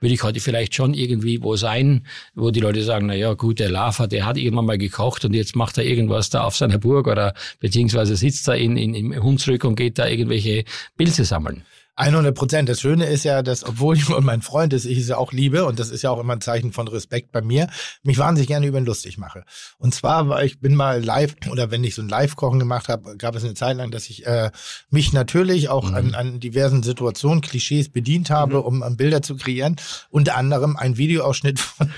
würde 0.00 0.14
ich 0.14 0.22
heute 0.22 0.40
vielleicht 0.40 0.74
schon 0.74 0.94
irgendwie 0.94 1.42
wo 1.42 1.56
sein, 1.56 2.06
wo 2.34 2.50
die 2.50 2.60
Leute 2.60 2.82
sagen, 2.84 3.06
na 3.06 3.14
ja, 3.14 3.34
gut, 3.34 3.58
der 3.58 3.70
Lava, 3.70 4.06
der 4.06 4.26
hat 4.26 4.36
irgendwann 4.36 4.66
mal 4.66 4.78
gekocht 4.78 5.24
und 5.24 5.34
jetzt 5.34 5.56
macht 5.56 5.76
er 5.76 5.84
irgendwas 5.84 6.30
da 6.30 6.44
auf 6.44 6.56
seiner 6.56 6.78
Burg 6.78 7.08
oder 7.08 7.34
beziehungsweise 7.58 8.14
sitzt 8.16 8.46
er 8.48 8.56
in, 8.56 8.76
in, 8.76 8.94
im 8.94 9.22
Hunsrück 9.22 9.64
und 9.64 9.74
geht 9.74 9.98
da 9.98 10.06
irgendwelche 10.06 10.64
Pilze 10.96 11.24
sammeln. 11.24 11.64
100 11.96 12.34
Prozent. 12.34 12.68
Das 12.68 12.80
Schöne 12.80 13.06
ist 13.06 13.24
ja, 13.24 13.42
dass 13.42 13.64
obwohl 13.64 13.96
Johann 13.96 14.24
mein 14.24 14.42
Freund 14.42 14.72
ist, 14.72 14.84
ich 14.84 14.98
es 14.98 15.08
ja 15.08 15.16
auch 15.16 15.32
liebe 15.32 15.64
und 15.64 15.78
das 15.78 15.90
ist 15.90 16.02
ja 16.02 16.10
auch 16.10 16.20
immer 16.20 16.34
ein 16.34 16.40
Zeichen 16.40 16.72
von 16.72 16.86
Respekt 16.88 17.32
bei 17.32 17.42
mir, 17.42 17.68
mich 18.02 18.18
wahnsinnig 18.18 18.48
gerne 18.48 18.66
über 18.66 18.78
ihn 18.78 18.86
lustig 18.86 19.18
mache. 19.18 19.44
Und 19.78 19.94
zwar, 19.94 20.28
weil 20.28 20.46
ich 20.46 20.60
bin 20.60 20.74
mal 20.74 21.04
live 21.04 21.34
oder 21.50 21.70
wenn 21.70 21.82
ich 21.84 21.94
so 21.94 22.02
ein 22.02 22.08
Live-Kochen 22.08 22.58
gemacht 22.58 22.88
habe, 22.88 23.16
gab 23.16 23.34
es 23.34 23.44
eine 23.44 23.54
Zeit 23.54 23.76
lang, 23.76 23.90
dass 23.90 24.08
ich 24.08 24.26
äh, 24.26 24.50
mich 24.90 25.12
natürlich 25.12 25.68
auch 25.68 25.92
an, 25.92 26.14
an 26.14 26.38
diversen 26.40 26.82
Situationen, 26.82 27.40
Klischees 27.40 27.88
bedient 27.88 28.30
habe, 28.30 28.62
um 28.62 28.76
um 28.82 28.96
Bilder 28.96 29.22
zu 29.22 29.36
kreieren. 29.36 29.76
Unter 30.10 30.36
anderem 30.36 30.76
ein 30.76 30.96
Videoausschnitt 30.96 31.58
von 31.60 31.90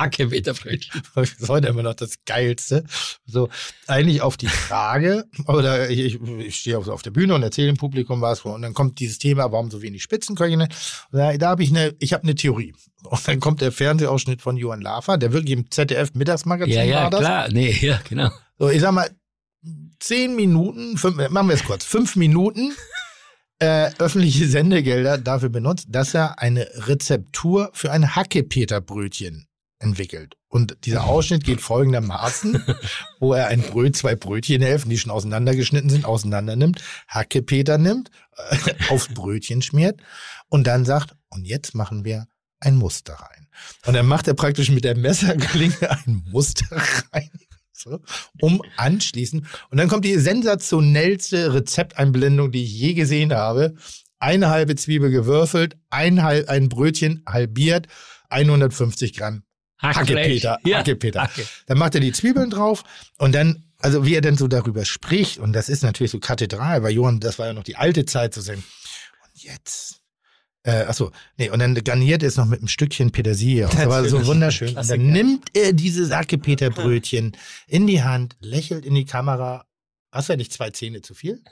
Hackemeterbrötchen. 0.00 1.02
das 1.14 1.32
ist 1.32 1.48
heute 1.48 1.68
immer 1.68 1.82
noch 1.82 1.94
das 1.94 2.14
Geilste. 2.24 2.84
So, 3.26 3.48
eigentlich 3.86 4.22
auf 4.22 4.36
die 4.36 4.48
Frage, 4.48 5.26
oder 5.46 5.90
ich, 5.90 6.20
ich, 6.20 6.56
stehe 6.56 6.78
auf, 6.78 6.88
auf 6.88 7.02
der 7.02 7.10
Bühne 7.10 7.34
und 7.34 7.42
erzähle 7.42 7.68
dem 7.68 7.76
Publikum 7.76 8.20
was, 8.20 8.40
und 8.40 8.62
dann 8.62 8.74
kommt 8.74 8.98
dieses 8.98 9.18
Thema, 9.18 9.52
warum 9.52 9.70
so 9.70 9.82
wenig 9.82 10.02
Spitzenköchinnen? 10.02 10.68
Da, 11.12 11.36
da 11.36 11.48
habe 11.50 11.62
ich 11.62 11.70
eine, 11.70 11.94
ich 11.98 12.12
habe 12.12 12.24
eine 12.24 12.34
Theorie. 12.34 12.74
Und 13.04 13.28
dann 13.28 13.40
kommt 13.40 13.60
der 13.60 13.72
Fernsehausschnitt 13.72 14.42
von 14.42 14.56
Johann 14.56 14.80
Lafer, 14.80 15.18
der 15.18 15.32
wirklich 15.32 15.56
im 15.56 15.70
ZDF 15.70 16.14
Mittagsmagazin 16.14 16.74
Ja, 16.74 16.84
ja, 16.84 17.02
war 17.04 17.10
das. 17.10 17.20
klar. 17.20 17.48
Nee, 17.50 17.76
ja, 17.80 18.00
genau. 18.08 18.30
So, 18.58 18.68
ich 18.68 18.80
sag 18.80 18.92
mal, 18.92 19.10
zehn 20.00 20.34
Minuten, 20.34 20.96
fünf, 20.96 21.16
machen 21.30 21.48
wir 21.48 21.54
es 21.54 21.64
kurz, 21.64 21.84
fünf 21.84 22.16
Minuten 22.16 22.72
äh, 23.60 23.90
öffentliche 23.98 24.46
Sendegelder 24.46 25.18
dafür 25.18 25.50
benutzt, 25.50 25.86
dass 25.90 26.14
er 26.14 26.40
eine 26.40 26.66
Rezeptur 26.86 27.70
für 27.74 27.92
ein 27.92 28.16
Hackepeterbrötchen 28.16 29.46
entwickelt. 29.80 30.36
Und 30.48 30.76
dieser 30.84 31.04
Ausschnitt 31.04 31.44
geht 31.44 31.60
folgendermaßen, 31.60 32.62
wo 33.20 33.32
er 33.32 33.48
ein 33.48 33.62
Bröt, 33.62 33.96
zwei 33.96 34.14
Brötchenhälften, 34.14 34.90
die 34.90 34.98
schon 34.98 35.10
auseinandergeschnitten 35.10 35.90
sind, 35.90 36.04
auseinander 36.04 36.54
nimmt, 36.54 36.82
Hackepeter 37.08 37.78
nimmt, 37.78 38.10
äh, 38.36 38.74
aufs 38.90 39.08
Brötchen 39.08 39.62
schmiert 39.62 40.00
und 40.48 40.66
dann 40.66 40.84
sagt, 40.84 41.16
und 41.30 41.46
jetzt 41.46 41.74
machen 41.74 42.04
wir 42.04 42.26
ein 42.60 42.76
Muster 42.76 43.14
rein. 43.14 43.48
Und 43.86 43.94
dann 43.94 44.06
macht 44.06 44.28
er 44.28 44.34
praktisch 44.34 44.70
mit 44.70 44.84
der 44.84 44.96
Messerklinge 44.96 45.90
ein 45.90 46.22
Muster 46.30 46.66
rein. 47.12 47.30
So, 47.72 48.00
um 48.42 48.60
anschließend. 48.76 49.46
Und 49.70 49.78
dann 49.78 49.88
kommt 49.88 50.04
die 50.04 50.18
sensationellste 50.18 51.54
Rezepteinblendung, 51.54 52.52
die 52.52 52.64
ich 52.64 52.78
je 52.78 52.92
gesehen 52.92 53.32
habe. 53.32 53.74
Eine 54.18 54.50
halbe 54.50 54.76
Zwiebel 54.76 55.10
gewürfelt, 55.10 55.78
ein, 55.88 56.18
ein 56.18 56.68
Brötchen 56.68 57.22
halbiert, 57.26 57.86
150 58.28 59.14
Gramm 59.14 59.44
Hackepeter. 59.82 60.58
Ja. 60.64 60.78
Hackepeter. 60.78 61.22
Hacke. 61.22 61.46
Dann 61.66 61.78
macht 61.78 61.94
er 61.94 62.00
die 62.00 62.12
Zwiebeln 62.12 62.50
drauf 62.50 62.84
und 63.18 63.34
dann, 63.34 63.64
also 63.78 64.04
wie 64.04 64.14
er 64.14 64.20
dann 64.20 64.36
so 64.36 64.48
darüber 64.48 64.84
spricht, 64.84 65.38
und 65.38 65.52
das 65.52 65.68
ist 65.68 65.82
natürlich 65.82 66.12
so 66.12 66.18
kathedral, 66.18 66.82
weil 66.82 66.92
Johann, 66.92 67.20
das 67.20 67.38
war 67.38 67.46
ja 67.46 67.52
noch 67.52 67.64
die 67.64 67.76
alte 67.76 68.04
Zeit 68.04 68.34
zu 68.34 68.40
sagen. 68.40 68.62
Und 69.24 69.42
jetzt. 69.42 70.00
Äh, 70.62 70.82
achso, 70.82 71.10
nee, 71.38 71.48
und 71.48 71.58
dann 71.58 71.74
garniert 71.74 72.22
er 72.22 72.28
es 72.28 72.36
noch 72.36 72.44
mit 72.44 72.60
einem 72.60 72.68
Stückchen 72.68 73.12
Petersilie. 73.12 73.66
Das 73.72 73.86
war 73.86 74.04
so 74.04 74.26
wunderschön. 74.26 74.76
Und 74.76 74.90
dann 74.90 75.06
nimmt 75.06 75.48
er 75.54 75.72
dieses 75.72 76.10
Hackepeterbrötchen 76.10 77.34
in 77.66 77.86
die 77.86 78.02
Hand, 78.02 78.36
lächelt 78.40 78.84
in 78.84 78.94
die 78.94 79.06
Kamera. 79.06 79.64
Was 80.10 80.28
wäre 80.28 80.36
nicht 80.36 80.52
zwei 80.52 80.70
Zähne 80.70 81.00
zu 81.00 81.14
viel? 81.14 81.42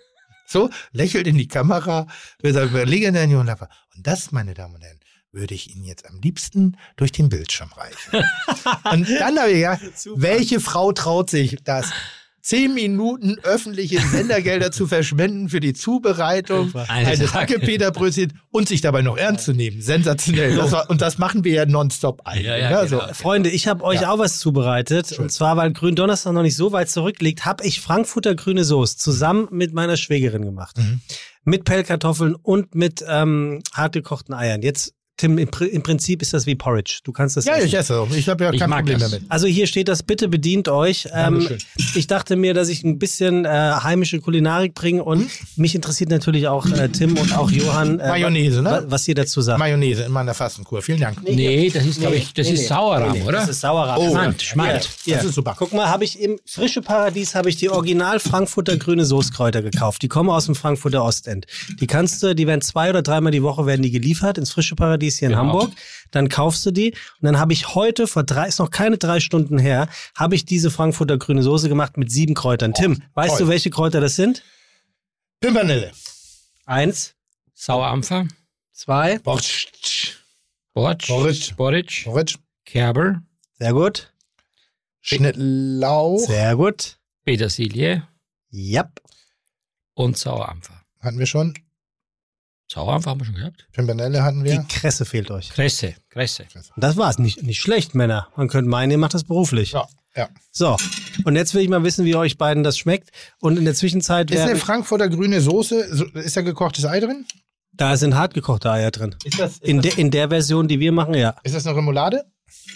So, 0.46 0.68
lächelt 0.92 1.26
in 1.26 1.38
die 1.38 1.48
Kamera, 1.48 2.06
wir 2.40 2.52
sagen, 2.52 2.70
überlegen 2.70 3.14
dann 3.14 3.30
Johann 3.30 3.46
Laffer. 3.46 3.68
Und 3.94 4.06
das, 4.06 4.32
meine 4.32 4.52
Damen 4.54 4.74
und 4.74 4.82
Herren, 4.82 5.00
würde 5.32 5.54
ich 5.54 5.74
Ihnen 5.74 5.84
jetzt 5.84 6.06
am 6.08 6.20
liebsten 6.20 6.76
durch 6.96 7.12
den 7.12 7.28
Bildschirm 7.28 7.70
reichen. 7.76 8.24
und 8.92 9.08
dann 9.20 9.38
habe 9.38 9.50
ich 9.50 9.56
gedacht, 9.56 9.80
welche 10.16 10.60
Frau 10.60 10.92
traut 10.92 11.30
sich 11.30 11.56
das? 11.64 11.90
Zehn 12.40 12.72
Minuten 12.72 13.36
öffentliche 13.42 14.00
Sendergelder 14.00 14.70
zu 14.72 14.86
verschwenden 14.86 15.50
für 15.50 15.60
die 15.60 15.74
Zubereitung 15.74 16.74
eines 16.74 17.20
Eine- 17.20 17.32
Hackepeterbrötchen 17.34 18.40
und 18.50 18.68
sich 18.68 18.80
dabei 18.80 19.02
noch 19.02 19.18
ernst 19.18 19.44
zu 19.44 19.52
nehmen. 19.52 19.82
Sensationell. 19.82 20.56
Das 20.56 20.72
war, 20.72 20.88
und 20.88 21.02
das 21.02 21.18
machen 21.18 21.44
wir 21.44 21.52
ja 21.52 21.66
nonstop 21.66 22.22
eigentlich. 22.24 22.46
Ja, 22.46 22.56
ja, 22.56 22.82
ne? 22.82 22.88
genau. 22.88 23.06
so. 23.08 23.12
Freunde, 23.12 23.50
ich 23.50 23.66
habe 23.68 23.84
euch 23.84 24.00
Ja. 24.00 24.12
auch 24.12 24.18
was 24.18 24.38
zubereitet. 24.38 25.18
Und 25.18 25.30
zwar, 25.30 25.58
weil 25.58 25.72
Gründonnerstag 25.74 26.32
noch 26.32 26.42
nicht 26.42 26.56
so 26.56 26.72
weit 26.72 26.88
zurückliegt, 26.88 27.44
habe 27.44 27.66
ich 27.66 27.82
Frankfurter 27.82 28.34
grüne 28.34 28.64
Soße 28.64 28.96
zusammen 28.96 29.48
mit 29.50 29.74
meiner 29.74 29.98
Schwägerin 29.98 30.42
gemacht. 30.46 30.78
Mhm. 30.78 31.00
Mit 31.44 31.64
Pellkartoffeln 31.64 32.34
und 32.34 32.74
mit 32.74 33.04
ähm, 33.06 33.60
hartgekochten 33.74 34.32
Eiern. 34.34 34.62
Jetzt, 34.62 34.94
Tim, 35.18 35.36
im, 35.36 35.48
Pri- 35.50 35.66
im 35.66 35.82
Prinzip 35.82 36.22
ist 36.22 36.32
das 36.32 36.46
wie 36.46 36.54
Porridge. 36.54 37.00
Du 37.04 37.12
kannst 37.12 37.36
das 37.36 37.44
Ja, 37.44 37.56
essen. 37.56 37.66
ich 37.66 37.74
esse. 37.74 38.06
Ich 38.16 38.28
habe 38.28 38.44
ja 38.44 38.52
kein 38.52 38.70
Problem 38.70 38.98
das. 39.00 39.10
damit. 39.10 39.26
Also 39.28 39.46
hier 39.48 39.66
steht 39.66 39.88
das, 39.88 40.02
bitte 40.02 40.28
bedient 40.28 40.68
euch. 40.68 41.06
Ähm, 41.12 41.40
Dankeschön. 41.40 41.58
ich 41.96 42.06
dachte 42.06 42.36
mir, 42.36 42.54
dass 42.54 42.68
ich 42.68 42.84
ein 42.84 42.98
bisschen 43.00 43.44
äh, 43.44 43.48
heimische 43.48 44.20
Kulinarik 44.20 44.74
bringe 44.74 45.02
und 45.02 45.28
mich 45.56 45.74
interessiert 45.74 46.10
natürlich 46.10 46.46
auch 46.48 46.64
äh, 46.70 46.88
Tim 46.88 47.18
und 47.18 47.36
auch 47.36 47.50
Johann, 47.50 47.98
äh, 47.98 48.08
Mayonnaise, 48.08 48.62
ne? 48.62 48.70
wa- 48.70 48.84
was 48.86 49.08
ihr 49.08 49.16
dazu 49.16 49.40
sagt. 49.40 49.58
Mayonnaise 49.58 50.04
in 50.04 50.12
meiner 50.12 50.34
Fastenkur. 50.34 50.82
Vielen 50.82 51.00
Dank. 51.00 51.18
Nee, 51.24 51.68
das 51.68 51.84
ist, 51.84 51.98
glaube 52.00 52.14
ich, 52.16 52.32
das 52.32 52.46
Nee, 52.46 52.52
ist 52.54 52.60
nee. 52.60 52.66
Sauerrahm, 52.68 53.10
Nee, 53.12 53.18
nee, 53.18 53.24
oder? 53.24 53.40
Das 53.40 53.48
ist 53.48 53.60
Sauerrahm. 53.60 53.98
Oh, 54.00 54.10
Schmand, 54.12 54.40
Schmand. 54.42 54.88
Hier, 55.04 55.16
Das 55.16 55.24
ist 55.24 55.34
super. 55.34 55.56
Guck 55.58 55.72
mal, 55.72 55.88
habe 55.88 56.04
ich 56.04 56.20
im 56.20 56.38
Frische 56.46 56.80
Paradies 56.80 57.34
habe 57.34 57.48
ich 57.48 57.56
die 57.56 57.70
Original 57.70 58.20
Frankfurter 58.20 58.76
grüne 58.76 59.04
Soßkräuter 59.04 59.62
gekauft. 59.62 60.02
Die 60.02 60.08
kommen 60.08 60.30
aus 60.30 60.46
dem 60.46 60.54
Frankfurter 60.54 61.02
Ostend. 61.02 61.46
Die 61.80 61.88
kannst 61.88 62.22
du, 62.22 62.36
die 62.36 62.46
werden 62.46 62.60
zwei 62.60 62.88
oder 62.90 63.02
dreimal 63.02 63.32
die 63.32 63.42
Woche 63.42 63.66
werden 63.66 63.82
die 63.82 63.90
geliefert 63.90 64.38
ins 64.38 64.52
Frische 64.52 64.76
Paradies 64.76 65.07
hier 65.16 65.28
in 65.28 65.32
Genau. 65.32 65.44
Hamburg. 65.44 65.72
Dann 66.10 66.28
kaufst 66.28 66.64
du 66.66 66.70
die 66.70 66.92
und 66.92 67.22
dann 67.22 67.38
habe 67.38 67.52
ich 67.54 67.74
heute 67.74 68.06
vor 68.06 68.22
drei, 68.24 68.48
ist 68.48 68.58
noch 68.58 68.70
keine 68.70 68.98
drei 68.98 69.20
Stunden 69.20 69.58
her, 69.58 69.88
habe 70.14 70.34
ich 70.34 70.44
diese 70.44 70.70
Frankfurter 70.70 71.16
grüne 71.18 71.42
Soße 71.42 71.68
gemacht 71.70 71.96
mit 71.96 72.10
sieben 72.12 72.34
Kräutern. 72.34 72.74
Tim, 72.74 73.02
weißt 73.14 73.36
toll. 73.36 73.46
du, 73.46 73.48
welche 73.48 73.70
Kräuter 73.70 74.00
das 74.00 74.16
sind? 74.16 74.42
Pimpernelle. 75.40 75.92
Eins, 76.66 77.14
Sauerampfer, 77.54 78.26
zwei, 78.72 79.18
Borscht. 79.20 80.18
Bortsch, 80.74 81.08
Bortsch. 81.08 81.54
Bortsch, 81.56 82.04
Porridge. 82.04 82.34
Kerber, 82.64 83.22
sehr 83.58 83.72
gut, 83.72 84.12
Schnittlauch. 85.00 86.18
sehr 86.26 86.56
gut. 86.56 86.98
Petersilie 87.24 88.06
Ja. 88.50 88.90
und 89.94 90.16
Sauerampfer. 90.16 90.82
Hatten 91.00 91.18
wir 91.18 91.26
schon. 91.26 91.54
Sauerampfer 92.70 93.10
haben 93.10 93.20
wir 93.20 93.24
schon 93.24 93.34
gehabt. 93.34 93.66
Pimpernelle 93.72 94.22
hatten 94.22 94.44
wir. 94.44 94.58
Die 94.58 94.66
Kresse 94.68 95.04
fehlt 95.06 95.30
euch. 95.30 95.50
Kresse, 95.50 95.94
Kresse. 96.10 96.44
Das 96.76 96.96
war's. 96.96 97.18
Nicht, 97.18 97.42
nicht 97.42 97.60
schlecht, 97.60 97.94
Männer. 97.94 98.28
Man 98.36 98.48
könnte 98.48 98.68
meinen, 98.70 98.90
ihr 98.90 98.98
macht 98.98 99.14
das 99.14 99.24
beruflich. 99.24 99.72
Ja, 99.72 99.86
ja. 100.14 100.28
So, 100.50 100.76
und 101.24 101.34
jetzt 101.36 101.54
will 101.54 101.62
ich 101.62 101.68
mal 101.70 101.82
wissen, 101.82 102.04
wie 102.04 102.14
euch 102.14 102.36
beiden 102.36 102.62
das 102.62 102.76
schmeckt. 102.76 103.10
Und 103.40 103.56
in 103.56 103.64
der 103.64 103.74
Zwischenzeit, 103.74 104.30
Ist 104.30 104.38
eine 104.40 104.48
werden, 104.48 104.58
Frankfurter 104.60 105.08
grüne 105.08 105.40
Soße, 105.40 105.94
so- 105.96 106.04
ist 106.06 106.36
da 106.36 106.42
gekochtes 106.42 106.84
Ei 106.84 107.00
drin? 107.00 107.24
da 107.72 107.96
sind 107.96 108.16
hartgekochte 108.16 108.70
Eier 108.70 108.90
drin. 108.90 109.14
Ist 109.24 109.38
das, 109.38 109.52
ist, 109.52 109.62
In, 109.64 109.76
das, 109.80 109.94
der 109.94 109.98
in 109.98 110.10
der 110.10 110.28
Version, 110.30 110.66
die 110.68 110.80
wir 110.80 110.90
machen, 110.92 111.14
ja. 111.14 111.36
ist 111.44 111.54
das 111.54 111.64
eine 111.66 111.76
Remoulade? 111.76 112.24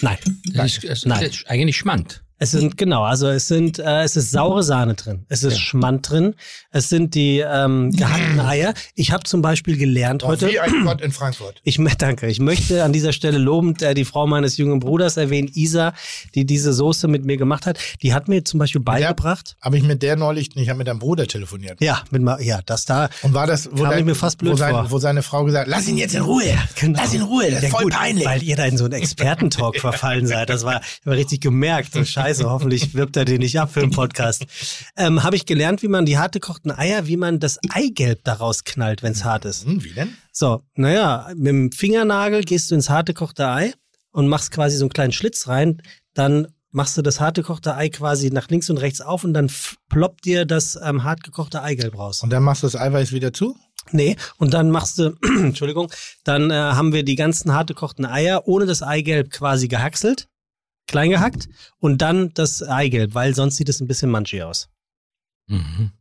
Nein. 0.01 0.19
Das 0.55 0.79
ist, 0.79 0.89
das, 0.89 1.05
Nein. 1.07 1.25
ist 1.25 1.45
eigentlich 1.49 1.77
Schmand. 1.77 2.22
Es 2.39 2.51
sind, 2.51 2.77
genau, 2.77 3.05
also 3.05 3.29
es 3.29 3.47
sind, 3.47 3.79
äh, 3.79 4.03
es 4.03 4.17
ist 4.17 4.31
saure 4.33 4.63
Sahne 4.65 4.95
drin, 4.95 5.25
es 5.29 5.45
ist 5.45 5.55
Ja. 5.55 5.61
Schmand 5.61 6.11
drin, 6.11 6.35
es 6.71 6.89
sind 6.89 7.15
die 7.15 7.39
ähm, 7.39 7.93
gehackten 7.93 8.41
Eier. 8.41 8.75
Ich 8.97 9.13
habe 9.13 9.23
zum 9.25 9.43
Beispiel 9.43 9.77
gelernt 9.77 10.25
heute. 10.25 10.49
Wie 10.49 10.59
ein 10.59 10.85
Gott 10.85 11.01
in 11.03 11.13
Frankfurt. 11.13 11.61
Ich 11.63 11.79
danke. 11.99 12.27
Ich 12.27 12.41
möchte 12.41 12.83
an 12.83 12.93
dieser 12.93 13.13
Stelle 13.13 13.39
lobend 13.39 13.81
äh, 13.83 13.95
die 13.95 14.05
Frau 14.05 14.27
meines 14.27 14.57
jungen 14.57 14.81
Bruders 14.81 15.17
erwähnen, 15.17 15.51
Isa, 15.55 15.95
die 16.35 16.45
diese 16.45 16.73
Soße 16.73 17.07
mit 17.07 17.25
mir 17.25 17.37
gemacht 17.37 17.67
hat. 17.67 17.79
Die 18.03 18.13
hat 18.13 18.27
mir 18.29 18.45
zum 18.45 18.59
Beispiel 18.59 18.81
beigebracht. 18.81 19.57
Habe 19.61 19.77
ich 19.79 19.85
mit 19.85 20.03
der 20.03 20.17
neulich, 20.17 20.57
ich 20.57 20.69
habe 20.69 20.79
mit 20.79 20.89
deinem 20.89 20.99
Bruder 20.99 21.27
telefoniert. 21.29 21.81
Ja, 21.81 22.03
mit 22.11 22.23
ja, 22.41 22.61
das 22.67 22.85
da. 22.85 23.09
Und 23.23 23.35
war 23.35 23.47
das, 23.47 23.69
wo, 23.73 23.85
Kam 23.85 23.99
ich 23.99 24.05
mir 24.05 24.15
fast 24.17 24.39
blöd 24.39 24.53
wo, 24.53 24.57
sein, 24.57 24.73
vor. 24.73 24.91
wo 24.91 24.99
seine 24.99 25.23
Frau 25.23 25.45
gesagt 25.45 25.67
hat, 25.69 25.71
lass 25.77 25.87
ihn 25.87 25.97
jetzt 25.99 26.15
in 26.15 26.23
Ruhe, 26.23 26.43
Genau. 26.81 26.99
lass 27.01 27.15
ihn 27.15 27.21
in 27.21 27.27
Ruhe, 27.27 27.45
das 27.51 27.59
ist 27.59 27.63
Ja, 27.65 27.69
voll 27.71 27.85
gut, 27.85 27.93
peinlich. 27.93 28.25
Weil 28.27 28.43
ihr 28.43 28.57
da 28.57 28.65
in 28.65 28.77
so 28.77 28.85
einen 28.85 28.95
Expertentalk 28.95 29.77
verfallen 29.81 30.27
seid. 30.27 30.51
Das 30.51 30.65
war, 30.65 30.81
ich 30.83 31.07
habe 31.07 31.17
richtig 31.17 31.41
gemerkt. 31.41 31.93
So 31.93 32.05
scheiße, 32.05 32.32
hoffentlich 32.41 32.95
wirbt 32.95 33.17
er 33.17 33.25
den 33.25 33.41
nicht 33.41 33.59
ab 33.59 33.73
für 33.73 33.81
den 33.81 33.91
Podcast. 33.91 34.47
Ähm, 34.97 35.23
habe 35.23 35.37
ich 35.37 35.47
gelernt, 35.47 35.83
wie 35.83 35.89
man 35.89 36.07
die 36.07 36.19
hart 36.19 36.33
gekochten 36.33 36.71
Eier, 36.71 37.07
wie 37.07 37.17
man 37.17 37.41
das 37.41 37.59
Eigelb 37.71 38.25
daraus 38.25 38.65
knallt, 38.65 39.03
wenn 39.03 39.13
es 39.13 39.25
hart 39.25 39.45
ist. 39.45 39.65
Hm, 39.65 39.85
wie 39.85 39.93
denn? 39.93 40.15
So, 40.33 40.63
naja, 40.75 41.29
mit 41.35 41.49
dem 41.49 41.73
Fingernagel 41.73 42.43
gehst 42.45 42.71
du 42.71 42.75
ins 42.75 42.91
harte 42.91 43.15
gekochte 43.15 43.49
Ei 43.49 43.73
und 44.11 44.29
machst 44.29 44.51
quasi 44.51 44.77
so 44.77 44.85
einen 44.85 44.93
kleinen 44.93 45.13
Schlitz 45.13 45.49
rein. 45.49 45.83
Dann 46.15 46.49
machst 46.71 46.97
du 46.97 47.03
das 47.03 47.21
harte 47.21 47.43
gekochte 47.43 47.77
Ei 47.77 47.89
quasi 47.89 48.31
nach 48.31 48.49
links 48.49 48.71
und 48.71 48.79
rechts 48.79 49.01
auf 49.01 49.25
und 49.25 49.35
dann 49.35 49.51
ploppt 49.89 50.25
dir 50.25 50.45
das 50.45 50.79
ähm, 50.83 51.05
hart 51.05 51.23
gekochte 51.23 51.63
Eigelb 51.63 51.97
raus. 51.97 52.23
Und 52.23 52.31
dann 52.31 52.43
machst 52.43 52.63
du 52.63 52.67
das 52.67 52.77
Eiweiß 52.77 53.13
wieder 53.13 53.33
zu? 53.33 53.57
Nee, 53.91 54.17
und 54.39 54.55
dann 54.55 54.71
machst 54.71 54.99
du, 54.99 55.15
Entschuldigung, 55.23 55.91
dann 56.25 56.51
äh, 56.51 56.55
haben 56.55 56.93
wir 56.93 57.05
die 57.05 57.17
ganzen 57.17 57.53
hart 57.53 57.69
gekochten 57.69 58.07
Eier 58.07 58.47
ohne 58.47 58.67
das 58.67 58.83
Eigelb 58.83 59.31
quasi 59.31 59.69
gehackselt, 59.69 60.29
klein 60.87 61.11
gehackt 61.11 61.49
und 61.79 61.99
dann 62.03 62.33
das 62.35 62.63
Eigelb, 62.63 63.15
weil 63.15 63.35
sonst 63.35 63.57
sieht 63.57 63.69
es 63.69 63.81
ein 63.81 63.87
bisschen 63.87 64.11
manchig 64.11 64.43
aus. 64.43 64.69
Mhm. 65.47 65.93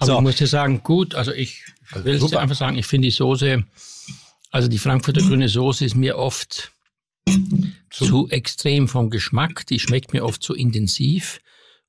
Aber 0.00 0.06
So. 0.06 0.16
ich 0.16 0.22
muss 0.22 0.36
dir 0.36 0.46
sagen, 0.46 0.82
gut, 0.82 1.14
also 1.14 1.32
ich 1.32 1.64
Also 1.90 2.04
will 2.04 2.14
es 2.14 2.20
dir 2.20 2.28
super. 2.28 2.40
einfach 2.40 2.56
sagen, 2.56 2.78
ich 2.78 2.86
finde 2.86 3.06
die 3.08 3.12
Soße, 3.12 3.64
also 4.50 4.68
die 4.68 4.78
Frankfurter 4.78 5.20
grüne 5.22 5.48
Soße 5.48 5.84
ist 5.84 5.96
mir 5.96 6.16
oft 6.18 6.72
zu 7.90 8.28
extrem 8.30 8.88
vom 8.88 9.10
Geschmack, 9.10 9.66
die 9.66 9.78
schmeckt 9.78 10.12
mir 10.12 10.24
oft 10.24 10.42
zu 10.42 10.54
intensiv. 10.54 11.40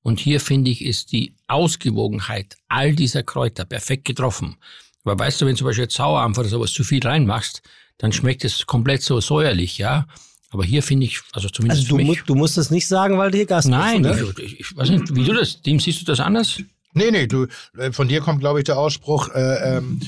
Und 0.02 0.20
hier 0.20 0.39
finde 0.39 0.72
ich, 0.72 0.84
ist 0.84 1.12
die 1.12 1.36
Ausgewogenheit 1.47 2.56
all 2.68 2.95
dieser 2.95 3.22
Kräuter 3.22 3.66
perfekt 3.66 4.06
getroffen. 4.06 4.58
Aber 5.04 5.20
weißt 5.20 5.41
du, 5.41 5.45
wenn 5.45 5.56
zum 5.56 5.66
Beispiel 5.66 5.84
jetzt 5.84 5.95
Sauerampf 5.95 6.38
oder 6.38 6.50
sowas 6.50 6.72
zu 6.72 6.84
viel 6.84 7.06
reinmachst, 7.06 7.62
dann 7.97 8.12
schmeckt 8.14 8.45
es 8.45 8.66
komplett 8.66 9.02
so 9.04 9.20
säuerlich, 9.22 9.78
ja. 9.78 10.08
Aber 10.52 10.64
hier 10.64 10.82
finde 10.82 11.06
ich, 11.06 11.20
also 11.34 11.47
zumindest 11.50 11.82
Also 11.82 11.89
du, 11.91 11.97
für 11.97 12.04
mu 12.06 12.12
mich. 12.12 12.24
du 12.24 12.36
musst 12.36 12.58
es 12.58 12.72
nicht 12.72 12.88
sagen, 12.88 13.18
weil 13.18 13.30
du 13.32 13.38
hier 13.38 13.45
Gast 13.45 13.68
Nein, 13.70 14.02
bist. 14.02 14.20
Ne? 14.22 14.43
ich, 14.43 14.60
ich, 14.62 14.76
weiß 14.78 14.89
nicht, 14.89 15.16
wie 15.16 15.24
du 15.24 15.34
das, 15.34 15.62
Team, 15.62 15.80
siehst 15.80 16.02
du 16.02 16.06
das 16.06 16.20
anders? 16.20 16.60
Nee, 16.93 17.12
nee, 17.12 17.28
du, 17.28 17.45
äh, 17.78 17.91
von 17.91 18.08
dir 18.08 18.20
kommt, 18.22 18.39
glaube 18.39 18.60
ich, 18.60 18.66
der 18.66 18.78
Ausspruch, 18.80 19.30
äh, 19.36 19.78
ähm, 19.78 20.02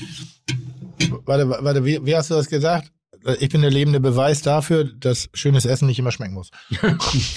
warte, 1.24 1.48
warte, 1.48 1.84
wie, 1.84 2.04
wie 2.04 2.16
hast 2.16 2.30
du 2.30 2.34
das 2.34 2.48
gesagt? 2.48 2.90
Ich 3.38 3.50
bin 3.50 3.60
der 3.62 3.70
lebende 3.70 4.00
Beweis 4.00 4.42
dafür, 4.42 4.82
dass 4.82 5.28
schönes 5.32 5.64
Essen 5.64 5.86
nicht 5.86 5.96
immer 6.00 6.10
schmecken 6.10 6.34
muss. 6.34 6.50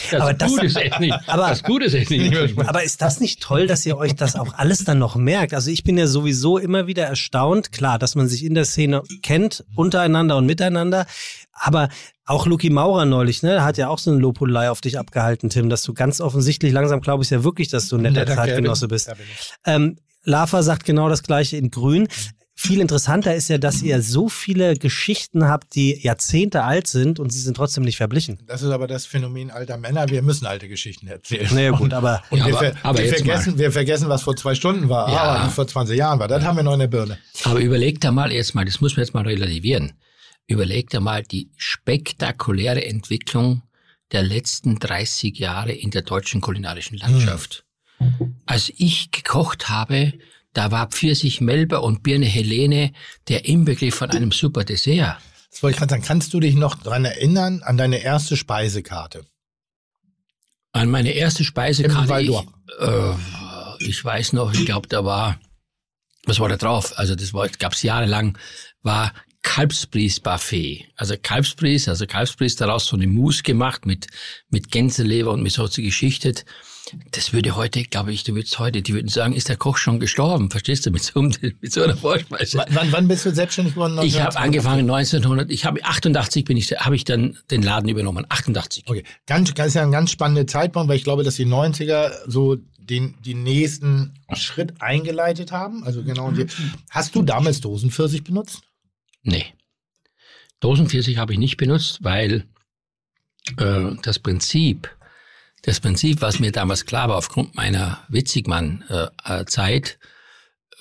Das 0.10 0.20
Aber 0.20 0.34
das- 0.34 0.50
Gute 0.52 0.66
ist 0.66 0.78
echt 0.78 1.00
nicht. 1.00 1.14
aber- 1.28 1.50
das 1.50 1.62
Gute 1.62 1.86
ist 1.86 1.94
echt 1.94 2.10
nicht. 2.10 2.34
Aber 2.68 2.82
ist 2.84 3.04
das 3.04 3.20
nicht 3.20 3.40
toll, 3.40 3.68
dass 3.68 3.86
ihr 3.86 3.96
euch 3.96 4.16
das 4.16 4.36
auch 4.36 4.54
alles 4.56 4.84
dann 4.84 4.98
noch 4.98 5.16
merkt? 5.16 5.54
Also 5.54 5.70
ich 5.70 5.84
bin 5.84 5.96
ja 5.96 6.08
sowieso 6.08 6.58
immer 6.58 6.88
wieder 6.88 7.04
erstaunt, 7.06 7.72
klar, 7.72 8.00
dass 8.00 8.16
man 8.16 8.28
sich 8.28 8.44
in 8.44 8.56
der 8.56 8.66
Szene 8.66 9.04
kennt, 9.22 9.64
untereinander 9.76 10.38
und 10.38 10.48
miteinander, 10.48 11.06
aber 11.56 11.90
auch 12.26 12.46
Luki 12.46 12.70
Maurer 12.70 13.06
neulich, 13.06 13.42
ne, 13.44 13.64
hat 13.64 13.78
ja 13.78 13.88
auch 13.90 13.98
so 14.00 14.12
eine 14.12 14.20
Lobhudelei 14.20 14.70
auf 14.70 14.82
dich 14.82 15.00
abgehalten, 15.00 15.50
Tim, 15.50 15.70
dass 15.70 15.84
du 15.84 15.94
ganz 15.94 16.22
offensichtlich 16.22 16.72
langsam 16.74 17.02
glaube 17.02 17.24
ich 17.24 17.30
ja 17.30 17.44
wirklich, 17.44 17.70
dass 17.70 17.88
du 17.88 17.96
ein 17.98 18.02
netter 18.04 18.28
Ja, 18.28 18.36
Zeitgenosse 18.36 18.88
bist. 18.88 19.10
Ähm, 19.66 19.98
Lava 20.24 20.62
sagt 20.64 20.86
genau 20.86 21.08
das 21.10 21.24
gleiche 21.24 21.58
in 21.58 21.70
Grün. 21.72 22.08
Viel 22.58 22.80
interessanter 22.80 23.36
ist 23.36 23.50
ja, 23.50 23.58
dass 23.58 23.82
ihr 23.84 24.02
so 24.02 24.30
viele 24.30 24.76
Geschichten 24.78 25.48
habt, 25.48 25.76
die 25.76 26.02
Jahrzehnte 26.02 26.64
alt 26.64 26.88
sind 26.88 27.20
und 27.20 27.32
sie 27.34 27.42
sind 27.42 27.58
trotzdem 27.58 27.84
nicht 27.84 27.98
verblichen. 27.98 28.40
Das 28.48 28.62
ist 28.62 28.70
aber 28.72 28.88
das 28.88 29.06
Phänomen 29.06 29.52
alter 29.52 29.78
Männer. 29.78 30.08
Wir 30.10 30.22
müssen 30.22 30.46
alte 30.46 30.70
Geschichten 30.70 31.06
erzählen. 31.08 31.48
Naja 31.54 31.72
gut, 31.72 31.94
aber 31.94 32.24
Und 32.30 32.40
Ja, 32.40 32.48
wir, 32.48 32.56
aber- 32.58 32.72
aber 32.84 33.00
wir, 33.00 33.10
vergessen, 33.10 33.58
wir 33.58 33.72
vergessen, 33.74 34.08
was 34.08 34.24
vor 34.24 34.38
zwei 34.38 34.56
Stunden 34.56 34.88
war, 34.88 35.12
Ja. 35.12 35.18
aber 35.24 35.44
nicht 35.44 35.54
vor 35.54 35.68
20 35.68 35.98
Jahren 35.98 36.18
war. 36.18 36.30
Das 36.30 36.44
haben 36.46 36.56
wir 36.56 36.64
noch 36.64 36.74
in 36.74 36.80
der 36.80 36.88
Birne. 36.88 37.18
Aber 37.44 37.60
überleg 37.60 38.00
da 38.00 38.12
mal 38.14 38.32
jetzt 38.32 38.56
mal, 38.56 38.64
das 38.66 38.80
muss 38.80 38.96
man 38.96 39.06
jetzt 39.06 39.14
mal 39.14 39.26
relativieren. 39.28 39.92
Überleg 40.48 40.90
da 40.90 41.00
mal 41.00 41.24
die 41.24 41.50
spektakuläre 41.58 42.86
Entwicklung 42.86 43.64
der 44.12 44.24
letzten 44.24 44.78
30 44.78 45.38
Jahre 45.40 45.72
in 45.72 45.92
der 45.92 46.04
deutschen 46.04 46.42
kulinarischen 46.42 46.98
Landschaft. 46.98 47.66
Als 48.46 48.72
ich 48.78 49.12
gekocht 49.12 49.70
habe, 49.70 50.14
da 50.54 50.72
war 50.72 50.88
Pfirsich 50.88 51.42
Melba 51.42 51.78
und 51.78 52.04
Birne 52.04 52.26
Helene 52.26 52.94
der 53.28 53.46
Inbegriff 53.46 53.96
von 53.96 54.12
einem 54.12 54.32
super 54.32 54.64
Dessert. 54.64 55.18
Das 55.52 55.64
wollte 55.64 55.76
ich 55.76 55.80
gerade 55.80 55.92
sagen. 55.92 56.04
Kannst 56.04 56.34
du 56.34 56.40
dich 56.40 56.56
noch 56.56 56.76
dran 56.76 57.06
erinnern 57.06 57.62
an 57.64 57.78
deine 57.78 57.98
erste 57.98 58.38
Speisekarte? 58.38 59.26
An 60.74 60.90
meine 60.90 61.12
erste 61.12 61.44
Speisekarte, 61.44 62.22
ich, 62.22 62.30
äh, 62.80 63.14
ich 63.80 64.04
weiß 64.04 64.34
noch, 64.34 64.54
ich 64.54 64.66
glaube, 64.66 64.90
da 64.90 65.06
war, 65.06 65.40
was 66.26 66.40
war 66.40 66.50
da 66.50 66.58
drauf? 66.58 66.98
Also 66.98 67.16
das 67.16 67.34
war, 67.34 67.48
gab's 67.48 67.82
jahrelang, 67.82 68.38
war 68.82 69.14
Kalbsbries-Buffet. 69.46 70.88
Also 70.98 71.16
Kalbsbries, 71.22 71.88
also 71.88 72.08
Kalbsbries, 72.08 72.56
daraus 72.56 72.88
so 72.88 72.98
eine 72.98 73.08
Mousse 73.08 73.44
gemacht 73.44 73.86
mit, 73.86 74.08
mit 74.50 74.72
Gänseleber 74.72 75.32
und 75.32 75.44
mit 75.44 75.54
Soße 75.54 75.82
geschichtet. 75.84 76.46
Das 77.12 77.32
würde 77.32 77.56
heute, 77.56 77.84
glaube 77.84 78.12
ich, 78.12 78.24
du 78.24 78.36
würdest 78.36 78.58
heute, 78.60 78.82
die 78.82 78.94
würden 78.94 79.08
sagen, 79.08 79.34
ist 79.34 79.48
der 79.48 79.56
Koch 79.56 79.78
schon 79.78 80.00
gestorben, 80.00 80.50
verstehst 80.50 80.86
du, 80.86 80.92
mit 80.92 81.04
so, 81.04 81.22
mit 81.62 81.72
so 81.72 81.84
einer 81.84 81.96
Vorspeise. 81.96 82.66
Wann, 82.70 82.92
wann 82.92 83.08
bist 83.08 83.26
du 83.26 83.34
selbstständig 83.34 83.76
geworden? 83.76 83.94
Ich 84.04 84.20
habe 84.20 84.36
1982? 84.36 84.44
angefangen 84.44 84.90
1900, 84.90 85.52
ich 85.52 85.66
habe 85.66 85.84
88 85.84 86.46
bin 86.46 86.58
ich, 86.58 86.72
habe 86.72 86.96
ich 86.96 87.06
dann 87.06 87.38
den 87.52 87.62
Laden 87.62 87.88
übernommen, 87.88 88.26
88. 88.28 88.86
Okay, 88.88 89.04
ganz, 89.28 89.54
das 89.54 89.68
ist 89.68 89.74
ja 89.76 89.84
ein 89.84 89.92
ganz 89.92 90.12
spannender 90.12 90.48
Zeitpunkt, 90.48 90.90
weil 90.90 90.98
ich 90.98 91.04
glaube, 91.04 91.24
dass 91.24 91.36
die 91.36 91.46
90er 91.46 92.12
so 92.28 92.58
den, 92.78 93.16
den 93.24 93.44
nächsten 93.44 94.14
Schritt 94.34 94.74
eingeleitet 94.80 95.52
haben. 95.52 95.84
Also 95.84 96.04
genau. 96.04 96.32
Die, 96.32 96.48
hast 96.90 97.16
du 97.16 97.22
damals 97.22 97.62
Dosenpfirsich 97.62 98.24
benutzt? 98.24 98.62
Nee. 99.26 99.54
Dosenpfirsich 100.62 101.18
habe 101.18 101.34
ich 101.34 101.40
nicht 101.40 101.58
benutzt, 101.58 102.00
weil 102.02 102.46
äh, 103.58 103.92
das 104.02 104.20
Prinzip, 104.20 104.90
das 105.64 105.80
Prinzip, 105.80 106.22
was 106.22 106.40
mir 106.40 106.52
damals 106.52 106.86
klar 106.86 107.10
war 107.10 107.18
aufgrund 107.18 107.56
meiner 107.56 108.04
Witzigmann-Zeit, 108.08 110.00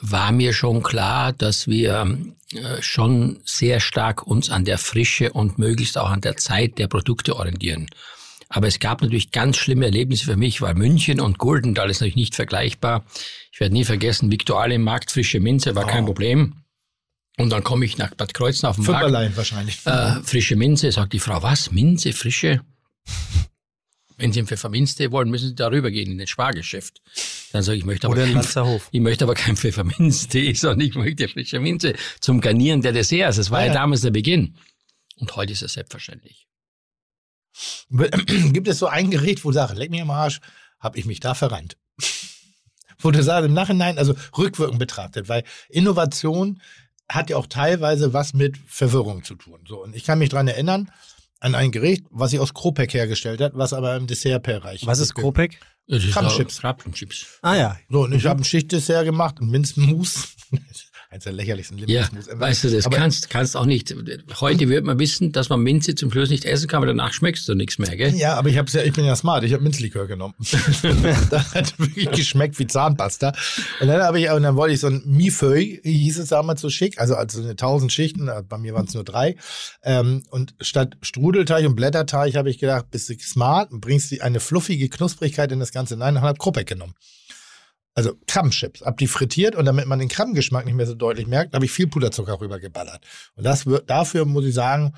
war 0.00 0.32
mir 0.32 0.52
schon 0.52 0.82
klar, 0.82 1.32
dass 1.32 1.66
wir 1.68 2.06
äh, 2.52 2.82
schon 2.82 3.40
sehr 3.44 3.80
stark 3.80 4.26
uns 4.26 4.50
an 4.50 4.64
der 4.64 4.78
Frische 4.78 5.32
und 5.32 5.58
möglichst 5.58 5.96
auch 5.96 6.10
an 6.10 6.20
der 6.20 6.36
Zeit 6.36 6.78
der 6.78 6.88
Produkte 6.88 7.36
orientieren. 7.36 7.88
Aber 8.50 8.66
es 8.66 8.78
gab 8.78 9.00
natürlich 9.02 9.32
ganz 9.32 9.56
schlimme 9.56 9.86
Erlebnisse 9.86 10.26
für 10.26 10.36
mich, 10.36 10.60
weil 10.60 10.74
München 10.74 11.20
und 11.20 11.38
Guldenthal 11.38 11.90
ist 11.90 12.00
natürlich 12.00 12.16
nicht 12.16 12.34
vergleichbar. 12.34 13.04
Ich 13.52 13.60
werde 13.60 13.72
nie 13.74 13.84
vergessen, 13.84 14.30
Viktualienmarkt, 14.30 15.10
frische 15.10 15.40
Minze 15.40 15.74
war 15.74 15.86
kein 15.86 16.04
Oh. 16.04 16.06
Problem. 16.06 16.63
Und 17.36 17.50
dann 17.50 17.64
komme 17.64 17.84
ich 17.84 17.98
nach 17.98 18.14
Bad 18.14 18.32
Kreuznach 18.32 18.70
auf 18.70 18.76
den 18.76 18.84
Markt. 18.84 19.04
Fünferlein 19.04 19.36
wahrscheinlich. 19.36 19.84
Äh, 19.86 20.22
frische 20.22 20.56
Minze, 20.56 20.92
sagt 20.92 21.12
die 21.12 21.18
Frau, 21.18 21.42
was? 21.42 21.72
Minze, 21.72 22.12
frische? 22.12 22.60
Wenn 24.16 24.32
Sie 24.32 24.38
einen 24.38 24.46
Pfefferminztee 24.46 25.10
wollen, 25.10 25.28
müssen 25.28 25.48
Sie 25.48 25.54
darüber 25.56 25.90
gehen 25.90 26.12
in 26.12 26.18
den 26.18 26.28
Spargeschäft. 26.28 27.02
Dann 27.52 27.64
sage 27.64 27.76
ich, 27.76 27.82
ich 27.82 27.86
möchte 27.86 28.06
aber 28.06 28.14
oder 28.14 28.24
in 28.26 28.40
kein, 28.40 28.80
ich 28.92 29.00
möchte 29.00 29.24
aber 29.24 29.34
kein 29.34 29.56
Pfefferminztee, 29.56 30.52
sondern 30.54 30.80
ich 30.82 30.94
möchte 30.94 31.28
frische 31.28 31.58
Minze 31.58 31.94
zum 32.20 32.40
Garnieren 32.40 32.82
der 32.82 32.92
Desserts. 32.92 33.36
Das 33.38 33.50
war 33.50 33.60
ja, 33.60 33.66
Ja, 33.66 33.74
ja. 33.74 33.80
damals 33.80 34.02
der 34.02 34.10
Beginn. 34.10 34.56
Und 35.16 35.34
heute 35.34 35.52
ist 35.52 35.62
es 35.62 35.72
selbstverständlich. 35.72 36.46
Gibt 37.90 38.68
es 38.68 38.78
so 38.78 38.86
ein 38.86 39.10
Gericht, 39.10 39.44
wo 39.44 39.50
du 39.50 39.54
sagst, 39.54 39.76
leck 39.76 39.90
mir 39.90 40.02
am 40.02 40.10
Arsch, 40.10 40.40
habe 40.78 40.98
ich 40.98 41.06
mich 41.06 41.18
da 41.20 41.34
verrannt? 41.34 41.76
wo 42.98 43.10
du 43.10 43.22
sagst, 43.22 43.46
im 43.46 43.54
Nachhinein, 43.54 43.98
also 43.98 44.14
rückwirkend 44.36 44.78
betrachtet, 44.78 45.28
weil 45.28 45.44
Innovation 45.68 46.60
hat 47.08 47.30
ja 47.30 47.36
auch 47.36 47.46
teilweise 47.46 48.12
was 48.12 48.34
mit 48.34 48.58
Verwirrung 48.66 49.24
zu 49.24 49.34
tun. 49.34 49.60
So, 49.68 49.82
und 49.82 49.94
ich 49.94 50.04
kann 50.04 50.18
mich 50.18 50.30
dran 50.30 50.48
erinnern 50.48 50.90
an 51.40 51.54
ein 51.54 51.70
Gericht, 51.70 52.06
was 52.10 52.32
ich 52.32 52.40
aus 52.40 52.54
Kropek 52.54 52.94
hergestellt 52.94 53.40
hat, 53.40 53.52
was 53.54 53.72
aber 53.72 53.96
im 53.96 54.06
Dessertbereich 54.06 54.86
Was 54.86 54.98
ist 54.98 55.14
Kropek? 55.14 55.60
Ist 55.86 56.10
Krabbenchips. 56.12 56.60
Krabbenchips. 56.60 57.38
Ah 57.42 57.56
ja. 57.56 57.76
So, 57.90 58.04
und 58.04 58.14
ich 58.14 58.24
habe 58.24 58.40
ein 58.40 58.44
Schichtdessert 58.44 59.04
gemacht, 59.04 59.38
ein 59.40 59.50
Minzmus. 59.50 60.34
Eins 61.14 61.22
der 61.22 61.32
lächerlichsten 61.32 61.78
Ja, 61.78 62.06
Limbersmus. 62.06 62.40
weißt 62.40 62.64
du, 62.64 62.70
das 62.70 62.86
Aber- 62.86 62.96
kannst, 62.96 63.30
kannst 63.30 63.56
auch 63.56 63.66
nicht. 63.66 63.94
Heute 64.40 64.68
wird 64.68 64.84
man 64.84 64.98
wissen, 64.98 65.30
dass 65.30 65.48
man 65.48 65.60
Minze 65.60 65.94
zum 65.94 66.10
Schluss 66.10 66.28
nicht 66.28 66.44
essen 66.44 66.66
kann, 66.66 66.78
aber 66.78 66.86
danach 66.86 67.12
schmeckst 67.12 67.48
du 67.48 67.54
nichts 67.54 67.78
mehr, 67.78 67.96
gell? 67.96 68.12
Ja, 68.16 68.34
aber 68.34 68.48
ich, 68.48 68.58
hab's 68.58 68.72
ja, 68.72 68.82
ich 68.82 68.92
bin 68.94 69.04
ja 69.04 69.14
smart. 69.14 69.44
Ich 69.44 69.52
habe 69.52 69.62
Minzlikör 69.62 70.08
genommen. 70.08 70.34
das 71.30 71.54
hat 71.54 71.78
wirklich 71.78 72.10
geschmeckt 72.10 72.58
wie 72.58 72.66
Zahnpasta. 72.66 73.32
Und 73.80 73.86
dann 73.86 74.02
habe 74.02 74.18
ich, 74.18 74.28
und 74.28 74.42
dann 74.42 74.56
wollte 74.56 74.74
ich 74.74 74.80
so 74.80 74.88
ein 74.88 75.02
Mifeuille, 75.06 75.78
hieß 75.84 76.18
es 76.18 76.30
damals 76.30 76.60
so 76.60 76.68
schick, 76.68 76.98
also, 77.00 77.14
also 77.14 77.40
eine 77.40 77.54
tausend 77.54 77.92
Schichten, 77.92 78.26
äh, 78.26 78.42
bei 78.48 78.58
mir 78.58 78.74
waren 78.74 78.86
es 78.86 78.94
nur 78.94 79.04
drei. 79.04 79.36
Ähm, 79.84 80.24
und 80.30 80.56
statt 80.60 80.96
Strudelteig 81.00 81.64
und 81.64 81.76
Blätterteig 81.76 82.34
habe 82.34 82.50
ich 82.50 82.58
gedacht, 82.58 82.90
bist 82.90 83.08
du 83.08 83.14
smart 83.20 83.70
und 83.70 83.80
bringst 83.80 84.20
eine 84.20 84.40
fluffige 84.40 84.88
Knusprigkeit 84.88 85.52
in 85.52 85.60
das 85.60 85.70
Ganze. 85.70 85.96
Nein, 85.96 86.16
dann 86.16 86.24
habe 86.24 86.38
Kruppek 86.38 86.66
genommen. 86.66 86.94
Also 87.94 88.14
Krabbenchips, 88.26 88.82
hab 88.82 88.96
die 88.98 89.06
frittiert 89.06 89.54
und 89.54 89.66
damit 89.66 89.86
man 89.86 90.00
den 90.00 90.08
Krabbengeschmack 90.08 90.64
nicht 90.64 90.74
mehr 90.74 90.86
so 90.86 90.94
deutlich 90.94 91.28
merkt, 91.28 91.54
habe 91.54 91.64
ich 91.64 91.70
viel 91.70 91.86
Puderzucker 91.86 92.40
rübergeballert. 92.40 93.04
Und 93.36 93.44
das 93.44 93.66
wird, 93.66 93.88
dafür 93.88 94.24
muss 94.24 94.44
ich 94.44 94.54
sagen, 94.54 94.94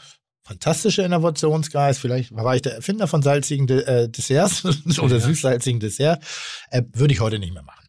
fantastischer 0.47 1.05
Innovationsgeist. 1.05 2.01
Vielleicht 2.01 2.35
war 2.35 2.56
ich 2.56 2.62
der 2.62 2.77
Erfinder 2.77 3.06
von 3.06 3.20
salzigen 3.20 3.68
äh, 3.68 4.09
Desserts 4.09 4.64
oder 4.98 5.20
süß-salzigen 5.20 5.81
Dessert. 5.81 6.23
Äh, 6.70 6.82
würde 6.94 7.12
ich 7.12 7.20
heute 7.20 7.39
nicht 7.39 7.52
mehr 7.52 7.62
machen. 7.62 7.86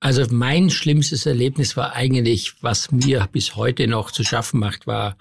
Also 0.00 0.24
mein 0.30 0.70
schlimmstes 0.70 1.26
Erlebnis 1.26 1.76
war 1.76 1.94
eigentlich, 1.94 2.62
was 2.62 2.90
mir 2.90 3.28
bis 3.30 3.56
heute 3.56 3.86
noch 3.86 4.10
zu 4.10 4.24
schaffen 4.24 4.60
macht, 4.60 4.86
war 4.86 5.16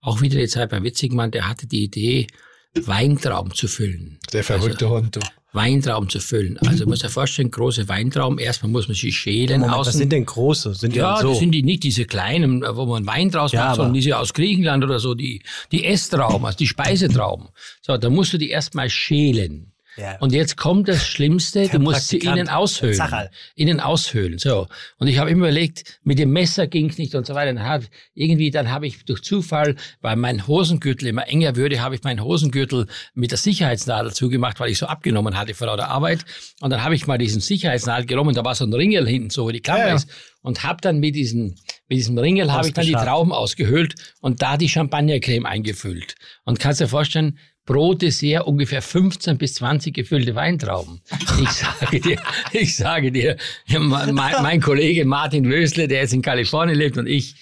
auch 0.00 0.20
wieder 0.20 0.38
die 0.38 0.48
Zeit 0.48 0.70
bei 0.70 0.82
Witzigmann, 0.82 1.30
der 1.30 1.48
hatte 1.48 1.66
die 1.66 1.84
Idee, 1.84 2.26
Weintrauben 2.74 3.54
zu 3.54 3.68
füllen. 3.68 4.18
Der 4.32 4.44
verrückte 4.44 4.88
Hund. 4.88 5.16
Du. 5.16 5.20
Weintrauben 5.56 6.08
zu 6.08 6.20
füllen. 6.20 6.56
Also 6.58 6.84
man 6.84 6.90
muss 6.90 7.00
sich 7.00 7.10
vorstellen, 7.10 7.50
große 7.50 7.88
Weintrauben, 7.88 8.38
erstmal 8.38 8.70
muss 8.70 8.86
man 8.86 8.94
sie 8.94 9.10
schälen 9.10 9.60
Moment, 9.62 9.76
außen. 9.76 9.92
was 9.92 9.98
sind 9.98 10.12
denn 10.12 10.24
große? 10.24 10.74
Sind 10.74 10.94
die 10.94 10.98
Ja, 10.98 11.14
dann 11.14 11.22
so? 11.22 11.28
das 11.30 11.38
sind 11.40 11.50
die 11.50 11.64
nicht 11.64 11.82
diese 11.82 12.04
kleinen, 12.04 12.62
wo 12.62 12.86
man 12.86 13.04
Wein 13.06 13.30
draus 13.30 13.50
Ja, 13.50 13.64
macht, 13.66 13.76
sondern 13.76 13.94
diese 13.94 14.16
aus 14.16 14.32
Griechenland 14.32 14.84
oder 14.84 15.00
so, 15.00 15.14
die, 15.14 15.42
die 15.72 15.84
Esstrauben, 15.84 16.46
also 16.46 16.56
die 16.58 16.68
Speisetrauben. 16.68 17.48
So, 17.82 17.96
da 17.96 18.08
musst 18.08 18.32
du 18.32 18.38
die 18.38 18.50
erstmal 18.50 18.88
schälen. 18.88 19.72
Ja. 19.96 20.18
Und 20.18 20.32
jetzt 20.32 20.56
kommt 20.56 20.88
das 20.88 21.06
Schlimmste, 21.06 21.62
Der 21.62 21.70
du 21.70 21.78
musst 21.78 22.08
sie 22.08 22.18
Praktikant, 22.18 22.38
innen 22.38 22.48
aushöhlen. 22.48 22.94
Zacherl. 22.94 23.30
Innen 23.54 23.80
aushöhlen. 23.80 24.38
So. 24.38 24.66
Und 24.98 25.08
ich 25.08 25.18
habe 25.18 25.30
immer 25.30 25.46
überlegt, 25.46 26.00
mit 26.04 26.18
dem 26.18 26.32
Messer 26.32 26.66
ging's 26.66 26.98
nicht 26.98 27.14
und 27.14 27.26
so 27.26 27.34
weiter. 27.34 27.54
Dann 27.54 27.64
hab, 27.64 27.82
irgendwie, 28.14 28.50
dann 28.50 28.70
habe 28.70 28.86
ich 28.86 29.04
durch 29.04 29.22
Zufall, 29.22 29.76
weil 30.02 30.16
mein 30.16 30.46
Hosengürtel 30.46 31.08
immer 31.08 31.26
enger 31.28 31.56
würde, 31.56 31.80
habe 31.80 31.94
ich 31.94 32.02
meinen 32.02 32.22
Hosengürtel 32.22 32.86
mit 33.14 33.30
der 33.30 33.38
Sicherheitsnadel 33.38 34.12
zugemacht, 34.12 34.60
weil 34.60 34.70
ich 34.70 34.78
so 34.78 34.86
abgenommen 34.86 35.36
hatte 35.38 35.54
vor 35.54 35.74
der 35.76 35.88
Arbeit. 35.88 36.24
Und 36.60 36.70
dann 36.70 36.84
habe 36.84 36.94
ich 36.94 37.06
mal 37.06 37.18
diesen 37.18 37.40
Sicherheitsnadel 37.40 38.06
genommen, 38.06 38.34
da 38.34 38.44
war 38.44 38.54
so 38.54 38.64
ein 38.64 38.72
Ringel 38.72 39.06
hinten, 39.08 39.30
so 39.30 39.44
wo 39.44 39.50
die 39.50 39.60
Klammer 39.60 39.80
Ja, 39.80 39.88
ja. 39.88 39.94
ist. 39.94 40.08
Und 40.42 40.62
habe 40.62 40.80
dann 40.80 40.98
mit 41.00 41.16
diesem, 41.16 41.56
mit 41.88 41.98
diesem 41.98 42.16
Ringel 42.18 42.52
habe 42.52 42.68
ich 42.68 42.74
dann 42.74 42.86
die. 42.86 42.92
Trauben 42.92 43.32
ausgehöhlt 43.32 43.94
und 44.20 44.42
da 44.42 44.56
die 44.56 44.68
Champagnercreme 44.68 45.44
eingefüllt. 45.46 46.14
Und 46.44 46.60
kannst 46.60 46.80
dir 46.80 46.88
vorstellen, 46.88 47.38
pro 47.66 47.94
Dessert 47.94 48.46
ungefähr 48.46 48.80
15 48.80 49.36
bis 49.36 49.54
20 49.54 49.94
gefüllte 49.94 50.34
Weintrauben. 50.34 51.02
Ich 51.42 51.50
sage 51.50 52.00
dir, 52.00 52.18
ich 52.52 52.76
sage 52.76 53.12
dir, 53.12 53.36
mein, 53.78 54.14
mein 54.14 54.60
Kollege 54.60 55.04
Martin 55.04 55.50
Wösle, 55.50 55.88
der 55.88 56.00
jetzt 56.00 56.14
in 56.14 56.22
Kalifornien 56.22 56.78
lebt 56.78 56.96
und 56.96 57.06
ich, 57.06 57.34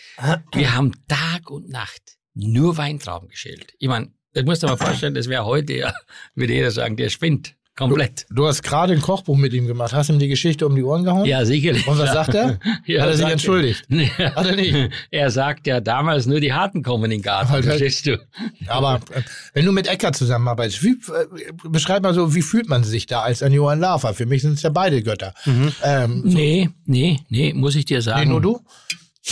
wir 0.52 0.74
haben 0.74 0.92
Tag 1.06 1.50
und 1.50 1.68
Nacht 1.68 2.02
nur 2.34 2.76
Weintrauben 2.76 3.28
geschält. 3.28 3.74
Ich 3.78 3.88
meine, 3.88 4.12
das 4.32 4.44
musst 4.44 4.62
du 4.62 4.66
dir 4.66 4.72
mal 4.72 4.84
vorstellen, 4.84 5.14
das 5.14 5.28
wäre 5.28 5.44
heute, 5.44 5.74
ja, 5.74 5.94
würde 6.34 6.54
jeder 6.54 6.70
sagen, 6.70 6.96
der 6.96 7.10
spinnt. 7.10 7.54
Komplett. 7.76 8.26
Du 8.30 8.46
hast 8.46 8.62
gerade 8.62 8.92
ein 8.92 9.00
Kochbuch 9.00 9.36
mit 9.36 9.52
ihm 9.52 9.66
gemacht. 9.66 9.92
Hast 9.92 10.08
ihm 10.08 10.20
die 10.20 10.28
Geschichte 10.28 10.64
um 10.64 10.76
die 10.76 10.84
Ohren 10.84 11.02
gehauen? 11.02 11.24
Ja, 11.24 11.44
sicherlich. 11.44 11.84
Und 11.88 11.98
was 11.98 12.12
sagt 12.12 12.32
er? 12.34 12.60
Ja, 12.86 13.02
Hat 13.02 13.08
er 13.10 13.16
sich 13.16 13.26
entschuldigt? 13.26 13.84
Nee. 13.88 14.06
Hat 14.08 14.46
er 14.46 14.54
nicht? 14.54 14.90
Er 15.10 15.30
sagt 15.30 15.66
ja 15.66 15.80
damals 15.80 16.26
nur 16.26 16.38
die 16.38 16.52
Harten 16.52 16.82
kommen 16.84 17.04
in 17.06 17.10
den 17.10 17.22
Garten. 17.22 17.50
Halt. 17.50 17.64
Verstehst 17.64 18.06
du? 18.06 18.20
Aber 18.68 19.00
äh, 19.12 19.22
wenn 19.54 19.64
du 19.64 19.72
mit 19.72 19.88
Eckart 19.88 20.14
zusammenarbeitest, 20.14 20.84
wie, 20.84 20.90
äh, 20.92 21.52
beschreib 21.68 22.02
mal 22.04 22.14
so, 22.14 22.34
wie 22.34 22.42
fühlt 22.42 22.68
man 22.68 22.84
sich 22.84 23.06
da 23.06 23.22
als 23.22 23.42
ein 23.42 23.52
Johann 23.52 23.80
Lafer? 23.80 24.14
Für 24.14 24.26
mich 24.26 24.42
sind 24.42 24.52
es 24.54 24.62
ja 24.62 24.70
beide 24.70 25.02
Götter. 25.02 25.34
Ähm, 25.82 26.22
Nee, 26.24 26.70
nee, 26.86 27.20
nee, 27.28 27.52
muss 27.54 27.74
ich 27.74 27.86
dir 27.86 28.02
sagen. 28.02 28.20
nee, 28.20 28.26
nur 28.26 28.40
du? 28.40 28.60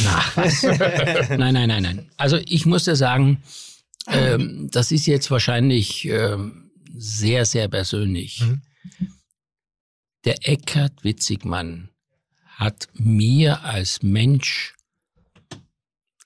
Na, 0.03 0.21
was? 0.35 0.63
nein, 1.29 1.55
nein, 1.55 1.69
nein, 1.69 1.83
nein. 1.83 2.07
Also 2.17 2.39
ich 2.45 2.67
muss 2.67 2.85
dir 2.85 2.97
sagen, 2.97 3.43
ähm, 4.11 4.69
das 4.73 4.91
ist 4.91 5.07
jetzt 5.07 5.31
wahrscheinlich 5.31 6.07
ähm, 6.09 6.62
sehr, 6.95 7.45
sehr 7.45 7.69
persönlich. 7.69 8.41
Mhm. 8.41 8.63
Der 10.25 10.49
Eckhard 10.49 11.05
Witzigmann 11.05 11.91
hat 12.45 12.89
mir 12.95 13.65
als 13.65 14.03
Mensch 14.03 14.75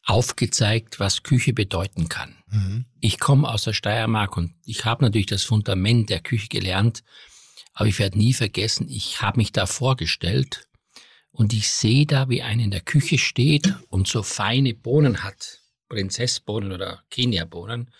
aufgezeigt, 0.05 1.01
was 1.01 1.23
Küche 1.23 1.53
bedeuten 1.53 2.09
kann. 2.09 2.37
Mhm. 2.49 2.87
Ich 3.01 3.19
komme 3.19 3.49
aus 3.49 3.63
der 3.63 3.73
Steiermark 3.73 4.37
und 4.37 4.55
ich 4.65 4.85
habe 4.85 5.05
natürlich 5.05 5.27
das 5.27 5.43
Fundament 5.43 6.11
der 6.11 6.21
Küche 6.21 6.49
gelernt, 6.49 7.03
aber 7.73 7.89
ich 7.89 7.99
werde 7.99 8.19
nie 8.19 8.33
vergessen, 8.33 8.89
ich 8.89 9.21
habe 9.21 9.39
mich 9.39 9.53
da 9.53 9.67
vorgestellt 9.67 10.69
und 11.31 11.53
ich 11.53 11.69
sehe 11.71 12.07
da, 12.07 12.29
wie 12.29 12.43
einer 12.43 12.63
in 12.63 12.71
der 12.71 12.81
Küche 12.81 13.19
steht 13.19 13.75
und 13.89 14.09
so 14.09 14.23
feine 14.23 14.75
Bohnen 14.75 15.23
hat, 15.23 15.61
Prinzessbohnen 15.89 16.73
oder 16.73 17.03
Kenia-Bohnen. 17.11 17.91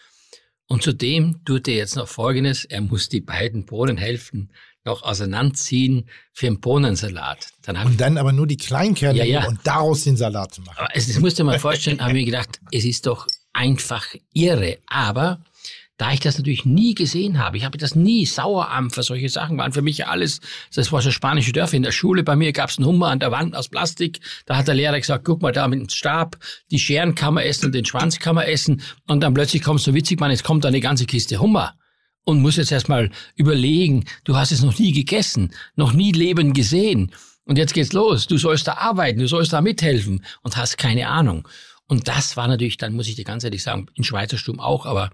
Und 0.69 0.83
zudem 0.83 1.45
tut 1.45 1.69
er 1.69 1.75
jetzt 1.77 1.97
noch 1.97 2.09
Folgendes, 2.09 2.65
er 2.65 2.81
muss 2.81 3.09
die 3.09 3.21
beiden 3.21 3.65
Bohnenhälften 3.67 4.51
noch 4.85 5.03
auseinanderziehen 5.03 6.09
für 6.33 6.47
einen 6.47 6.61
Bohnensalat. 6.61 7.49
Dann 7.63 7.77
Und 7.87 8.01
dann 8.01 8.19
aber 8.19 8.33
nur 8.33 8.47
die 8.47 8.57
Kleinkerne 8.57 9.19
Ja, 9.19 9.25
ja. 9.25 9.47
und 9.47 9.59
daraus 9.65 10.05
den 10.05 10.17
Salat 10.17 10.55
zu 10.55 10.63
machen. 10.63 10.77
aber 10.79 10.89
es, 10.95 11.07
das 11.09 11.19
musst 11.19 11.39
du 11.39 11.43
dir 11.43 11.51
mal 11.51 11.59
vorstellen, 11.59 12.01
habe 12.01 12.11
ich 12.11 12.15
mir 12.17 12.25
gedacht, 12.25 12.61
es 12.73 12.85
ist 12.85 13.07
doch 13.07 13.27
einfach 13.53 14.07
irre. 14.33 14.79
Aber 14.87 15.41
da 15.97 16.13
ich 16.13 16.21
das 16.21 16.37
natürlich 16.37 16.65
nie 16.65 16.95
gesehen 16.95 17.39
habe, 17.39 17.57
ich 17.57 17.65
habe 17.65 17.79
das 17.79 17.95
nie, 17.95 18.27
Sauerampfer, 18.27 19.03
solche 19.03 19.29
Sachen 19.29 19.57
waren 19.57 19.73
für 19.73 19.83
mich 19.83 20.07
alles, 20.07 20.41
das 20.75 20.93
war 20.93 21.01
so 21.01 21.11
spanische 21.11 21.53
Dörfer. 21.53 21.77
In 21.77 21.83
der 21.83 21.93
Schule 21.93 22.23
bei 22.23 22.37
mir 22.37 22.53
gab 22.53 22.69
es 22.69 22.79
einen 22.79 22.87
Hummer 22.87 23.09
an 23.09 23.19
der 23.19 23.31
Wand 23.31 23.57
aus 23.57 23.69
Plastik. 23.69 24.21
Da 24.45 24.57
hat 24.57 24.69
der 24.69 24.75
Lehrer 24.75 24.99
gesagt, 24.99 25.25
guck 25.25 25.41
mal 25.43 25.53
da 25.53 25.69
mit 25.69 25.81
dem 25.81 25.89
Stab, 25.89 26.39
die 26.71 26.79
Scheren 26.79 27.15
kann 27.15 27.35
man 27.35 27.45
essen 27.45 27.67
und 27.67 27.75
den 27.75 27.85
Schwanz 27.85 28.19
kann 28.19 28.35
man 28.35 28.45
essen. 28.45 28.83
Und 29.07 29.23
dann 29.23 29.35
plötzlich 29.35 29.63
kommst 29.63 29.87
du 29.87 29.95
witzig, 29.95 30.21
man, 30.21 30.31
jetzt 30.31 30.45
kommt 30.45 30.65
da 30.65 30.69
eine 30.69 30.81
ganze 30.81 31.07
Kiste 31.07 31.39
Hummer. 31.41 31.75
Und 32.25 32.43
muss 32.43 32.57
jetzt 32.57 32.73
erstmal 32.73 33.11
überlegen, 33.37 34.05
du 34.25 34.37
hast 34.37 34.51
es 34.51 34.61
noch 34.61 34.77
nie 34.79 34.93
gegessen, 34.93 35.53
noch 35.77 35.93
nie 35.93 36.11
Leben 36.11 36.55
gesehen. 36.55 37.13
Und 37.45 37.57
jetzt 37.57 37.73
geht's 37.73 37.93
los. 37.93 38.27
Du 38.27 38.37
sollst 38.37 38.67
da 38.67 38.75
arbeiten, 38.75 39.21
du 39.21 39.29
sollst 39.29 39.53
da 39.53 39.61
mithelfen 39.61 40.25
und 40.43 40.57
hast 40.57 40.77
keine 40.77 41.09
Ahnung. 41.09 41.47
Und 41.87 42.09
das 42.09 42.37
war 42.37 42.49
natürlich, 42.49 42.79
dann 42.79 42.95
muss 42.95 43.07
ich 43.07 43.15
dir 43.15 43.25
ganz 43.25 43.45
ehrlich 43.45 43.63
sagen, 43.63 43.87
in 43.95 44.03
Schweizer 44.03 44.39
Sturm 44.39 44.59
auch, 44.59 44.87
aber 44.87 45.11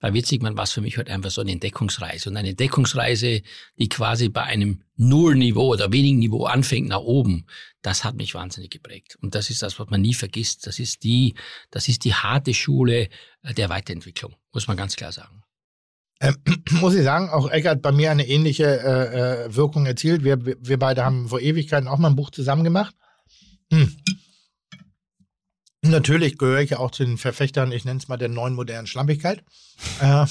bei 0.00 0.14
Witzigmann 0.14 0.56
war 0.56 0.64
es 0.64 0.72
für 0.72 0.80
mich 0.80 0.96
halt 0.96 1.10
einfach 1.10 1.30
so 1.30 1.42
eine 1.42 1.52
Entdeckungsreise. 1.52 2.30
Und 2.30 2.36
eine 2.36 2.50
Entdeckungsreise, 2.50 3.42
die 3.78 3.88
quasi 3.88 4.30
bei 4.30 4.42
einem 4.42 4.82
Nullniveau 4.96 5.72
oder 5.72 5.92
wenigen 5.92 6.18
Niveau 6.18 6.46
anfängt 6.46 6.88
nach 6.88 7.00
oben, 7.00 7.46
das 7.82 8.02
hat 8.02 8.16
mich 8.16 8.34
wahnsinnig 8.34 8.70
geprägt. 8.70 9.16
Und 9.20 9.34
das 9.34 9.50
ist 9.50 9.62
das, 9.62 9.78
was 9.78 9.90
man 9.90 10.00
nie 10.00 10.14
vergisst. 10.14 10.66
Das 10.66 10.78
ist 10.78 11.04
die, 11.04 11.34
das 11.70 11.88
ist 11.88 12.04
die 12.04 12.14
harte 12.14 12.54
Schule 12.54 13.08
äh, 13.42 13.54
der 13.54 13.68
Weiterentwicklung, 13.68 14.34
muss 14.52 14.68
man 14.68 14.76
ganz 14.78 14.96
klar 14.96 15.12
sagen. 15.12 15.42
Ähm, 16.20 16.36
muss 16.80 16.94
ich 16.94 17.02
sagen, 17.02 17.28
auch 17.28 17.50
Eckart 17.50 17.82
bei 17.82 17.92
mir 17.92 18.10
eine 18.10 18.26
ähnliche 18.26 18.64
äh, 18.64 19.44
äh, 19.46 19.54
Wirkung 19.54 19.84
erzielt. 19.84 20.24
Wir, 20.24 20.44
wir 20.44 20.56
wir 20.60 20.78
beide 20.78 21.04
haben 21.04 21.28
vor 21.28 21.40
Ewigkeiten 21.40 21.88
auch 21.88 21.98
mal 21.98 22.08
ein 22.08 22.16
Buch 22.16 22.30
zusammen 22.30 22.64
gemacht. 22.64 22.94
Hm. 23.70 23.96
Natürlich 25.82 26.36
gehöre 26.36 26.60
ich 26.60 26.70
ja 26.70 26.78
auch 26.78 26.90
zu 26.90 27.04
den 27.04 27.16
Verfechtern, 27.16 27.72
ich 27.72 27.84
nenne 27.84 27.98
es 28.00 28.08
mal 28.08 28.18
der 28.18 28.28
neuen 28.28 28.54
modernen 28.54 28.86
Schlampigkeit. 28.86 29.42
Ähm, 30.02 30.26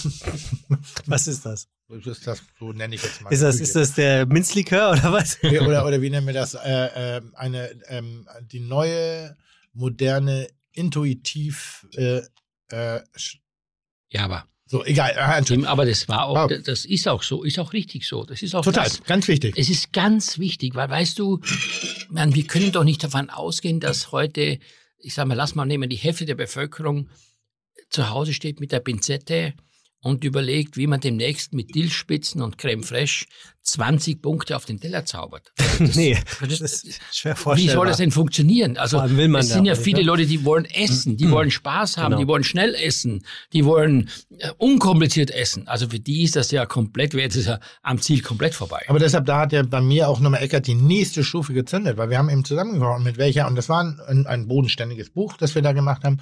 Was 1.08 1.28
ist 1.28 1.44
das? 1.44 1.68
das 1.88 2.06
ist 2.06 2.28
das, 2.28 2.44
so 2.60 2.72
nenne 2.72 2.94
ich 2.94 3.02
jetzt 3.02 3.22
mal. 3.22 3.32
Ist 3.32 3.42
das, 3.42 3.56
Küche. 3.56 3.64
ist 3.64 3.76
das 3.76 3.94
der 3.96 4.28
Minzlikör 4.28 4.92
oder 4.92 5.12
was? 5.12 5.44
oder, 5.44 5.88
oder 5.88 6.02
wie 6.04 6.12
nennen 6.12 6.28
wir 6.28 6.36
das? 6.36 6.54
Äh, 6.54 7.18
äh, 7.18 7.22
eine, 7.34 7.72
ähm, 7.88 8.28
die 8.44 8.60
neue, 8.60 9.36
moderne, 9.74 10.48
intuitiv, 10.72 11.88
äh, 11.96 12.22
äh, 12.70 13.02
Ja, 14.12 14.26
aber, 14.26 14.46
so, 14.68 14.86
egal. 14.86 15.16
Äh. 15.18 15.44
Tim, 15.44 15.66
aber 15.66 15.84
das 15.88 16.08
war 16.08 16.26
auch, 16.28 16.48
das 16.48 16.86
ist 16.86 17.08
auch 17.08 17.24
so, 17.24 17.44
ist 17.44 17.58
auch 17.58 17.74
richtig 17.74 18.06
so. 18.08 18.24
Das 18.24 18.44
ist 18.44 18.54
auch 18.54 18.64
Total, 18.64 18.84
das. 18.84 19.04
ganz 19.04 19.28
wichtig. 19.28 19.56
Es 19.58 19.68
ist 19.68 19.92
ganz 19.94 20.38
wichtig, 20.38 20.76
weil 20.76 20.90
weißt 20.92 21.18
du, 21.18 21.40
man, 22.10 22.36
wir 22.36 22.46
können 22.46 22.72
doch 22.72 22.84
nicht 22.84 23.04
davon 23.04 23.32
ausgehen, 23.32 23.80
dass 23.80 24.12
heute, 24.12 24.60
ich 25.00 25.14
sag 25.14 25.28
mal, 25.28 25.36
lass 25.36 25.56
mal 25.56 25.66
nehmen, 25.66 25.90
die 25.90 25.96
Hälfte 25.96 26.26
der 26.26 26.36
Bevölkerung 26.36 27.10
zu 27.90 28.10
Hause 28.10 28.34
steht 28.34 28.60
mit 28.60 28.72
der 28.72 28.80
Pinzette 28.80 29.54
und 30.02 30.24
überlegt, 30.24 30.78
wie 30.78 30.88
man 30.88 31.02
demnächst 31.02 31.54
mit 31.54 31.76
Dillspitzen 31.76 32.42
und 32.42 32.58
Creme 32.58 32.84
Fraiche 32.84 33.26
20 33.70 34.22
Punkte 34.22 34.56
auf 34.56 34.66
den 34.66 34.80
Teller 34.80 35.06
zaubert. 35.06 35.52
Das, 35.80 35.96
nee, 35.96 36.18
das 36.42 36.60
ist 36.60 37.00
schwer 37.14 37.38
vorstellbar. 37.38 37.58
Wie 37.58 37.74
soll 37.74 37.88
das 37.88 37.98
denn 37.98 38.12
funktionieren? 38.12 38.76
Also 38.76 39.02
es 39.02 39.48
sind 39.48 39.64
ja 39.64 39.76
viele 39.76 40.02
Leute, 40.02 40.26
die 40.26 40.44
wollen 40.44 40.66
essen, 40.66 41.16
die 41.16 41.32
wollen 41.32 41.52
Spaß 41.52 41.96
haben, 41.96 42.12
genau. 42.12 42.22
die 42.22 42.28
wollen 42.28 42.44
schnell 42.44 42.76
essen, 42.76 43.24
die 43.54 43.64
wollen 43.64 44.10
äh, 44.40 44.50
unkompliziert 44.58 45.32
essen. 45.32 45.70
Also 45.70 45.88
für 45.88 46.00
die 46.02 46.24
ist 46.24 46.36
das 46.36 46.52
ja 46.52 46.66
komplett, 46.66 47.14
wäre 47.14 47.30
es 47.30 47.46
ja 47.46 47.62
am 47.82 48.02
Ziel 48.02 48.22
komplett 48.22 48.56
vorbei. 48.56 48.84
Aber 48.90 49.00
deshalb, 49.00 49.26
da 49.26 49.40
hat 49.40 49.54
ja 49.54 49.64
bei 49.64 49.80
mir 49.80 50.10
auch 50.10 50.20
nochmal 50.20 50.44
Eckert 50.44 50.68
die 50.68 50.76
nächste 50.76 51.24
Stufe 51.24 51.54
gezündet, 51.54 51.96
weil 51.96 52.10
wir 52.10 52.18
haben 52.18 52.30
eben 52.30 52.44
zusammengekommen 52.44 53.04
mit 53.04 53.18
welcher, 53.18 53.48
und 53.48 53.56
das 53.56 53.70
war 53.70 53.82
ein, 53.82 54.28
ein 54.28 54.50
bodenständiges 54.50 55.12
Buch, 55.12 55.38
das 55.38 55.56
wir 55.56 55.62
da 55.62 55.72
gemacht 55.72 56.04
haben. 56.04 56.20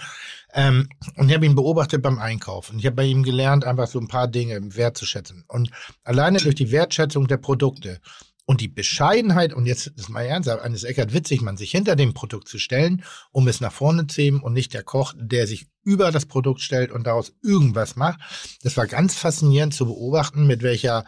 Ähm, 0.54 0.90
und 1.16 1.30
ich 1.30 1.36
habe 1.36 1.46
ihn 1.46 1.56
beobachtet 1.56 2.02
beim 2.02 2.20
Einkaufen. 2.20 2.74
Und 2.74 2.80
ich 2.80 2.86
habe 2.86 2.96
bei 2.96 3.06
ihm 3.06 3.24
gelernt, 3.24 3.66
einfach 3.66 3.88
so 3.88 4.00
ein 4.00 4.08
paar 4.08 4.28
Dinge 4.28 4.76
wertzuschätzen. 4.76 5.44
Und 5.48 5.72
alleine 6.04 6.40
durch 6.40 6.56
die 6.56 6.72
Wertschätzung 6.72 7.28
der 7.28 7.38
Produkte 7.38 8.00
und 8.46 8.62
die 8.62 8.70
Bescheidenheit, 8.70 9.54
und 9.54 9.66
jetzt 9.66 9.88
ist 9.88 10.10
mal 10.10 10.24
ernsthaft, 10.24 10.64
eines 10.64 10.86
Eckert 10.86 11.14
Witzigmann, 11.14 11.58
sich 11.58 11.72
hinter 11.72 11.98
dem 11.98 12.14
Produkt 12.14 12.48
zu 12.48 12.60
stellen, 12.60 13.04
um 13.32 13.48
es 13.50 13.60
nach 13.60 13.74
vorne 13.74 14.08
zu 14.08 14.22
heben 14.22 14.42
und 14.42 14.54
nicht 14.54 14.74
der 14.74 14.84
Koch, 14.84 15.14
der 15.18 15.48
sich 15.48 15.68
über 15.84 16.12
das 16.12 16.26
Produkt 16.26 16.62
stellt 16.62 16.92
und 16.92 17.06
daraus 17.06 17.34
irgendwas 17.44 17.98
macht. 17.98 18.20
Das 18.64 18.78
war 18.78 18.88
ganz 18.88 19.16
faszinierend 19.16 19.74
zu 19.74 19.86
beobachten, 19.86 20.48
mit 20.48 20.64
welcher 20.64 21.04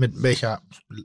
mit 0.00 0.22
welcher, 0.22 0.62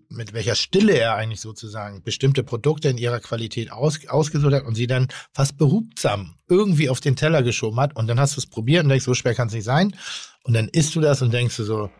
mit 0.10 0.34
welcher 0.34 0.56
Stille 0.56 0.94
er 0.94 1.16
eigentlich 1.16 1.42
sozusagen 1.42 2.02
bestimmte 2.02 2.44
Produkte 2.44 2.88
in 2.88 2.98
ihrer 2.98 3.20
Qualität 3.20 3.72
aus, 3.72 4.08
ausgesucht 4.08 4.54
hat 4.54 4.64
und 4.64 4.76
sie 4.76 4.88
dann 4.88 5.10
fast 5.34 5.58
behutsam 5.58 6.36
irgendwie 6.48 6.90
auf 6.90 7.02
den 7.02 7.18
Teller 7.18 7.44
geschoben 7.44 7.80
hat. 7.80 7.96
Und 7.96 8.08
dann 8.08 8.20
hast 8.20 8.38
du 8.38 8.40
es 8.40 8.48
probiert 8.48 8.84
und 8.84 8.90
denkst, 8.90 9.06
so 9.06 9.14
schwer 9.14 9.36
kann 9.36 9.50
es 9.50 9.54
nicht 9.54 9.66
sein. 9.66 9.96
Und 10.44 10.54
dann 10.54 10.70
isst 10.70 10.96
du 10.96 11.02
das 11.02 11.22
und 11.22 11.34
denkst 11.34 11.58
du 11.58 11.64
so, 11.66 11.92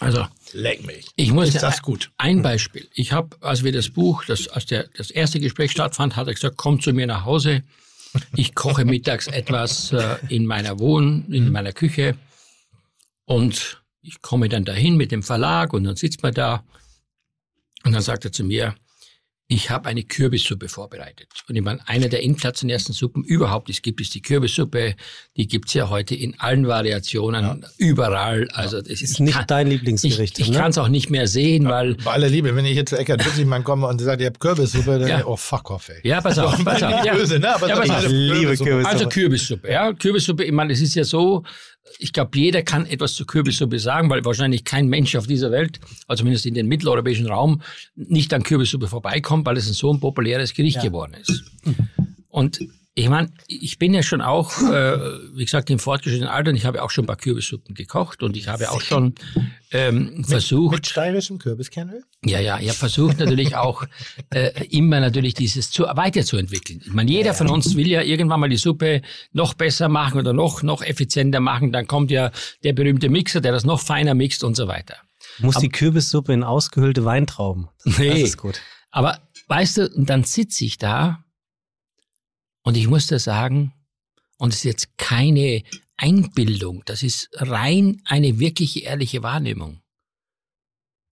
also, 0.00 0.26
leck 0.52 0.84
mich. 0.86 1.08
Ich 1.16 1.32
muss 1.32 1.48
ist 1.48 1.62
das 1.62 1.82
gut? 1.82 2.12
Ein 2.18 2.42
Beispiel. 2.42 2.88
Ich 2.94 3.10
habe, 3.12 3.36
als 3.40 3.64
wir 3.64 3.72
das 3.72 3.88
Buch, 3.88 4.24
das, 4.26 4.46
als 4.46 4.66
der, 4.66 4.88
das 4.96 5.10
erste 5.10 5.40
Gespräch 5.40 5.72
stattfand, 5.72 6.14
hat 6.14 6.28
er 6.28 6.34
gesagt, 6.34 6.56
komm 6.56 6.80
zu 6.80 6.92
mir 6.92 7.06
nach 7.06 7.24
Hause. 7.24 7.64
Ich 8.36 8.54
koche 8.54 8.84
mittags 8.84 9.26
etwas 9.26 9.92
äh, 9.92 10.16
in 10.28 10.46
meiner 10.46 10.78
Wohn, 10.78 11.24
in 11.32 11.50
meiner 11.50 11.72
Küche 11.72 12.16
und 13.24 13.82
ich 14.08 14.22
komme 14.22 14.48
dann 14.48 14.64
dahin 14.64 14.96
mit 14.96 15.12
dem 15.12 15.22
Verlag 15.22 15.72
und 15.72 15.84
dann 15.84 15.96
sitzt 15.96 16.22
man 16.22 16.32
da 16.32 16.64
und 17.84 17.92
dann 17.92 18.02
sagt 18.02 18.24
er 18.24 18.32
zu 18.32 18.42
mir, 18.42 18.74
ich 19.50 19.70
habe 19.70 19.88
eine 19.88 20.02
Kürbissuppe 20.02 20.68
vorbereitet. 20.68 21.28
Und 21.48 21.56
ich 21.56 21.62
meine, 21.62 21.80
eine 21.88 22.10
der 22.10 22.22
inflationärsten 22.22 22.94
Suppen 22.94 23.24
überhaupt 23.24 23.70
es 23.70 23.80
gibt, 23.80 23.98
ist 24.02 24.14
die 24.14 24.20
Kürbissuppe. 24.20 24.94
Die 25.38 25.48
gibt's 25.48 25.72
ja 25.72 25.88
heute 25.88 26.14
in 26.14 26.38
allen 26.38 26.68
Variationen, 26.68 27.44
ja. 27.44 27.68
überall. 27.78 28.46
Also 28.52 28.82
das 28.82 29.00
ist 29.00 29.20
nicht 29.20 29.32
kann, 29.32 29.46
dein 29.46 29.68
Lieblingsgericht. 29.68 30.38
Ich, 30.38 30.48
ich 30.48 30.50
ne? 30.52 30.58
kann 30.58 30.70
es 30.70 30.76
auch 30.76 30.88
nicht 30.88 31.08
mehr 31.08 31.26
sehen, 31.26 31.62
ja, 31.62 31.70
weil... 31.70 31.94
Bei 31.94 32.12
aller 32.12 32.28
Liebe, 32.28 32.54
wenn 32.54 32.66
ich 32.66 32.76
jetzt 32.76 32.90
zu 32.90 32.98
Eckert 32.98 33.24
Witzigmann 33.24 33.64
komme 33.64 33.86
und 33.86 33.98
sage, 34.02 34.24
ihr 34.24 34.26
habt 34.26 34.38
Kürbissuppe, 34.38 34.98
dann 34.98 35.08
ja. 35.08 35.24
oh 35.24 35.36
fuck 35.36 35.70
off, 35.70 35.88
ey. 35.88 36.06
Ja, 36.06 36.20
pass 36.20 36.38
auf, 36.38 36.62
pass 36.64 36.82
auf. 36.82 37.02
Ja. 37.02 37.14
Böse, 37.14 37.38
ne? 37.38 37.54
Aber 37.54 37.68
ja, 37.68 37.76
pass 37.76 37.90
auf. 37.90 38.04
Ich 38.04 38.10
liebe 38.10 38.54
Kürbissuppe. 38.54 38.86
Also 38.86 39.08
Kürbissuppe, 39.08 39.72
ja. 39.72 39.94
Kürbissuppe, 39.94 40.44
ich 40.44 40.52
meine, 40.52 40.74
es 40.74 40.82
ist 40.82 40.94
ja 40.94 41.04
so, 41.04 41.42
ich 41.98 42.12
glaube, 42.12 42.38
jeder 42.38 42.62
kann 42.62 42.86
etwas 42.86 43.14
zur 43.14 43.26
Kürbissuppe 43.26 43.78
sagen, 43.78 44.10
weil 44.10 44.24
wahrscheinlich 44.24 44.64
kein 44.64 44.88
Mensch 44.88 45.16
auf 45.16 45.26
dieser 45.26 45.50
Welt, 45.50 45.80
also 46.06 46.22
zumindest 46.22 46.46
in 46.46 46.54
den 46.54 46.66
mitteleuropäischen 46.66 47.26
Raum, 47.26 47.62
nicht 47.96 48.32
an 48.34 48.42
Kürbissuppe 48.42 48.88
vorbeikommt, 48.88 49.46
weil 49.46 49.56
es 49.56 49.66
ein 49.68 49.72
so 49.72 49.92
ein 49.92 50.00
populäres 50.00 50.54
Gericht 50.54 50.76
ja. 50.76 50.82
geworden 50.82 51.14
ist. 51.14 51.44
Und 52.28 52.60
ich 52.98 53.08
meine, 53.08 53.30
ich 53.46 53.78
bin 53.78 53.94
ja 53.94 54.02
schon 54.02 54.20
auch, 54.20 54.60
äh, 54.60 54.98
wie 55.32 55.44
gesagt, 55.44 55.70
im 55.70 55.78
fortgeschrittenen 55.78 56.28
Alter 56.28 56.50
und 56.50 56.56
ich 56.56 56.64
habe 56.64 56.82
auch 56.82 56.90
schon 56.90 57.04
ein 57.04 57.06
paar 57.06 57.16
Kürbissuppen 57.16 57.76
gekocht 57.76 58.24
und 58.24 58.36
ich 58.36 58.48
habe 58.48 58.70
auch 58.72 58.80
schon 58.80 59.14
ähm, 59.70 60.24
versucht. 60.24 60.72
Mit, 60.72 60.80
mit 60.80 60.86
steirischem 60.88 61.38
Kürbiskernöl? 61.38 62.02
Ja, 62.24 62.40
ja, 62.40 62.58
ich 62.58 62.68
habe 62.68 62.78
versucht 62.78 63.20
natürlich 63.20 63.54
auch 63.54 63.84
äh, 64.30 64.66
immer 64.70 64.98
natürlich 64.98 65.34
dieses 65.34 65.70
zu, 65.70 65.84
weiterzuentwickeln. 65.84 66.82
Ich 66.84 66.92
meine, 66.92 67.08
jeder 67.08 67.26
ja, 67.26 67.34
von 67.34 67.48
uns 67.48 67.76
will 67.76 67.86
ja 67.86 68.02
irgendwann 68.02 68.40
mal 68.40 68.48
die 68.48 68.56
Suppe 68.56 69.02
noch 69.32 69.54
besser 69.54 69.88
machen 69.88 70.18
oder 70.18 70.32
noch, 70.32 70.64
noch 70.64 70.82
effizienter 70.82 71.38
machen. 71.38 71.70
Dann 71.70 71.86
kommt 71.86 72.10
ja 72.10 72.32
der 72.64 72.72
berühmte 72.72 73.10
Mixer, 73.10 73.40
der 73.40 73.52
das 73.52 73.64
noch 73.64 73.80
feiner 73.80 74.14
mixt 74.14 74.42
und 74.42 74.56
so 74.56 74.66
weiter. 74.66 74.96
Muss 75.38 75.54
Aber, 75.54 75.62
die 75.62 75.68
Kürbissuppe 75.68 76.32
in 76.32 76.42
ausgehöhlte 76.42 77.04
Weintrauben. 77.04 77.68
Das, 77.84 77.98
nee, 77.98 78.10
das 78.10 78.18
ist 78.30 78.38
gut. 78.38 78.60
Aber 78.90 79.20
weißt 79.46 79.78
du, 79.78 79.90
dann 79.96 80.24
sitze 80.24 80.64
ich 80.64 80.78
da 80.78 81.22
und 82.68 82.76
ich 82.76 82.86
muss 82.86 83.06
da 83.06 83.18
sagen, 83.18 83.72
und 84.36 84.52
es 84.52 84.58
ist 84.58 84.64
jetzt 84.64 84.98
keine 84.98 85.62
Einbildung, 85.96 86.82
das 86.84 87.02
ist 87.02 87.30
rein 87.32 88.02
eine 88.04 88.40
wirkliche 88.40 88.80
ehrliche 88.80 89.22
Wahrnehmung. 89.22 89.80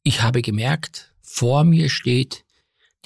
Ich 0.02 0.20
habe 0.20 0.42
gemerkt, 0.42 1.14
vor 1.22 1.64
mir 1.64 1.88
steht 1.88 2.44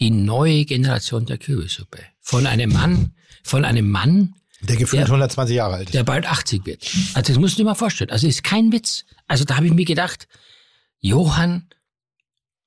die 0.00 0.10
neue 0.10 0.64
Generation 0.64 1.26
der 1.26 1.38
Kürbissuppe. 1.38 2.00
Von 2.18 2.48
einem 2.48 2.72
Mann, 2.72 3.14
von 3.44 3.64
einem 3.64 3.88
Mann, 3.88 4.34
der 4.62 4.74
gefühlt 4.74 5.04
120 5.04 5.54
Jahre 5.54 5.76
alt 5.76 5.90
ist. 5.90 5.94
Der 5.94 6.02
bald 6.02 6.26
80 6.26 6.66
wird. 6.66 6.90
Also 7.14 7.32
das 7.32 7.40
musst 7.40 7.54
du 7.54 7.58
dir 7.58 7.66
mal 7.66 7.76
vorstellen. 7.76 8.10
Also 8.10 8.26
ist 8.26 8.42
kein 8.42 8.72
Witz. 8.72 9.04
Also 9.28 9.44
da 9.44 9.58
habe 9.58 9.66
ich 9.68 9.72
mir 9.72 9.84
gedacht, 9.84 10.26
Johann, 10.98 11.68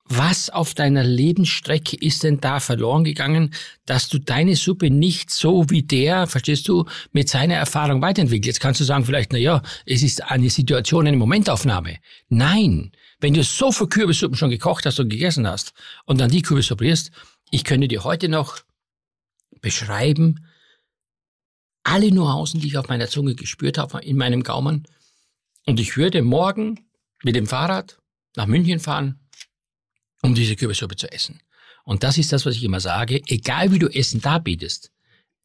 was 0.06 0.50
auf 0.50 0.74
deiner 0.74 1.02
Lebensstrecke 1.02 1.96
ist 1.96 2.24
denn 2.24 2.40
da 2.40 2.60
verloren 2.60 3.04
gegangen, 3.04 3.54
dass 3.86 4.08
du 4.08 4.18
deine 4.18 4.54
Suppe 4.54 4.90
nicht 4.90 5.30
so 5.30 5.70
wie 5.70 5.82
der, 5.82 6.26
verstehst 6.26 6.68
du, 6.68 6.84
mit 7.12 7.30
seiner 7.30 7.54
Erfahrung 7.54 8.02
weiterentwickelst? 8.02 8.46
Jetzt 8.46 8.60
kannst 8.60 8.80
du 8.80 8.84
sagen 8.84 9.06
vielleicht, 9.06 9.32
na 9.32 9.38
ja, 9.38 9.62
es 9.86 10.02
ist 10.02 10.22
eine 10.22 10.50
Situation, 10.50 11.06
eine 11.06 11.16
Momentaufnahme. 11.16 11.98
Nein. 12.28 12.92
Wenn 13.20 13.32
du 13.32 13.42
so 13.42 13.72
viel 13.72 13.86
Kürbissuppen 13.86 14.36
schon 14.36 14.50
gekocht 14.50 14.84
hast 14.84 15.00
und 15.00 15.08
gegessen 15.08 15.46
hast 15.46 15.72
und 16.04 16.20
dann 16.20 16.30
die 16.30 16.42
Kürbissuppe 16.42 16.86
isst, 16.86 17.10
ich 17.50 17.64
könnte 17.64 17.88
dir 17.88 18.04
heute 18.04 18.28
noch 18.28 18.58
beschreiben, 19.62 20.46
alle 21.82 22.12
Nuancen, 22.12 22.60
die 22.60 22.66
ich 22.66 22.76
auf 22.76 22.88
meiner 22.88 23.08
Zunge 23.08 23.34
gespürt 23.34 23.78
habe, 23.78 24.00
in 24.02 24.16
meinem 24.18 24.42
Gaumen. 24.42 24.86
Und 25.64 25.80
ich 25.80 25.96
würde 25.96 26.20
morgen 26.20 26.90
mit 27.22 27.36
dem 27.36 27.46
Fahrrad 27.46 27.98
nach 28.36 28.46
München 28.46 28.80
fahren, 28.80 29.20
um 30.24 30.34
diese 30.34 30.56
Kürbissuppe 30.56 30.96
zu 30.96 31.10
essen. 31.10 31.40
Und 31.84 32.02
das 32.02 32.18
ist 32.18 32.32
das, 32.32 32.46
was 32.46 32.56
ich 32.56 32.64
immer 32.64 32.80
sage. 32.80 33.20
Egal 33.26 33.72
wie 33.72 33.78
du 33.78 33.88
Essen 33.88 34.20
darbietest, 34.20 34.90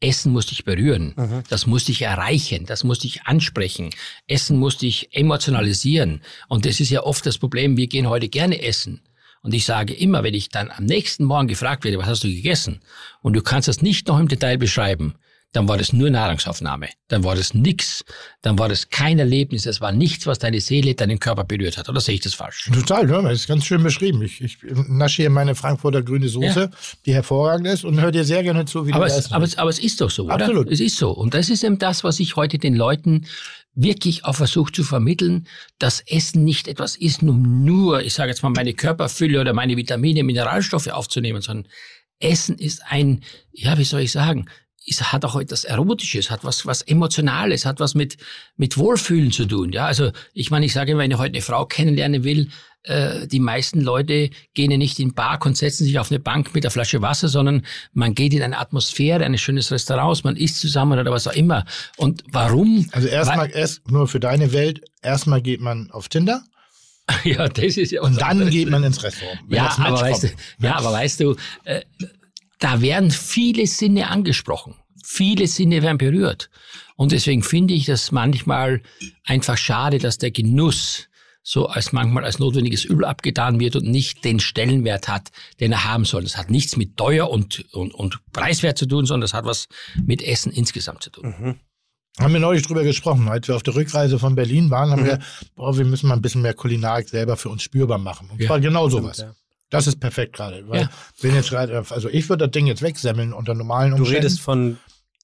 Essen 0.00 0.32
muss 0.32 0.46
dich 0.46 0.64
berühren. 0.64 1.12
Mhm. 1.16 1.42
Das 1.50 1.66
muss 1.66 1.84
dich 1.84 2.02
erreichen. 2.02 2.64
Das 2.64 2.84
muss 2.84 3.00
dich 3.00 3.24
ansprechen. 3.24 3.90
Essen 4.26 4.58
muss 4.58 4.78
dich 4.78 5.14
emotionalisieren. 5.14 6.22
Und 6.48 6.64
das 6.64 6.80
ist 6.80 6.90
ja 6.90 7.02
oft 7.02 7.26
das 7.26 7.36
Problem. 7.36 7.76
Wir 7.76 7.86
gehen 7.86 8.08
heute 8.08 8.28
gerne 8.28 8.62
essen. 8.62 9.02
Und 9.42 9.54
ich 9.54 9.64
sage 9.64 9.94
immer, 9.94 10.22
wenn 10.22 10.34
ich 10.34 10.48
dann 10.48 10.70
am 10.70 10.84
nächsten 10.84 11.24
Morgen 11.24 11.48
gefragt 11.48 11.84
werde, 11.84 11.98
was 11.98 12.06
hast 12.06 12.24
du 12.24 12.28
gegessen? 12.28 12.80
Und 13.22 13.34
du 13.34 13.42
kannst 13.42 13.68
das 13.68 13.82
nicht 13.82 14.08
noch 14.08 14.18
im 14.18 14.28
Detail 14.28 14.58
beschreiben, 14.58 15.14
dann 15.52 15.68
war 15.68 15.78
das 15.78 15.92
nur 15.92 16.10
Nahrungsaufnahme. 16.10 16.88
Dann 17.08 17.24
war 17.24 17.34
das 17.34 17.54
nix. 17.54 18.04
Dann 18.40 18.58
war 18.58 18.68
das 18.68 18.88
kein 18.88 19.18
Erlebnis. 19.18 19.66
Es 19.66 19.80
war 19.80 19.90
nichts, 19.90 20.26
was 20.26 20.38
deine 20.38 20.60
Seele, 20.60 20.94
deinen 20.94 21.18
Körper 21.18 21.42
berührt 21.42 21.76
hat. 21.76 21.88
Oder 21.88 22.00
sehe 22.00 22.14
ich 22.14 22.20
das 22.20 22.34
falsch? 22.34 22.70
Total, 22.72 23.10
ja, 23.10 23.20
das 23.20 23.32
ist 23.32 23.48
ganz 23.48 23.64
schön 23.64 23.82
beschrieben. 23.82 24.22
Ich, 24.22 24.40
ich 24.40 24.58
nasche 24.88 25.22
hier 25.22 25.30
meine 25.30 25.56
Frankfurter 25.56 26.02
grüne 26.02 26.28
Soße, 26.28 26.60
ja. 26.60 26.70
die 27.04 27.14
hervorragend 27.14 27.66
ist 27.66 27.84
und 27.84 28.00
höre 28.00 28.12
dir 28.12 28.24
sehr 28.24 28.44
gerne 28.44 28.64
zu, 28.64 28.86
wie 28.86 28.92
aber 28.92 29.06
du 29.08 29.12
es, 29.12 29.32
aber, 29.32 29.44
es, 29.44 29.58
aber 29.58 29.70
es 29.70 29.80
ist 29.80 30.00
doch 30.00 30.10
so, 30.10 30.24
oder? 30.24 30.34
Absolut. 30.34 30.70
Es 30.70 30.78
ist 30.78 30.96
so. 30.96 31.10
Und 31.10 31.34
das 31.34 31.48
ist 31.48 31.64
eben 31.64 31.78
das, 31.78 32.04
was 32.04 32.20
ich 32.20 32.36
heute 32.36 32.58
den 32.58 32.76
Leuten 32.76 33.26
wirklich 33.74 34.24
auch 34.24 34.34
versucht 34.36 34.76
zu 34.76 34.84
vermitteln, 34.84 35.48
dass 35.78 36.00
Essen 36.00 36.44
nicht 36.44 36.68
etwas 36.68 36.96
ist, 36.96 37.22
um 37.22 37.64
nur, 37.64 38.02
ich 38.02 38.14
sage 38.14 38.30
jetzt 38.30 38.42
mal, 38.42 38.50
meine 38.50 38.74
Körperfülle 38.74 39.40
oder 39.40 39.52
meine 39.52 39.76
Vitamine, 39.76 40.22
Mineralstoffe 40.22 40.88
aufzunehmen, 40.88 41.40
sondern 41.40 41.70
Essen 42.20 42.56
ist 42.58 42.82
ein, 42.86 43.22
ja, 43.52 43.78
wie 43.78 43.84
soll 43.84 44.02
ich 44.02 44.12
sagen, 44.12 44.46
es 44.86 45.12
hat 45.12 45.24
auch 45.24 45.36
etwas 45.38 45.64
Erotisches, 45.64 46.30
hat 46.30 46.44
was, 46.44 46.66
was 46.66 46.82
Emotionales, 46.82 47.66
hat 47.66 47.80
was 47.80 47.94
mit, 47.94 48.16
mit 48.56 48.78
Wohlfühlen 48.78 49.30
zu 49.30 49.46
tun. 49.46 49.72
Ja, 49.72 49.86
also 49.86 50.10
ich 50.32 50.50
meine, 50.50 50.66
ich 50.66 50.72
sage, 50.72 50.96
wenn 50.96 51.10
ich 51.10 51.18
heute 51.18 51.34
eine 51.34 51.42
Frau 51.42 51.66
kennenlernen 51.66 52.24
will, 52.24 52.48
äh, 52.84 53.26
die 53.26 53.40
meisten 53.40 53.80
Leute 53.82 54.30
gehen 54.54 54.70
ja 54.70 54.78
nicht 54.78 54.98
in 54.98 55.10
den 55.10 55.14
Park 55.14 55.44
und 55.44 55.56
setzen 55.56 55.84
sich 55.84 55.98
auf 55.98 56.10
eine 56.10 56.18
Bank 56.18 56.54
mit 56.54 56.64
einer 56.64 56.70
Flasche 56.70 57.02
Wasser, 57.02 57.28
sondern 57.28 57.66
man 57.92 58.14
geht 58.14 58.32
in 58.32 58.42
eine 58.42 58.58
Atmosphäre, 58.58 59.24
ein 59.24 59.36
schönes 59.36 59.70
Restaurant, 59.70 60.24
man 60.24 60.36
isst 60.36 60.60
zusammen 60.60 60.98
oder 60.98 61.10
was 61.10 61.26
auch 61.26 61.34
immer. 61.34 61.66
Und 61.98 62.24
warum? 62.32 62.88
Also 62.92 63.08
erstmal, 63.08 63.50
erst 63.50 63.90
nur 63.90 64.08
für 64.08 64.20
deine 64.20 64.52
Welt, 64.52 64.82
erstmal 65.02 65.42
geht 65.42 65.60
man 65.60 65.90
auf 65.90 66.08
Tinder. 66.08 66.42
Ja, 67.24 67.48
das 67.48 67.76
ist 67.76 67.90
ja. 67.90 68.02
Und 68.02 68.20
dann 68.20 68.48
geht 68.50 68.70
man 68.70 68.84
ins 68.84 69.02
Restaurant. 69.02 69.40
Ja, 69.48 69.76
aber 69.78 70.00
weißt 70.00 70.22
du, 70.22 70.28
ja, 70.60 70.76
aber 70.76 70.92
weißt 70.92 71.18
du, 71.18 71.34
äh, 71.64 71.80
da 72.60 72.80
werden 72.80 73.10
viele 73.10 73.66
Sinne 73.66 74.08
angesprochen. 74.08 74.76
Viele 75.02 75.48
Sinne 75.48 75.82
werden 75.82 75.98
berührt. 75.98 76.50
Und 76.94 77.12
deswegen 77.12 77.42
finde 77.42 77.74
ich 77.74 77.86
das 77.86 78.12
manchmal 78.12 78.82
einfach 79.24 79.56
schade, 79.56 79.98
dass 79.98 80.18
der 80.18 80.30
Genuss 80.30 81.08
so 81.42 81.66
als 81.66 81.92
manchmal 81.92 82.24
als 82.24 82.38
notwendiges 82.38 82.84
Übel 82.84 83.06
abgetan 83.06 83.58
wird 83.58 83.74
und 83.74 83.86
nicht 83.86 84.24
den 84.24 84.40
Stellenwert 84.40 85.08
hat, 85.08 85.30
den 85.58 85.72
er 85.72 85.84
haben 85.84 86.04
soll. 86.04 86.22
Das 86.22 86.36
hat 86.36 86.50
nichts 86.50 86.76
mit 86.76 86.98
teuer 86.98 87.30
und, 87.30 87.64
und, 87.72 87.94
und 87.94 88.20
preiswert 88.32 88.76
zu 88.76 88.86
tun, 88.86 89.06
sondern 89.06 89.22
das 89.22 89.34
hat 89.34 89.46
was 89.46 89.66
mit 90.04 90.22
Essen 90.22 90.52
insgesamt 90.52 91.02
zu 91.02 91.10
tun. 91.10 91.34
Mhm. 91.38 91.60
Haben 92.18 92.34
wir 92.34 92.40
neulich 92.40 92.66
drüber 92.66 92.82
gesprochen. 92.82 93.28
Als 93.28 93.48
wir 93.48 93.56
auf 93.56 93.62
der 93.62 93.74
Rückreise 93.74 94.18
von 94.18 94.34
Berlin 94.34 94.68
waren, 94.70 94.90
haben 94.90 95.02
mhm. 95.02 95.06
wir, 95.06 95.18
boah, 95.56 95.76
wir 95.76 95.84
müssen 95.86 96.08
mal 96.08 96.14
ein 96.14 96.22
bisschen 96.22 96.42
mehr 96.42 96.54
Kulinarik 96.54 97.08
selber 97.08 97.36
für 97.36 97.48
uns 97.48 97.62
spürbar 97.62 97.98
machen. 97.98 98.28
Und 98.30 98.40
ja. 98.40 98.48
zwar 98.48 98.60
genau 98.60 98.88
sowas. 98.90 99.18
Ja. 99.18 99.34
Das 99.70 99.86
ist 99.86 100.00
perfekt 100.00 100.34
gerade. 100.34 100.64
ja. 100.72 100.90
wenn 101.20 101.34
jetzt 101.34 101.50
gerade, 101.50 101.84
also 101.90 102.08
ich 102.08 102.28
würde 102.28 102.46
das 102.46 102.52
Ding 102.52 102.66
jetzt 102.66 102.82
wegsemmeln 102.82 103.32
unter 103.32 103.54
normalen 103.54 103.92
Umständen. 103.92 104.10
Du 104.10 104.16
redest 104.16 104.40
von 104.40 104.78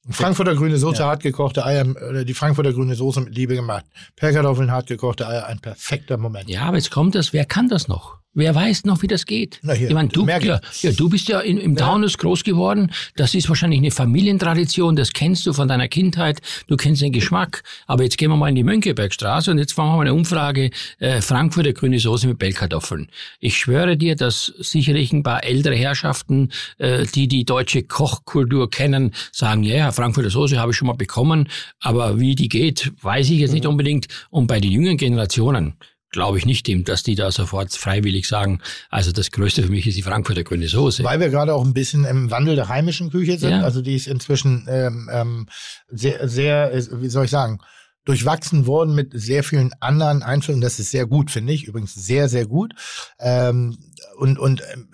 Frankfurter 0.08 0.54
grüne 0.54 0.78
Soße, 0.78 1.00
ja. 1.00 1.08
hartgekochte 1.08 1.64
Eier, 1.64 1.84
oder 1.84 2.24
die 2.24 2.34
Frankfurter 2.34 2.72
grüne 2.72 2.94
Soße 2.94 3.20
mit 3.20 3.34
Liebe 3.34 3.56
gemacht. 3.56 3.84
Perkartoffeln, 4.14 4.70
hartgekochte 4.70 5.26
Eier, 5.26 5.46
ein 5.46 5.58
perfekter 5.58 6.16
Moment. 6.16 6.48
Ja, 6.48 6.62
aber 6.62 6.76
jetzt 6.76 6.90
kommt 6.90 7.14
das, 7.16 7.32
wer 7.32 7.44
kann 7.44 7.68
das 7.68 7.88
noch? 7.88 8.18
Wer 8.36 8.54
weiß 8.54 8.84
noch, 8.84 9.00
wie 9.00 9.06
das 9.06 9.24
geht? 9.24 9.60
Na 9.62 9.72
hier, 9.72 9.88
ich 9.88 9.94
meine, 9.94 10.10
du, 10.10 10.26
ja, 10.26 10.38
ja, 10.38 10.92
du 10.92 11.08
bist 11.08 11.26
ja 11.26 11.40
in, 11.40 11.56
im 11.56 11.74
ja. 11.74 11.86
Taunus 11.86 12.18
groß 12.18 12.44
geworden. 12.44 12.92
Das 13.16 13.34
ist 13.34 13.48
wahrscheinlich 13.48 13.78
eine 13.78 13.90
Familientradition. 13.90 14.94
Das 14.94 15.14
kennst 15.14 15.46
du 15.46 15.54
von 15.54 15.68
deiner 15.68 15.88
Kindheit. 15.88 16.42
Du 16.66 16.76
kennst 16.76 17.00
den 17.00 17.12
Geschmack. 17.12 17.62
Aber 17.86 18.02
jetzt 18.02 18.18
gehen 18.18 18.30
wir 18.30 18.36
mal 18.36 18.50
in 18.50 18.54
die 18.54 18.62
Mönckebergstraße 18.62 19.50
und 19.50 19.56
jetzt 19.56 19.78
machen 19.78 19.92
wir 19.92 19.96
mal 19.96 20.00
eine 20.02 20.12
Umfrage. 20.12 20.68
Äh, 20.98 21.22
Frankfurter 21.22 21.72
grüne 21.72 21.98
Soße 21.98 22.28
mit 22.28 22.38
Bellkartoffeln. 22.38 23.08
Ich 23.40 23.56
schwöre 23.56 23.96
dir, 23.96 24.16
dass 24.16 24.52
sicherlich 24.58 25.14
ein 25.14 25.22
paar 25.22 25.42
ältere 25.42 25.74
Herrschaften, 25.74 26.50
äh, 26.76 27.06
die 27.06 27.28
die 27.28 27.46
deutsche 27.46 27.84
Kochkultur 27.84 28.68
kennen, 28.68 29.14
sagen, 29.32 29.62
ja, 29.62 29.76
yeah, 29.76 29.92
Frankfurter 29.92 30.28
Soße 30.28 30.58
habe 30.58 30.72
ich 30.72 30.76
schon 30.76 30.88
mal 30.88 30.92
bekommen. 30.92 31.48
Aber 31.80 32.20
wie 32.20 32.34
die 32.34 32.50
geht, 32.50 32.92
weiß 33.00 33.30
ich 33.30 33.38
jetzt 33.38 33.52
mhm. 33.52 33.54
nicht 33.54 33.66
unbedingt. 33.66 34.08
Und 34.28 34.46
bei 34.46 34.60
den 34.60 34.72
jüngeren 34.72 34.98
Generationen, 34.98 35.78
glaube 36.16 36.38
ich 36.38 36.46
nicht, 36.46 36.66
dass 36.88 37.02
die 37.02 37.14
da 37.14 37.30
sofort 37.30 37.72
freiwillig 37.72 38.26
sagen, 38.26 38.60
also 38.88 39.12
das 39.12 39.30
Größte 39.30 39.62
für 39.62 39.70
mich 39.70 39.86
ist 39.86 39.98
die 39.98 40.02
Frankfurter 40.02 40.44
grüne 40.44 40.66
Soße. 40.66 41.04
Weil 41.04 41.20
wir 41.20 41.28
gerade 41.28 41.52
auch 41.54 41.62
ein 41.62 41.74
bisschen 41.74 42.06
im 42.06 42.30
Wandel 42.30 42.56
der 42.56 42.68
heimischen 42.68 43.10
Küche 43.10 43.38
sind. 43.38 43.50
Ja. 43.50 43.62
Also 43.62 43.82
die 43.82 43.94
ist 43.94 44.06
inzwischen 44.06 44.66
ähm, 44.68 45.10
ähm, 45.12 45.46
sehr, 45.88 46.26
sehr, 46.26 46.72
wie 47.02 47.08
soll 47.08 47.26
ich 47.26 47.30
sagen, 47.30 47.58
durchwachsen 48.06 48.66
worden 48.66 48.94
mit 48.94 49.10
sehr 49.12 49.44
vielen 49.44 49.72
anderen 49.80 50.22
Einstellungen. 50.22 50.62
Das 50.62 50.80
ist 50.80 50.90
sehr 50.90 51.06
gut, 51.06 51.30
finde 51.30 51.52
ich. 51.52 51.64
Übrigens 51.64 51.94
sehr, 51.94 52.30
sehr 52.30 52.46
gut. 52.46 52.72
Ähm, 53.18 53.76
und 54.16 54.38
und 54.38 54.62
ähm, 54.72 54.88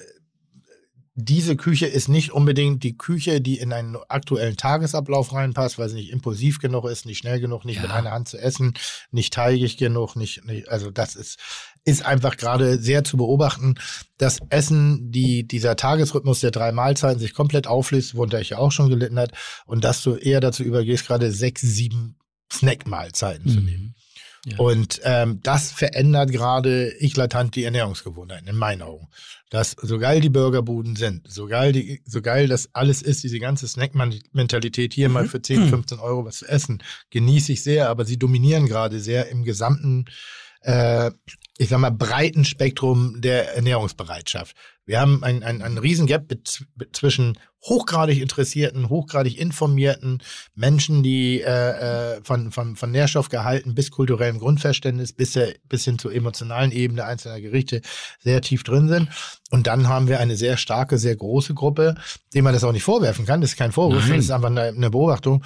diese 1.24 1.56
Küche 1.56 1.86
ist 1.86 2.08
nicht 2.08 2.32
unbedingt 2.32 2.82
die 2.82 2.96
Küche, 2.96 3.40
die 3.40 3.58
in 3.58 3.72
einen 3.72 3.96
aktuellen 4.08 4.56
Tagesablauf 4.56 5.32
reinpasst, 5.32 5.78
weil 5.78 5.88
sie 5.88 5.96
nicht 5.96 6.10
impulsiv 6.10 6.58
genug 6.58 6.84
ist, 6.84 7.06
nicht 7.06 7.18
schnell 7.18 7.40
genug, 7.40 7.64
nicht 7.64 7.76
ja. 7.76 7.82
mit 7.82 7.90
einer 7.90 8.10
Hand 8.10 8.28
zu 8.28 8.38
essen, 8.38 8.74
nicht 9.10 9.32
teigig 9.32 9.76
genug, 9.76 10.16
nicht, 10.16 10.44
nicht 10.44 10.68
also 10.68 10.90
das 10.90 11.14
ist, 11.14 11.38
ist 11.84 12.04
einfach 12.04 12.36
gerade 12.36 12.78
sehr 12.78 13.04
zu 13.04 13.16
beobachten. 13.16 13.76
Das 14.18 14.38
Essen, 14.50 15.10
die, 15.10 15.46
dieser 15.46 15.76
Tagesrhythmus 15.76 16.40
der 16.40 16.50
drei 16.50 16.72
Mahlzeiten 16.72 17.20
sich 17.20 17.34
komplett 17.34 17.66
auflöst, 17.66 18.14
worunter 18.14 18.40
ich 18.40 18.50
ja 18.50 18.58
auch 18.58 18.72
schon 18.72 18.88
gelitten 18.88 19.18
hat, 19.18 19.32
und 19.66 19.84
dass 19.84 20.02
du 20.02 20.14
eher 20.14 20.40
dazu 20.40 20.62
übergehst, 20.62 21.06
gerade 21.06 21.32
sechs, 21.32 21.62
sieben 21.62 22.16
Snack-Mahlzeiten 22.52 23.48
mhm. 23.48 23.54
zu 23.54 23.60
nehmen. 23.60 23.94
Ja. 24.44 24.58
Und 24.58 25.00
ähm, 25.04 25.40
das 25.42 25.70
verändert 25.70 26.32
gerade 26.32 26.88
eklatant 26.98 27.54
die 27.54 27.62
Ernährungsgewohnheiten, 27.62 28.48
in 28.48 28.56
meinen 28.56 28.82
Augen. 28.82 29.08
Dass 29.50 29.76
so 29.80 29.98
geil 29.98 30.20
die 30.20 30.30
Burgerbuden 30.30 30.96
sind, 30.96 31.30
so 31.30 31.46
geil, 31.46 31.72
die, 31.72 32.02
so 32.06 32.22
geil 32.22 32.48
das 32.48 32.70
alles 32.72 33.02
ist, 33.02 33.22
diese 33.22 33.38
ganze 33.38 33.68
Snack-Mentalität, 33.68 34.94
hier 34.94 35.08
mhm. 35.08 35.14
mal 35.14 35.28
für 35.28 35.42
10, 35.42 35.68
15 35.68 35.98
mhm. 35.98 36.02
Euro 36.02 36.24
was 36.24 36.38
zu 36.38 36.48
essen, 36.48 36.82
genieße 37.10 37.52
ich 37.52 37.62
sehr, 37.62 37.88
aber 37.88 38.04
sie 38.04 38.18
dominieren 38.18 38.66
gerade 38.66 38.98
sehr 38.98 39.28
im 39.28 39.44
gesamten 39.44 40.06
äh, 40.62 41.10
ich 41.58 41.68
sag 41.68 41.78
mal, 41.78 41.90
breiten 41.90 42.44
Spektrum 42.44 43.20
der 43.20 43.54
Ernährungsbereitschaft. 43.54 44.56
Wir 44.84 45.00
haben 45.00 45.22
ein, 45.22 45.42
ein, 45.42 45.62
ein 45.62 45.78
Riesengap 45.78 46.24
zwischen 46.92 47.38
hochgradig 47.64 48.20
interessierten, 48.20 48.88
hochgradig 48.88 49.38
informierten 49.38 50.22
Menschen, 50.54 51.02
die 51.04 51.40
äh, 51.40 52.16
äh, 52.16 52.20
von, 52.24 52.50
von, 52.50 52.74
von 52.74 52.90
Nährstoffgehalten 52.90 53.74
bis 53.74 53.92
kulturellem 53.92 54.38
Grundverständnis 54.38 55.12
bis, 55.12 55.38
bis 55.68 55.84
hin 55.84 55.98
zur 55.98 56.12
emotionalen 56.12 56.72
Ebene 56.72 57.04
einzelner 57.04 57.40
Gerichte 57.40 57.80
sehr 58.18 58.40
tief 58.40 58.64
drin 58.64 58.88
sind. 58.88 59.08
Und 59.50 59.68
dann 59.68 59.88
haben 59.88 60.08
wir 60.08 60.18
eine 60.18 60.36
sehr 60.36 60.56
starke, 60.56 60.98
sehr 60.98 61.14
große 61.14 61.54
Gruppe, 61.54 61.94
dem 62.34 62.44
man 62.44 62.54
das 62.54 62.64
auch 62.64 62.72
nicht 62.72 62.82
vorwerfen 62.82 63.24
kann. 63.24 63.40
Das 63.40 63.50
ist 63.50 63.56
kein 63.56 63.72
Vorwurf, 63.72 64.08
Nein. 64.08 64.16
das 64.16 64.24
ist 64.24 64.30
einfach 64.32 64.50
eine, 64.50 64.62
eine 64.62 64.90
Beobachtung, 64.90 65.44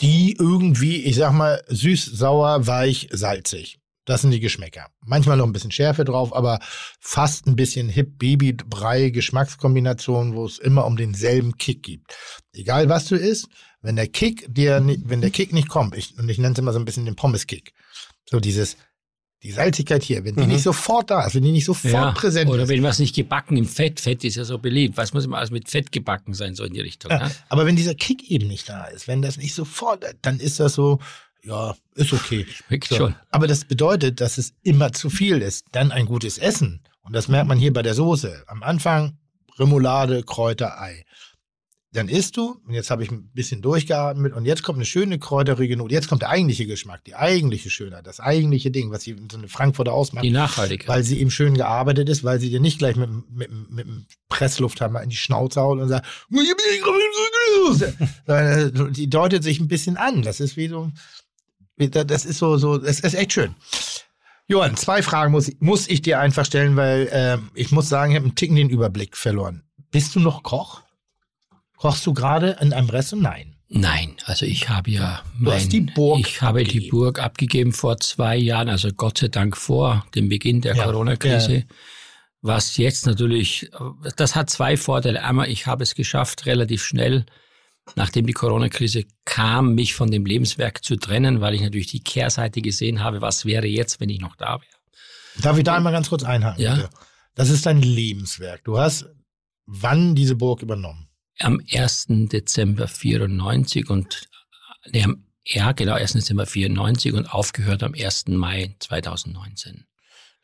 die 0.00 0.36
irgendwie, 0.38 1.02
ich 1.04 1.16
sag 1.16 1.32
mal, 1.32 1.62
süß, 1.68 2.04
sauer, 2.06 2.66
weich, 2.66 3.08
salzig 3.12 3.79
das 4.10 4.22
sind 4.22 4.32
die 4.32 4.40
Geschmäcker. 4.40 4.88
Manchmal 5.06 5.36
noch 5.36 5.46
ein 5.46 5.52
bisschen 5.52 5.70
Schärfe 5.70 6.04
drauf, 6.04 6.34
aber 6.34 6.58
fast 6.98 7.46
ein 7.46 7.54
bisschen 7.54 7.88
Hip, 7.88 8.18
Baby, 8.18 8.52
Brei, 8.52 9.10
Geschmackskombination, 9.10 10.34
wo 10.34 10.44
es 10.44 10.58
immer 10.58 10.84
um 10.84 10.96
denselben 10.96 11.56
Kick 11.58 11.84
gibt. 11.84 12.16
Egal 12.52 12.88
was 12.88 13.06
du 13.06 13.14
isst, 13.14 13.46
wenn 13.82 13.94
der 13.94 14.08
Kick 14.08 14.52
dir, 14.52 14.84
wenn 14.84 15.20
der 15.20 15.30
Kick 15.30 15.52
nicht 15.52 15.68
kommt, 15.68 15.96
ich, 15.96 16.18
und 16.18 16.28
ich 16.28 16.38
nenne 16.38 16.54
es 16.54 16.58
immer 16.58 16.72
so 16.72 16.80
ein 16.80 16.84
bisschen 16.84 17.04
den 17.04 17.14
Pommes-Kick. 17.14 17.72
So 18.28 18.40
dieses, 18.40 18.76
die 19.44 19.52
Salzigkeit 19.52 20.02
hier, 20.02 20.24
wenn 20.24 20.34
die 20.34 20.42
mhm. 20.42 20.48
nicht 20.48 20.64
sofort 20.64 21.08
da 21.10 21.24
ist, 21.24 21.36
wenn 21.36 21.44
die 21.44 21.52
nicht 21.52 21.64
sofort 21.64 21.94
ja, 21.94 22.10
präsent 22.10 22.50
oder 22.50 22.64
ist. 22.64 22.68
Oder 22.68 22.76
wenn 22.76 22.82
was 22.82 22.98
nicht 22.98 23.14
gebacken 23.14 23.56
im 23.56 23.66
Fett, 23.66 24.00
Fett 24.00 24.24
ist 24.24 24.34
ja 24.34 24.44
so 24.44 24.58
beliebt. 24.58 24.96
Was 24.96 25.14
muss 25.14 25.24
immer 25.24 25.38
alles 25.38 25.52
mit 25.52 25.70
Fett 25.70 25.92
gebacken 25.92 26.34
sein, 26.34 26.56
so 26.56 26.64
in 26.64 26.74
die 26.74 26.80
Richtung. 26.80 27.12
Ja, 27.12 27.28
ne? 27.28 27.30
Aber 27.48 27.64
wenn 27.64 27.76
dieser 27.76 27.94
Kick 27.94 28.28
eben 28.28 28.48
nicht 28.48 28.68
da 28.68 28.86
ist, 28.86 29.06
wenn 29.06 29.22
das 29.22 29.36
nicht 29.36 29.54
sofort, 29.54 30.04
dann 30.22 30.40
ist 30.40 30.58
das 30.58 30.74
so, 30.74 30.98
ja, 31.44 31.74
ist 31.94 32.12
okay. 32.12 32.46
Schmeckt 32.48 32.88
so. 32.88 32.96
schon. 32.96 33.14
Aber 33.30 33.46
das 33.46 33.64
bedeutet, 33.64 34.20
dass 34.20 34.38
es 34.38 34.54
immer 34.62 34.92
zu 34.92 35.10
viel 35.10 35.42
ist. 35.42 35.66
Dann 35.72 35.92
ein 35.92 36.06
gutes 36.06 36.38
Essen. 36.38 36.82
Und 37.02 37.14
das 37.14 37.28
merkt 37.28 37.48
man 37.48 37.58
hier 37.58 37.72
bei 37.72 37.82
der 37.82 37.94
Soße. 37.94 38.44
Am 38.46 38.62
Anfang 38.62 39.18
Remoulade, 39.58 40.22
Kräuter, 40.22 40.80
Ei. 40.80 41.04
Dann 41.92 42.08
isst 42.08 42.36
du, 42.36 42.60
und 42.64 42.72
jetzt 42.72 42.92
habe 42.92 43.02
ich 43.02 43.10
ein 43.10 43.32
bisschen 43.32 43.62
durchgeatmet, 43.62 44.32
und 44.32 44.44
jetzt 44.44 44.62
kommt 44.62 44.76
eine 44.76 44.84
schöne 44.84 45.18
kräuterige 45.18 45.76
Note. 45.76 45.92
Jetzt 45.92 46.08
kommt 46.08 46.22
der 46.22 46.28
eigentliche 46.28 46.64
Geschmack, 46.66 47.02
die 47.04 47.16
eigentliche 47.16 47.68
Schönheit, 47.68 48.06
das 48.06 48.20
eigentliche 48.20 48.70
Ding, 48.70 48.92
was 48.92 49.02
sie 49.02 49.16
so 49.30 49.36
eine 49.36 49.48
Frankfurter 49.48 49.92
ausmacht. 49.92 50.24
Die 50.24 50.30
Nachhaltigkeit. 50.30 50.88
Weil 50.88 51.02
sie 51.02 51.18
eben 51.18 51.32
schön 51.32 51.54
gearbeitet 51.54 52.08
ist, 52.08 52.22
weil 52.22 52.38
sie 52.38 52.48
dir 52.48 52.60
nicht 52.60 52.78
gleich 52.78 52.94
mit, 52.94 53.10
mit, 53.28 53.50
mit 53.70 53.88
dem 53.88 54.06
Presslufthammer 54.28 55.02
in 55.02 55.10
die 55.10 55.16
Schnauze 55.16 55.60
haut 55.60 55.80
und 55.80 55.88
sagt, 55.88 56.06
die 58.96 59.10
deutet 59.10 59.42
sich 59.42 59.58
ein 59.58 59.66
bisschen 59.66 59.96
an. 59.96 60.22
Das 60.22 60.38
ist 60.38 60.56
wie 60.56 60.68
so, 60.68 60.92
das 61.88 62.24
ist 62.24 62.38
so, 62.38 62.56
so, 62.56 62.82
es 62.82 63.00
ist 63.00 63.14
echt 63.14 63.32
schön. 63.32 63.54
Johann, 64.46 64.76
zwei 64.76 65.02
Fragen 65.02 65.32
muss, 65.32 65.50
muss 65.60 65.88
ich 65.88 66.02
dir 66.02 66.18
einfach 66.18 66.44
stellen, 66.44 66.76
weil 66.76 67.06
äh, 67.12 67.38
ich 67.54 67.70
muss 67.70 67.88
sagen, 67.88 68.12
ich 68.12 68.16
habe 68.16 68.26
einen 68.26 68.34
Ticken 68.34 68.56
den 68.56 68.68
Überblick 68.68 69.16
verloren. 69.16 69.62
Bist 69.90 70.14
du 70.14 70.20
noch 70.20 70.42
Koch? 70.42 70.82
Kochst 71.76 72.04
du 72.06 72.12
gerade 72.12 72.58
in 72.60 72.72
einem 72.72 72.90
Restaurant? 72.90 73.22
Nein. 73.22 73.56
Nein, 73.72 74.16
also 74.24 74.46
ich 74.46 74.68
habe 74.68 74.90
ja 74.90 75.22
mein, 75.38 75.68
die 75.68 75.82
Burg 75.82 76.18
ich 76.18 76.42
habe 76.42 76.58
abgegeben. 76.58 76.84
die 76.84 76.90
Burg 76.90 77.20
abgegeben 77.20 77.72
vor 77.72 77.98
zwei 77.98 78.36
Jahren, 78.36 78.68
also 78.68 78.90
Gott 78.90 79.18
sei 79.18 79.28
Dank 79.28 79.56
vor 79.56 80.04
dem 80.16 80.28
Beginn 80.28 80.60
der 80.60 80.74
ja, 80.74 80.84
Corona-Krise. 80.84 81.54
Ja. 81.54 81.62
Was 82.42 82.76
jetzt 82.78 83.06
natürlich, 83.06 83.70
das 84.16 84.34
hat 84.34 84.50
zwei 84.50 84.76
Vorteile. 84.76 85.22
Einmal, 85.22 85.48
ich 85.48 85.68
habe 85.68 85.84
es 85.84 85.94
geschafft, 85.94 86.46
relativ 86.46 86.82
schnell 86.84 87.26
nachdem 87.96 88.26
die 88.26 88.32
Corona-Krise 88.32 89.04
kam, 89.24 89.74
mich 89.74 89.94
von 89.94 90.10
dem 90.10 90.24
Lebenswerk 90.24 90.84
zu 90.84 90.96
trennen, 90.96 91.40
weil 91.40 91.54
ich 91.54 91.60
natürlich 91.60 91.88
die 91.88 92.02
Kehrseite 92.02 92.62
gesehen 92.62 93.02
habe, 93.02 93.20
was 93.20 93.44
wäre 93.44 93.66
jetzt, 93.66 94.00
wenn 94.00 94.08
ich 94.08 94.20
noch 94.20 94.36
da 94.36 94.60
wäre. 94.60 95.42
Darf 95.42 95.58
ich 95.58 95.64
da 95.64 95.76
einmal 95.76 95.92
ganz 95.92 96.08
kurz 96.08 96.22
einhaken? 96.22 96.62
Ja. 96.62 96.74
Bitte? 96.74 96.90
Das 97.34 97.50
ist 97.50 97.66
dein 97.66 97.80
Lebenswerk. 97.80 98.64
Du 98.64 98.78
hast 98.78 99.06
wann 99.70 100.14
diese 100.14 100.34
Burg 100.34 100.62
übernommen? 100.62 101.08
Am 101.38 101.60
1. 101.70 102.06
Dezember 102.30 102.88
94 102.88 103.88
und 103.88 104.28
nee, 104.90 105.04
am, 105.04 105.24
ja, 105.44 105.72
genau, 105.72 105.94
1. 105.94 106.12
Dezember 106.12 106.46
94 106.46 107.14
und 107.14 107.32
aufgehört 107.32 107.82
am 107.82 107.94
1. 107.94 108.28
Mai 108.28 108.74
2019. 108.80 109.86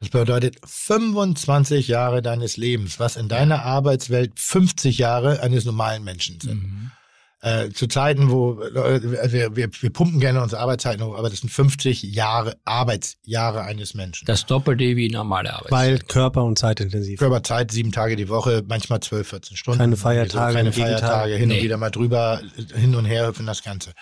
Das 0.00 0.10
bedeutet 0.10 0.58
25 0.64 1.88
Jahre 1.88 2.22
deines 2.22 2.56
Lebens, 2.56 3.00
was 3.00 3.16
in 3.16 3.28
deiner 3.28 3.62
Arbeitswelt 3.62 4.38
50 4.38 4.98
Jahre 4.98 5.40
eines 5.40 5.64
normalen 5.64 6.04
Menschen 6.04 6.40
sind. 6.40 6.62
Mhm 6.62 6.92
äh, 7.46 7.70
zu 7.70 7.86
Zeiten, 7.86 8.28
wo 8.28 8.60
äh, 8.60 9.00
wir, 9.32 9.54
wir, 9.54 9.70
wir 9.80 9.90
pumpen 9.90 10.18
gerne 10.18 10.42
unsere 10.42 10.60
Arbeitszeiten 10.60 11.04
hoch, 11.04 11.16
aber 11.16 11.30
das 11.30 11.40
sind 11.40 11.50
50 11.50 12.02
Jahre 12.02 12.56
Arbeitsjahre 12.64 13.62
eines 13.62 13.94
Menschen. 13.94 14.26
Das 14.26 14.46
Doppelte 14.46 14.96
wie 14.96 15.08
normale 15.08 15.54
Arbeitszeit. 15.54 15.72
Weil 15.72 15.98
Körper 16.00 16.42
und 16.42 16.58
Zeit 16.58 16.80
intensiv. 16.80 17.20
Körperzeit, 17.20 17.70
sieben 17.70 17.92
Tage 17.92 18.16
die 18.16 18.28
Woche, 18.28 18.64
manchmal 18.66 18.98
12, 18.98 19.28
14 19.28 19.56
Stunden. 19.56 19.78
Keine 19.78 19.96
Feiertage. 19.96 20.54
keine 20.54 20.72
Feiertage, 20.72 21.36
hin 21.36 21.48
nee. 21.48 21.58
und 21.58 21.62
wieder 21.62 21.76
mal 21.76 21.90
drüber, 21.90 22.40
hin 22.74 22.96
und 22.96 23.04
her 23.04 23.28
hüpfen, 23.28 23.46
das 23.46 23.62
Ganze. 23.62 23.92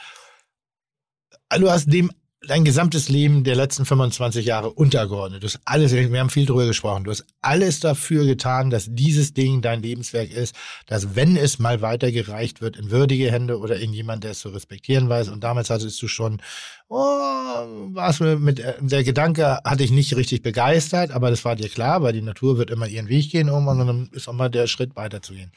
Du 1.58 1.70
hast 1.70 1.92
dem 1.92 2.10
dein 2.48 2.64
gesamtes 2.64 3.08
Leben 3.08 3.44
der 3.44 3.56
letzten 3.56 3.84
25 3.84 4.44
Jahre 4.46 4.70
untergeordnet. 4.70 5.42
Du 5.42 5.46
hast 5.46 5.60
alles, 5.64 5.92
wir 5.92 6.20
haben 6.20 6.30
viel 6.30 6.46
drüber 6.46 6.66
gesprochen, 6.66 7.04
du 7.04 7.10
hast 7.10 7.24
alles 7.40 7.80
dafür 7.80 8.24
getan, 8.24 8.70
dass 8.70 8.86
dieses 8.88 9.34
Ding 9.34 9.62
dein 9.62 9.82
Lebenswerk 9.82 10.30
ist, 10.30 10.54
dass 10.86 11.14
wenn 11.16 11.36
es 11.36 11.58
mal 11.58 11.82
weitergereicht 11.82 12.60
wird 12.60 12.76
in 12.76 12.90
würdige 12.90 13.30
Hände 13.30 13.58
oder 13.58 13.76
in 13.76 13.92
jemand, 13.92 14.24
der 14.24 14.32
es 14.32 14.40
zu 14.40 14.48
respektieren 14.50 15.08
weiß. 15.08 15.28
Und 15.28 15.44
damals 15.44 15.70
hattest 15.70 16.00
du 16.00 16.08
schon, 16.08 16.40
oh, 16.88 16.96
warst 16.96 18.20
du 18.20 18.36
mit, 18.38 18.60
äh, 18.60 18.74
der 18.80 19.04
Gedanke 19.04 19.58
hatte 19.64 19.84
ich 19.84 19.90
nicht 19.90 20.16
richtig 20.16 20.42
begeistert, 20.42 21.10
aber 21.10 21.30
das 21.30 21.44
war 21.44 21.56
dir 21.56 21.68
klar, 21.68 22.02
weil 22.02 22.12
die 22.12 22.22
Natur 22.22 22.58
wird 22.58 22.70
immer 22.70 22.86
ihren 22.86 23.08
Weg 23.08 23.30
gehen 23.30 23.48
irgendwann 23.48 23.80
und 23.80 23.86
dann 23.86 24.10
ist 24.12 24.28
auch 24.28 24.32
mal 24.32 24.50
der 24.50 24.66
Schritt 24.66 24.96
weiterzugehen. 24.96 25.52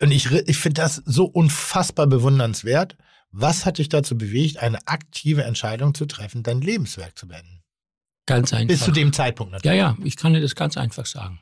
Und 0.00 0.10
ich, 0.10 0.30
ich 0.30 0.58
finde 0.58 0.82
das 0.82 1.02
so 1.06 1.24
unfassbar 1.24 2.06
bewundernswert 2.06 2.96
Was 3.30 3.66
hat 3.66 3.78
dich 3.78 3.88
dazu 3.88 4.16
bewegt, 4.16 4.58
eine 4.58 4.86
aktive 4.86 5.44
Entscheidung 5.44 5.94
zu 5.94 6.06
treffen, 6.06 6.42
dein 6.42 6.60
Lebenswerk 6.60 7.18
zu 7.18 7.28
beenden? 7.28 7.62
Ganz 8.26 8.52
einfach. 8.52 8.68
Bis 8.68 8.80
zu 8.84 8.90
dem 8.90 9.12
Zeitpunkt 9.12 9.52
natürlich. 9.52 9.78
Ja, 9.78 9.92
ja, 9.92 9.98
ich 10.04 10.16
kann 10.16 10.34
dir 10.34 10.40
das 10.40 10.54
ganz 10.54 10.76
einfach 10.76 11.06
sagen. 11.06 11.40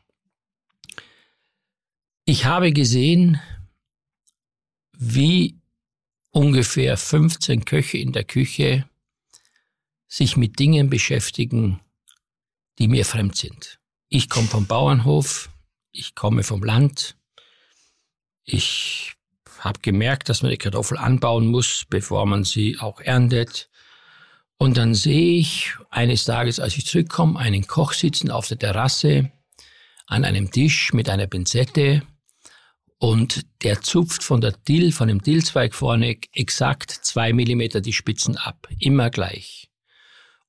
Ich 2.26 2.44
habe 2.46 2.72
gesehen, 2.72 3.40
wie 4.92 5.58
ungefähr 6.30 6.96
15 6.96 7.64
Köche 7.64 7.98
in 7.98 8.12
der 8.12 8.24
Küche 8.24 8.88
sich 10.08 10.36
mit 10.36 10.58
Dingen 10.58 10.90
beschäftigen, 10.90 11.80
die 12.78 12.88
mir 12.88 13.04
fremd 13.04 13.36
sind. 13.36 13.78
Ich 14.08 14.28
komme 14.28 14.46
vom 14.46 14.66
Bauernhof, 14.66 15.50
ich 15.90 16.14
komme 16.14 16.42
vom 16.42 16.62
Land, 16.62 17.16
ich 18.44 19.14
habe 19.64 19.80
gemerkt, 19.80 20.28
dass 20.28 20.42
man 20.42 20.50
die 20.50 20.58
Kartoffel 20.58 20.98
anbauen 20.98 21.46
muss, 21.46 21.84
bevor 21.88 22.26
man 22.26 22.44
sie 22.44 22.78
auch 22.78 23.00
erntet. 23.00 23.70
Und 24.58 24.76
dann 24.76 24.94
sehe 24.94 25.38
ich 25.38 25.72
eines 25.90 26.24
Tages, 26.24 26.60
als 26.60 26.76
ich 26.76 26.86
zurückkomme, 26.86 27.38
einen 27.38 27.66
Koch 27.66 27.92
sitzen 27.92 28.30
auf 28.30 28.46
der 28.46 28.58
Terrasse 28.58 29.32
an 30.06 30.24
einem 30.24 30.50
Tisch 30.50 30.92
mit 30.92 31.08
einer 31.08 31.26
Pinzette 31.26 32.02
und 32.98 33.44
der 33.62 33.80
zupft 33.80 34.22
von 34.22 34.40
der 34.40 34.52
Dill, 34.52 34.92
von 34.92 35.08
dem 35.08 35.20
Dillzweig 35.20 35.74
vorne 35.74 36.16
exakt 36.32 36.90
zwei 36.90 37.32
Millimeter 37.32 37.80
die 37.80 37.92
Spitzen 37.92 38.36
ab. 38.36 38.68
Immer 38.78 39.10
gleich. 39.10 39.70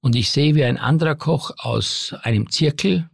Und 0.01 0.15
ich 0.15 0.29
sehe, 0.29 0.55
wie 0.55 0.63
ein 0.63 0.77
anderer 0.77 1.15
Koch 1.15 1.51
aus 1.57 2.13
einem 2.21 2.49
Zirkel 2.49 3.09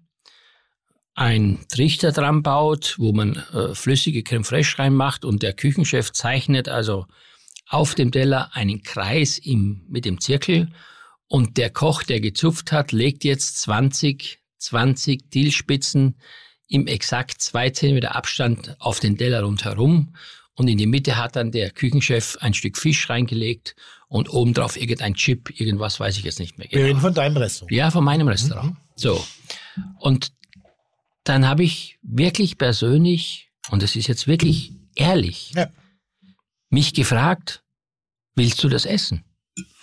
ein 1.13 1.59
Trichter 1.67 2.11
dran 2.11 2.41
baut, 2.41 2.95
wo 2.97 3.11
man 3.11 3.35
äh, 3.53 3.75
flüssige 3.75 4.23
Creme 4.23 4.43
fraiche 4.43 4.79
reinmacht 4.79 5.25
und 5.25 5.43
der 5.43 5.53
Küchenchef 5.53 6.11
zeichnet 6.11 6.69
also 6.69 7.05
auf 7.67 7.95
dem 7.95 8.11
Teller 8.11 8.49
einen 8.53 8.81
Kreis 8.81 9.37
im, 9.37 9.85
mit 9.89 10.05
dem 10.05 10.19
Zirkel 10.19 10.69
und 11.27 11.57
der 11.57 11.69
Koch, 11.69 12.03
der 12.03 12.19
gezupft 12.19 12.71
hat, 12.71 12.91
legt 12.91 13.23
jetzt 13.23 13.61
20, 13.61 14.39
20 14.57 15.29
Dillspitzen 15.29 16.17
im 16.67 16.87
exakt 16.87 17.41
zwei 17.41 17.69
Zentimeter 17.69 18.15
Abstand 18.15 18.75
auf 18.79 18.99
den 18.99 19.17
Teller 19.17 19.43
rundherum 19.43 20.15
und 20.55 20.67
in 20.67 20.77
die 20.77 20.87
Mitte 20.87 21.17
hat 21.17 21.35
dann 21.35 21.51
der 21.51 21.71
Küchenchef 21.71 22.37
ein 22.39 22.53
Stück 22.53 22.77
Fisch 22.77 23.09
reingelegt 23.09 23.75
und 24.07 24.31
obendrauf 24.33 24.75
irgendein 24.75 25.15
Chip, 25.15 25.59
irgendwas 25.59 25.99
weiß 25.99 26.17
ich 26.17 26.23
jetzt 26.23 26.39
nicht 26.39 26.57
mehr 26.57 26.67
genau. 26.67 26.81
Wir 26.81 26.89
reden 26.89 26.99
von 26.99 27.13
deinem 27.13 27.37
Restaurant. 27.37 27.71
Ja, 27.71 27.91
von 27.91 28.03
meinem 28.03 28.27
Restaurant. 28.27 28.71
Mhm. 28.71 28.77
So. 28.95 29.25
Und 29.99 30.33
dann 31.23 31.47
habe 31.47 31.63
ich 31.63 31.99
wirklich 32.01 32.57
persönlich, 32.57 33.51
und 33.69 33.83
das 33.83 33.95
ist 33.95 34.07
jetzt 34.07 34.27
wirklich 34.27 34.73
ehrlich, 34.95 35.51
ja. 35.55 35.69
mich 36.69 36.93
gefragt, 36.93 37.63
willst 38.35 38.63
du 38.63 38.69
das 38.69 38.85
essen? 38.85 39.23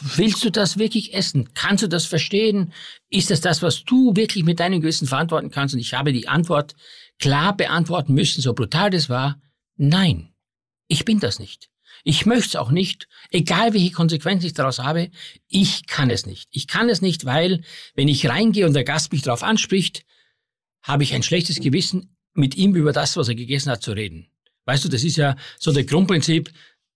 Willst 0.00 0.44
du 0.44 0.50
das 0.50 0.78
wirklich 0.78 1.14
essen? 1.14 1.50
Kannst 1.54 1.82
du 1.82 1.88
das 1.88 2.06
verstehen? 2.06 2.72
Ist 3.10 3.30
das 3.30 3.40
das, 3.40 3.62
was 3.62 3.84
du 3.84 4.16
wirklich 4.16 4.44
mit 4.44 4.60
deinem 4.60 4.80
Gewissen 4.80 5.06
verantworten 5.06 5.50
kannst? 5.50 5.74
Und 5.74 5.80
ich 5.80 5.94
habe 5.94 6.12
die 6.12 6.28
Antwort 6.28 6.74
klar 7.18 7.56
beantworten 7.56 8.14
müssen, 8.14 8.40
so 8.40 8.54
brutal 8.54 8.90
das 8.90 9.08
war. 9.08 9.40
Nein, 9.76 10.32
ich 10.86 11.04
bin 11.04 11.20
das 11.20 11.38
nicht. 11.38 11.68
Ich 12.04 12.26
möchte 12.26 12.48
es 12.48 12.56
auch 12.56 12.70
nicht, 12.70 13.08
egal 13.30 13.74
welche 13.74 13.90
Konsequenzen 13.90 14.46
ich 14.46 14.54
daraus 14.54 14.78
habe. 14.78 15.10
Ich 15.48 15.86
kann 15.86 16.10
es 16.10 16.26
nicht. 16.26 16.48
Ich 16.52 16.66
kann 16.66 16.88
es 16.88 17.02
nicht, 17.02 17.24
weil, 17.24 17.62
wenn 17.94 18.08
ich 18.08 18.28
reingehe 18.28 18.66
und 18.66 18.72
der 18.74 18.84
Gast 18.84 19.12
mich 19.12 19.22
darauf 19.22 19.42
anspricht, 19.42 20.04
habe 20.82 21.02
ich 21.02 21.14
ein 21.14 21.22
schlechtes 21.22 21.60
Gewissen, 21.60 22.16
mit 22.34 22.56
ihm 22.56 22.74
über 22.74 22.92
das, 22.92 23.16
was 23.16 23.28
er 23.28 23.34
gegessen 23.34 23.70
hat, 23.70 23.82
zu 23.82 23.92
reden. 23.92 24.28
Weißt 24.64 24.84
du, 24.84 24.88
das 24.88 25.02
ist 25.02 25.16
ja 25.16 25.36
so 25.58 25.72
der 25.72 25.84
Grundprinzip, 25.84 26.50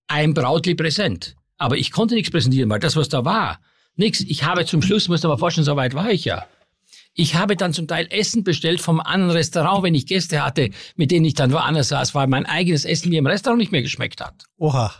ein 0.07 0.33
Brautli 0.33 0.75
präsent. 0.75 1.35
Aber 1.57 1.77
ich 1.77 1.91
konnte 1.91 2.15
nichts 2.15 2.31
präsentieren, 2.31 2.69
weil 2.69 2.79
das, 2.79 2.95
was 2.95 3.09
da 3.09 3.25
war, 3.25 3.59
nichts. 3.95 4.21
Ich 4.21 4.43
habe 4.43 4.65
zum 4.65 4.81
Schluss, 4.81 5.07
musst 5.07 5.23
du 5.23 5.27
mal 5.27 5.37
vorstellen, 5.37 5.65
so 5.65 5.75
weit 5.75 5.93
war 5.93 6.11
ich 6.11 6.25
ja. 6.25 6.45
Ich 7.15 7.35
habe 7.35 7.55
dann 7.55 7.73
zum 7.73 7.87
Teil 7.87 8.07
Essen 8.09 8.43
bestellt 8.43 8.81
vom 8.81 8.99
anderen 8.99 9.31
Restaurant, 9.31 9.83
wenn 9.83 9.93
ich 9.93 10.07
Gäste 10.07 10.43
hatte, 10.43 10.71
mit 10.95 11.11
denen 11.11 11.25
ich 11.25 11.35
dann 11.35 11.51
woanders 11.51 11.89
saß, 11.89 12.15
weil 12.15 12.27
mein 12.27 12.45
eigenes 12.45 12.85
Essen 12.85 13.09
mir 13.09 13.19
im 13.19 13.27
Restaurant 13.27 13.59
nicht 13.59 13.71
mehr 13.71 13.83
geschmeckt 13.83 14.19
hat. 14.19 14.45
Oha. 14.57 14.93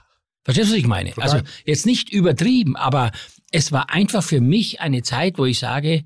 Verstehst 0.43 0.69
du, 0.69 0.73
was 0.73 0.80
ich 0.80 0.88
meine? 0.88 1.11
Total. 1.11 1.23
Also 1.23 1.45
jetzt 1.65 1.85
nicht 1.85 2.11
übertrieben, 2.11 2.76
aber 2.76 3.11
es 3.51 3.72
war 3.72 3.89
einfach 3.89 4.23
für 4.23 4.41
mich 4.41 4.81
eine 4.81 5.01
Zeit, 5.01 5.38
wo 5.38 5.45
ich 5.45 5.57
sage, 5.57 6.03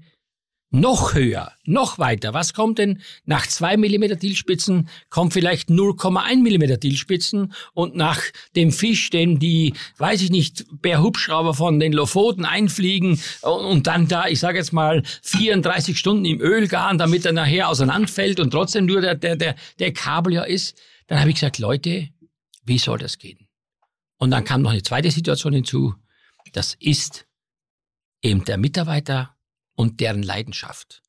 noch 0.70 1.14
höher, 1.14 1.54
noch 1.64 1.98
weiter. 1.98 2.34
Was 2.34 2.54
kommt 2.54 2.78
denn 2.78 3.02
nach 3.26 3.48
zwei 3.48 3.78
Millimeter 3.78 4.16
Dielspitzen? 4.16 4.90
Kommt 5.10 5.34
vielleicht 5.34 5.70
0,1 5.70 6.42
Millimeter 6.42 6.78
Dielspitzen 6.78 7.54
und 7.74 7.96
nach 7.96 8.22
dem 8.56 8.72
Fisch, 8.72 9.10
den 9.10 9.40
die, 9.40 9.74
weiß 9.98 10.22
ich 10.22 10.30
nicht, 10.30 10.66
per 10.82 11.02
Hubschrauber 11.02 11.54
von 11.54 11.80
den 11.80 11.94
Lofoten 11.94 12.44
einfliegen 12.44 13.20
und 13.42 13.88
dann 13.88 14.08
da, 14.08 14.28
ich 14.28 14.40
sage 14.40 14.58
jetzt 14.58 14.74
mal, 14.74 15.04
34 15.24 15.98
Stunden 15.98 16.26
im 16.26 16.42
Öl 16.42 16.68
garen, 16.68 16.98
damit 16.98 17.26
er 17.26 17.34
nachher 17.34 17.70
auseinanderfällt 17.70 18.40
und 18.40 18.52
trotzdem 18.52 18.86
nur 18.86 19.02
der, 19.02 19.16
der, 19.16 19.38
der, 19.38 19.56
der 19.80 19.94
Kabel 19.94 20.34
ja 20.34 20.44
ist. 20.44 20.78
Dann 21.08 21.20
habe 21.20 21.30
ich 21.30 21.36
gesagt, 21.36 21.60
Leute, 21.60 22.10
wie 22.66 22.78
soll 22.78 22.98
das 22.98 23.18
gehen? 23.18 23.48
Und 24.18 24.32
dann 24.32 24.44
kam 24.44 24.62
noch 24.62 24.72
eine 24.72 24.84
zweite 24.84 25.12
Situation 25.12 25.54
hinzu. 25.54 25.96
Das 26.52 26.76
ist 26.80 27.26
eben 28.22 28.44
der 28.44 28.58
Mitarbeiter 28.58 29.37
und 29.78 30.02
deren 30.02 30.24
Leidenschaft. 30.24 31.04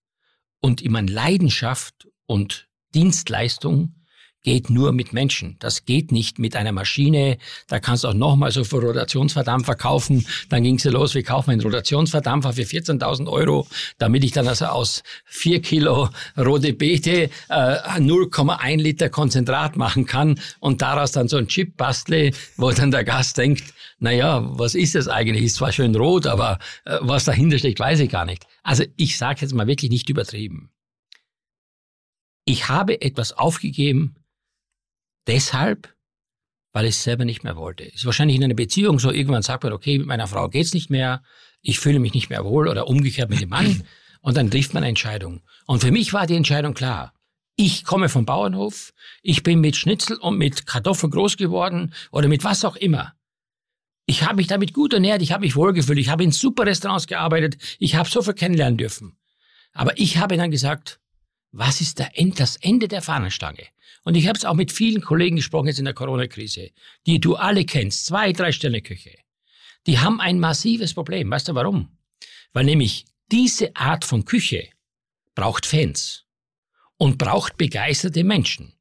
Und 0.61 0.82
immer 0.82 1.03
Leidenschaft 1.03 2.07
und 2.27 2.69
Dienstleistung 2.95 3.95
geht 4.43 4.70
nur 4.70 4.93
mit 4.93 5.12
Menschen. 5.12 5.57
Das 5.59 5.85
geht 5.85 6.12
nicht 6.12 6.39
mit 6.39 6.55
einer 6.55 6.73
Maschine. 6.73 7.39
Da 7.66 7.81
kannst 7.81 8.05
du 8.05 8.09
auch 8.09 8.15
nochmal 8.15 8.53
so 8.53 8.62
für 8.65 8.81
Rotationsverdampfer 8.81 9.74
kaufen. 9.74 10.27
Dann 10.49 10.62
ging 10.62 10.77
es 10.77 10.85
ja 10.85 10.90
los, 10.90 11.15
wir 11.15 11.23
kaufen 11.23 11.51
einen 11.51 11.61
Rotationsverdampfer 11.61 12.53
für 12.53 12.62
14.000 12.62 13.28
Euro, 13.28 13.66
damit 13.99 14.23
ich 14.24 14.32
dann 14.32 14.47
also 14.47 14.66
aus 14.66 15.03
vier 15.24 15.61
Kilo 15.61 16.09
rote 16.36 16.73
Beete 16.73 17.31
äh, 17.49 17.51
0,1 17.51 18.77
Liter 18.77 19.09
Konzentrat 19.09 19.77
machen 19.77 20.07
kann 20.07 20.40
und 20.61 20.82
daraus 20.82 21.12
dann 21.12 21.28
so 21.28 21.36
ein 21.36 21.49
Chip 21.49 21.77
bastle, 21.77 22.31
wo 22.57 22.70
dann 22.70 22.90
der 22.90 23.05
Gast 23.05 23.39
denkt, 23.39 23.65
naja, 23.99 24.43
was 24.59 24.75
ist 24.75 24.95
das 24.95 25.09
eigentlich? 25.09 25.45
Ist 25.45 25.57
zwar 25.57 25.73
schön 25.73 25.95
rot, 25.95 26.27
aber 26.27 26.59
äh, 26.85 26.99
was 27.01 27.25
dahinter 27.25 27.59
steckt, 27.59 27.81
weiß 27.81 28.01
ich 28.01 28.11
gar 28.11 28.25
nicht. 28.25 28.47
Also 28.62 28.85
ich 28.97 29.19
sage 29.19 29.41
jetzt 29.41 29.55
mal 29.55 29.66
wirklich 29.66 29.91
nicht 29.91 30.09
übertrieben. 30.09 30.70
Ich 32.45 32.69
habe 32.69 33.03
etwas 33.03 33.33
aufgegeben, 33.33 34.16
deshalb, 35.27 35.95
weil 36.73 36.87
ich 36.87 36.95
es 36.95 37.03
selber 37.03 37.25
nicht 37.25 37.43
mehr 37.45 37.57
wollte. 37.57 37.85
Ist 37.85 38.07
wahrscheinlich 38.07 38.37
in 38.37 38.45
einer 38.45 38.55
Beziehung 38.55 39.01
so, 39.01 39.11
irgendwann 39.11 39.43
sagt 39.43 39.65
man, 39.65 39.73
okay, 39.73 39.99
mit 39.99 40.07
meiner 40.07 40.29
Frau 40.29 40.49
geht's 40.49 40.75
nicht 40.75 40.91
mehr, 40.91 41.23
ich 41.61 41.81
fühle 41.81 41.99
mich 41.99 42.15
nicht 42.15 42.31
mehr 42.31 42.45
wohl 42.45 42.69
oder 42.69 42.87
umgekehrt 42.87 43.31
mit 43.31 43.41
dem 43.41 43.51
Mann 43.51 43.83
und 44.20 44.37
dann 44.37 44.51
trifft 44.51 44.75
man 44.75 44.85
eine 44.85 44.91
Entscheidung. 44.91 45.43
Und 45.66 45.83
für 45.83 45.91
mich 45.91 46.12
war 46.12 46.27
die 46.27 46.37
Entscheidung 46.37 46.73
klar. 46.73 47.15
Ich 47.57 47.85
komme 47.85 48.09
vom 48.09 48.25
Bauernhof, 48.25 48.93
ich 49.23 49.43
bin 49.43 49.61
mit 49.61 49.75
Schnitzel 49.75 50.16
und 50.19 50.39
mit 50.39 50.66
Kartoffeln 50.66 51.11
groß 51.11 51.37
geworden 51.37 51.93
oder 52.12 52.29
mit 52.29 52.45
was 52.45 52.65
auch 52.65 52.77
immer. 52.77 53.18
Ich 54.10 54.22
habe 54.22 54.36
mich 54.36 54.47
damit 54.47 54.72
gut 54.72 54.94
ernährt, 54.94 55.20
ich 55.20 55.32
habe 55.32 55.43
mich 55.43 55.55
wohlgefühlt, 55.55 55.98
ich 55.98 56.09
habe 56.09 56.24
in 56.24 56.32
super 56.32 56.64
Restaurants 56.64 57.06
gearbeitet, 57.06 57.59
ich 57.78 57.94
habe 57.94 58.09
so 58.09 58.22
viel 58.22 58.32
kennenlernen 58.32 58.78
dürfen. 58.78 59.18
Aber 59.74 59.98
ich 59.98 60.16
habe 60.16 60.39
dann 60.39 60.51
gesagt, 60.51 60.98
was 61.52 61.82
ist 61.82 62.01
End, 62.14 62.40
das 62.40 62.56
Ende 62.56 62.89
der 62.89 63.02
Fahnenstange? 63.02 63.66
Und 64.05 64.14
ich 64.14 64.26
habe 64.26 64.39
es 64.39 64.47
auch 64.47 64.55
mit 64.55 64.72
vielen 64.72 65.02
Kollegen 65.02 65.36
gesprochen 65.36 65.66
jetzt 65.66 65.78
in 65.78 65.85
der 65.85 65.93
Corona-Krise, 65.93 66.70
die 67.06 67.20
du 67.20 67.36
alle 67.36 67.66
kennst, 67.66 68.06
zwei, 68.06 68.32
drei 68.32 68.51
Sterne 68.51 68.80
Küche. 68.80 69.14
Die 69.86 69.98
haben 69.98 70.22
ein 70.22 70.40
massives 70.40 70.94
Problem. 70.94 71.30
Weißt 71.30 71.48
du 71.48 71.55
warum? 71.55 71.90
Weil 72.55 72.64
nämlich 72.64 73.05
diese 73.30 73.76
Art 73.76 74.06
von 74.06 74.24
Küche 74.24 74.70
braucht 75.35 75.66
Fans 75.66 76.24
und 76.97 77.18
braucht 77.18 77.59
begeisterte 77.59 78.24
Menschen. 78.24 78.72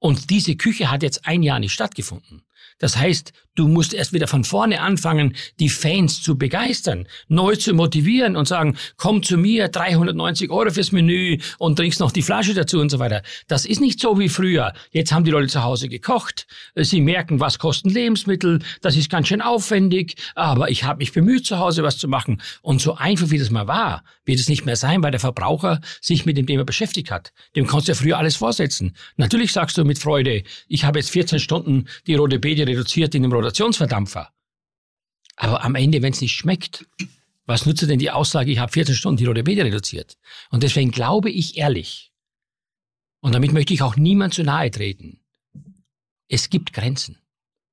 Und 0.00 0.30
diese 0.30 0.56
Küche 0.56 0.90
hat 0.90 1.04
jetzt 1.04 1.26
ein 1.28 1.44
Jahr 1.44 1.60
nicht 1.60 1.72
stattgefunden. 1.72 2.42
Das 2.78 2.96
heißt, 2.96 3.32
du 3.54 3.68
musst 3.68 3.94
erst 3.94 4.12
wieder 4.12 4.26
von 4.26 4.44
vorne 4.44 4.80
anfangen, 4.80 5.34
die 5.60 5.68
Fans 5.68 6.22
zu 6.22 6.36
begeistern, 6.36 7.06
neu 7.28 7.56
zu 7.56 7.74
motivieren 7.74 8.36
und 8.36 8.48
sagen, 8.48 8.76
komm 8.96 9.22
zu 9.22 9.36
mir, 9.36 9.68
390 9.68 10.50
Euro 10.50 10.70
fürs 10.70 10.92
Menü 10.92 11.38
und 11.58 11.76
trinkst 11.76 12.00
noch 12.00 12.12
die 12.12 12.22
Flasche 12.22 12.54
dazu 12.54 12.80
und 12.80 12.90
so 12.90 12.98
weiter. 12.98 13.22
Das 13.48 13.64
ist 13.66 13.80
nicht 13.80 14.00
so 14.00 14.18
wie 14.18 14.28
früher. 14.28 14.72
Jetzt 14.90 15.12
haben 15.12 15.24
die 15.24 15.30
Leute 15.30 15.48
zu 15.48 15.62
Hause 15.62 15.88
gekocht, 15.88 16.46
sie 16.74 17.00
merken, 17.00 17.40
was 17.40 17.58
kosten 17.58 17.90
Lebensmittel, 17.90 18.60
das 18.80 18.96
ist 18.96 19.10
ganz 19.10 19.28
schön 19.28 19.40
aufwendig, 19.40 20.16
aber 20.34 20.70
ich 20.70 20.84
habe 20.84 20.98
mich 20.98 21.12
bemüht, 21.12 21.46
zu 21.46 21.58
Hause 21.58 21.82
was 21.82 21.98
zu 21.98 22.08
machen. 22.08 22.40
Und 22.62 22.80
so 22.80 22.94
einfach 22.94 23.30
wie 23.30 23.38
das 23.38 23.50
mal 23.50 23.66
war, 23.66 24.04
wird 24.24 24.40
es 24.40 24.48
nicht 24.48 24.64
mehr 24.64 24.76
sein, 24.76 25.02
weil 25.02 25.10
der 25.10 25.20
Verbraucher 25.20 25.80
sich 26.00 26.26
mit 26.26 26.36
dem 26.36 26.46
Thema 26.46 26.64
beschäftigt 26.64 27.10
hat. 27.10 27.32
Dem 27.56 27.66
kannst 27.66 27.88
du 27.88 27.92
ja 27.92 27.96
früher 27.96 28.18
alles 28.18 28.36
vorsetzen. 28.36 28.96
Natürlich 29.16 29.52
sagst 29.52 29.76
du 29.78 29.84
mit 29.84 29.98
Freude, 29.98 30.42
ich 30.68 30.84
habe 30.84 30.98
jetzt 30.98 31.10
14 31.10 31.38
Stunden 31.38 31.86
die 32.06 32.14
rote 32.14 32.38
Beete 32.38 32.66
reduziert 32.66 33.14
in 33.14 33.22
dem 33.22 33.32
Rotationsverdampfer. 33.44 34.32
Aber 35.36 35.64
am 35.64 35.74
Ende, 35.74 36.02
wenn 36.02 36.12
es 36.12 36.20
nicht 36.20 36.34
schmeckt, 36.34 36.86
was 37.46 37.66
nutzt 37.66 37.82
denn 37.82 37.98
die 37.98 38.10
Aussage, 38.10 38.50
ich 38.50 38.58
habe 38.58 38.72
14 38.72 38.94
Stunden 38.94 39.18
die 39.18 39.26
rote 39.26 39.46
reduziert? 39.46 40.16
Und 40.50 40.62
deswegen 40.62 40.90
glaube 40.90 41.30
ich 41.30 41.58
ehrlich, 41.58 42.12
und 43.20 43.34
damit 43.34 43.52
möchte 43.52 43.74
ich 43.74 43.82
auch 43.82 43.96
niemand 43.96 44.34
zu 44.34 44.42
nahe 44.44 44.70
treten, 44.70 45.20
es 46.28 46.50
gibt 46.50 46.72
Grenzen. 46.72 47.18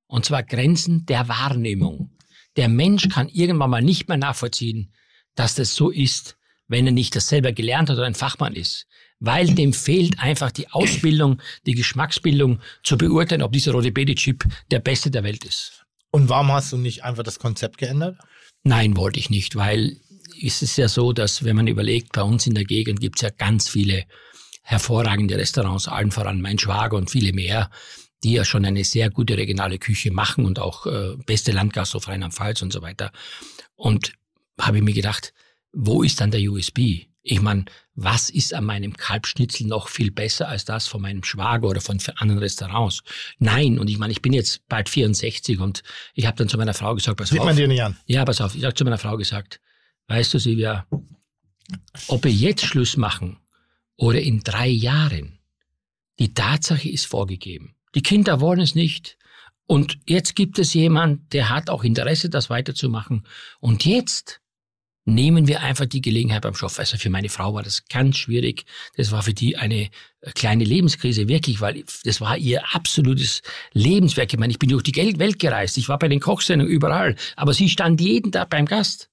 Und 0.08 0.26
zwar 0.26 0.44
Grenzen 0.44 1.06
der 1.06 1.28
Wahrnehmung. 1.28 2.12
Der 2.58 2.68
Mensch 2.68 3.08
kann 3.10 3.30
irgendwann 3.30 3.70
mal 3.70 3.82
nicht 3.82 4.08
mehr 4.08 4.18
nachvollziehen, 4.18 4.94
dass 5.36 5.56
das 5.56 5.74
so 5.74 5.90
ist, 5.90 6.38
wenn 6.68 6.86
er 6.86 6.92
nicht 6.92 7.16
das 7.16 7.28
selber 7.28 7.54
gelernt 7.54 7.90
hat 7.90 7.98
oder 7.98 8.08
ein 8.08 8.16
Fachmann 8.16 8.56
ist. 8.56 8.88
Weil 9.22 9.54
dem 9.54 9.72
fehlt 9.72 10.20
einfach 10.20 10.52
die 10.52 10.68
Ausbildung, 10.70 11.40
die 11.68 11.76
Geschmacksbildung 11.76 12.60
zu 12.84 12.98
beurteilen, 12.98 13.44
ob 13.44 13.54
dieser 13.54 13.72
rote 13.72 13.92
Baby-Chip 13.92 14.44
der 14.72 14.80
beste 14.80 15.12
der 15.12 15.24
Welt 15.24 15.46
ist. 15.46 15.86
Und 16.10 16.28
warum 16.28 16.52
hast 16.52 16.74
du 16.74 16.78
nicht 16.78 17.04
einfach 17.04 17.24
das 17.24 17.38
Konzept 17.38 17.78
geändert? 17.78 18.18
Nein, 18.64 18.98
wollte 18.98 19.20
ich 19.20 19.30
nicht, 19.30 19.56
weil 19.56 19.98
es 20.44 20.64
ist 20.64 20.76
ja 20.78 20.88
so, 20.88 21.14
dass 21.14 21.44
wenn 21.44 21.56
man 21.56 21.68
überlegt, 21.68 22.14
bei 22.14 22.24
uns 22.24 22.48
in 22.48 22.56
der 22.56 22.66
Gegend 22.66 23.00
gibt 23.00 23.18
es 23.18 23.22
ja 23.22 23.30
ganz 23.30 23.70
viele 23.70 24.06
hervorragende 24.64 25.38
Restaurants, 25.38 25.88
allen 25.88 26.12
voran 26.12 26.42
mein 26.42 26.58
Schwager 26.58 26.98
und 26.98 27.12
viele 27.12 27.32
mehr, 27.32 27.70
die 28.24 28.34
ja 28.34 28.44
schon 28.44 28.66
eine 28.66 28.84
sehr 28.84 29.12
gute 29.12 29.38
regionale 29.38 29.78
Küche 29.78 30.12
machen 30.12 30.46
und 30.46 30.60
auch 30.60 30.88
äh, 30.88 31.16
beste 31.26 31.52
Landgast 31.52 31.96
auf 31.96 32.08
Rheinland-Pfalz 32.08 32.62
und 32.64 32.74
so 32.74 32.82
weiter. 32.82 33.12
Und 33.76 34.14
habe 34.60 34.78
ich 34.78 34.84
mir 34.84 34.94
gedacht, 34.94 35.34
wo 35.74 36.04
ist 36.04 36.22
dann 36.22 36.32
der 36.32 36.42
USB? 36.42 37.11
Ich 37.24 37.42
meine, 37.42 37.66
was 37.94 38.30
ist 38.30 38.54
an 38.54 38.66
meinem 38.66 38.98
Kalbschnitzel 38.98 39.68
noch 39.68 39.90
viel 39.90 40.12
besser 40.12 40.48
als 40.48 40.66
das 40.66 40.88
von 40.88 41.02
meinem 41.02 41.24
Schwager 41.24 41.68
oder 41.68 41.82
von 41.82 42.00
anderen 42.16 42.40
Restaurants? 42.40 43.04
Nein, 43.38 43.78
und 43.78 43.90
ich 43.90 44.00
meine, 44.00 44.12
ich 44.12 44.22
bin 44.22 44.34
jetzt 44.34 44.68
bald 44.68 44.90
64 44.90 45.60
und 45.60 45.84
ich 46.16 46.26
habe 46.26 46.38
dann 46.38 46.50
zu 46.50 46.58
meiner 46.58 46.74
Frau 46.74 46.96
gesagt, 46.96 47.18
pass 47.18 47.30
Sieht 47.30 47.40
auf. 47.40 47.46
man 47.46 47.56
dir 47.56 47.68
nicht 47.68 47.84
an. 47.84 47.98
Ja, 48.06 48.26
pass 48.26 48.42
auf, 48.42 48.56
ich 48.56 48.64
habe 48.64 48.74
zu 48.74 48.84
meiner 48.84 48.98
Frau 48.98 49.18
gesagt, 49.18 49.62
weißt 50.08 50.34
du, 50.34 50.40
Silvia, 50.40 50.88
ob 52.08 52.24
wir 52.24 52.32
jetzt 52.32 52.66
Schluss 52.66 52.98
machen 52.98 53.38
oder 53.98 54.20
in 54.20 54.40
drei 54.40 54.68
Jahren, 54.68 55.40
die 56.18 56.34
Tatsache 56.34 56.90
ist 56.90 57.06
vorgegeben. 57.06 57.76
Die 57.94 58.02
Kinder 58.02 58.40
wollen 58.40 58.62
es 58.62 58.76
nicht. 58.76 59.18
Und 59.68 60.00
jetzt 60.08 60.36
gibt 60.36 60.60
es 60.60 60.74
jemand, 60.74 61.34
der 61.34 61.50
hat 61.50 61.70
auch 61.70 61.84
Interesse, 61.84 62.30
das 62.30 62.50
weiterzumachen. 62.50 63.26
Und 63.60 63.86
jetzt 63.86 64.42
nehmen 65.06 65.48
wir 65.48 65.62
einfach 65.62 65.86
die 65.86 66.02
Gelegenheit 66.02 66.44
beim 66.44 66.54
Schopf. 66.54 66.80
Also 66.80 66.98
für 66.98 67.10
meine 67.10 67.30
Frau 67.30 67.54
war 67.54 67.64
das 67.64 67.86
ganz 67.88 68.18
schwierig. 68.18 68.66
Das 68.96 69.12
war 69.12 69.24
für 69.24 69.34
die 69.34 69.58
eine 69.58 69.90
kleine 70.36 70.64
Lebenskrise, 70.64 71.28
wirklich, 71.28 71.62
weil 71.62 71.84
das 72.04 72.22
war 72.22 72.38
ihr 72.38 72.74
absolutes 72.76 73.42
Lebenswerk. 73.74 74.32
Ich 74.34 74.40
meine, 74.40 74.52
ich 74.52 74.60
bin 74.60 74.70
durch 74.70 74.84
die 74.84 74.96
Welt 74.96 75.40
gereist. 75.40 75.78
Ich 75.78 75.90
war 75.90 75.98
bei 75.98 76.08
den 76.08 76.20
Kochsendungen 76.20 76.72
überall. 76.72 77.16
Aber 77.36 77.54
sie 77.54 77.70
stand 77.70 78.00
jeden 78.02 78.32
Tag 78.32 78.50
beim 78.50 78.66
Gast. 78.66 79.10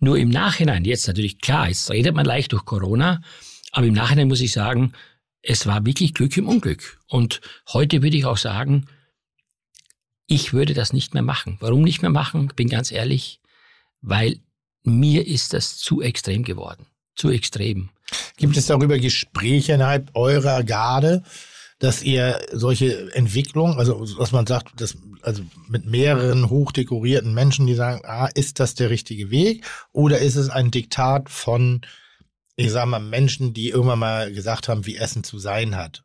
Nur 0.00 0.18
im 0.18 0.30
Nachhinein, 0.30 0.84
jetzt 0.84 1.06
natürlich 1.06 1.38
klar, 1.38 1.68
jetzt 1.68 1.90
redet 1.90 2.14
man 2.14 2.26
leicht 2.26 2.52
durch 2.52 2.64
Corona. 2.64 3.22
Aber 3.72 3.86
im 3.86 3.94
Nachhinein 3.94 4.28
muss 4.28 4.40
ich 4.40 4.52
sagen, 4.52 4.92
es 5.42 5.66
war 5.66 5.84
wirklich 5.84 6.14
Glück 6.14 6.36
im 6.36 6.48
Unglück. 6.48 6.98
Und 7.06 7.40
heute 7.72 8.02
würde 8.02 8.16
ich 8.16 8.24
auch 8.24 8.38
sagen, 8.38 8.86
ich 10.26 10.52
würde 10.54 10.72
das 10.72 10.92
nicht 10.92 11.12
mehr 11.12 11.22
machen. 11.22 11.58
Warum 11.60 11.82
nicht 11.82 12.00
mehr 12.00 12.10
machen? 12.10 12.48
Bin 12.56 12.68
ganz 12.68 12.90
ehrlich, 12.90 13.40
weil 14.00 14.40
mir 14.84 15.26
ist 15.26 15.52
das 15.52 15.78
zu 15.78 16.00
extrem 16.00 16.44
geworden. 16.44 16.86
Zu 17.16 17.30
extrem. 17.30 17.90
Gibt 18.36 18.56
es 18.56 18.66
darüber 18.66 18.98
Gespräche 18.98 19.72
innerhalb 19.72 20.10
eurer 20.14 20.62
Garde, 20.62 21.22
dass 21.78 22.02
ihr 22.02 22.40
solche 22.52 23.12
Entwicklungen, 23.14 23.78
also 23.78 24.00
was 24.18 24.32
man 24.32 24.46
sagt, 24.46 24.80
dass, 24.80 24.96
also 25.22 25.42
mit 25.68 25.86
mehreren 25.86 26.48
hochdekorierten 26.48 27.34
Menschen, 27.34 27.66
die 27.66 27.74
sagen, 27.74 28.02
ah, 28.04 28.28
ist 28.34 28.60
das 28.60 28.74
der 28.74 28.90
richtige 28.90 29.30
Weg? 29.30 29.66
Oder 29.92 30.18
ist 30.18 30.36
es 30.36 30.50
ein 30.50 30.70
Diktat 30.70 31.28
von, 31.30 31.82
ich 32.56 32.70
sag 32.70 32.86
mal, 32.86 33.00
Menschen, 33.00 33.54
die 33.54 33.70
irgendwann 33.70 33.98
mal 33.98 34.32
gesagt 34.32 34.68
haben, 34.68 34.86
wie 34.86 34.96
Essen 34.96 35.24
zu 35.24 35.38
sein 35.38 35.76
hat? 35.76 36.04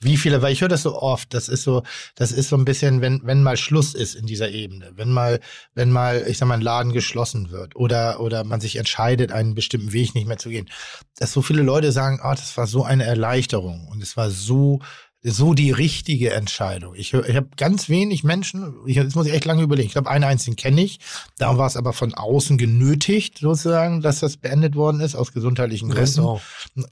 Wie 0.00 0.16
viele, 0.16 0.42
weil 0.42 0.52
ich 0.52 0.60
höre 0.60 0.68
das 0.68 0.82
so 0.82 1.00
oft, 1.00 1.32
das 1.32 1.48
ist 1.48 1.62
so, 1.62 1.82
das 2.14 2.30
ist 2.30 2.48
so 2.48 2.56
ein 2.56 2.64
bisschen, 2.64 3.00
wenn, 3.00 3.20
wenn 3.24 3.42
mal 3.42 3.56
Schluss 3.56 3.94
ist 3.94 4.14
in 4.14 4.26
dieser 4.26 4.50
Ebene, 4.50 4.92
wenn 4.96 5.10
mal, 5.10 5.40
wenn 5.74 5.90
mal, 5.90 6.24
ich 6.28 6.36
sag 6.36 6.46
mal, 6.46 6.54
ein 6.54 6.60
Laden 6.60 6.92
geschlossen 6.92 7.50
wird 7.50 7.74
oder, 7.74 8.20
oder 8.20 8.44
man 8.44 8.60
sich 8.60 8.76
entscheidet, 8.76 9.32
einen 9.32 9.54
bestimmten 9.54 9.92
Weg 9.92 10.14
nicht 10.14 10.26
mehr 10.26 10.36
zu 10.36 10.50
gehen, 10.50 10.68
dass 11.16 11.32
so 11.32 11.40
viele 11.40 11.62
Leute 11.62 11.90
sagen, 11.90 12.20
ah, 12.22 12.34
das 12.34 12.56
war 12.56 12.66
so 12.66 12.84
eine 12.84 13.04
Erleichterung 13.04 13.88
und 13.88 14.02
es 14.02 14.16
war 14.16 14.30
so 14.30 14.80
so 15.26 15.54
die 15.54 15.70
richtige 15.70 16.34
Entscheidung. 16.34 16.94
Ich, 16.94 17.14
ich 17.14 17.36
habe 17.36 17.48
ganz 17.56 17.88
wenig 17.88 18.24
Menschen, 18.24 18.74
ich, 18.86 18.96
jetzt 18.96 19.16
muss 19.16 19.26
ich 19.26 19.32
echt 19.32 19.46
lange 19.46 19.62
überlegen. 19.62 19.86
Ich 19.86 19.94
glaube, 19.94 20.10
einen 20.10 20.24
einzigen 20.24 20.54
kenne 20.54 20.82
ich. 20.82 21.00
Da 21.38 21.56
war 21.56 21.66
es 21.66 21.76
aber 21.76 21.94
von 21.94 22.12
außen 22.12 22.58
genötigt, 22.58 23.38
sozusagen, 23.38 24.02
dass 24.02 24.20
das 24.20 24.36
beendet 24.36 24.76
worden 24.76 25.00
ist, 25.00 25.14
aus 25.14 25.32
gesundheitlichen 25.32 25.88
Gründen. 25.88 26.00
Restaurant. 26.00 26.42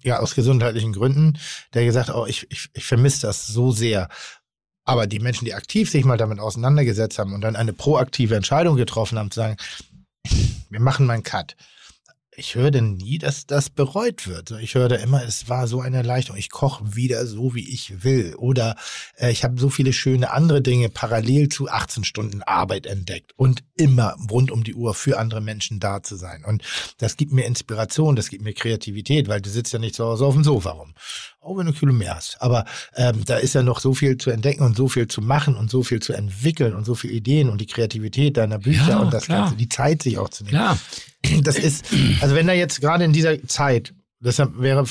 Ja, 0.03 0.21
aus 0.21 0.35
gesundheitlichen 0.35 0.95
Gründen. 0.95 1.39
Der 1.75 1.85
gesagt, 1.85 2.09
oh, 2.09 2.25
ich, 2.27 2.47
ich, 2.51 2.71
ich 2.73 2.87
vermisse 2.87 3.27
das 3.27 3.47
so 3.47 3.71
sehr. 3.71 4.09
Aber 4.85 5.07
die 5.07 5.21
Menschen, 5.21 5.45
die 5.45 5.55
aktiv 5.55 5.91
sich 5.91 6.07
mal 6.07 6.17
damit 6.17 6.41
auseinandergesetzt 6.41 7.19
haben 7.19 7.35
und 7.35 7.43
dann 7.43 7.55
eine 7.55 7.75
proaktive 7.75 8.35
Entscheidung 8.35 8.77
getroffen 8.77 9.19
haben, 9.19 9.31
zu 9.31 9.41
sagen, 9.41 9.57
wir 10.71 10.81
machen 10.81 11.05
mal 11.05 11.15
einen 11.15 11.23
Cut 11.23 11.55
ich 12.35 12.55
höre 12.55 12.71
denn 12.71 12.95
nie, 12.95 13.19
dass 13.19 13.47
das 13.47 13.69
bereut 13.69 14.27
wird. 14.27 14.53
Ich 14.63 14.75
höre 14.75 14.99
immer, 14.99 15.23
es 15.23 15.51
war 15.51 15.67
so 15.67 15.81
eine 15.81 15.99
Erleichterung. 15.99 16.39
Ich 16.39 16.51
koche 16.51 16.97
wieder 16.97 17.27
so, 17.27 17.55
wie 17.55 17.69
ich 17.69 18.05
will. 18.05 18.35
Oder 18.37 18.77
äh, 19.19 19.31
ich 19.31 19.45
habe 19.45 19.61
so 19.61 19.69
viele 19.69 19.93
schöne 19.93 20.31
andere 20.31 20.63
Dinge 20.63 20.89
parallel 20.89 21.51
zu 21.51 21.69
18 21.69 22.05
Stunden 22.05 22.43
Arbeit 22.43 22.87
entdeckt 22.87 23.33
und 23.37 23.63
immer 23.77 24.17
rund 24.31 24.51
um 24.51 24.65
die 24.65 24.75
Uhr 24.75 24.95
für 24.95 25.19
andere 25.19 25.43
Menschen 25.43 25.79
da 25.79 26.03
zu 26.03 26.17
sein. 26.17 26.43
Und 26.45 26.63
das 26.99 27.19
gibt 27.19 27.33
mir 27.33 27.45
Inspiration, 27.45 28.17
das 28.17 28.31
gibt 28.31 28.45
mir 28.45 28.55
Kreativität, 28.55 29.29
weil 29.29 29.43
du 29.43 29.51
sitzt 29.51 29.75
ja 29.75 29.79
nicht 29.79 29.95
zu 29.95 30.05
Hause 30.05 30.25
auf 30.25 30.35
dem 30.35 30.45
Sofa 30.45 30.71
rum. 30.71 30.95
Auch 31.43 31.59
wenn 31.59 31.67
du 31.67 31.73
Kilo 31.73 31.93
mehr 31.93 32.15
hast. 32.15 32.41
Aber 32.41 32.65
ähm, 32.95 33.25
da 33.27 33.37
ist 33.37 33.55
ja 33.55 33.65
noch 33.65 33.81
so 33.81 33.95
viel 33.95 34.17
zu 34.17 34.31
entdecken 34.31 34.63
und 34.63 34.77
so 34.77 34.89
viel 34.89 35.09
zu 35.09 35.21
machen 35.21 35.57
und 35.57 35.73
so 35.73 35.83
viel 35.83 36.01
zu 36.01 36.13
entwickeln 36.13 36.73
und 36.73 36.85
so 36.85 36.95
viele 36.95 37.15
Ideen 37.15 37.49
und 37.51 37.61
die 37.61 37.67
Kreativität 37.67 38.37
deiner 38.37 38.61
Bücher 38.61 38.91
Ja, 38.91 38.99
und 39.01 39.13
das 39.13 39.25
klar. 39.25 39.41
Ganze, 39.41 39.57
die 39.57 39.69
Zeit 39.69 40.03
sich 40.03 40.19
auch 40.19 40.29
zu 40.29 40.45
nehmen. 40.45 40.57
Klar. 40.57 40.79
Das 41.43 41.57
ist, 41.57 41.85
also 42.21 42.35
wenn 42.35 42.49
da 42.49 42.53
jetzt 42.53 42.81
gerade 42.81 43.05
in 43.05 43.13
dieser 43.13 43.47
Zeit, 43.47 43.95
deshalb 44.19 44.59
wäre, 44.61 44.85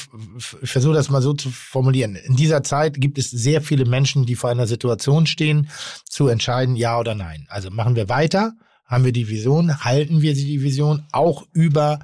ich 0.61 0.72
versuche 0.72 0.94
das 0.94 1.10
mal 1.10 1.22
so 1.22 1.34
zu 1.34 1.49
formulieren, 1.52 2.15
in 2.15 2.38
dieser 2.38 2.64
Zeit 2.64 3.02
gibt 3.02 3.18
es 3.18 3.30
sehr 3.30 3.61
viele 3.61 3.86
Menschen, 3.86 4.26
die 4.26 4.36
vor 4.36 4.49
einer 4.49 4.65
Situation 4.65 5.28
stehen, 5.28 5.69
zu 6.06 6.30
entscheiden, 6.30 6.78
ja 6.78 6.98
oder 6.98 7.15
nein. 7.15 7.48
Also 7.49 7.69
machen 7.69 7.98
wir 7.98 8.07
weiter, 8.07 8.53
haben 8.86 9.03
wir 9.03 9.11
die 9.11 9.28
Vision, 9.28 9.84
halten 9.84 10.22
wir 10.22 10.36
sie 10.36 10.45
die 10.45 10.64
Vision 10.64 11.06
auch 11.11 11.45
über 11.52 11.99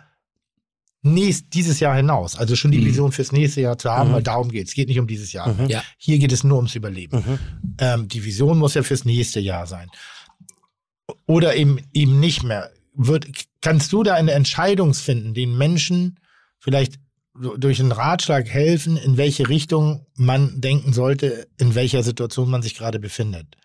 nächst, 1.03 1.53
dieses 1.53 1.80
Jahr 1.80 1.95
hinaus. 1.95 2.36
Also 2.36 2.56
schon 2.56 2.72
die 2.72 2.80
Mhm. 2.80 2.86
Vision 2.86 3.11
fürs 3.11 3.32
nächste 3.32 3.61
Jahr 3.61 3.78
zu 3.78 3.90
haben, 3.90 4.10
Mhm. 4.10 4.14
weil 4.15 4.24
darum 4.24 4.49
geht 4.52 4.68
es. 4.68 4.74
Geht 4.74 4.88
nicht 4.88 4.99
um 4.99 5.07
dieses 5.07 5.32
Jahr. 5.34 5.53
Mhm. 5.53 5.68
Ja. 5.68 5.84
Hier 5.98 6.18
geht 6.19 6.32
es 6.32 6.44
nur 6.44 6.57
ums 6.57 6.76
Überleben. 6.76 7.18
Mhm. 7.18 7.40
Ähm, 7.80 8.07
die 8.07 8.24
Vision 8.26 8.57
muss 8.57 8.74
ja 8.74 8.84
fürs 8.84 9.06
nächste 9.06 9.40
Jahr 9.40 9.68
sein. 9.68 9.90
Oder 11.26 11.56
eben, 11.56 11.80
eben 11.94 12.19
nicht 12.19 12.44
mehr. 12.44 12.72
Wird, 12.94 13.28
kannst 13.61 13.94
du 13.94 14.03
da 14.03 14.15
eine 14.15 14.32
Entscheidung 14.32 14.94
finden, 14.94 15.34
den 15.34 15.57
Menschen 15.57 16.19
vielleicht 16.60 16.95
durch 17.57 17.80
einen 17.80 17.91
Ratschlag 17.91 18.48
helfen, 18.49 18.98
in 18.98 19.15
welche 19.18 19.48
Richtung 19.48 20.07
man 20.15 20.60
denken 20.60 20.91
sollte, 20.91 21.48
in 21.60 21.76
welcher 21.76 22.02
Situation 22.02 22.49
man 22.49 22.64
sich 22.64 22.74
gerade 22.76 22.99
befindet? 22.99 23.56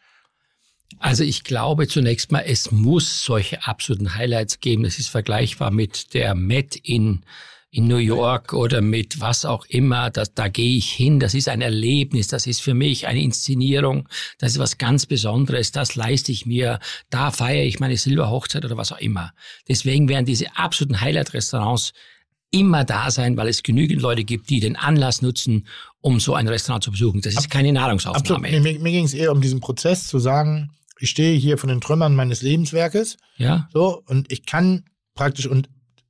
Also 0.99 1.25
ich 1.25 1.45
glaube 1.45 1.89
zunächst 1.89 2.33
mal, 2.33 2.45
es 2.47 2.71
muss 2.71 3.25
solche 3.25 3.67
absoluten 3.67 4.15
Highlights 4.15 4.61
geben. 4.61 4.85
Es 4.85 4.99
ist 4.99 5.09
vergleichbar 5.09 5.71
mit 5.71 6.15
der 6.15 6.35
Met 6.35 6.77
in, 6.77 7.23
in 7.71 7.87
New 7.89 7.97
York 7.97 8.53
oder 8.53 8.81
mit 8.81 9.21
was 9.21 9.45
auch 9.45 9.65
immer. 9.67 10.11
Das, 10.11 10.35
da 10.35 10.49
gehe 10.49 10.77
ich 10.77 10.91
hin. 10.91 11.21
Das 11.21 11.35
ist 11.35 11.49
ein 11.49 11.61
Erlebnis. 11.61 12.29
Das 12.29 12.47
ist 12.47 12.61
für 12.61 12.75
mich 12.75 13.07
eine 13.07 13.23
Inszenierung. 13.23 14.09
Das 14.39 14.53
ist 14.53 14.59
was 14.59 14.79
ganz 14.79 15.07
Besonderes. 15.07 15.73
Das 15.73 15.95
leiste 15.97 16.33
ich 16.33 16.47
mir. 16.47 16.79
Da 17.11 17.31
feiere 17.31 17.65
ich 17.65 17.81
meine 17.81 17.97
Silberhochzeit 17.97 18.65
oder 18.65 18.77
was 18.77 18.93
auch 18.93 18.99
immer. 18.99 19.33
Deswegen 19.69 20.09
werden 20.09 20.27
diese 20.27 20.57
absoluten 20.57 21.01
Highlight-Restaurants 21.01 21.93
immer 22.53 22.85
da 22.85 23.11
sein, 23.11 23.37
weil 23.37 23.49
es 23.49 23.63
genügend 23.63 24.03
Leute 24.03 24.25
gibt, 24.25 24.51
die 24.51 24.61
den 24.61 24.77
Anlass 24.77 25.23
nutzen, 25.23 25.67
um 26.01 26.21
so 26.21 26.35
ein 26.35 26.47
Restaurant 26.47 26.85
zu 26.85 26.91
besuchen. 26.91 27.23
Das 27.23 27.35
ist 27.35 27.51
keine 27.51 27.73
Nahrungsaufnahme. 27.73 28.47
Absolut. 28.47 28.63
Mir, 28.63 28.79
mir 28.79 28.91
ging 28.93 29.05
es 29.05 29.15
eher 29.15 29.33
um 29.33 29.41
diesen 29.41 29.61
Prozess 29.61 30.07
zu 30.07 30.19
sagen, 30.19 30.71
ich 31.03 31.11
stehe 31.11 31.37
hier 31.37 31.59
von 31.59 31.69
den 31.69 31.81
Trümmern 31.81 32.15
meines 32.15 32.43
Lebenswerkes 32.43 33.17
Ja, 33.37 33.69
So, 33.73 34.03
und 34.07 34.31
ich 34.31 34.47
kann 34.47 34.85
praktisch, 35.15 35.47
und 35.49 35.69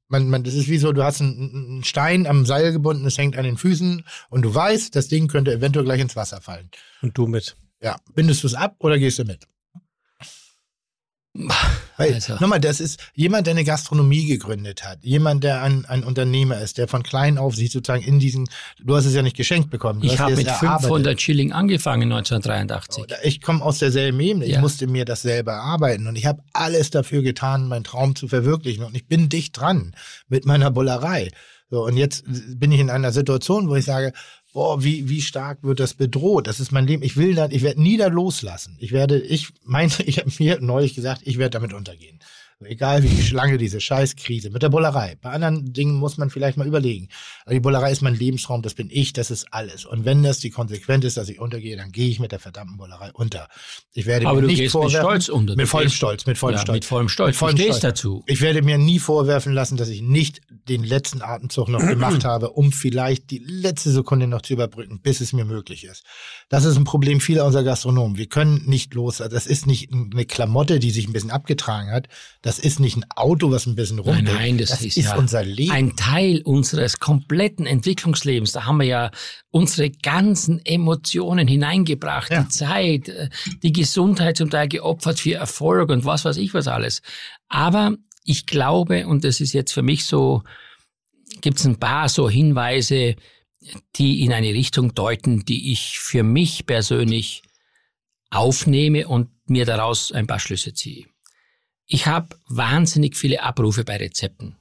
man, 0.09 0.29
man, 0.29 0.45
das 0.45 0.53
ist 0.53 0.69
wie 0.69 0.77
so, 0.77 0.93
du 0.93 1.03
hast 1.03 1.23
einen, 1.23 1.51
einen 1.55 1.85
Stein 1.85 2.27
am 2.27 2.45
Seil 2.45 2.73
gebunden, 2.73 3.07
es 3.07 3.17
hängt 3.17 3.39
an 3.39 3.45
den 3.45 3.57
Füßen 3.57 4.05
und 4.29 4.43
du 4.43 4.55
weißt, 4.55 4.95
das 4.95 5.09
Ding 5.09 5.29
könnte 5.29 5.53
eventuell 5.53 5.87
gleich 5.87 6.01
ins 6.01 6.15
Wasser 6.15 6.43
fallen. 6.43 6.71
Und 7.01 7.17
du 7.17 7.27
mit. 7.27 7.57
Ja, 7.81 7.97
bindest 8.15 8.43
du 8.43 8.49
es 8.49 8.55
ab 8.55 8.77
oder 8.81 8.99
gehst 8.99 9.19
du 9.19 9.25
mit? 9.25 9.49
Weil, 11.97 12.15
Also. 12.15 12.35
Nochmal, 12.35 12.61
das 12.61 12.79
ist 12.81 13.01
jemand, 13.15 13.47
der 13.47 13.53
eine 13.53 13.65
Gastronomie 13.65 14.27
gegründet 14.27 14.85
hat, 14.85 14.99
jemand, 15.03 15.45
der 15.45 15.63
ein, 15.63 15.87
ein 15.87 16.05
Unternehmer 16.05 16.61
ist, 16.61 16.77
der 16.77 16.89
von 16.89 17.03
klein 17.03 17.39
auf 17.39 17.57
sich 17.57 17.71
sozusagen 17.73 18.03
in 18.03 18.19
diesen, 18.19 18.49
du 18.83 18.95
hast 18.97 19.07
es 19.07 19.15
ja 19.15 19.23
nicht 19.23 19.37
geschenkt 19.37 19.71
bekommen. 19.71 20.01
Du 20.01 20.07
ich 20.07 20.19
habe 20.19 20.37
mit 20.37 20.47
erarbeitet. 20.47 20.81
500 20.83 21.21
Schilling 21.23 21.53
angefangen 21.53 22.13
1983. 22.13 23.05
Ich 23.23 23.41
komme 23.41 23.65
aus 23.65 23.79
derselben 23.79 24.21
Ebene. 24.21 24.45
Ich 24.45 24.53
Ja. 24.53 24.61
musste 24.61 24.87
mir 24.87 25.05
das 25.07 25.23
selber 25.23 25.53
erarbeiten 25.53 26.07
und 26.07 26.17
ich 26.17 26.27
habe 26.27 26.43
alles 26.53 26.91
dafür 26.91 27.23
getan, 27.23 27.67
meinen 27.69 27.85
Traum 27.85 28.15
zu 28.15 28.29
verwirklichen. 28.29 28.85
Und 28.85 28.95
ich 28.95 29.07
bin 29.07 29.29
dicht 29.31 29.59
dran 29.59 29.95
mit 30.29 30.45
meiner 30.45 30.71
Bullerei. 30.71 31.31
So, 31.73 31.87
und 31.87 31.97
jetzt 31.97 32.25
bin 32.27 32.71
ich 32.71 32.81
in 32.81 32.91
einer 32.91 33.13
Situation, 33.13 33.71
wo 33.71 33.77
ich 33.77 33.87
sage, 33.87 34.13
boah, 34.53 34.85
wie, 34.85 35.09
wie 35.09 35.23
stark 35.23 35.63
wird 35.63 35.81
das 35.81 35.95
bedroht? 35.95 36.47
Das 36.47 36.61
ist 36.61 36.71
mein 36.71 36.87
Leben. 36.87 37.03
Ich 37.03 37.17
will 37.17 37.35
dann, 37.35 37.51
ich 37.51 37.63
werde 37.63 37.81
nie 37.81 37.97
da 37.97 38.09
loslassen. 38.09 38.77
Ich 38.79 38.93
werde, 38.93 39.19
ich 39.19 39.49
meine, 39.65 39.91
ich 40.05 40.19
habe 40.19 40.31
mir 40.39 40.61
neulich 40.61 40.93
gesagt, 40.95 41.23
ich 41.25 41.39
werde 41.39 41.59
damit 41.59 41.73
untergehen. 41.73 42.19
Egal 42.65 43.03
wie 43.03 43.35
lange 43.35 43.59
diese 43.59 43.81
Scheißkrise 43.81 44.51
mit 44.51 44.63
der 44.63 44.69
Bullerei. 44.69 45.17
Bei 45.21 45.31
anderen 45.31 45.73
Dingen 45.73 45.95
muss 45.95 46.17
man 46.17 46.31
vielleicht 46.31 46.57
mal 46.57 46.67
überlegen. 46.67 47.09
Aber 47.45 47.55
die 47.55 47.61
Bullerei 47.61 47.93
ist 47.93 48.03
mein 48.03 48.15
Lebensraum, 48.15 48.63
das 48.63 48.75
bin 48.75 48.89
ich, 48.91 49.13
das 49.13 49.31
ist 49.31 49.47
alles. 49.53 49.85
Und 49.85 50.05
wenn 50.05 50.23
das 50.23 50.39
die 50.39 50.51
Konsequenz 50.51 51.05
ist, 51.05 51.17
dass 51.17 51.29
ich 51.29 51.41
untergehe, 51.41 51.77
dann 51.77 51.93
gehe 51.93 52.09
ich 52.09 52.21
mit 52.21 52.33
der 52.33 52.39
verdammten 52.39 52.77
Bullerei 52.77 53.11
unter. 53.13 53.49
Ich 53.93 54.07
werde 54.07 54.27
Aber 54.27 54.37
mir 54.37 54.43
du 54.43 54.47
nicht 54.49 54.61
gehst 54.61 54.73
vorwerfen, 54.73 54.97
mit 54.97 55.23
Stolz 55.23 55.29
unter. 55.29 55.57
Mit 55.57 55.69
vollem 55.69 55.91
Stolz, 55.91 56.27
mit 56.27 56.39
vollem 56.39 56.57
ja, 56.57 56.63
Stolz. 56.63 56.77
Mit 56.77 56.85
vollem 56.85 57.09
Stolz. 57.09 57.27
Mit 57.29 57.37
vollem 57.37 57.57
Stolz. 57.57 57.81
dazu. 57.81 58.23
Ich 58.27 58.41
werde 58.41 58.63
mir 58.63 58.79
nie 58.79 58.99
vorwerfen 58.99 59.53
lassen, 59.53 59.77
dass 59.77 59.89
ich 59.89 60.03
nicht 60.03 60.41
den 60.69 60.85
letzten 60.85 61.23
Atemzug 61.23 61.69
noch 61.69 61.87
gemacht 61.87 62.25
habe, 62.25 62.51
um 62.51 62.73
vielleicht 62.73 63.31
die 63.31 63.39
letzte 63.39 63.91
Sekunde 63.91 64.27
noch 64.27 64.43
zu 64.43 64.53
überbrücken, 64.53 65.01
bis 65.01 65.21
es 65.21 65.33
mir 65.33 65.45
möglich 65.45 65.85
ist. 65.85 66.05
Das 66.49 66.65
ist 66.65 66.77
ein 66.77 66.85
Problem 66.85 67.21
vieler 67.21 67.45
unserer 67.45 67.65
Gastronomen. 67.65 68.17
Wir 68.17 68.27
können 68.27 68.63
nicht 68.67 68.95
los. 68.95 69.19
Das 69.19 69.47
ist 69.47 69.67
nicht 69.67 69.93
eine 69.93 70.27
Klamotte, 70.27 70.79
die 70.79 70.91
sich 70.91 71.07
ein 71.07 71.13
bisschen 71.13 71.31
abgetragen 71.31 71.91
hat. 71.91 72.09
Das 72.43 72.52
ist 72.59 72.81
nicht 72.81 72.97
ein 72.97 73.05
Auto, 73.17 73.51
was 73.51 73.67
ein 73.67 73.75
bisschen 73.75 73.97
Nein, 73.99 74.07
rumpelt. 74.07 74.35
nein, 74.35 74.59
das, 74.59 74.71
das 74.71 74.83
ist, 74.83 74.97
ist 74.97 75.05
ja 75.07 75.17
unser 75.17 75.45
Leben. 75.45 75.71
ein 75.73 75.97
Teil 75.97 76.43
unseres 76.43 76.99
kompletten 77.01 77.67
Entwicklungslebens. 77.67 78.53
Da 78.53 78.65
haben 78.67 78.79
wir 78.79 78.87
ja 78.87 79.11
unsere 79.51 79.91
ganzen 79.91 80.65
Emotionen 80.65 81.47
hineingebracht, 81.49 82.31
Ja. 82.31 82.43
die 82.43 82.49
Zeit, 82.49 83.09
äh, 83.09 83.29
die 83.63 83.73
Gesundheit 83.73 84.37
zum 84.37 84.51
Teil 84.51 84.69
geopfert 84.69 85.21
für 85.21 85.35
Erfolg 85.35 85.91
und 85.91 86.05
was 86.05 86.25
weiß 86.25 86.37
ich 86.39 86.55
was 86.55 86.69
alles. 86.69 87.03
Aber 87.49 87.97
ich 88.25 88.47
glaube, 88.47 89.07
und 89.07 89.25
das 89.25 89.41
ist 89.41 89.53
jetzt 89.53 89.73
für 89.73 89.83
mich 89.83 90.05
so, 90.07 90.43
gibt 91.41 91.59
es 91.59 91.65
ein 91.67 91.79
paar 91.79 92.09
so 92.09 92.29
Hinweise, 92.31 93.17
die 93.97 94.23
in 94.25 94.33
eine 94.33 94.49
Richtung 94.55 94.95
deuten, 94.95 95.45
die 95.45 95.73
ich 95.73 95.99
für 95.99 96.23
mich 96.23 96.67
persönlich 96.67 97.43
aufnehme 98.31 99.07
und 99.09 99.29
mir 99.47 99.65
daraus 99.67 100.11
ein 100.13 100.27
paar 100.27 100.39
Schlüsse 100.41 100.73
ziehe. 100.75 101.07
Ich 101.87 102.07
habe 102.07 102.37
wahnsinnig 102.49 103.17
viele 103.17 103.43
Abrufe 103.43 103.85
bei 103.85 103.97
Rezepten. 103.97 104.57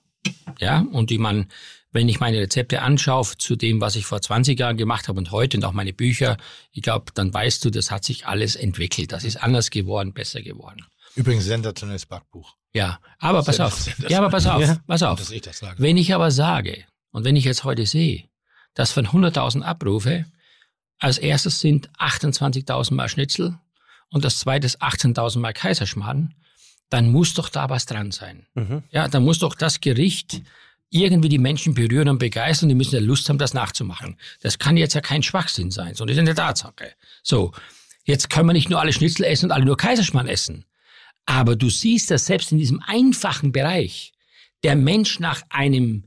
Ja, 0.60 0.80
und 0.92 1.12
ich 1.12 1.20
meine, 1.20 1.48
wenn 1.92 2.08
ich 2.08 2.20
meine 2.20 2.40
Rezepte 2.40 2.82
anschaue 2.82 3.38
zu 3.38 3.56
dem, 3.56 3.82
was 3.82 3.96
ich 3.96 4.06
vor 4.06 4.22
20 4.22 4.60
Jahren 4.60 4.78
gemacht 4.78 5.08
habe 5.08 5.18
und 5.18 5.32
heute 5.32 5.58
und 5.58 5.64
auch 5.66 5.74
meine 5.74 5.94
Bücher, 5.94 6.38
ich 6.72 6.82
glaube, 6.82 7.12
dann 7.14 7.34
weißt 7.34 7.66
du, 7.66 7.70
das 7.70 7.92
hat 7.92 8.04
sich 8.04 8.28
alles 8.28 8.56
entwickelt. 8.56 9.12
Das 9.12 9.24
ist 9.24 9.38
anders 9.38 9.70
geworden, 9.70 10.14
besser 10.14 10.42
geworden. 10.42 10.86
Übrigens 11.16 11.46
sensationelles 11.46 12.06
Backbuch. 12.06 12.56
Ja, 12.74 13.00
aber 13.20 13.44
pass 13.44 13.60
auf. 13.60 13.90
Ja, 14.10 14.20
aber 14.20 14.30
pass 14.30 14.46
auf, 14.48 14.80
pass 14.88 15.04
auf. 15.04 15.20
Dass 15.20 15.32
ich 15.32 15.42
das 15.42 15.60
sage. 15.60 15.82
Wenn 15.82 15.98
ich 15.98 16.14
aber 16.14 16.32
sage, 16.32 16.86
und 17.12 17.26
wenn 17.26 17.36
ich 17.36 17.44
jetzt 17.44 17.66
heute 17.66 17.86
sehe, 17.86 18.24
dass 18.74 18.92
von 18.92 19.08
100.000 19.08 19.62
Abrufe 19.64 20.26
als 21.00 21.18
erstes 21.18 21.60
sind 21.60 21.90
28.000 22.00 22.94
Mal 22.94 23.10
Schnitzel 23.10 23.58
und 24.10 24.24
das 24.24 24.40
zweite 24.40 24.68
ist 24.68 24.82
18.000 24.82 25.40
Mal 25.40 25.52
Kaiserschmarrn, 25.52 26.34
dann 26.92 27.10
muss 27.10 27.34
doch 27.34 27.50
da 27.50 27.70
was 27.70 27.86
dran 27.86 28.12
sein. 28.12 28.46
Mhm. 28.54 28.84
Ja, 28.92 29.08
dann 29.08 29.24
muss 29.24 29.40
doch 29.40 29.56
das 29.56 29.80
Gericht 29.80 30.42
irgendwie 30.90 31.30
die 31.30 31.38
Menschen 31.38 31.74
berühren 31.74 32.10
und 32.10 32.20
begeistern, 32.20 32.68
die 32.68 32.76
müssen 32.76 32.96
ja 32.96 33.02
Lust 33.02 33.30
haben, 33.30 33.38
das 33.38 33.54
nachzumachen. 33.54 34.18
Das 34.42 34.60
kann 34.60 34.76
jetzt 34.76 34.94
ja 34.94 35.00
kein 35.00 35.24
Schwachsinn 35.24 35.72
sein, 35.72 35.96
sondern 35.96 36.18
ist 36.18 36.20
eine 36.20 36.36
Tatsache. 36.36 36.94
So, 37.24 37.54
jetzt 38.04 38.30
können 38.30 38.48
wir 38.48 38.54
nicht 38.54 38.70
nur 38.70 38.82
alle 38.82 38.92
Schnitzel 38.92 39.24
essen 39.24 39.46
und 39.46 39.52
alle 39.54 39.64
nur 39.64 39.78
Kaiserschmarrn 39.78 40.28
essen. 40.28 40.66
Aber 41.26 41.56
du 41.56 41.70
siehst, 41.70 42.12
dass 42.12 42.26
selbst 42.26 42.52
in 42.52 42.58
diesem 42.58 42.82
einfachen 42.86 43.54
Bereich 43.54 44.12
der 44.64 44.76
Mensch 44.76 45.20
nach 45.20 45.44
einem, 45.48 46.04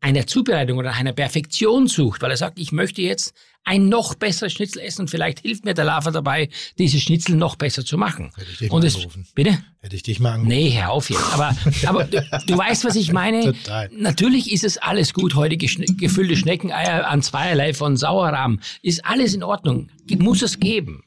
einer 0.00 0.26
Zubereitung 0.26 0.78
oder 0.78 0.94
einer 0.94 1.12
Perfektion 1.12 1.88
sucht, 1.88 2.22
weil 2.22 2.30
er 2.30 2.38
sagt, 2.38 2.58
ich 2.58 2.72
möchte 2.72 3.02
jetzt 3.02 3.34
ein 3.66 3.88
noch 3.88 4.14
besseres 4.14 4.52
Schnitzel 4.52 4.80
essen 4.80 5.02
und 5.02 5.08
vielleicht 5.10 5.40
hilft 5.40 5.64
mir 5.64 5.74
der 5.74 5.84
Lava 5.84 6.10
dabei, 6.12 6.48
dieses 6.78 7.02
Schnitzel 7.02 7.36
noch 7.36 7.56
besser 7.56 7.84
zu 7.84 7.98
machen. 7.98 8.30
Hätte 8.36 8.50
ich 8.52 8.58
dich 8.58 8.70
Und 8.70 8.80
mal 8.80 8.86
es, 8.86 8.94
angerufen. 8.94 9.26
bitte? 9.34 9.58
Hätte 9.80 9.96
ich 9.96 10.02
dich 10.04 10.20
mal 10.20 10.32
angerufen. 10.34 10.48
Nee, 10.48 10.70
hör 10.80 10.92
auf 10.92 11.10
jetzt. 11.10 11.34
Aber, 11.34 11.54
aber 11.84 12.04
du, 12.04 12.24
du 12.46 12.56
weißt, 12.56 12.84
was 12.84 12.94
ich 12.94 13.12
meine. 13.12 13.44
Total. 13.52 13.90
Natürlich 13.92 14.52
ist 14.52 14.62
es 14.62 14.78
alles 14.78 15.12
gut. 15.12 15.34
Heute 15.34 15.56
gefüllte 15.56 16.36
Schneckeneier 16.36 17.08
an 17.08 17.22
zweierlei 17.22 17.74
von 17.74 17.96
Sauerrahm. 17.96 18.60
Ist 18.82 19.04
alles 19.04 19.34
in 19.34 19.42
Ordnung. 19.42 19.90
Muss 20.16 20.42
es 20.42 20.60
geben. 20.60 21.02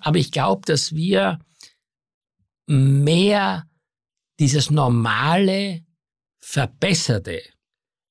Aber 0.00 0.18
ich 0.18 0.30
glaube, 0.30 0.62
dass 0.66 0.94
wir 0.94 1.40
mehr 2.66 3.64
dieses 4.38 4.70
normale, 4.70 5.82
verbesserte 6.40 7.42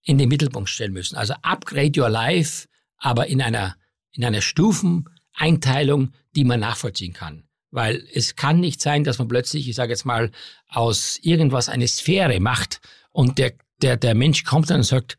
in 0.04 0.18
den 0.18 0.30
Mittelpunkt 0.30 0.70
stellen 0.70 0.94
müssen. 0.94 1.16
Also 1.16 1.34
upgrade 1.42 2.00
your 2.00 2.10
life, 2.10 2.68
aber 2.98 3.28
in 3.28 3.42
einer, 3.42 3.76
in 4.12 4.24
einer 4.24 4.42
Stufeneinteilung, 4.42 6.14
die 6.36 6.44
man 6.44 6.60
nachvollziehen 6.60 7.14
kann. 7.14 7.44
Weil 7.70 8.08
es 8.14 8.36
kann 8.36 8.60
nicht 8.60 8.82
sein, 8.82 9.04
dass 9.04 9.20
man 9.20 9.28
plötzlich, 9.28 9.68
ich 9.68 9.76
sage 9.76 9.92
jetzt 9.92 10.06
mal, 10.06 10.32
aus 10.68 11.20
irgendwas 11.22 11.70
eine 11.70 11.88
Sphäre 11.88 12.40
macht 12.40 12.80
und 13.12 13.38
der, 13.38 13.54
der, 13.82 13.98
der 13.98 14.16
Mensch 14.16 14.44
kommt 14.44 14.70
dann 14.70 14.78
und 14.78 14.84
sagt, 14.84 15.18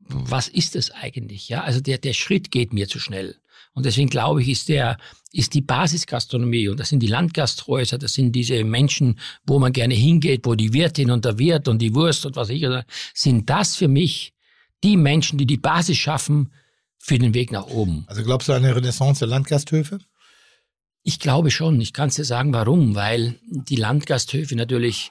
was 0.00 0.48
ist 0.48 0.74
das 0.74 0.90
eigentlich? 0.90 1.48
Ja, 1.48 1.62
also 1.64 1.80
der, 1.80 1.98
der 1.98 2.14
Schritt 2.14 2.50
geht 2.50 2.72
mir 2.72 2.88
zu 2.88 2.98
schnell. 2.98 3.36
Und 3.74 3.84
deswegen 3.86 4.08
glaube 4.08 4.42
ich, 4.42 4.48
ist 4.48 4.68
der, 4.68 4.96
ist 5.32 5.54
die 5.54 5.60
Basisgastronomie 5.60 6.68
und 6.68 6.80
das 6.80 6.88
sind 6.88 7.00
die 7.00 7.06
Landgasthäuser, 7.06 7.98
das 7.98 8.14
sind 8.14 8.32
diese 8.32 8.64
Menschen, 8.64 9.18
wo 9.44 9.58
man 9.58 9.72
gerne 9.72 9.94
hingeht, 9.94 10.46
wo 10.46 10.54
die 10.54 10.72
Wirtin 10.72 11.10
und 11.10 11.24
der 11.24 11.38
Wirt 11.38 11.68
und 11.68 11.80
die 11.80 11.94
Wurst 11.94 12.24
und 12.24 12.34
was 12.36 12.48
ich, 12.48 12.66
oder, 12.66 12.84
sind 13.14 13.50
das 13.50 13.76
für 13.76 13.88
mich 13.88 14.32
die 14.82 14.96
Menschen, 14.96 15.38
die 15.38 15.46
die 15.46 15.58
Basis 15.58 15.96
schaffen 15.96 16.52
für 16.98 17.18
den 17.18 17.34
Weg 17.34 17.52
nach 17.52 17.66
oben. 17.66 18.04
Also 18.08 18.22
glaubst 18.22 18.48
du 18.48 18.52
an 18.52 18.64
eine 18.64 18.74
Renaissance 18.74 19.20
der 19.20 19.28
Landgasthöfe? 19.28 19.98
Ich 21.02 21.20
glaube 21.20 21.50
schon. 21.50 21.80
Ich 21.80 21.92
kann 21.92 22.08
es 22.08 22.16
dir 22.16 22.24
sagen, 22.24 22.52
warum. 22.52 22.94
Weil 22.94 23.38
die 23.48 23.76
Landgasthöfe 23.76 24.56
natürlich 24.56 25.10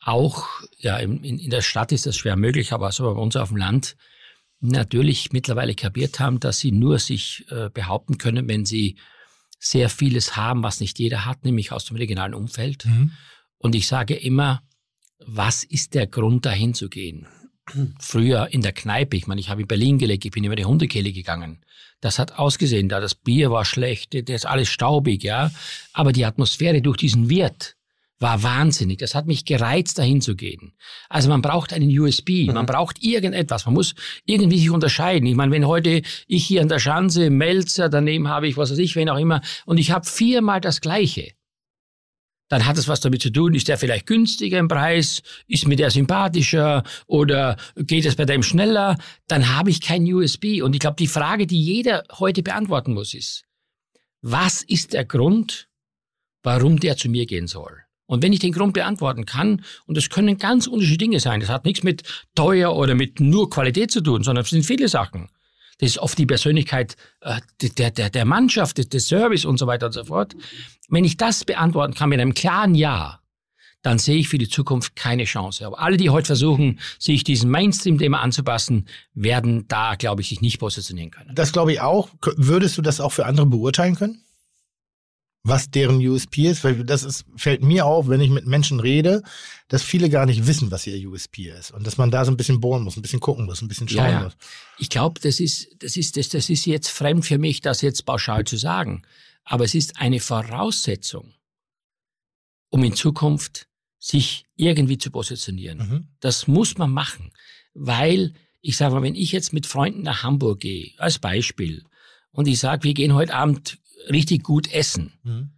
auch, 0.00 0.46
ja, 0.78 0.96
in, 0.98 1.22
in 1.22 1.50
der 1.50 1.62
Stadt 1.62 1.92
ist 1.92 2.06
das 2.06 2.16
schwer 2.16 2.36
möglich, 2.36 2.72
aber 2.72 2.92
so 2.92 3.12
bei 3.12 3.20
uns 3.20 3.36
auf 3.36 3.48
dem 3.48 3.56
Land 3.56 3.96
natürlich 4.60 5.32
mittlerweile 5.32 5.74
kapiert 5.74 6.20
haben, 6.20 6.40
dass 6.40 6.60
sie 6.60 6.72
nur 6.72 6.98
sich 6.98 7.44
äh, 7.50 7.68
behaupten 7.70 8.16
können, 8.16 8.48
wenn 8.48 8.64
sie 8.64 8.96
sehr 9.58 9.90
vieles 9.90 10.36
haben, 10.36 10.62
was 10.62 10.80
nicht 10.80 10.98
jeder 10.98 11.24
hat, 11.24 11.44
nämlich 11.44 11.72
aus 11.72 11.84
dem 11.86 11.96
regionalen 11.96 12.34
Umfeld. 12.34 12.86
Und 13.58 13.74
ich 13.74 13.88
sage 13.88 14.14
immer, 14.14 14.62
was 15.18 15.64
ist 15.64 15.94
der 15.94 16.06
Grund, 16.06 16.46
dahin 16.46 16.74
zu 16.74 16.88
gehen? 16.88 17.26
Früher 17.98 18.48
in 18.50 18.62
der 18.62 18.72
Kneipe, 18.72 19.16
ich 19.16 19.26
meine, 19.26 19.40
ich 19.40 19.48
habe 19.48 19.62
in 19.62 19.68
Berlin 19.68 19.98
gelebt, 19.98 20.24
ich 20.24 20.30
bin 20.30 20.44
über 20.44 20.56
die 20.56 20.64
Hundekehle 20.64 21.12
gegangen. 21.12 21.64
Das 22.00 22.18
hat 22.18 22.38
ausgesehen, 22.38 22.88
da 22.88 23.00
das 23.00 23.14
Bier 23.14 23.50
war 23.50 23.64
schlecht, 23.64 24.14
das 24.14 24.34
ist 24.34 24.46
alles 24.46 24.68
staubig, 24.68 25.24
ja. 25.24 25.50
Aber 25.92 26.12
die 26.12 26.24
Atmosphäre 26.24 26.82
durch 26.82 26.96
diesen 26.98 27.28
Wirt 27.28 27.76
war 28.18 28.42
wahnsinnig. 28.42 28.98
Das 28.98 29.14
hat 29.14 29.26
mich 29.26 29.44
gereizt, 29.44 29.98
dahin 29.98 30.20
zu 30.20 30.36
gehen. 30.36 30.72
Also 31.08 31.28
man 31.28 31.42
braucht 31.42 31.72
einen 31.72 31.96
USB, 31.98 32.46
man 32.46 32.66
braucht 32.66 33.02
irgendetwas, 33.02 33.66
man 33.66 33.74
muss 33.74 33.94
irgendwie 34.24 34.58
sich 34.58 34.70
unterscheiden. 34.70 35.26
Ich 35.26 35.34
meine, 35.34 35.52
wenn 35.52 35.66
heute 35.66 36.02
ich 36.26 36.46
hier 36.46 36.62
an 36.62 36.68
der 36.68 36.78
Schanze 36.78 37.30
Melzer, 37.30 37.88
daneben 37.88 38.28
habe 38.28 38.48
ich 38.48 38.56
was 38.56 38.70
weiß 38.70 38.78
ich, 38.78 38.96
wen 38.96 39.10
auch 39.10 39.18
immer, 39.18 39.42
und 39.66 39.78
ich 39.78 39.90
habe 39.90 40.06
viermal 40.06 40.60
das 40.60 40.80
Gleiche, 40.80 41.32
dann 42.48 42.66
hat 42.66 42.78
es 42.78 42.88
was 42.88 43.00
damit 43.00 43.22
zu 43.22 43.30
tun, 43.30 43.54
ist 43.54 43.68
der 43.68 43.78
vielleicht 43.78 44.06
günstiger 44.06 44.58
im 44.58 44.68
Preis, 44.68 45.22
ist 45.48 45.66
mir 45.66 45.76
der 45.76 45.90
sympathischer 45.90 46.84
oder 47.06 47.56
geht 47.76 48.06
es 48.06 48.16
bei 48.16 48.24
dem 48.24 48.42
schneller, 48.42 48.96
dann 49.26 49.54
habe 49.56 49.70
ich 49.70 49.80
kein 49.80 50.04
USB. 50.12 50.62
Und 50.62 50.74
ich 50.74 50.80
glaube, 50.80 50.96
die 50.96 51.08
Frage, 51.08 51.46
die 51.46 51.60
jeder 51.60 52.04
heute 52.18 52.42
beantworten 52.42 52.94
muss, 52.94 53.14
ist, 53.14 53.44
was 54.22 54.62
ist 54.62 54.92
der 54.92 55.04
Grund, 55.04 55.68
warum 56.42 56.78
der 56.78 56.96
zu 56.96 57.08
mir 57.08 57.26
gehen 57.26 57.46
soll? 57.46 57.82
Und 58.06 58.22
wenn 58.22 58.32
ich 58.32 58.38
den 58.38 58.52
Grund 58.52 58.74
beantworten 58.74 59.26
kann, 59.26 59.64
und 59.86 59.96
das 59.96 60.10
können 60.10 60.38
ganz 60.38 60.68
unterschiedliche 60.68 60.98
Dinge 60.98 61.20
sein, 61.20 61.40
das 61.40 61.48
hat 61.48 61.64
nichts 61.64 61.82
mit 61.82 62.04
teuer 62.36 62.74
oder 62.76 62.94
mit 62.94 63.18
nur 63.18 63.50
Qualität 63.50 63.90
zu 63.90 64.00
tun, 64.00 64.22
sondern 64.22 64.44
es 64.44 64.50
sind 64.50 64.64
viele 64.64 64.88
Sachen. 64.88 65.28
Das 65.78 65.90
ist 65.90 65.98
oft 65.98 66.16
die 66.16 66.26
Persönlichkeit 66.26 66.96
äh, 67.20 67.40
der, 67.60 67.90
der, 67.90 68.10
der 68.10 68.24
Mannschaft, 68.24 68.78
des, 68.78 68.88
des 68.88 69.08
Service 69.08 69.44
und 69.44 69.58
so 69.58 69.66
weiter 69.66 69.86
und 69.86 69.92
so 69.92 70.04
fort. 70.04 70.34
Wenn 70.88 71.04
ich 71.04 71.16
das 71.16 71.44
beantworten 71.44 71.94
kann 71.94 72.08
mit 72.08 72.20
einem 72.20 72.34
klaren 72.34 72.74
Ja, 72.74 73.20
dann 73.82 73.98
sehe 73.98 74.16
ich 74.16 74.28
für 74.28 74.38
die 74.38 74.48
Zukunft 74.48 74.96
keine 74.96 75.24
Chance. 75.24 75.64
Aber 75.64 75.78
alle, 75.78 75.96
die 75.96 76.10
heute 76.10 76.26
versuchen, 76.26 76.80
sich 76.98 77.22
diesem 77.22 77.50
Mainstream-Thema 77.50 78.20
anzupassen, 78.20 78.88
werden 79.14 79.68
da, 79.68 79.94
glaube 79.94 80.22
ich, 80.22 80.28
sich 80.28 80.40
nicht 80.40 80.58
positionieren 80.58 81.12
können. 81.12 81.34
Das 81.34 81.52
glaube 81.52 81.72
ich 81.72 81.80
auch. 81.80 82.08
Würdest 82.36 82.76
du 82.78 82.82
das 82.82 83.00
auch 83.00 83.12
für 83.12 83.26
andere 83.26 83.46
beurteilen 83.46 83.94
können? 83.94 84.22
Was 85.46 85.70
deren 85.70 86.04
USP 86.04 86.48
ist? 86.48 86.64
Weil 86.64 86.82
das 86.84 87.04
ist, 87.04 87.24
fällt 87.36 87.62
mir 87.62 87.86
auf, 87.86 88.08
wenn 88.08 88.20
ich 88.20 88.30
mit 88.30 88.46
Menschen 88.46 88.80
rede, 88.80 89.22
dass 89.68 89.82
viele 89.82 90.10
gar 90.10 90.26
nicht 90.26 90.46
wissen, 90.46 90.70
was 90.72 90.86
ihr 90.86 91.08
USP 91.08 91.50
ist. 91.50 91.70
Und 91.70 91.86
dass 91.86 91.98
man 91.98 92.10
da 92.10 92.24
so 92.24 92.32
ein 92.32 92.36
bisschen 92.36 92.60
bohren 92.60 92.82
muss, 92.82 92.96
ein 92.96 93.02
bisschen 93.02 93.20
gucken 93.20 93.46
muss, 93.46 93.62
ein 93.62 93.68
bisschen 93.68 93.88
schauen 93.88 94.04
Ja, 94.04 94.10
ja. 94.10 94.22
muss. 94.24 94.36
Ich 94.78 94.90
glaube, 94.90 95.20
das 95.20 95.38
ist, 95.38 95.68
das 95.78 95.96
ist, 95.96 96.16
das, 96.16 96.30
das 96.30 96.50
ist 96.50 96.66
jetzt 96.66 96.88
fremd 96.88 97.24
für 97.24 97.38
mich, 97.38 97.60
das 97.60 97.80
jetzt 97.80 98.04
pauschal 98.04 98.44
zu 98.44 98.56
sagen. 98.56 99.02
Aber 99.44 99.64
es 99.64 99.74
ist 99.76 99.98
eine 100.00 100.18
Voraussetzung, 100.18 101.32
um 102.70 102.82
in 102.82 102.94
Zukunft 102.94 103.68
sich 103.98 104.46
irgendwie 104.56 104.98
zu 104.98 105.10
positionieren. 105.12 105.78
Mhm. 105.78 106.08
Das 106.18 106.48
muss 106.48 106.76
man 106.76 106.90
machen, 106.90 107.30
weil 107.72 108.32
ich 108.62 108.76
sage 108.76 108.94
mal, 108.94 109.02
wenn 109.02 109.14
ich 109.14 109.30
jetzt 109.30 109.52
mit 109.52 109.66
Freunden 109.66 110.02
nach 110.02 110.24
Hamburg 110.24 110.58
gehe, 110.58 110.92
als 110.98 111.20
Beispiel, 111.20 111.84
und 112.32 112.48
ich 112.48 112.58
sage, 112.58 112.84
wir 112.84 112.94
gehen 112.94 113.14
heute 113.14 113.34
Abend 113.34 113.78
richtig 114.10 114.42
gut 114.42 114.72
essen, 114.72 115.12
mhm. 115.22 115.50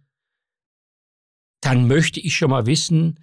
dann 1.61 1.87
möchte 1.87 2.19
ich 2.19 2.35
schon 2.35 2.49
mal 2.49 2.65
wissen, 2.65 3.19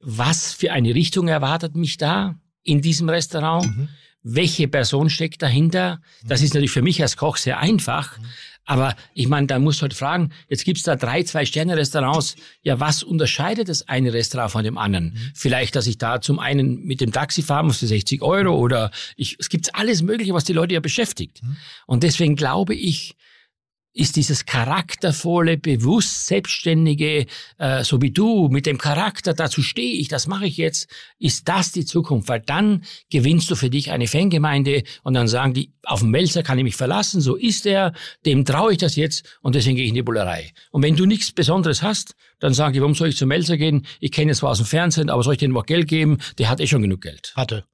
was 0.00 0.52
für 0.52 0.72
eine 0.72 0.94
Richtung 0.94 1.28
erwartet 1.28 1.74
mich 1.74 1.96
da 1.96 2.38
in 2.62 2.80
diesem 2.80 3.08
Restaurant, 3.08 3.66
mhm. 3.66 3.88
welche 4.22 4.68
Person 4.68 5.10
steckt 5.10 5.42
dahinter. 5.42 6.00
Das 6.24 6.42
ist 6.42 6.54
natürlich 6.54 6.70
für 6.70 6.82
mich 6.82 7.02
als 7.02 7.16
Koch 7.16 7.36
sehr 7.36 7.58
einfach, 7.58 8.18
mhm. 8.18 8.24
Aber 8.68 8.94
ich 9.14 9.28
meine, 9.28 9.46
da 9.46 9.58
musst 9.58 9.80
du 9.80 9.82
halt 9.84 9.94
fragen, 9.94 10.30
jetzt 10.50 10.66
gibt's 10.66 10.82
da 10.82 10.94
drei, 10.94 11.22
zwei 11.22 11.46
Sterne-Restaurants. 11.46 12.36
Ja, 12.60 12.78
was 12.78 13.02
unterscheidet 13.02 13.70
das 13.70 13.88
eine 13.88 14.12
Restaurant 14.12 14.52
von 14.52 14.62
dem 14.62 14.76
anderen? 14.76 15.14
Mhm. 15.14 15.30
Vielleicht, 15.34 15.74
dass 15.74 15.86
ich 15.86 15.96
da 15.96 16.20
zum 16.20 16.38
einen 16.38 16.84
mit 16.84 17.00
dem 17.00 17.10
Taxi 17.10 17.42
fahren 17.42 17.64
muss 17.64 17.78
für 17.78 17.86
60 17.86 18.20
Euro 18.20 18.54
oder 18.54 18.90
ich, 19.16 19.36
es 19.38 19.48
gibt 19.48 19.74
alles 19.74 20.02
Mögliche, 20.02 20.34
was 20.34 20.44
die 20.44 20.52
Leute 20.52 20.74
ja 20.74 20.80
beschäftigt. 20.80 21.42
Mhm. 21.42 21.56
Und 21.86 22.02
deswegen 22.02 22.36
glaube 22.36 22.74
ich, 22.74 23.16
ist 23.92 24.16
dieses 24.16 24.46
charaktervolle, 24.46 25.56
bewusst 25.56 26.26
selbstständige, 26.26 27.26
äh, 27.58 27.84
so 27.84 28.00
wie 28.00 28.10
du, 28.10 28.48
mit 28.48 28.66
dem 28.66 28.78
Charakter, 28.78 29.34
dazu 29.34 29.62
stehe 29.62 30.00
ich, 30.00 30.08
das 30.08 30.26
mache 30.26 30.46
ich 30.46 30.56
jetzt, 30.56 30.88
ist 31.18 31.48
das 31.48 31.72
die 31.72 31.84
Zukunft, 31.84 32.28
weil 32.28 32.40
dann 32.40 32.84
gewinnst 33.10 33.50
du 33.50 33.56
für 33.56 33.70
dich 33.70 33.90
eine 33.90 34.06
Fangemeinde 34.06 34.82
und 35.02 35.14
dann 35.14 35.26
sagen 35.26 35.54
die, 35.54 35.72
auf 35.84 36.00
den 36.00 36.10
Melzer 36.10 36.42
kann 36.42 36.58
ich 36.58 36.64
mich 36.64 36.76
verlassen, 36.76 37.20
so 37.20 37.34
ist 37.34 37.66
er, 37.66 37.92
dem 38.24 38.44
traue 38.44 38.72
ich 38.72 38.78
das 38.78 38.96
jetzt 38.96 39.38
und 39.42 39.54
deswegen 39.54 39.76
gehe 39.76 39.84
ich 39.84 39.90
in 39.90 39.94
die 39.96 40.02
Bullerei. 40.02 40.52
Und 40.70 40.82
wenn 40.82 40.96
du 40.96 41.06
nichts 41.06 41.32
Besonderes 41.32 41.82
hast, 41.82 42.14
dann 42.38 42.54
sagen 42.54 42.74
die, 42.74 42.80
warum 42.80 42.94
soll 42.94 43.08
ich 43.08 43.16
zum 43.16 43.28
Melzer 43.28 43.56
gehen? 43.56 43.86
Ich 44.00 44.12
kenne 44.12 44.32
es 44.32 44.38
zwar 44.38 44.50
aus 44.50 44.58
dem 44.58 44.66
Fernsehen, 44.66 45.10
aber 45.10 45.22
soll 45.22 45.34
ich 45.34 45.40
denen 45.40 45.54
noch 45.54 45.66
Geld 45.66 45.88
geben? 45.88 46.18
Der 46.38 46.48
hat 46.48 46.60
eh 46.60 46.66
schon 46.66 46.82
genug 46.82 47.00
Geld. 47.00 47.32
Hatte. 47.34 47.64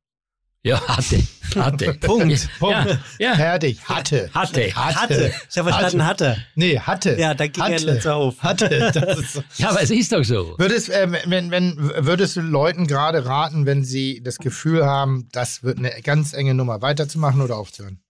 Ja, 0.64 0.80
hatte. 0.88 1.22
Hatte. 1.56 1.92
Punkt. 2.00 2.48
Punkt. 2.58 2.88
Ja, 2.88 2.98
ja. 3.18 3.34
Fertig. 3.34 3.78
Hatte. 3.84 4.30
Hatte. 4.32 4.74
Hatte. 4.74 5.00
hatte. 5.00 5.32
Ich 5.50 5.58
habe 5.58 5.70
verstanden, 5.70 6.06
hatte. 6.06 6.38
Nee, 6.54 6.78
hatte. 6.78 7.18
Ja, 7.18 7.34
da 7.34 7.46
ging 7.46 7.62
hatte. 7.62 7.74
er 7.74 7.80
letzter 7.80 8.16
Hof. 8.16 8.42
Hatte. 8.42 8.64
Das 8.94 9.18
ist 9.18 9.32
so. 9.34 9.44
ja, 9.58 9.70
aber 9.70 9.82
es 9.82 9.90
ist 9.90 10.12
doch 10.12 10.24
so. 10.24 10.54
Würdest, 10.56 10.88
äh, 10.88 11.06
wenn, 11.26 11.50
wenn, 11.50 11.76
würdest 11.78 12.36
du 12.36 12.40
Leuten 12.40 12.86
gerade 12.86 13.26
raten, 13.26 13.66
wenn 13.66 13.84
sie 13.84 14.22
das 14.22 14.38
Gefühl 14.38 14.86
haben, 14.86 15.28
das 15.32 15.62
wird 15.62 15.78
eine 15.78 15.90
ganz 16.02 16.32
enge 16.32 16.54
Nummer, 16.54 16.80
weiterzumachen 16.80 17.42
oder 17.42 17.58
aufzuhören? 17.58 18.00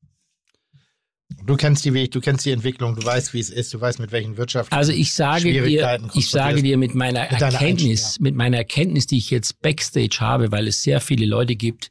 Du 1.44 1.56
kennst 1.56 1.84
die 1.84 1.92
Weg, 1.92 2.12
du 2.12 2.20
kennst 2.20 2.44
die 2.44 2.52
Entwicklung, 2.52 2.94
du 2.94 3.04
weißt, 3.04 3.34
wie 3.34 3.40
es 3.40 3.50
ist, 3.50 3.74
du 3.74 3.80
weißt, 3.80 3.98
mit 3.98 4.12
welchen 4.12 4.36
Wirtschaften. 4.36 4.74
Also 4.74 4.92
ich 4.92 5.12
sage 5.12 5.52
dir, 5.52 5.98
ich 6.14 6.30
sage 6.30 6.62
dir 6.62 6.78
mit 6.78 6.94
meiner 6.94 7.22
mit 7.30 7.42
Erkenntnis, 7.42 8.20
mit 8.20 8.36
meiner 8.36 8.58
Erkenntnis, 8.58 9.06
die 9.06 9.18
ich 9.18 9.30
jetzt 9.30 9.60
backstage 9.60 10.18
habe, 10.20 10.52
weil 10.52 10.68
es 10.68 10.82
sehr 10.82 11.00
viele 11.00 11.26
Leute 11.26 11.56
gibt, 11.56 11.90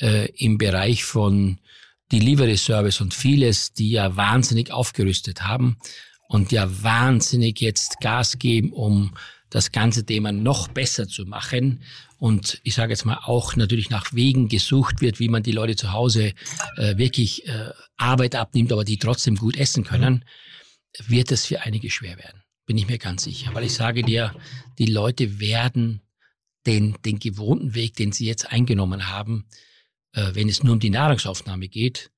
äh, 0.00 0.30
im 0.36 0.58
Bereich 0.58 1.04
von 1.04 1.58
Delivery 2.12 2.56
Service 2.56 3.00
und 3.00 3.14
vieles, 3.14 3.72
die 3.72 3.90
ja 3.90 4.16
wahnsinnig 4.16 4.70
aufgerüstet 4.70 5.42
haben 5.42 5.78
und 6.28 6.52
ja 6.52 6.82
wahnsinnig 6.82 7.60
jetzt 7.60 8.00
Gas 8.00 8.38
geben, 8.38 8.72
um 8.72 9.16
das 9.50 9.72
ganze 9.72 10.04
Thema 10.04 10.32
noch 10.32 10.68
besser 10.68 11.08
zu 11.08 11.24
machen. 11.24 11.82
Und 12.18 12.60
ich 12.62 12.74
sage 12.74 12.92
jetzt 12.92 13.04
mal 13.04 13.20
auch 13.24 13.56
natürlich 13.56 13.90
nach 13.90 14.12
Wegen 14.12 14.48
gesucht 14.48 15.00
wird, 15.00 15.20
wie 15.20 15.28
man 15.28 15.42
die 15.42 15.52
Leute 15.52 15.76
zu 15.76 15.92
Hause 15.92 16.32
äh, 16.76 16.96
wirklich 16.96 17.46
äh, 17.46 17.70
Arbeit 17.96 18.34
abnimmt, 18.34 18.72
aber 18.72 18.84
die 18.84 18.98
trotzdem 18.98 19.36
gut 19.36 19.56
essen 19.56 19.84
können, 19.84 20.24
wird 21.06 21.30
es 21.30 21.46
für 21.46 21.62
einige 21.62 21.90
schwer 21.90 22.16
werden. 22.18 22.42
Bin 22.64 22.78
ich 22.78 22.88
mir 22.88 22.98
ganz 22.98 23.24
sicher. 23.24 23.54
Weil 23.54 23.64
ich 23.64 23.74
sage 23.74 24.02
dir, 24.02 24.34
die 24.78 24.86
Leute 24.86 25.38
werden 25.40 26.00
den, 26.66 26.96
den 27.04 27.18
gewohnten 27.18 27.74
Weg, 27.74 27.94
den 27.94 28.12
sie 28.12 28.26
jetzt 28.26 28.50
eingenommen 28.50 29.08
haben, 29.08 29.46
wenn 30.16 30.48
es 30.48 30.62
nur 30.62 30.72
um 30.72 30.80
die 30.80 30.90
Nahrungsaufnahme 30.90 31.68
geht, 31.68 32.10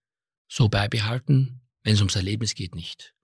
so 0.49 0.69
beibehalten. 0.69 1.61
Wenn 1.83 1.95
es 1.95 2.01
ums 2.01 2.17
Erlebnis 2.17 2.55
geht, 2.55 2.75
nicht. 2.75 3.15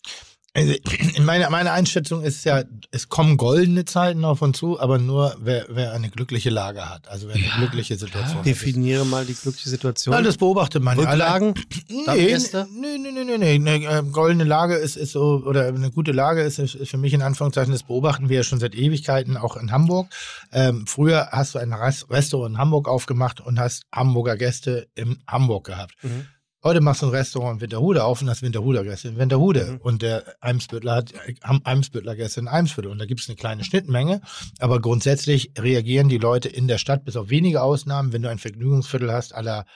Also 0.56 0.72
meine, 1.22 1.50
meine 1.50 1.72
Einschätzung 1.72 2.22
ist 2.22 2.44
ja, 2.44 2.62
es 2.92 3.08
kommen 3.08 3.36
goldene 3.36 3.84
Zeiten 3.84 4.24
auf 4.24 4.40
uns 4.40 4.56
zu, 4.58 4.78
aber 4.78 4.98
nur 4.98 5.36
wer, 5.40 5.66
wer 5.68 5.92
eine 5.92 6.10
glückliche 6.10 6.48
Lage 6.48 6.88
hat, 6.88 7.08
also 7.08 7.26
wer 7.26 7.34
eine 7.34 7.44
ja, 7.44 7.56
glückliche 7.56 7.96
Situation 7.96 8.38
hat. 8.38 8.46
Definiere 8.46 9.04
mal 9.04 9.26
die 9.26 9.34
glückliche 9.34 9.68
Situation. 9.68 10.14
Ja, 10.14 10.22
das 10.22 10.36
beobachtet 10.36 10.82
man. 10.82 10.98
Rücklagen? 10.98 11.54
Nee, 12.06 12.36
nee, 12.36 12.98
nee, 12.98 13.12
nee, 13.12 13.24
nee, 13.24 13.58
nee. 13.58 13.88
Eine 13.88 14.04
goldene 14.10 14.44
Lage 14.44 14.74
ist, 14.74 14.96
ist 14.96 15.12
so, 15.12 15.42
oder 15.44 15.68
eine 15.68 15.90
gute 15.90 16.12
Lage 16.12 16.42
ist, 16.42 16.58
ist 16.58 16.76
für 16.88 16.98
mich 16.98 17.12
in 17.12 17.22
Anführungszeichen, 17.22 17.72
das 17.72 17.82
beobachten 17.82 18.28
wir 18.28 18.38
ja 18.38 18.42
schon 18.42 18.60
seit 18.60 18.74
Ewigkeiten, 18.74 19.36
auch 19.36 19.56
in 19.56 19.72
Hamburg. 19.72 20.08
Ähm, 20.52 20.86
früher 20.86 21.28
hast 21.32 21.54
du 21.54 21.58
ein 21.58 21.72
Restaurant 21.72 22.54
in 22.54 22.58
Hamburg 22.58 22.88
aufgemacht 22.88 23.40
und 23.40 23.58
hast 23.58 23.84
Hamburger 23.92 24.36
Gäste 24.36 24.86
in 24.94 25.18
Hamburg 25.26 25.66
gehabt. 25.66 25.94
Mhm. 26.02 26.26
Heute 26.66 26.80
machst 26.80 27.02
du 27.02 27.06
ein 27.06 27.10
Restaurant 27.10 27.56
in 27.56 27.60
Winterhude 27.60 28.04
auf 28.04 28.22
und 28.22 28.30
hast 28.30 28.40
Winterhuder 28.40 28.84
Gäste 28.84 29.08
in 29.08 29.18
Winterhude. 29.18 29.72
Mhm. 29.72 29.76
Und 29.82 30.00
der 30.00 30.24
Eimsbüttler 30.40 30.94
hat 30.94 31.12
Eimsbüttler 31.42 32.16
Gäste 32.16 32.40
in 32.40 32.48
Eimsbüttel. 32.48 32.90
Und 32.90 32.98
da 32.98 33.04
gibt 33.04 33.20
es 33.20 33.28
eine 33.28 33.36
kleine 33.36 33.64
Schnittmenge. 33.64 34.22
Aber 34.60 34.80
grundsätzlich 34.80 35.52
reagieren 35.58 36.08
die 36.08 36.16
Leute 36.16 36.48
in 36.48 36.66
der 36.66 36.78
Stadt, 36.78 37.04
bis 37.04 37.16
auf 37.16 37.28
wenige 37.28 37.60
Ausnahmen, 37.60 38.14
wenn 38.14 38.22
du 38.22 38.30
ein 38.30 38.38
Vergnügungsviertel 38.38 39.12
hast, 39.12 39.34
aller 39.34 39.66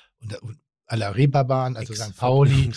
à 0.86 0.96
la 0.96 1.10
Reeperbahn, 1.10 1.76
also 1.76 1.92
St. 1.92 2.16
Pauli, 2.16 2.72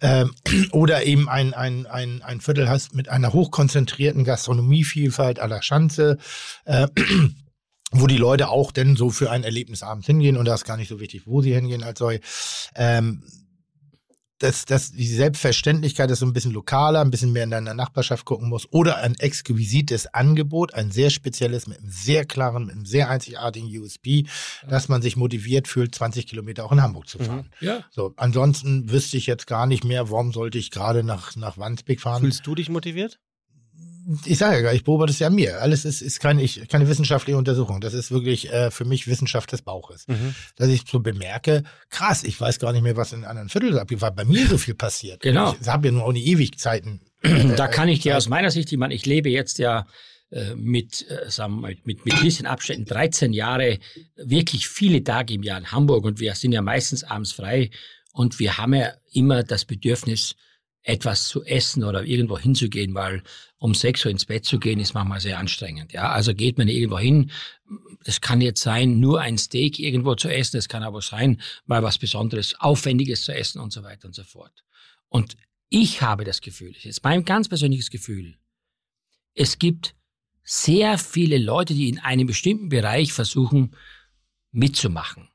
ähm, 0.00 0.34
oder 0.72 1.04
eben 1.04 1.28
ein, 1.28 1.54
ein, 1.54 1.86
ein, 1.86 2.20
ein 2.22 2.40
Viertel 2.40 2.68
hast 2.68 2.96
mit 2.96 3.08
einer 3.08 3.32
hochkonzentrierten 3.32 4.24
Gastronomievielfalt 4.24 5.40
à 5.40 5.46
la 5.46 5.62
Schanze, 5.62 6.18
äh, 6.64 6.88
wo 7.92 8.08
die 8.08 8.16
Leute 8.16 8.48
auch 8.48 8.72
denn 8.72 8.96
so 8.96 9.10
für 9.10 9.30
ein 9.30 9.44
Erlebnisabend 9.44 10.04
hingehen 10.04 10.36
und 10.36 10.46
da 10.46 10.54
ist 10.54 10.64
gar 10.64 10.76
nicht 10.76 10.88
so 10.88 10.98
wichtig, 10.98 11.22
wo 11.26 11.42
sie 11.42 11.54
hingehen 11.54 11.84
als 11.84 12.00
soll. 12.00 12.18
Ähm, 12.74 13.22
dass, 14.42 14.64
dass 14.64 14.92
die 14.92 15.06
Selbstverständlichkeit, 15.06 16.10
dass 16.10 16.20
du 16.20 16.26
ein 16.26 16.32
bisschen 16.32 16.52
lokaler, 16.52 17.00
ein 17.00 17.10
bisschen 17.10 17.32
mehr 17.32 17.44
in 17.44 17.50
deiner 17.50 17.74
Nachbarschaft 17.74 18.24
gucken 18.24 18.48
musst 18.48 18.72
oder 18.72 18.96
ein 18.98 19.14
exquisites 19.14 20.12
Angebot, 20.12 20.74
ein 20.74 20.90
sehr 20.90 21.10
spezielles, 21.10 21.66
mit 21.66 21.78
einem 21.78 21.90
sehr 21.90 22.24
klaren, 22.24 22.66
mit 22.66 22.74
einem 22.74 22.86
sehr 22.86 23.08
einzigartigen 23.08 23.68
USP, 23.80 24.24
dass 24.68 24.88
man 24.88 25.02
sich 25.02 25.16
motiviert 25.16 25.68
fühlt, 25.68 25.94
20 25.94 26.26
Kilometer 26.26 26.64
auch 26.64 26.72
in 26.72 26.82
Hamburg 26.82 27.08
zu 27.08 27.18
fahren. 27.18 27.50
Mhm. 27.60 27.66
Ja. 27.66 27.84
So, 27.90 28.12
ansonsten 28.16 28.90
wüsste 28.90 29.16
ich 29.16 29.26
jetzt 29.26 29.46
gar 29.46 29.66
nicht 29.66 29.84
mehr, 29.84 30.10
warum 30.10 30.32
sollte 30.32 30.58
ich 30.58 30.70
gerade 30.70 31.04
nach, 31.04 31.36
nach 31.36 31.58
Wandsbek 31.58 32.00
fahren. 32.00 32.22
Fühlst 32.22 32.46
du 32.46 32.54
dich 32.54 32.68
motiviert? 32.68 33.20
Ich 34.24 34.38
sage 34.38 34.64
ja, 34.64 34.72
ich 34.72 34.84
beobachte 34.84 35.12
es 35.12 35.18
ja 35.18 35.28
an 35.28 35.34
mir. 35.34 35.60
Alles 35.60 35.84
ist, 35.84 36.02
ist 36.02 36.20
keine, 36.20 36.42
ich, 36.42 36.68
keine 36.68 36.88
wissenschaftliche 36.88 37.36
Untersuchung. 37.36 37.80
Das 37.80 37.94
ist 37.94 38.10
wirklich 38.10 38.52
äh, 38.52 38.70
für 38.70 38.84
mich 38.84 39.06
Wissenschaft 39.06 39.52
des 39.52 39.62
Bauches. 39.62 40.06
Mhm. 40.08 40.34
Dass 40.56 40.68
ich 40.68 40.82
so 40.90 41.00
bemerke, 41.00 41.62
krass, 41.90 42.24
ich 42.24 42.40
weiß 42.40 42.58
gar 42.58 42.72
nicht 42.72 42.82
mehr, 42.82 42.96
was 42.96 43.12
in 43.12 43.24
anderen 43.24 43.48
Vierteln 43.48 43.78
abgeht, 43.78 44.00
weil 44.00 44.12
bei 44.12 44.24
mir 44.24 44.46
so 44.46 44.58
viel 44.58 44.74
passiert. 44.74 45.20
Genau. 45.20 45.54
Ich 45.60 45.68
habe 45.68 45.88
ja 45.88 45.92
nur 45.92 46.04
auch 46.04 46.12
nie 46.12 46.24
Ewigkeiten. 46.24 47.00
Äh, 47.22 47.54
da 47.54 47.68
kann 47.68 47.88
ich 47.88 48.00
dir 48.00 48.16
aus 48.16 48.28
meiner 48.28 48.50
Sicht, 48.50 48.72
ich 48.72 48.78
meine, 48.78 48.94
ich 48.94 49.06
lebe 49.06 49.30
jetzt 49.30 49.60
ja 49.60 49.86
äh, 50.32 50.56
mit, 50.56 51.08
äh, 51.08 51.30
sagen 51.30 51.54
wir 51.54 51.60
mal, 51.60 51.76
mit, 51.84 52.04
mit 52.04 52.20
bisschen 52.20 52.46
Abständen 52.46 52.84
13 52.84 53.32
Jahre 53.32 53.78
wirklich 54.16 54.66
viele 54.66 55.04
Tage 55.04 55.34
im 55.34 55.44
Jahr 55.44 55.58
in 55.58 55.70
Hamburg 55.70 56.04
und 56.04 56.18
wir 56.18 56.34
sind 56.34 56.50
ja 56.50 56.62
meistens 56.62 57.04
abends 57.04 57.30
frei 57.30 57.70
und 58.12 58.40
wir 58.40 58.58
haben 58.58 58.74
ja 58.74 58.92
immer 59.12 59.44
das 59.44 59.64
Bedürfnis, 59.64 60.34
etwas 60.82 61.28
zu 61.28 61.44
essen 61.44 61.84
oder 61.84 62.04
irgendwo 62.04 62.38
hinzugehen, 62.38 62.94
weil 62.94 63.22
um 63.58 63.74
sechs 63.74 64.04
Uhr 64.04 64.10
ins 64.10 64.24
Bett 64.24 64.44
zu 64.44 64.58
gehen, 64.58 64.80
ist 64.80 64.94
manchmal 64.94 65.20
sehr 65.20 65.38
anstrengend. 65.38 65.92
Ja, 65.92 66.10
also 66.10 66.34
geht 66.34 66.58
man 66.58 66.68
irgendwo 66.68 66.98
hin. 66.98 67.30
Das 68.04 68.20
kann 68.20 68.40
jetzt 68.40 68.62
sein, 68.62 68.98
nur 68.98 69.20
ein 69.20 69.38
Steak 69.38 69.78
irgendwo 69.78 70.16
zu 70.16 70.28
essen. 70.28 70.56
Es 70.56 70.68
kann 70.68 70.82
aber 70.82 71.00
sein, 71.00 71.40
mal 71.66 71.82
was 71.82 71.98
Besonderes, 71.98 72.56
Aufwendiges 72.58 73.24
zu 73.24 73.34
essen 73.34 73.60
und 73.60 73.72
so 73.72 73.84
weiter 73.84 74.08
und 74.08 74.14
so 74.14 74.24
fort. 74.24 74.64
Und 75.08 75.36
ich 75.68 76.02
habe 76.02 76.24
das 76.24 76.40
Gefühl, 76.40 76.72
das 76.72 76.84
ist 76.84 77.04
mein 77.04 77.24
ganz 77.24 77.48
persönliches 77.48 77.90
Gefühl, 77.90 78.36
es 79.34 79.58
gibt 79.58 79.94
sehr 80.42 80.98
viele 80.98 81.38
Leute, 81.38 81.74
die 81.74 81.88
in 81.88 81.98
einem 82.00 82.26
bestimmten 82.26 82.68
Bereich 82.68 83.12
versuchen 83.12 83.76
mitzumachen. 84.50 85.28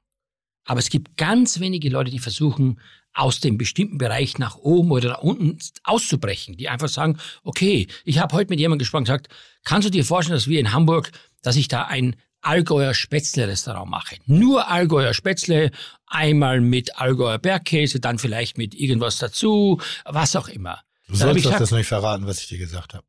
Aber 0.66 0.80
es 0.80 0.90
gibt 0.90 1.16
ganz 1.16 1.60
wenige 1.62 1.90
Leute, 1.90 2.12
die 2.12 2.20
versuchen, 2.20 2.80
aus 3.18 3.40
dem 3.40 3.58
bestimmten 3.58 3.98
Bereich 3.98 4.38
nach 4.38 4.58
oben 4.58 4.92
oder 4.92 5.10
nach 5.10 5.22
unten 5.22 5.58
auszubrechen, 5.84 6.56
die 6.56 6.70
einfach 6.70 6.90
sagen, 6.90 7.18
okay, 7.44 7.88
ich 8.06 8.20
habe 8.20 8.36
heute 8.36 8.50
mit 8.50 8.60
jemandem 8.60 8.80
gesprochen, 8.80 9.06
gesagt, 9.06 9.30
kannst 9.64 9.88
du 9.88 9.92
dir 9.92 10.06
vorstellen, 10.06 10.38
dass 10.38 10.48
wir 10.48 10.60
in 10.60 10.72
Hamburg, 10.72 11.12
dass 11.42 11.56
ich 11.56 11.68
da 11.68 11.84
ein 11.84 12.16
Allgäuer 12.42 12.94
Spätzle-Restaurant 12.94 13.90
mache. 13.90 14.18
Nur 14.28 14.70
Allgäuer 14.70 15.14
Spätzle, 15.14 15.72
einmal 16.06 16.62
mit 16.62 16.98
Allgäuer 16.98 17.40
Bergkäse, 17.40 18.00
dann 18.00 18.20
vielleicht 18.20 18.58
mit 18.58 18.76
irgendwas 18.76 19.18
dazu, 19.18 19.82
was 20.06 20.36
auch 20.36 20.48
immer. 20.48 20.82
Du 21.08 21.16
sollst 21.16 21.46
doch 21.46 21.58
das 21.58 21.72
nicht 21.72 21.88
verraten, 21.88 22.28
was 22.28 22.40
ich 22.40 22.48
dir 22.48 22.60
gesagt 22.60 22.94
habe. 22.94 23.06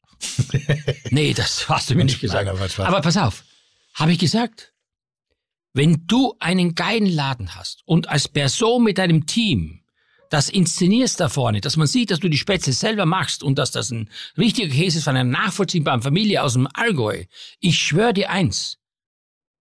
nee, 1.10 1.34
das 1.34 1.68
hast 1.68 1.90
du 1.90 1.94
mir 1.94 2.04
nicht 2.04 2.20
gesagt. 2.20 2.48
Aber 2.78 3.00
pass 3.02 3.16
auf, 3.16 3.44
habe 3.94 4.12
ich 4.12 4.18
gesagt, 4.18 4.72
wenn 5.74 6.06
du 6.06 6.34
einen 6.40 6.74
geilen 6.74 7.06
Laden 7.06 7.54
hast 7.54 7.82
und 7.84 8.08
als 8.08 8.26
Person 8.26 8.84
mit 8.84 8.98
deinem 8.98 9.26
Team 9.26 9.82
das 10.30 10.48
inszenierst 10.48 11.20
da 11.20 11.28
vorne, 11.28 11.60
dass 11.60 11.76
man 11.76 11.86
sieht, 11.86 12.10
dass 12.10 12.20
du 12.20 12.28
die 12.28 12.38
Spätzle 12.38 12.72
selber 12.72 13.06
machst 13.06 13.42
und 13.42 13.58
dass 13.58 13.70
das 13.70 13.90
ein 13.90 14.10
richtiger 14.36 14.68
Käse 14.68 14.98
ist 14.98 15.04
von 15.04 15.16
einer 15.16 15.30
nachvollziehbaren 15.30 16.02
Familie 16.02 16.42
aus 16.42 16.54
dem 16.54 16.68
Allgäu. 16.74 17.24
Ich 17.60 17.78
schwöre 17.78 18.14
dir 18.14 18.30
eins. 18.30 18.78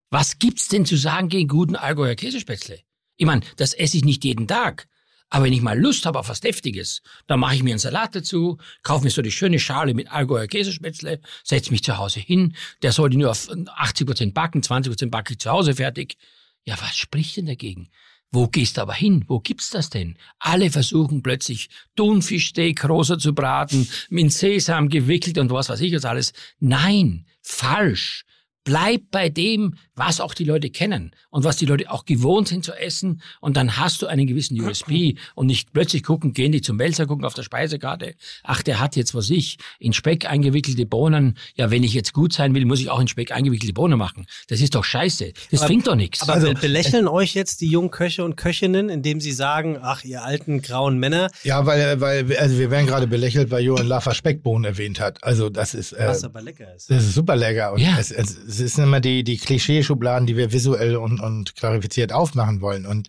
Was 0.09 0.39
gibt's 0.39 0.67
denn 0.67 0.85
zu 0.85 0.95
sagen 0.95 1.29
gegen 1.29 1.47
guten 1.47 1.75
Allgäuer 1.75 2.15
Käsespätzle? 2.15 2.79
Ich 3.17 3.25
meine, 3.25 3.41
das 3.57 3.73
esse 3.73 3.97
ich 3.97 4.05
nicht 4.05 4.23
jeden 4.23 4.47
Tag. 4.47 4.87
Aber 5.29 5.45
wenn 5.45 5.53
ich 5.53 5.61
mal 5.61 5.77
Lust 5.77 6.05
habe 6.05 6.19
auf 6.19 6.29
was 6.29 6.39
Deftiges, 6.39 7.01
dann 7.27 7.41
mache 7.41 7.55
ich 7.55 7.63
mir 7.63 7.71
einen 7.71 7.79
Salat 7.79 8.15
dazu, 8.15 8.57
kaufe 8.81 9.03
mir 9.03 9.09
so 9.09 9.21
die 9.21 9.31
schöne 9.31 9.59
Schale 9.59 9.93
mit 9.93 10.09
Allgäuer 10.09 10.47
Käsespätzle, 10.47 11.19
setze 11.43 11.71
mich 11.71 11.83
zu 11.83 11.97
Hause 11.97 12.21
hin. 12.21 12.55
Der 12.81 12.93
sollte 12.93 13.17
nur 13.17 13.31
auf 13.31 13.49
80 13.49 14.07
Prozent 14.07 14.33
backen, 14.33 14.63
20 14.63 14.91
Prozent 14.91 15.11
backe 15.11 15.33
ich 15.33 15.39
zu 15.39 15.51
Hause 15.51 15.75
fertig. 15.75 16.15
Ja, 16.63 16.79
was 16.79 16.95
spricht 16.95 17.35
denn 17.35 17.45
dagegen? 17.45 17.89
Wo 18.31 18.47
gehst 18.47 18.77
du 18.77 18.81
aber 18.81 18.93
hin? 18.93 19.23
Wo 19.27 19.39
gibt's 19.39 19.69
das 19.69 19.89
denn? 19.89 20.17
Alle 20.39 20.69
versuchen 20.69 21.23
plötzlich 21.23 21.69
Thunfischsteak 21.95 22.87
rosa 22.87 23.17
zu 23.17 23.33
braten, 23.33 23.87
mit 24.09 24.33
Sesam 24.33 24.89
gewickelt 24.89 25.37
und 25.37 25.49
was 25.49 25.69
weiß 25.69 25.79
ich 25.81 25.91
jetzt 25.93 26.05
alles. 26.05 26.33
Nein, 26.59 27.25
falsch. 27.41 28.25
Bleib 28.67 29.03
bei 29.11 29.29
dem, 29.29 29.75
was 29.95 30.19
auch 30.19 30.33
die 30.33 30.43
Leute 30.43 30.69
kennen 30.69 31.11
und 31.29 31.45
was 31.45 31.55
die 31.55 31.65
Leute 31.65 31.89
auch 31.89 32.03
gewohnt 32.03 32.49
sind 32.49 32.65
zu 32.65 32.73
essen. 32.73 33.21
Und 33.39 33.55
dann 33.55 33.77
hast 33.77 34.01
du 34.01 34.07
einen 34.07 34.27
gewissen 34.27 34.59
USP 34.59 35.15
und 35.35 35.47
nicht 35.47 35.71
plötzlich 35.71 36.03
gucken, 36.03 36.33
gehen 36.33 36.51
die 36.51 36.59
zum 36.59 36.75
Melzer, 36.75 37.05
gucken 37.05 37.23
auf 37.23 37.33
der 37.33 37.43
Speisekarte. 37.43 38.15
Ach, 38.43 38.61
der 38.61 38.81
hat 38.81 38.97
jetzt, 38.97 39.15
was 39.15 39.29
ich, 39.29 39.57
in 39.79 39.93
Speck 39.93 40.29
eingewickelte 40.29 40.85
Bohnen. 40.85 41.37
Ja, 41.55 41.71
wenn 41.71 41.81
ich 41.83 41.93
jetzt 41.93 42.11
gut 42.11 42.33
sein 42.33 42.53
will, 42.53 42.65
muss 42.65 42.81
ich 42.81 42.89
auch 42.89 42.99
in 42.99 43.07
Speck 43.07 43.31
eingewickelte 43.31 43.73
Bohnen 43.73 43.97
machen. 43.97 44.25
Das 44.49 44.59
ist 44.59 44.75
doch 44.75 44.83
scheiße. 44.83 45.31
Das 45.49 45.61
aber, 45.61 45.67
bringt 45.69 45.87
doch 45.87 45.95
nichts. 45.95 46.21
Aber 46.23 46.33
also, 46.33 46.53
belächeln 46.53 47.07
euch 47.07 47.33
jetzt 47.33 47.61
die 47.61 47.67
jungen 47.67 47.89
Köche 47.89 48.25
und 48.25 48.35
Köchinnen, 48.35 48.89
indem 48.89 49.21
sie 49.21 49.31
sagen, 49.31 49.79
ach, 49.81 50.03
ihr 50.03 50.25
alten 50.25 50.61
grauen 50.61 50.99
Männer. 50.99 51.29
Ja, 51.43 51.65
weil, 51.65 52.01
weil 52.01 52.35
also 52.35 52.59
wir 52.59 52.69
werden 52.69 52.87
gerade 52.87 53.07
belächelt, 53.07 53.49
weil 53.49 53.63
Johann 53.63 53.87
Laffer 53.87 54.13
Speckbohnen 54.13 54.65
erwähnt 54.65 54.99
hat. 54.99 55.23
Also 55.23 55.49
das 55.49 55.73
ist. 55.73 55.93
Äh, 55.93 56.05
was 56.09 56.25
aber 56.25 56.41
lecker 56.41 56.75
ist. 56.75 56.91
Das 56.91 57.05
ist 57.05 57.13
super 57.13 57.37
lecker. 57.37 57.71
Und 57.71 57.79
ja. 57.79 57.95
es, 57.97 58.11
es, 58.11 58.56
es 58.59 58.73
ist 58.73 58.79
immer 58.79 58.99
die, 58.99 59.23
die 59.23 59.37
Klischeeschubladen, 59.37 60.27
die 60.27 60.37
wir 60.37 60.51
visuell 60.51 60.95
und, 60.95 61.19
und 61.19 61.55
klarifiziert 61.55 62.13
aufmachen 62.13 62.61
wollen. 62.61 62.85
Und 62.85 63.07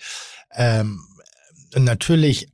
ähm, 0.54 1.00
natürlich 1.74 2.46
äh, 2.46 2.50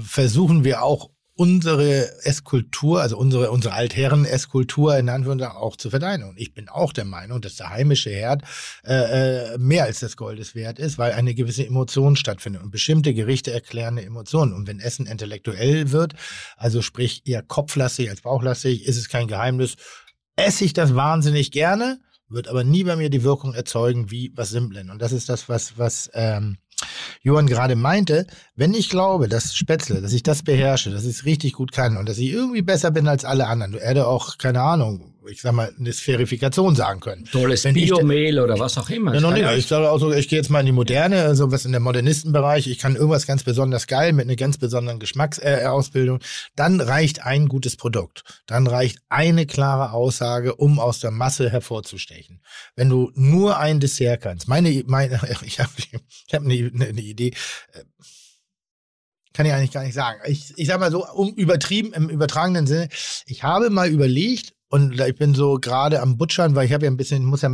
versuchen 0.00 0.64
wir 0.64 0.82
auch 0.82 1.10
unsere 1.38 2.24
Esskultur, 2.24 3.00
also 3.00 3.16
unsere, 3.16 3.52
unsere 3.52 3.72
Altherren-Esskultur 3.74 4.98
in 4.98 5.08
Anführungszeichen 5.08 5.56
auch 5.56 5.76
zu 5.76 5.88
verteidigen. 5.88 6.28
Und 6.28 6.36
ich 6.36 6.52
bin 6.52 6.68
auch 6.68 6.92
der 6.92 7.04
Meinung, 7.04 7.40
dass 7.40 7.54
der 7.54 7.70
heimische 7.70 8.10
Herd 8.10 8.42
äh, 8.84 9.52
äh, 9.54 9.58
mehr 9.58 9.84
als 9.84 10.00
das 10.00 10.16
Goldes 10.16 10.56
wert 10.56 10.80
ist, 10.80 10.98
weil 10.98 11.12
eine 11.12 11.36
gewisse 11.36 11.64
Emotion 11.64 12.16
stattfindet. 12.16 12.60
Und 12.64 12.72
bestimmte 12.72 13.14
Gerichte 13.14 13.52
erklären 13.52 13.98
eine 13.98 14.06
Emotion. 14.06 14.52
Und 14.52 14.66
wenn 14.66 14.80
Essen 14.80 15.06
intellektuell 15.06 15.92
wird, 15.92 16.14
also 16.56 16.82
sprich 16.82 17.22
eher 17.24 17.42
kopflastig 17.42 18.10
als 18.10 18.22
bauchlastig, 18.22 18.84
ist 18.84 18.96
es 18.96 19.08
kein 19.08 19.28
Geheimnis, 19.28 19.76
esse 20.34 20.64
ich 20.64 20.72
das 20.72 20.96
wahnsinnig 20.96 21.52
gerne 21.52 22.00
wird 22.28 22.48
aber 22.48 22.64
nie 22.64 22.84
bei 22.84 22.96
mir 22.96 23.10
die 23.10 23.22
Wirkung 23.22 23.54
erzeugen 23.54 24.10
wie 24.10 24.32
was 24.34 24.50
Simplen. 24.50 24.90
Und 24.90 25.00
das 25.00 25.12
ist 25.12 25.28
das, 25.28 25.48
was, 25.48 25.78
was 25.78 26.10
ähm, 26.14 26.58
Johann 27.22 27.46
gerade 27.46 27.76
meinte. 27.76 28.26
Wenn 28.54 28.74
ich 28.74 28.88
glaube, 28.88 29.28
dass 29.28 29.54
Spätzle, 29.54 30.00
dass 30.00 30.12
ich 30.12 30.22
das 30.22 30.42
beherrsche, 30.42 30.90
dass 30.90 31.04
ich 31.04 31.16
es 31.16 31.24
richtig 31.24 31.54
gut 31.54 31.72
kann 31.72 31.96
und 31.96 32.08
dass 32.08 32.18
ich 32.18 32.30
irgendwie 32.30 32.62
besser 32.62 32.90
bin 32.90 33.08
als 33.08 33.24
alle 33.24 33.46
anderen, 33.46 33.72
du 33.72 33.80
hätte 33.80 34.06
auch, 34.06 34.38
keine 34.38 34.62
Ahnung, 34.62 35.14
ich 35.30 35.40
sag 35.40 35.52
mal, 35.52 35.72
eine 35.78 35.92
Sphärifikation 35.92 36.74
sagen 36.76 37.00
können. 37.00 37.24
Tolles 37.30 37.62
Biomehl 37.62 38.38
oder 38.40 38.58
was 38.58 38.78
auch 38.78 38.90
immer. 38.90 39.14
Ja, 39.14 39.20
noch 39.20 39.32
nicht. 39.32 39.46
Ich 39.56 39.66
sage 39.66 39.90
auch 39.90 39.98
so, 39.98 40.12
ich 40.12 40.28
gehe 40.28 40.38
jetzt 40.38 40.50
mal 40.50 40.60
in 40.60 40.66
die 40.66 40.72
Moderne, 40.72 41.22
also 41.22 41.50
was 41.50 41.64
in 41.64 41.72
der 41.72 41.80
Modernistenbereich. 41.80 42.66
Ich 42.66 42.78
kann 42.78 42.96
irgendwas 42.96 43.26
ganz 43.26 43.42
besonders 43.42 43.86
geil 43.86 44.12
mit 44.12 44.26
einer 44.26 44.36
ganz 44.36 44.58
besonderen 44.58 44.98
Geschmacksausbildung. 44.98 46.18
Äh, 46.18 46.24
Dann 46.56 46.80
reicht 46.80 47.22
ein 47.24 47.48
gutes 47.48 47.76
Produkt. 47.76 48.24
Dann 48.46 48.66
reicht 48.66 48.98
eine 49.08 49.46
klare 49.46 49.92
Aussage, 49.92 50.54
um 50.54 50.78
aus 50.78 51.00
der 51.00 51.10
Masse 51.10 51.50
hervorzustechen. 51.50 52.40
Wenn 52.76 52.88
du 52.88 53.10
nur 53.14 53.58
ein 53.58 53.80
Dessert 53.80 54.22
kannst, 54.22 54.48
meine, 54.48 54.82
meine, 54.86 55.20
ich 55.44 55.60
habe 55.60 55.72
ich 55.76 56.34
hab 56.34 56.42
eine, 56.42 56.54
eine 56.54 57.00
Idee. 57.00 57.32
Äh, 57.72 57.82
kann 59.38 59.46
ich 59.46 59.52
eigentlich 59.52 59.70
gar 59.70 59.84
nicht 59.84 59.94
sagen. 59.94 60.20
Ich, 60.26 60.52
ich 60.56 60.66
sag 60.66 60.80
mal 60.80 60.90
so, 60.90 61.06
um 61.06 61.32
übertrieben, 61.34 61.92
im 61.92 62.08
übertragenen 62.08 62.66
Sinne, 62.66 62.88
ich 63.24 63.44
habe 63.44 63.70
mal 63.70 63.88
überlegt, 63.88 64.54
und 64.70 65.00
ich 65.00 65.16
bin 65.16 65.34
so 65.34 65.58
gerade 65.58 66.00
am 66.00 66.16
Butchern, 66.16 66.54
weil 66.54 66.66
ich 66.66 66.72
habe 66.72 66.84
ja 66.84 66.90
ein 66.90 66.96
bisschen, 66.96 67.24
muss 67.24 67.42
ja 67.42 67.50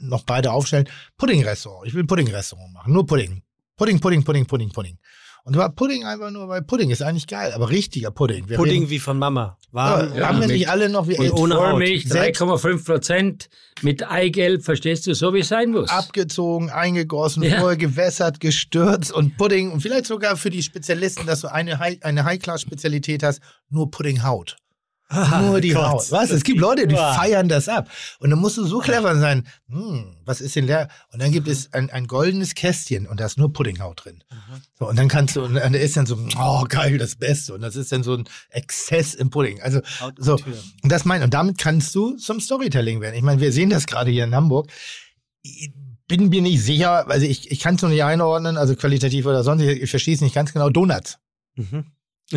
noch 0.00 0.22
beide 0.22 0.52
aufstellen. 0.52 0.88
Pudding-Restaurant. 1.18 1.86
Ich 1.88 1.94
will 1.94 2.04
Pudding-Restaurant 2.04 2.72
machen. 2.72 2.92
Nur 2.92 3.06
Pudding. 3.06 3.42
Pudding, 3.76 3.98
Pudding, 4.00 4.22
Pudding, 4.22 4.46
Pudding, 4.46 4.70
Pudding. 4.70 4.98
Und 5.44 5.56
war 5.56 5.70
Pudding 5.70 6.04
einfach 6.04 6.30
nur, 6.30 6.48
weil 6.48 6.62
Pudding 6.62 6.90
ist 6.90 7.02
eigentlich 7.02 7.26
geil, 7.26 7.50
aber 7.52 7.68
richtiger 7.68 8.12
Pudding. 8.12 8.48
Wir 8.48 8.56
Pudding 8.56 8.82
reden, 8.82 8.90
wie 8.90 9.00
von 9.00 9.18
Mama. 9.18 9.58
Warm, 9.72 10.14
ja, 10.14 10.28
haben 10.28 10.40
wir 10.40 10.46
nicht 10.46 10.68
alle 10.68 10.88
noch 10.88 11.08
wie 11.08 11.18
und 11.18 11.32
ohne 11.32 11.56
Vollmilch, 11.56 12.04
3,5 12.04 12.84
Prozent 12.84 13.48
mit 13.80 14.08
Eigelb, 14.08 14.62
verstehst 14.62 15.08
du, 15.08 15.14
so 15.14 15.34
wie 15.34 15.40
es 15.40 15.48
sein 15.48 15.70
muss. 15.70 15.90
Abgezogen, 15.90 16.70
eingegossen, 16.70 17.42
ja. 17.42 17.58
vorher 17.58 17.76
gewässert, 17.76 18.38
gestürzt 18.38 19.10
und 19.10 19.36
Pudding 19.36 19.72
und 19.72 19.80
vielleicht 19.80 20.06
sogar 20.06 20.36
für 20.36 20.50
die 20.50 20.62
Spezialisten, 20.62 21.26
dass 21.26 21.40
du 21.40 21.50
eine, 21.50 21.80
eine 21.80 22.24
High-Class-Spezialität 22.24 23.24
hast, 23.24 23.40
nur 23.68 23.90
Pudding-Haut. 23.90 24.58
Nur 25.40 25.60
die 25.60 25.70
Gott. 25.70 25.84
Haut. 25.84 26.10
Was? 26.10 26.30
Es 26.30 26.44
gibt 26.44 26.58
Leute, 26.58 26.86
die 26.86 26.96
feiern 26.96 27.48
das 27.48 27.68
ab. 27.68 27.88
Und 28.18 28.30
dann 28.30 28.38
musst 28.38 28.56
du 28.56 28.64
so 28.64 28.78
clever 28.78 29.16
sein. 29.16 29.46
Hm, 29.68 30.16
was 30.24 30.40
ist 30.40 30.56
denn 30.56 30.66
leer? 30.66 30.88
Und 31.12 31.20
dann 31.20 31.32
gibt 31.32 31.48
es 31.48 31.72
ein, 31.72 31.90
ein 31.90 32.06
goldenes 32.06 32.54
Kästchen 32.54 33.06
und 33.06 33.20
da 33.20 33.26
ist 33.26 33.38
nur 33.38 33.52
Puddinghaut 33.52 34.04
drin. 34.04 34.22
Mhm. 34.30 34.60
So, 34.78 34.88
und 34.88 34.98
dann 34.98 35.08
kannst 35.08 35.36
du, 35.36 35.42
und 35.42 35.54
dann 35.54 35.74
ist 35.74 35.96
dann 35.96 36.06
so, 36.06 36.18
oh 36.38 36.64
geil, 36.68 36.98
das 36.98 37.16
Beste. 37.16 37.54
Und 37.54 37.60
das 37.60 37.76
ist 37.76 37.92
dann 37.92 38.02
so 38.02 38.14
ein 38.14 38.24
Exzess 38.50 39.14
im 39.14 39.30
Pudding. 39.30 39.60
Also, 39.60 39.80
so. 40.16 40.34
Und 40.82 40.92
das 40.92 41.04
mein, 41.04 41.22
und 41.22 41.34
damit 41.34 41.58
kannst 41.58 41.94
du 41.94 42.16
zum 42.16 42.40
Storytelling 42.40 43.00
werden. 43.00 43.14
Ich 43.14 43.22
meine, 43.22 43.40
wir 43.40 43.52
sehen 43.52 43.70
das 43.70 43.86
gerade 43.86 44.10
hier 44.10 44.24
in 44.24 44.34
Hamburg. 44.34 44.70
Ich 45.42 45.72
bin 46.08 46.28
mir 46.28 46.42
nicht 46.42 46.62
sicher, 46.62 47.08
also 47.08 47.26
ich, 47.26 47.50
ich 47.50 47.60
kann 47.60 47.76
es 47.76 47.82
noch 47.82 47.88
nicht 47.88 48.04
einordnen, 48.04 48.56
also 48.56 48.76
qualitativ 48.76 49.26
oder 49.26 49.42
sonst, 49.42 49.62
ich, 49.62 49.82
ich 49.82 49.90
verstehe 49.90 50.14
es 50.14 50.20
nicht 50.20 50.34
ganz 50.34 50.52
genau. 50.52 50.68
Donuts. 50.70 51.18
Mhm. 51.54 51.86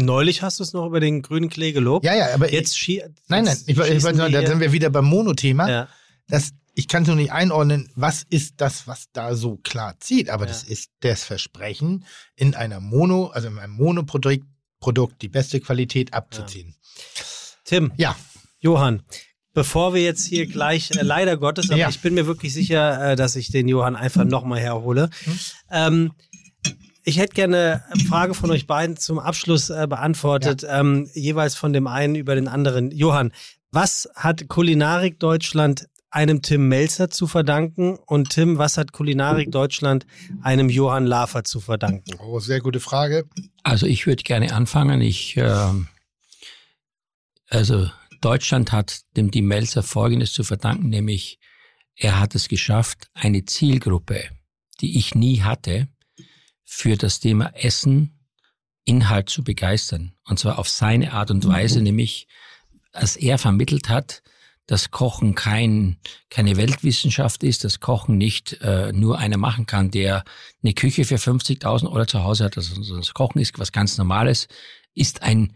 Neulich 0.01 0.41
hast 0.41 0.59
du 0.59 0.63
es 0.63 0.73
noch 0.73 0.85
über 0.85 0.99
den 0.99 1.21
grünen 1.21 1.49
Klee 1.49 1.71
gelobt. 1.71 2.05
Ja, 2.05 2.15
ja, 2.15 2.33
aber 2.33 2.51
jetzt 2.51 2.77
schie 2.77 3.03
Nein, 3.27 3.45
nein, 3.45 3.57
ich, 3.65 3.77
ich 3.77 4.03
wollte 4.03 4.31
da 4.31 4.47
sind 4.47 4.59
wir 4.59 4.71
wieder 4.71 4.89
beim 4.89 5.05
Monothema. 5.05 5.69
Ja. 5.69 5.87
Das, 6.27 6.51
ich 6.73 6.87
kann 6.87 7.03
es 7.03 7.09
noch 7.09 7.15
nicht 7.15 7.31
einordnen, 7.31 7.89
was 7.95 8.25
ist 8.29 8.55
das, 8.57 8.87
was 8.87 9.05
da 9.13 9.35
so 9.35 9.57
klar 9.57 9.95
zieht, 9.99 10.29
aber 10.29 10.45
ja. 10.45 10.49
das 10.49 10.63
ist 10.63 10.91
das 11.01 11.23
Versprechen, 11.23 12.05
in 12.35 12.55
einer 12.55 12.79
Mono, 12.79 13.27
also 13.27 13.47
in 13.47 13.57
einem 13.57 13.73
Monoprodukt 13.73 14.45
Produkt 14.85 15.21
die 15.23 15.29
beste 15.29 15.59
Qualität 15.59 16.13
abzuziehen. 16.13 16.75
Ja. 16.77 17.23
Tim. 17.63 17.91
Ja. 17.97 18.15
Johann, 18.59 19.01
bevor 19.53 19.95
wir 19.95 20.03
jetzt 20.03 20.27
hier 20.27 20.45
gleich, 20.45 20.91
äh, 20.91 21.01
leider 21.01 21.37
Gottes, 21.37 21.71
aber 21.71 21.79
ja. 21.79 21.89
ich 21.89 22.01
bin 22.01 22.13
mir 22.13 22.27
wirklich 22.27 22.53
sicher, 22.53 23.11
äh, 23.11 23.15
dass 23.15 23.35
ich 23.35 23.49
den 23.49 23.67
Johann 23.67 23.95
einfach 23.95 24.25
nochmal 24.25 24.59
herhole. 24.59 25.09
Hm. 25.23 25.39
Ähm, 25.71 26.11
ich 27.05 27.19
hätte 27.19 27.35
gerne 27.35 27.83
eine 27.89 28.03
Frage 28.03 28.33
von 28.33 28.49
euch 28.49 28.65
beiden 28.65 28.97
zum 28.97 29.19
Abschluss 29.19 29.69
äh, 29.69 29.85
beantwortet, 29.87 30.63
ja. 30.63 30.79
ähm, 30.79 31.07
jeweils 31.13 31.55
von 31.55 31.71
dem 31.71 31.87
einen 31.87 32.15
über 32.15 32.35
den 32.35 32.47
anderen. 32.47 32.91
Johann, 32.91 33.31
was 33.71 34.09
hat 34.15 34.47
Kulinarik 34.47 35.19
Deutschland 35.19 35.87
einem 36.09 36.41
Tim 36.41 36.67
Melzer 36.67 37.09
zu 37.11 37.27
verdanken? 37.27 37.99
Und 38.07 38.31
Tim, 38.31 38.57
was 38.57 38.77
hat 38.77 38.91
Kulinarik 38.91 39.51
Deutschland 39.51 40.07
einem 40.41 40.69
Johann 40.69 41.05
Lafer 41.05 41.43
zu 41.43 41.59
verdanken? 41.59 42.17
Oh, 42.19 42.39
sehr 42.39 42.59
gute 42.59 42.79
Frage. 42.79 43.25
Also 43.63 43.85
ich 43.85 44.07
würde 44.07 44.23
gerne 44.23 44.53
anfangen. 44.53 45.01
Ich, 45.01 45.37
äh, 45.37 45.73
also 47.49 47.89
Deutschland 48.21 48.71
hat 48.71 49.01
dem 49.15 49.29
Tim 49.29 49.45
Melzer 49.45 49.83
Folgendes 49.83 50.33
zu 50.33 50.43
verdanken, 50.43 50.89
nämlich 50.89 51.37
er 51.95 52.19
hat 52.19 52.33
es 52.33 52.47
geschafft, 52.47 53.09
eine 53.13 53.45
Zielgruppe, 53.45 54.23
die 54.81 54.97
ich 54.97 55.13
nie 55.13 55.41
hatte, 55.41 55.87
für 56.75 56.97
das 56.97 57.21
Thema 57.21 57.51
Essen, 57.55 58.19
Inhalt 58.83 59.29
zu 59.29 59.45
begeistern. 59.45 60.11
Und 60.25 60.39
zwar 60.39 60.59
auf 60.59 60.67
seine 60.67 61.13
Art 61.13 61.31
und 61.31 61.47
Weise, 61.47 61.79
mhm. 61.79 61.85
nämlich, 61.85 62.27
als 62.91 63.15
er 63.15 63.37
vermittelt 63.37 63.87
hat, 63.87 64.21
dass 64.67 64.91
Kochen 64.91 65.35
kein, 65.35 65.97
keine 66.29 66.57
Weltwissenschaft 66.57 67.43
ist, 67.43 67.63
dass 67.63 67.79
Kochen 67.79 68.17
nicht 68.17 68.59
äh, 68.61 68.91
nur 68.91 69.19
einer 69.19 69.37
machen 69.37 69.67
kann, 69.67 69.89
der 69.89 70.25
eine 70.61 70.73
Küche 70.73 71.05
für 71.05 71.15
50.000 71.15 71.89
Euro 71.89 72.05
zu 72.05 72.23
Hause 72.23 72.43
hat. 72.43 72.57
Also 72.57 72.97
das 72.97 73.13
Kochen 73.13 73.39
ist 73.39 73.57
was 73.57 73.71
ganz 73.71 73.97
Normales, 73.97 74.49
ist 74.93 75.21
ein 75.21 75.53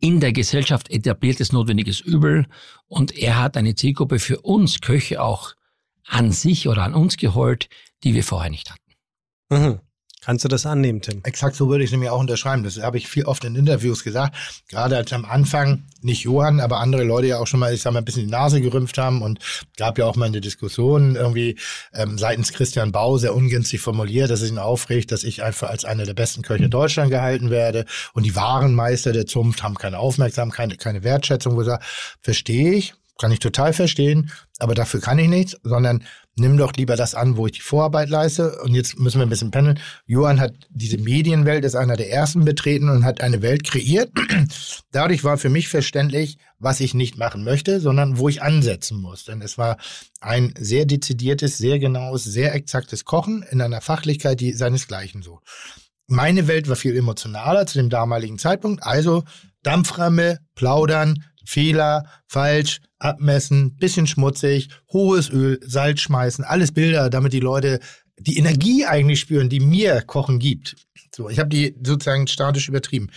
in 0.00 0.20
der 0.20 0.32
Gesellschaft 0.32 0.90
etabliertes 0.90 1.52
notwendiges 1.52 2.00
Übel. 2.00 2.46
Und 2.86 3.14
er 3.16 3.38
hat 3.38 3.58
eine 3.58 3.74
Zielgruppe 3.74 4.18
für 4.18 4.40
uns 4.40 4.80
Köche 4.80 5.22
auch 5.22 5.54
an 6.06 6.32
sich 6.32 6.66
oder 6.66 6.82
an 6.82 6.94
uns 6.94 7.18
geholt, 7.18 7.68
die 8.04 8.14
wir 8.14 8.24
vorher 8.24 8.50
nicht 8.50 8.70
hatten. 8.70 8.92
Mhm. 9.50 9.80
Kannst 10.24 10.44
du 10.44 10.48
das 10.48 10.66
annehmen, 10.66 11.00
Tim? 11.00 11.20
Exakt 11.24 11.56
so 11.56 11.68
würde 11.68 11.82
ich 11.82 11.88
es 11.88 11.92
nämlich 11.92 12.08
auch 12.08 12.20
unterschreiben. 12.20 12.62
Das 12.62 12.80
habe 12.80 12.96
ich 12.96 13.08
viel 13.08 13.24
oft 13.24 13.44
in 13.44 13.56
Interviews 13.56 14.04
gesagt. 14.04 14.36
Gerade 14.68 14.96
als 14.96 15.12
am 15.12 15.24
Anfang, 15.24 15.82
nicht 16.00 16.22
Johann, 16.22 16.60
aber 16.60 16.78
andere 16.78 17.02
Leute 17.02 17.26
ja 17.26 17.38
auch 17.38 17.48
schon 17.48 17.58
mal, 17.58 17.74
ich 17.74 17.82
sag 17.82 17.92
mal, 17.92 17.98
ein 17.98 18.04
bisschen 18.04 18.26
die 18.26 18.30
Nase 18.30 18.60
gerümpft 18.60 18.98
haben 18.98 19.20
und 19.20 19.40
gab 19.76 19.98
ja 19.98 20.06
auch 20.06 20.14
mal 20.14 20.26
eine 20.26 20.40
Diskussion 20.40 21.16
irgendwie 21.16 21.58
ähm, 21.92 22.18
seitens 22.18 22.52
Christian 22.52 22.92
Bau 22.92 23.18
sehr 23.18 23.34
ungünstig 23.34 23.80
formuliert, 23.80 24.30
dass 24.30 24.42
es 24.42 24.50
ihn 24.50 24.58
aufregt, 24.58 25.10
dass 25.10 25.24
ich 25.24 25.42
einfach 25.42 25.70
als 25.70 25.84
einer 25.84 26.04
der 26.04 26.14
besten 26.14 26.42
Köche 26.42 26.68
Deutschland 26.68 27.10
gehalten 27.10 27.50
werde 27.50 27.84
und 28.14 28.24
die 28.24 28.36
wahren 28.36 28.74
Meister 28.74 29.12
der 29.12 29.26
Zunft 29.26 29.64
haben 29.64 29.74
keine 29.74 29.98
Aufmerksamkeit, 29.98 30.52
keine, 30.52 30.76
keine 30.76 31.02
Wertschätzung. 31.02 31.56
Wo 31.56 31.62
ich 31.62 31.66
sage, 31.66 31.84
verstehe 32.20 32.72
ich, 32.74 32.94
kann 33.18 33.32
ich 33.32 33.40
total 33.40 33.72
verstehen, 33.72 34.30
aber 34.58 34.74
dafür 34.74 35.00
kann 35.00 35.18
ich 35.18 35.28
nichts, 35.28 35.56
sondern 35.62 36.04
nimm 36.36 36.56
doch 36.56 36.72
lieber 36.74 36.96
das 36.96 37.14
an, 37.14 37.36
wo 37.36 37.46
ich 37.46 37.52
die 37.52 37.60
Vorarbeit 37.60 38.08
leiste. 38.08 38.60
Und 38.62 38.74
jetzt 38.74 38.98
müssen 38.98 39.18
wir 39.18 39.26
ein 39.26 39.30
bisschen 39.30 39.50
pendeln. 39.50 39.78
Johann 40.06 40.40
hat 40.40 40.54
diese 40.70 40.98
Medienwelt, 40.98 41.64
ist 41.64 41.74
einer 41.74 41.96
der 41.96 42.10
ersten 42.10 42.44
betreten 42.44 42.88
und 42.88 43.04
hat 43.04 43.20
eine 43.20 43.42
Welt 43.42 43.64
kreiert. 43.64 44.10
Dadurch 44.92 45.24
war 45.24 45.38
für 45.38 45.50
mich 45.50 45.68
verständlich, 45.68 46.38
was 46.58 46.80
ich 46.80 46.94
nicht 46.94 47.18
machen 47.18 47.44
möchte, 47.44 47.80
sondern 47.80 48.18
wo 48.18 48.28
ich 48.28 48.42
ansetzen 48.42 49.00
muss. 49.00 49.24
Denn 49.24 49.42
es 49.42 49.58
war 49.58 49.76
ein 50.20 50.54
sehr 50.58 50.86
dezidiertes, 50.86 51.58
sehr 51.58 51.78
genaues, 51.78 52.24
sehr 52.24 52.54
exaktes 52.54 53.04
Kochen 53.04 53.44
in 53.50 53.60
einer 53.60 53.80
Fachlichkeit, 53.80 54.40
die 54.40 54.52
seinesgleichen 54.52 55.22
so. 55.22 55.40
Meine 56.06 56.46
Welt 56.46 56.68
war 56.68 56.76
viel 56.76 56.96
emotionaler 56.96 57.66
zu 57.66 57.78
dem 57.78 57.88
damaligen 57.88 58.38
Zeitpunkt. 58.38 58.82
Also 58.82 59.24
Dampframme, 59.62 60.40
plaudern, 60.54 61.24
Fehler, 61.44 62.04
falsch, 62.26 62.80
abmessen, 63.02 63.76
bisschen 63.76 64.06
schmutzig, 64.06 64.68
hohes 64.92 65.30
Öl, 65.30 65.60
Salz 65.64 66.00
schmeißen, 66.00 66.44
alles 66.44 66.72
Bilder, 66.72 67.10
damit 67.10 67.32
die 67.32 67.40
Leute 67.40 67.80
die 68.18 68.38
Energie 68.38 68.84
eigentlich 68.84 69.20
spüren, 69.20 69.48
die 69.48 69.60
mir 69.60 70.02
Kochen 70.02 70.38
gibt. 70.38 70.76
So, 71.14 71.28
ich 71.28 71.38
habe 71.38 71.48
die 71.48 71.74
sozusagen 71.82 72.26
statisch 72.26 72.68
übertrieben. 72.68 73.10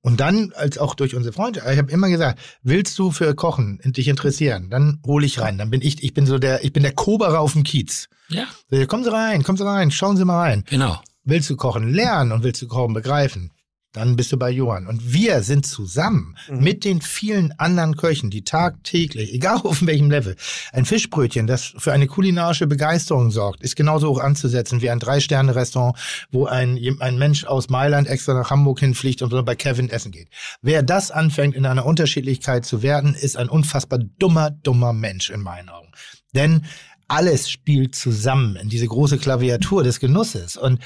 Und 0.00 0.20
dann, 0.20 0.52
als 0.54 0.78
auch 0.78 0.94
durch 0.94 1.16
unsere 1.16 1.32
Freunde, 1.32 1.62
ich 1.68 1.78
habe 1.78 1.90
immer 1.90 2.08
gesagt, 2.08 2.38
willst 2.62 2.96
du 2.96 3.10
für 3.10 3.34
Kochen 3.34 3.80
dich 3.84 4.06
interessieren, 4.06 4.70
dann 4.70 5.00
hole 5.04 5.26
ich 5.26 5.40
rein. 5.40 5.58
Dann 5.58 5.70
bin 5.70 5.82
ich, 5.82 6.02
ich 6.02 6.14
bin 6.14 6.26
so 6.26 6.38
der, 6.38 6.64
ich 6.64 6.72
bin 6.72 6.84
der 6.84 6.92
Koberer 6.92 7.40
auf 7.40 7.54
dem 7.54 7.64
Kiez. 7.64 8.08
Ja. 8.28 8.46
So, 8.70 8.86
kommen 8.86 9.02
Sie 9.02 9.12
rein, 9.12 9.42
kommen 9.42 9.58
Sie 9.58 9.66
rein, 9.66 9.90
schauen 9.90 10.16
Sie 10.16 10.24
mal 10.24 10.38
rein. 10.38 10.64
Genau. 10.68 11.00
Willst 11.24 11.50
du 11.50 11.56
kochen 11.56 11.92
lernen 11.92 12.30
und 12.30 12.44
willst 12.44 12.62
du 12.62 12.68
kochen 12.68 12.94
begreifen? 12.94 13.50
Dann 13.96 14.14
bist 14.14 14.30
du 14.30 14.36
bei 14.36 14.50
Johann. 14.50 14.86
Und 14.86 15.12
wir 15.12 15.42
sind 15.42 15.66
zusammen 15.66 16.36
mhm. 16.48 16.58
mit 16.62 16.84
den 16.84 17.00
vielen 17.00 17.52
anderen 17.58 17.96
Köchen, 17.96 18.28
die 18.28 18.44
tagtäglich, 18.44 19.32
egal 19.32 19.56
auf 19.64 19.84
welchem 19.84 20.10
Level, 20.10 20.36
ein 20.72 20.84
Fischbrötchen, 20.84 21.46
das 21.46 21.74
für 21.78 21.92
eine 21.92 22.06
kulinarische 22.06 22.66
Begeisterung 22.66 23.30
sorgt, 23.30 23.62
ist 23.62 23.74
genauso 23.74 24.10
hoch 24.10 24.20
anzusetzen 24.20 24.82
wie 24.82 24.90
ein 24.90 24.98
Drei-Sterne-Restaurant, 24.98 25.96
wo 26.30 26.44
ein, 26.44 26.78
ein 27.00 27.18
Mensch 27.18 27.44
aus 27.44 27.70
Mailand 27.70 28.06
extra 28.06 28.34
nach 28.34 28.50
Hamburg 28.50 28.80
hinfliegt 28.80 29.22
und 29.22 29.44
bei 29.44 29.54
Kevin 29.54 29.88
essen 29.88 30.12
geht. 30.12 30.28
Wer 30.60 30.82
das 30.82 31.10
anfängt, 31.10 31.54
in 31.54 31.64
einer 31.64 31.86
Unterschiedlichkeit 31.86 32.66
zu 32.66 32.82
werden, 32.82 33.14
ist 33.14 33.36
ein 33.36 33.48
unfassbar 33.48 33.98
dummer, 34.18 34.50
dummer 34.50 34.92
Mensch 34.92 35.30
in 35.30 35.40
meinen 35.40 35.70
Augen. 35.70 35.92
Denn 36.34 36.66
alles 37.08 37.48
spielt 37.48 37.94
zusammen 37.94 38.56
in 38.56 38.68
diese 38.68 38.86
große 38.86 39.18
Klaviatur 39.18 39.84
des 39.84 40.00
Genusses. 40.00 40.56
Und 40.56 40.80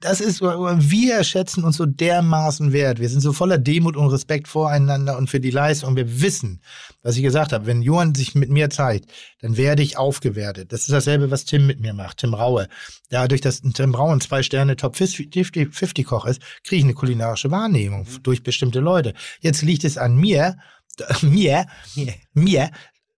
das 0.00 0.20
ist, 0.20 0.42
wir 0.42 1.24
schätzen 1.24 1.64
uns 1.64 1.76
so 1.76 1.86
dermaßen 1.86 2.72
wert. 2.72 3.00
Wir 3.00 3.08
sind 3.08 3.20
so 3.20 3.32
voller 3.32 3.58
Demut 3.58 3.96
und 3.96 4.08
Respekt 4.08 4.48
voreinander 4.48 5.16
und 5.16 5.30
für 5.30 5.40
die 5.40 5.50
Leistung. 5.50 5.96
Wir 5.96 6.20
wissen, 6.20 6.60
was 7.02 7.16
ich 7.16 7.22
gesagt 7.22 7.52
habe, 7.52 7.66
wenn 7.66 7.80
Johann 7.80 8.14
sich 8.14 8.34
mit 8.34 8.50
mir 8.50 8.68
zeigt, 8.68 9.10
dann 9.40 9.56
werde 9.56 9.82
ich 9.82 9.96
aufgewertet. 9.96 10.72
Das 10.72 10.82
ist 10.82 10.92
dasselbe, 10.92 11.30
was 11.30 11.46
Tim 11.46 11.66
mit 11.66 11.80
mir 11.80 11.94
macht, 11.94 12.18
Tim 12.18 12.34
Raue. 12.34 12.68
Dadurch, 13.08 13.40
dass 13.40 13.62
Tim 13.62 13.94
Raue 13.94 14.12
ein 14.12 14.20
zwei 14.20 14.42
Sterne 14.42 14.76
Top 14.76 14.96
50 14.96 16.06
Koch 16.06 16.26
ist, 16.26 16.42
kriege 16.64 16.78
ich 16.78 16.84
eine 16.84 16.94
kulinarische 16.94 17.50
Wahrnehmung 17.50 18.06
durch 18.22 18.42
bestimmte 18.42 18.80
Leute. 18.80 19.14
Jetzt 19.40 19.62
liegt 19.62 19.84
es 19.84 19.96
an 19.96 20.16
mir, 20.16 20.58
mir, 21.22 21.66
mir, 22.34 22.70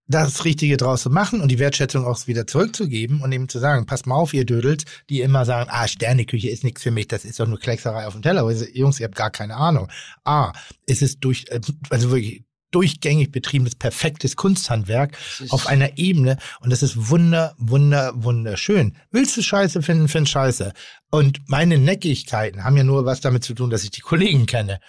das 0.07 0.45
Richtige 0.45 0.77
draus 0.77 1.03
zu 1.03 1.11
machen 1.11 1.41
und 1.41 1.49
die 1.49 1.59
Wertschätzung 1.59 2.05
auch 2.05 2.27
wieder 2.27 2.47
zurückzugeben 2.47 3.23
und 3.23 3.33
eben 3.33 3.49
zu 3.49 3.59
sagen, 3.59 3.87
passt 3.87 4.07
mal 4.07 4.17
auf, 4.17 4.35
ihr 4.35 4.45
Dödels, 4.45 4.85
die 5.09 5.23
immer 5.23 5.45
sagen, 5.45 5.71
ah, 5.73 5.89
Sterneküche 5.89 6.51
ist 6.51 6.65
nichts 6.65 6.83
für 6.83 6.91
mich, 6.91 7.09
das 7.09 7.25
ist 7.25 7.41
doch 7.41 7.47
nur 7.47 7.59
Kleckserei 7.59 8.07
auf 8.07 8.13
dem 8.13 8.23
Teller. 8.23 8.51
Jungs, 8.75 9.01
ihr 9.01 9.07
habt 9.07 9.17
gar 9.17 9.31
keine 9.31 9.57
Ahnung. 9.57 9.89
Ah, 10.25 10.53
es 10.87 11.01
ist 11.01 11.25
durch, 11.25 11.47
äh, 11.49 11.61
also 11.89 12.11
wirklich 12.11 12.45
durchgängig 12.71 13.31
betriebenes, 13.31 13.77
perfektes 13.77 14.35
Kunsthandwerk 14.35 15.17
auf 15.51 15.69
einer 15.69 15.97
Ebene 15.97 16.39
und 16.61 16.71
das 16.71 16.83
ist 16.83 17.09
wunder, 17.09 17.55
wunder, 17.57 18.13
wunderschön. 18.17 18.97
Willst 19.13 19.37
du 19.37 19.43
Scheiße 19.43 19.81
finden, 19.81 20.09
find 20.09 20.29
Scheiße. 20.29 20.73
Und 21.11 21.39
meine 21.47 21.79
Neckigkeiten 21.79 22.65
haben 22.65 22.77
ja 22.77 22.83
nur 22.83 23.05
was 23.05 23.21
damit 23.21 23.45
zu 23.45 23.55
tun, 23.55 23.71
dass 23.71 23.85
ich 23.85 23.93
die 23.93 24.01
Kollegen 24.01 24.47
kenne. 24.47 24.81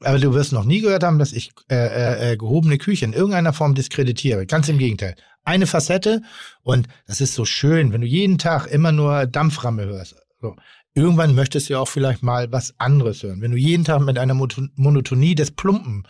Aber 0.00 0.18
du 0.18 0.32
wirst 0.32 0.52
noch 0.52 0.64
nie 0.64 0.80
gehört 0.80 1.02
haben, 1.02 1.18
dass 1.18 1.32
ich 1.32 1.50
äh, 1.70 1.74
äh, 1.74 2.32
äh, 2.32 2.36
gehobene 2.36 2.78
Küche 2.78 3.04
in 3.04 3.12
irgendeiner 3.12 3.52
Form 3.52 3.74
diskreditiere. 3.74 4.46
Ganz 4.46 4.68
im 4.68 4.78
Gegenteil. 4.78 5.16
Eine 5.44 5.66
Facette 5.66 6.22
und 6.62 6.88
das 7.06 7.20
ist 7.20 7.34
so 7.34 7.44
schön, 7.44 7.92
wenn 7.92 8.02
du 8.02 8.06
jeden 8.06 8.38
Tag 8.38 8.66
immer 8.66 8.92
nur 8.92 9.26
Dampframme 9.26 9.86
hörst. 9.86 10.16
So. 10.40 10.54
Irgendwann 10.94 11.34
möchtest 11.34 11.68
du 11.68 11.74
ja 11.74 11.80
auch 11.80 11.88
vielleicht 11.88 12.22
mal 12.22 12.50
was 12.52 12.74
anderes 12.78 13.22
hören. 13.22 13.40
Wenn 13.40 13.52
du 13.52 13.56
jeden 13.56 13.84
Tag 13.84 14.00
mit 14.00 14.18
einer 14.18 14.34
Monotonie 14.34 15.34
des 15.34 15.50
Plumpen 15.50 16.06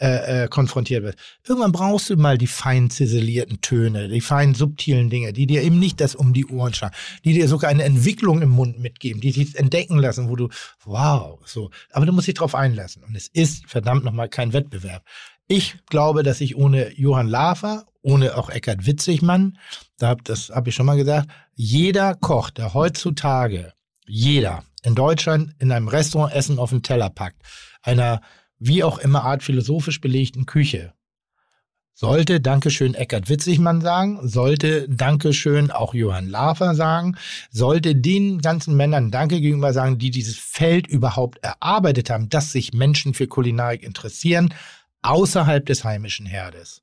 äh, 0.00 0.44
äh, 0.44 0.48
konfrontiert 0.48 1.02
wird. 1.02 1.16
Irgendwann 1.46 1.72
brauchst 1.72 2.08
du 2.08 2.16
mal 2.16 2.38
die 2.38 2.46
fein 2.46 2.88
ziselierten 2.88 3.60
Töne, 3.60 4.08
die 4.08 4.22
feinen 4.22 4.54
subtilen 4.54 5.10
Dinge, 5.10 5.34
die 5.34 5.46
dir 5.46 5.62
eben 5.62 5.78
nicht 5.78 6.00
das 6.00 6.14
um 6.14 6.32
die 6.32 6.46
Ohren 6.46 6.72
schlagen, 6.72 6.94
die 7.22 7.34
dir 7.34 7.48
sogar 7.48 7.70
eine 7.70 7.84
Entwicklung 7.84 8.40
im 8.40 8.48
Mund 8.48 8.78
mitgeben, 8.78 9.20
die 9.20 9.30
dich 9.30 9.56
entdecken 9.56 9.98
lassen, 9.98 10.30
wo 10.30 10.36
du, 10.36 10.48
wow, 10.84 11.38
so. 11.44 11.70
Aber 11.92 12.06
du 12.06 12.12
musst 12.12 12.28
dich 12.28 12.34
drauf 12.34 12.54
einlassen. 12.54 13.04
Und 13.04 13.14
es 13.14 13.28
ist 13.28 13.68
verdammt 13.68 14.04
nochmal 14.04 14.30
kein 14.30 14.54
Wettbewerb. 14.54 15.04
Ich 15.48 15.76
glaube, 15.90 16.22
dass 16.22 16.40
ich 16.40 16.56
ohne 16.56 16.96
Johann 16.96 17.28
Lafer, 17.28 17.84
ohne 18.00 18.38
auch 18.38 18.48
Eckhard 18.48 18.86
Witzigmann, 18.86 19.58
da 19.98 20.14
das 20.14 20.48
habe 20.48 20.70
ich 20.70 20.74
schon 20.74 20.86
mal 20.86 20.96
gesagt, 20.96 21.28
jeder 21.54 22.14
Koch, 22.14 22.48
der 22.48 22.72
heutzutage, 22.72 23.74
jeder 24.06 24.64
in 24.82 24.94
Deutschland 24.94 25.52
in 25.58 25.72
einem 25.72 25.88
Restaurant 25.88 26.32
Essen 26.32 26.58
auf 26.58 26.70
den 26.70 26.82
Teller 26.82 27.10
packt, 27.10 27.42
einer 27.82 28.22
wie 28.60 28.84
auch 28.84 28.98
immer 28.98 29.24
Art 29.24 29.42
philosophisch 29.42 30.00
belegten 30.00 30.46
Küche. 30.46 30.92
Sollte 31.94 32.40
Dankeschön 32.40 32.94
Eckart 32.94 33.28
Witzigmann 33.28 33.80
sagen, 33.80 34.20
sollte 34.26 34.88
Dankeschön 34.88 35.70
auch 35.70 35.92
Johann 35.92 36.28
Lafer 36.28 36.74
sagen, 36.74 37.16
sollte 37.50 37.94
den 37.94 38.40
ganzen 38.40 38.76
Männern 38.76 39.10
Danke 39.10 39.40
gegenüber 39.40 39.72
sagen, 39.72 39.98
die 39.98 40.10
dieses 40.10 40.38
Feld 40.38 40.86
überhaupt 40.86 41.38
erarbeitet 41.42 42.08
haben, 42.08 42.28
dass 42.28 42.52
sich 42.52 42.72
Menschen 42.72 43.12
für 43.12 43.26
Kulinarik 43.26 43.82
interessieren, 43.82 44.54
außerhalb 45.02 45.66
des 45.66 45.84
heimischen 45.84 46.26
Herdes 46.26 46.82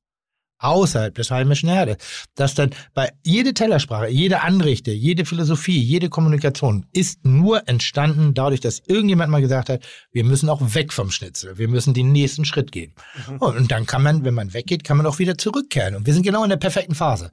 außerhalb 0.60 1.14
des 1.16 1.32
heimischen 1.32 1.70
Herdes. 1.70 1.98
Dass 2.36 2.56
dann 2.56 2.72
bei 2.94 3.12
jede 3.24 3.54
Tellersprache, 3.54 4.08
jede 4.08 4.42
Anrichte, 4.42 4.92
jede 4.92 5.26
Philosophie, 5.26 5.80
jede 5.80 6.10
Kommunikation 6.10 6.86
ist 6.94 7.26
nur 7.26 7.68
entstanden 7.68 8.34
dadurch, 8.34 8.60
dass 8.60 8.82
irgendjemand 8.86 9.32
mal 9.32 9.42
gesagt 9.42 9.70
hat, 9.70 9.84
wir 10.12 10.24
müssen 10.24 10.50
auch 10.50 10.62
weg 10.74 10.94
vom 10.94 11.12
Schnitzel, 11.12 11.58
wir 11.58 11.68
müssen 11.68 11.94
den 11.94 12.12
nächsten 12.12 12.46
Schritt 12.46 12.72
gehen. 12.72 12.94
Mhm. 13.30 13.38
Und 13.38 13.72
dann 13.72 13.86
kann 13.86 14.04
man, 14.04 14.24
wenn 14.24 14.34
man 14.34 14.54
weggeht, 14.54 14.84
kann 14.84 14.98
man 14.98 15.06
auch 15.06 15.20
wieder 15.20 15.38
zurückkehren. 15.38 15.96
Und 15.96 16.06
wir 16.06 16.14
sind 16.14 16.24
genau 16.24 16.44
in 16.44 16.50
der 16.50 16.58
perfekten 16.58 16.96
Phase. 16.96 17.32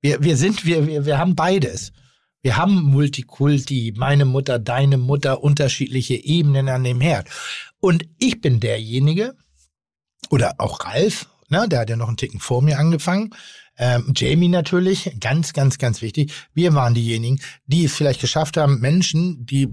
Wir, 0.00 0.22
wir 0.22 0.36
sind, 0.36 0.64
wir, 0.64 0.86
wir, 0.86 1.06
wir 1.06 1.18
haben 1.18 1.34
beides. 1.34 1.92
Wir 2.40 2.56
haben 2.56 2.82
Multikulti, 2.82 3.94
meine 3.96 4.24
Mutter, 4.24 4.60
deine 4.60 4.96
Mutter, 4.96 5.42
unterschiedliche 5.42 6.14
Ebenen 6.14 6.68
an 6.68 6.84
dem 6.84 7.00
Herd. 7.00 7.28
Und 7.80 8.04
ich 8.18 8.40
bin 8.40 8.60
derjenige, 8.60 9.34
oder 10.30 10.54
auch 10.58 10.84
Ralf, 10.84 11.26
Ne? 11.48 11.68
Der 11.68 11.80
hat 11.80 11.90
ja 11.90 11.96
noch 11.96 12.08
einen 12.08 12.16
Ticken 12.16 12.40
vor 12.40 12.62
mir 12.62 12.78
angefangen. 12.78 13.30
Ähm, 13.78 14.12
Jamie 14.16 14.48
natürlich, 14.48 15.16
ganz, 15.20 15.52
ganz, 15.52 15.78
ganz 15.78 16.02
wichtig. 16.02 16.32
Wir 16.52 16.74
waren 16.74 16.94
diejenigen, 16.94 17.40
die 17.66 17.84
es 17.84 17.94
vielleicht 17.94 18.20
geschafft 18.20 18.56
haben, 18.56 18.80
Menschen, 18.80 19.46
die 19.46 19.68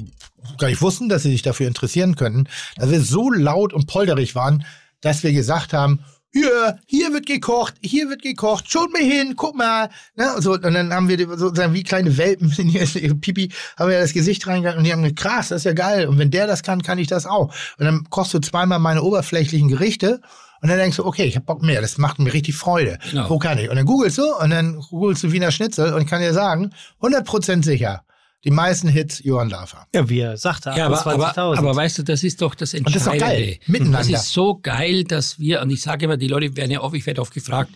gar 0.60 0.68
nicht 0.68 0.82
wussten, 0.82 1.10
dass 1.10 1.24
sie 1.24 1.32
sich 1.32 1.42
dafür 1.42 1.68
interessieren 1.68 2.16
könnten, 2.16 2.48
dass 2.76 2.92
wir 2.92 3.02
so 3.02 3.32
laut 3.32 3.74
und 3.74 3.88
polterig 3.88 4.36
waren, 4.36 4.64
dass 5.02 5.24
wir 5.24 5.34
gesagt 5.34 5.74
haben, 5.74 6.02
hier, 6.32 6.80
hier 6.86 7.14
wird 7.14 7.26
gekocht, 7.26 7.76
hier 7.82 8.10
wird 8.10 8.22
gekocht, 8.22 8.70
schaut 8.70 8.92
mir 8.92 9.06
hin, 9.06 9.36
guck 9.38 9.56
mal. 9.56 9.90
Ne? 10.16 10.36
Und, 10.36 10.42
so, 10.42 10.54
und 10.54 10.64
dann 10.64 10.94
haben 10.94 11.08
wir 11.08 11.18
sozusagen 11.38 11.74
wie 11.74 11.84
kleine 11.84 12.18
Welpen 12.18 12.52
in 12.58 12.70
ihre 12.70 13.16
Pipi, 13.16 13.52
haben 13.78 13.90
wir 13.90 14.00
das 14.00 14.14
Gesicht 14.14 14.46
reingegangen 14.46 14.80
und 14.80 14.84
die 14.84 14.92
haben 14.92 15.02
gesagt, 15.02 15.20
krass, 15.20 15.48
das 15.48 15.62
ist 15.62 15.64
ja 15.66 15.74
geil. 15.74 16.08
Und 16.08 16.20
wenn 16.20 16.32
der 16.32 16.46
das 16.46 16.62
kann, 16.62 16.84
kann 16.84 17.00
ich 17.00 17.08
das 17.08 17.26
auch. 17.26 17.56
Und 17.78 17.86
dann 17.86 18.04
kochst 18.10 18.34
du 18.34 18.40
zweimal 18.40 18.80
meine 18.80 19.02
oberflächlichen 19.02 19.70
Gerichte 19.70 20.22
und 20.66 20.70
dann 20.70 20.80
denkst 20.80 20.98
du, 20.98 21.06
okay, 21.06 21.26
ich 21.26 21.36
hab 21.36 21.46
Bock 21.46 21.62
mehr, 21.62 21.80
das 21.80 22.00
macht 22.00 22.18
mir 22.18 22.34
richtig 22.34 22.56
Freude. 22.56 22.98
Genau. 23.12 23.30
Wo 23.30 23.38
kann 23.38 23.60
ich? 23.60 23.70
Und 23.70 23.76
dann 23.76 23.86
googelst 23.86 24.18
du 24.18 24.36
und 24.36 24.50
dann 24.50 24.80
googelst 24.80 25.22
du 25.22 25.32
Wiener 25.32 25.52
Schnitzel 25.52 25.94
und 25.94 26.02
ich 26.02 26.08
kann 26.08 26.22
dir 26.22 26.34
sagen, 26.34 26.72
100% 27.04 27.64
sicher, 27.64 28.02
die 28.44 28.50
meisten 28.50 28.88
Hits 28.88 29.24
Johann 29.24 29.52
Lafer. 29.52 29.86
Ja, 29.94 30.10
wie 30.10 30.22
er 30.22 30.38
sagte, 30.38 30.74
ja, 30.76 30.88
aber, 30.88 31.06
aber, 31.06 31.38
aber 31.38 31.76
weißt 31.76 32.00
du, 32.00 32.04
das 32.04 32.24
ist 32.24 32.42
doch 32.42 32.56
das 32.56 32.74
Entscheidende. 32.74 32.88
Und 32.88 32.96
das 32.96 33.14
ist 33.14 33.22
doch 33.22 33.28
geil, 33.28 33.60
miteinander. 33.68 34.00
Das 34.00 34.24
ist 34.24 34.34
so 34.34 34.60
geil, 34.60 35.04
dass 35.04 35.38
wir, 35.38 35.62
und 35.62 35.70
ich 35.70 35.84
sage 35.84 36.06
immer, 36.06 36.18
die 36.18 36.30
Leute 36.30 36.56
werden 36.56 36.72
ja 36.72 36.82
oft, 36.82 36.96
ich 36.96 37.06
werde 37.06 37.22
oft 37.22 37.36
gefragt, 37.36 37.70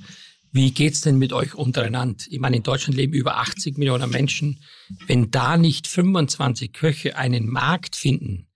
wie 0.51 0.71
geht's 0.71 1.01
denn 1.01 1.19
mit 1.19 1.31
euch 1.31 1.53
untereinander? 1.53 2.23
Ich 2.27 2.39
meine, 2.39 2.57
in 2.57 2.63
Deutschland 2.63 2.97
leben 2.97 3.13
über 3.13 3.37
80 3.37 3.77
Millionen 3.77 4.09
Menschen. 4.09 4.63
Wenn 5.05 5.29
da 5.29 5.57
nicht 5.57 5.85
25 5.85 6.73
Köche 6.73 7.15
einen 7.17 7.47
Markt 7.47 7.95
finden, 7.95 8.47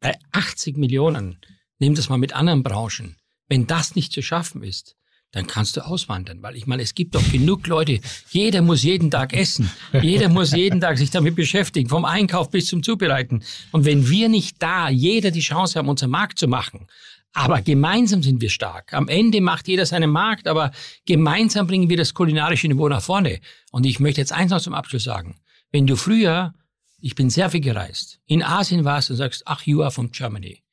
bei 0.00 0.18
80 0.32 0.76
Millionen, 0.76 1.38
nimm 1.78 1.94
das 1.94 2.10
mal 2.10 2.18
mit 2.18 2.34
anderen 2.34 2.62
Branchen, 2.62 3.16
wenn 3.50 3.66
das 3.66 3.94
nicht 3.96 4.12
zu 4.12 4.22
schaffen 4.22 4.62
ist, 4.62 4.96
dann 5.32 5.46
kannst 5.46 5.76
du 5.76 5.84
auswandern. 5.84 6.42
Weil 6.42 6.56
ich 6.56 6.66
meine, 6.66 6.82
es 6.82 6.94
gibt 6.94 7.14
doch 7.14 7.30
genug 7.30 7.66
Leute, 7.66 8.00
jeder 8.30 8.62
muss 8.62 8.82
jeden 8.82 9.10
Tag 9.10 9.32
essen. 9.32 9.70
Jeder 10.00 10.28
muss 10.28 10.52
jeden 10.52 10.80
Tag 10.80 10.98
sich 10.98 11.10
damit 11.10 11.36
beschäftigen, 11.36 11.88
vom 11.88 12.04
Einkauf 12.04 12.50
bis 12.50 12.66
zum 12.66 12.82
Zubereiten. 12.82 13.42
Und 13.72 13.84
wenn 13.84 14.08
wir 14.08 14.28
nicht 14.28 14.56
da 14.62 14.88
jeder 14.88 15.30
die 15.30 15.40
Chance 15.40 15.78
haben, 15.78 15.88
unseren 15.88 16.10
Markt 16.10 16.38
zu 16.38 16.48
machen, 16.48 16.86
aber 17.32 17.62
gemeinsam 17.62 18.22
sind 18.22 18.40
wir 18.40 18.50
stark. 18.50 18.92
Am 18.92 19.06
Ende 19.08 19.40
macht 19.40 19.68
jeder 19.68 19.86
seinen 19.86 20.10
Markt, 20.10 20.48
aber 20.48 20.72
gemeinsam 21.06 21.66
bringen 21.66 21.88
wir 21.88 21.96
das 21.96 22.14
kulinarische 22.14 22.66
Niveau 22.66 22.88
nach 22.88 23.02
vorne. 23.02 23.40
Und 23.70 23.86
ich 23.86 24.00
möchte 24.00 24.20
jetzt 24.20 24.32
eins 24.32 24.50
noch 24.50 24.60
zum 24.60 24.74
Abschluss 24.74 25.04
sagen. 25.04 25.40
Wenn 25.70 25.86
du 25.86 25.94
früher, 25.96 26.54
ich 27.00 27.14
bin 27.14 27.30
sehr 27.30 27.50
viel 27.50 27.60
gereist, 27.60 28.18
in 28.26 28.42
Asien 28.42 28.84
warst 28.84 29.10
und 29.10 29.16
sagst, 29.16 29.42
ach, 29.46 29.62
you 29.62 29.82
are 29.82 29.92
from 29.92 30.10
Germany. 30.10 30.64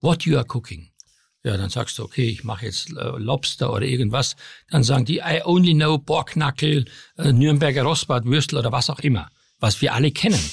What 0.00 0.24
you 0.24 0.36
are 0.36 0.44
cooking? 0.46 0.91
Ja, 1.44 1.56
dann 1.56 1.70
sagst 1.70 1.98
du, 1.98 2.04
okay, 2.04 2.28
ich 2.28 2.44
mache 2.44 2.66
jetzt 2.66 2.90
äh, 2.90 3.18
Lobster 3.18 3.72
oder 3.72 3.84
irgendwas. 3.84 4.36
Dann 4.70 4.84
sagen 4.84 5.04
die, 5.04 5.18
I 5.18 5.42
only 5.44 5.74
know 5.74 5.98
Borknackel, 5.98 6.84
äh, 7.18 7.32
Nürnberger 7.32 7.82
Rostbrat, 7.82 8.24
Würstel 8.24 8.58
oder 8.58 8.70
was 8.70 8.90
auch 8.90 9.00
immer, 9.00 9.28
was 9.58 9.80
wir 9.82 9.92
alle 9.92 10.12
kennen. 10.12 10.40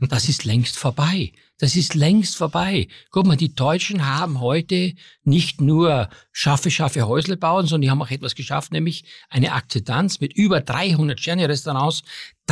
Das 0.00 0.28
ist 0.28 0.44
längst 0.44 0.78
vorbei. 0.78 1.32
Das 1.58 1.76
ist 1.76 1.94
längst 1.94 2.36
vorbei. 2.36 2.88
Guck 3.10 3.26
mal, 3.26 3.36
die 3.36 3.54
Deutschen 3.54 4.06
haben 4.06 4.40
heute 4.40 4.94
nicht 5.24 5.60
nur 5.60 6.08
scharfe, 6.32 6.70
scharfe 6.70 7.06
Häusle 7.06 7.36
bauen, 7.36 7.66
sondern 7.66 7.82
die 7.82 7.90
haben 7.90 8.02
auch 8.02 8.10
etwas 8.10 8.34
geschafft, 8.34 8.72
nämlich 8.72 9.04
eine 9.28 9.52
Akzeptanz 9.52 10.20
mit 10.20 10.32
über 10.32 10.60
300 10.60 11.20
Sterne-Restaurants, 11.20 12.02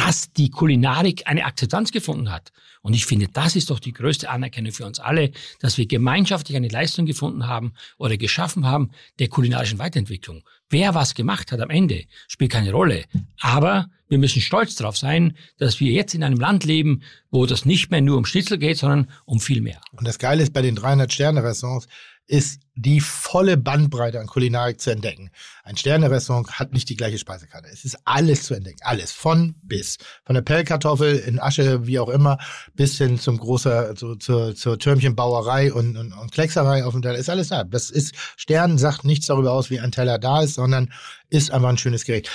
dass 0.01 0.33
die 0.33 0.49
Kulinarik 0.49 1.25
eine 1.27 1.45
Akzeptanz 1.45 1.93
gefunden 1.93 2.33
hat. 2.33 2.53
Und 2.81 2.95
ich 2.95 3.05
finde, 3.05 3.29
das 3.29 3.55
ist 3.55 3.69
doch 3.69 3.79
die 3.79 3.93
größte 3.93 4.31
Anerkennung 4.31 4.73
für 4.73 4.87
uns 4.87 4.99
alle, 4.99 5.31
dass 5.61 5.77
wir 5.77 5.87
gemeinschaftlich 5.87 6.57
eine 6.57 6.69
Leistung 6.69 7.05
gefunden 7.05 7.47
haben 7.47 7.75
oder 7.99 8.17
geschaffen 8.17 8.65
haben 8.65 8.93
der 9.19 9.29
kulinarischen 9.29 9.79
Weiterentwicklung. 9.79 10.43
Wer 10.71 10.95
was 10.95 11.15
gemacht 11.15 11.53
hat 11.53 11.61
am 11.61 11.69
Ende, 11.69 12.05
spielt 12.29 12.53
keine 12.53 12.73
Rolle. 12.73 13.05
Aber 13.41 13.89
wir 14.09 14.17
müssen 14.17 14.41
stolz 14.41 14.75
darauf 14.75 14.97
sein, 14.97 15.37
dass 15.59 15.81
wir 15.81 15.93
jetzt 15.93 16.15
in 16.15 16.25
einem 16.25 16.41
Land 16.41 16.65
leben, 16.65 17.03
wo 17.31 17.45
das 17.45 17.67
nicht 17.67 17.91
mehr 17.91 18.01
nur 18.01 18.17
um 18.17 18.25
Schnitzel 18.25 18.57
geht, 18.57 18.79
sondern 18.79 19.11
um 19.27 19.39
viel 19.39 19.61
mehr. 19.61 19.83
Und 19.93 20.09
das 20.09 20.19
Geile 20.19 20.43
ist 20.43 20.55
bei 20.55 20.63
den 20.63 20.77
300 20.77 21.13
Sterne-Restaurants, 21.13 21.89
ist 22.31 22.61
die 22.77 23.01
volle 23.01 23.57
Bandbreite 23.57 24.21
an 24.21 24.29
Kulinarik 24.29 24.81
zu 24.81 24.91
entdecken. 24.91 25.31
Ein 25.65 25.77
Sterne-Restaurant 25.77 26.61
hat 26.61 26.73
nicht 26.73 26.89
die 26.89 26.97
gleiche 26.97 27.19
Speisekarte. 27.19 27.69
Es 27.69 27.85
ist 27.85 27.99
alles 28.05 28.45
zu 28.45 28.55
entdecken. 28.55 28.79
Alles. 28.83 29.11
Von 29.11 29.57
bis. 29.63 29.99
Von 30.25 30.35
der 30.35 30.43
Pellkartoffel 30.43 31.17
in 31.17 31.41
Asche, 31.41 31.89
wie 31.89 31.99
auch 31.99 32.09
immer, 32.09 32.39
bis 32.75 32.97
hin 32.99 33.19
zum 33.19 33.37
großer, 33.37 33.97
zu, 33.97 34.15
zur, 34.15 34.55
zur 34.55 34.79
Türmchenbauerei 34.79 35.73
und, 35.73 35.97
und, 35.97 36.13
und 36.13 36.31
Kleckserei 36.31 36.85
auf 36.85 36.93
dem 36.93 37.03
Teller. 37.03 37.19
Ist 37.19 37.29
alles 37.29 37.49
da. 37.49 37.65
Das 37.65 37.91
ist, 37.91 38.15
Stern 38.37 38.79
sagt 38.79 39.05
nichts 39.05 39.27
darüber 39.27 39.53
aus, 39.53 39.69
wie 39.71 39.81
ein 39.81 39.91
Teller 39.91 40.19
da 40.19 40.43
ist, 40.43 40.55
sondern 40.55 40.93
ist 41.31 41.51
einfach 41.51 41.69
ein 41.69 41.79
schönes 41.79 42.05
Gericht. 42.05 42.31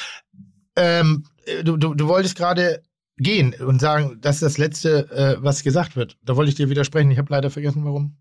Ähm, 0.76 1.26
du, 1.63 1.77
du, 1.77 1.93
du 1.93 2.07
wolltest 2.09 2.35
gerade 2.35 2.84
gehen 3.15 3.53
und 3.53 3.80
sagen, 3.80 4.17
das 4.19 4.35
ist 4.35 4.41
das 4.41 4.57
Letzte, 4.57 5.09
äh, 5.09 5.38
was 5.41 5.63
gesagt 5.63 5.95
wird. 5.95 6.17
Da 6.22 6.35
wollte 6.35 6.49
ich 6.49 6.55
dir 6.55 6.69
widersprechen. 6.69 7.11
Ich 7.11 7.17
habe 7.17 7.31
leider 7.31 7.49
vergessen, 7.49 7.85
warum. 7.85 8.17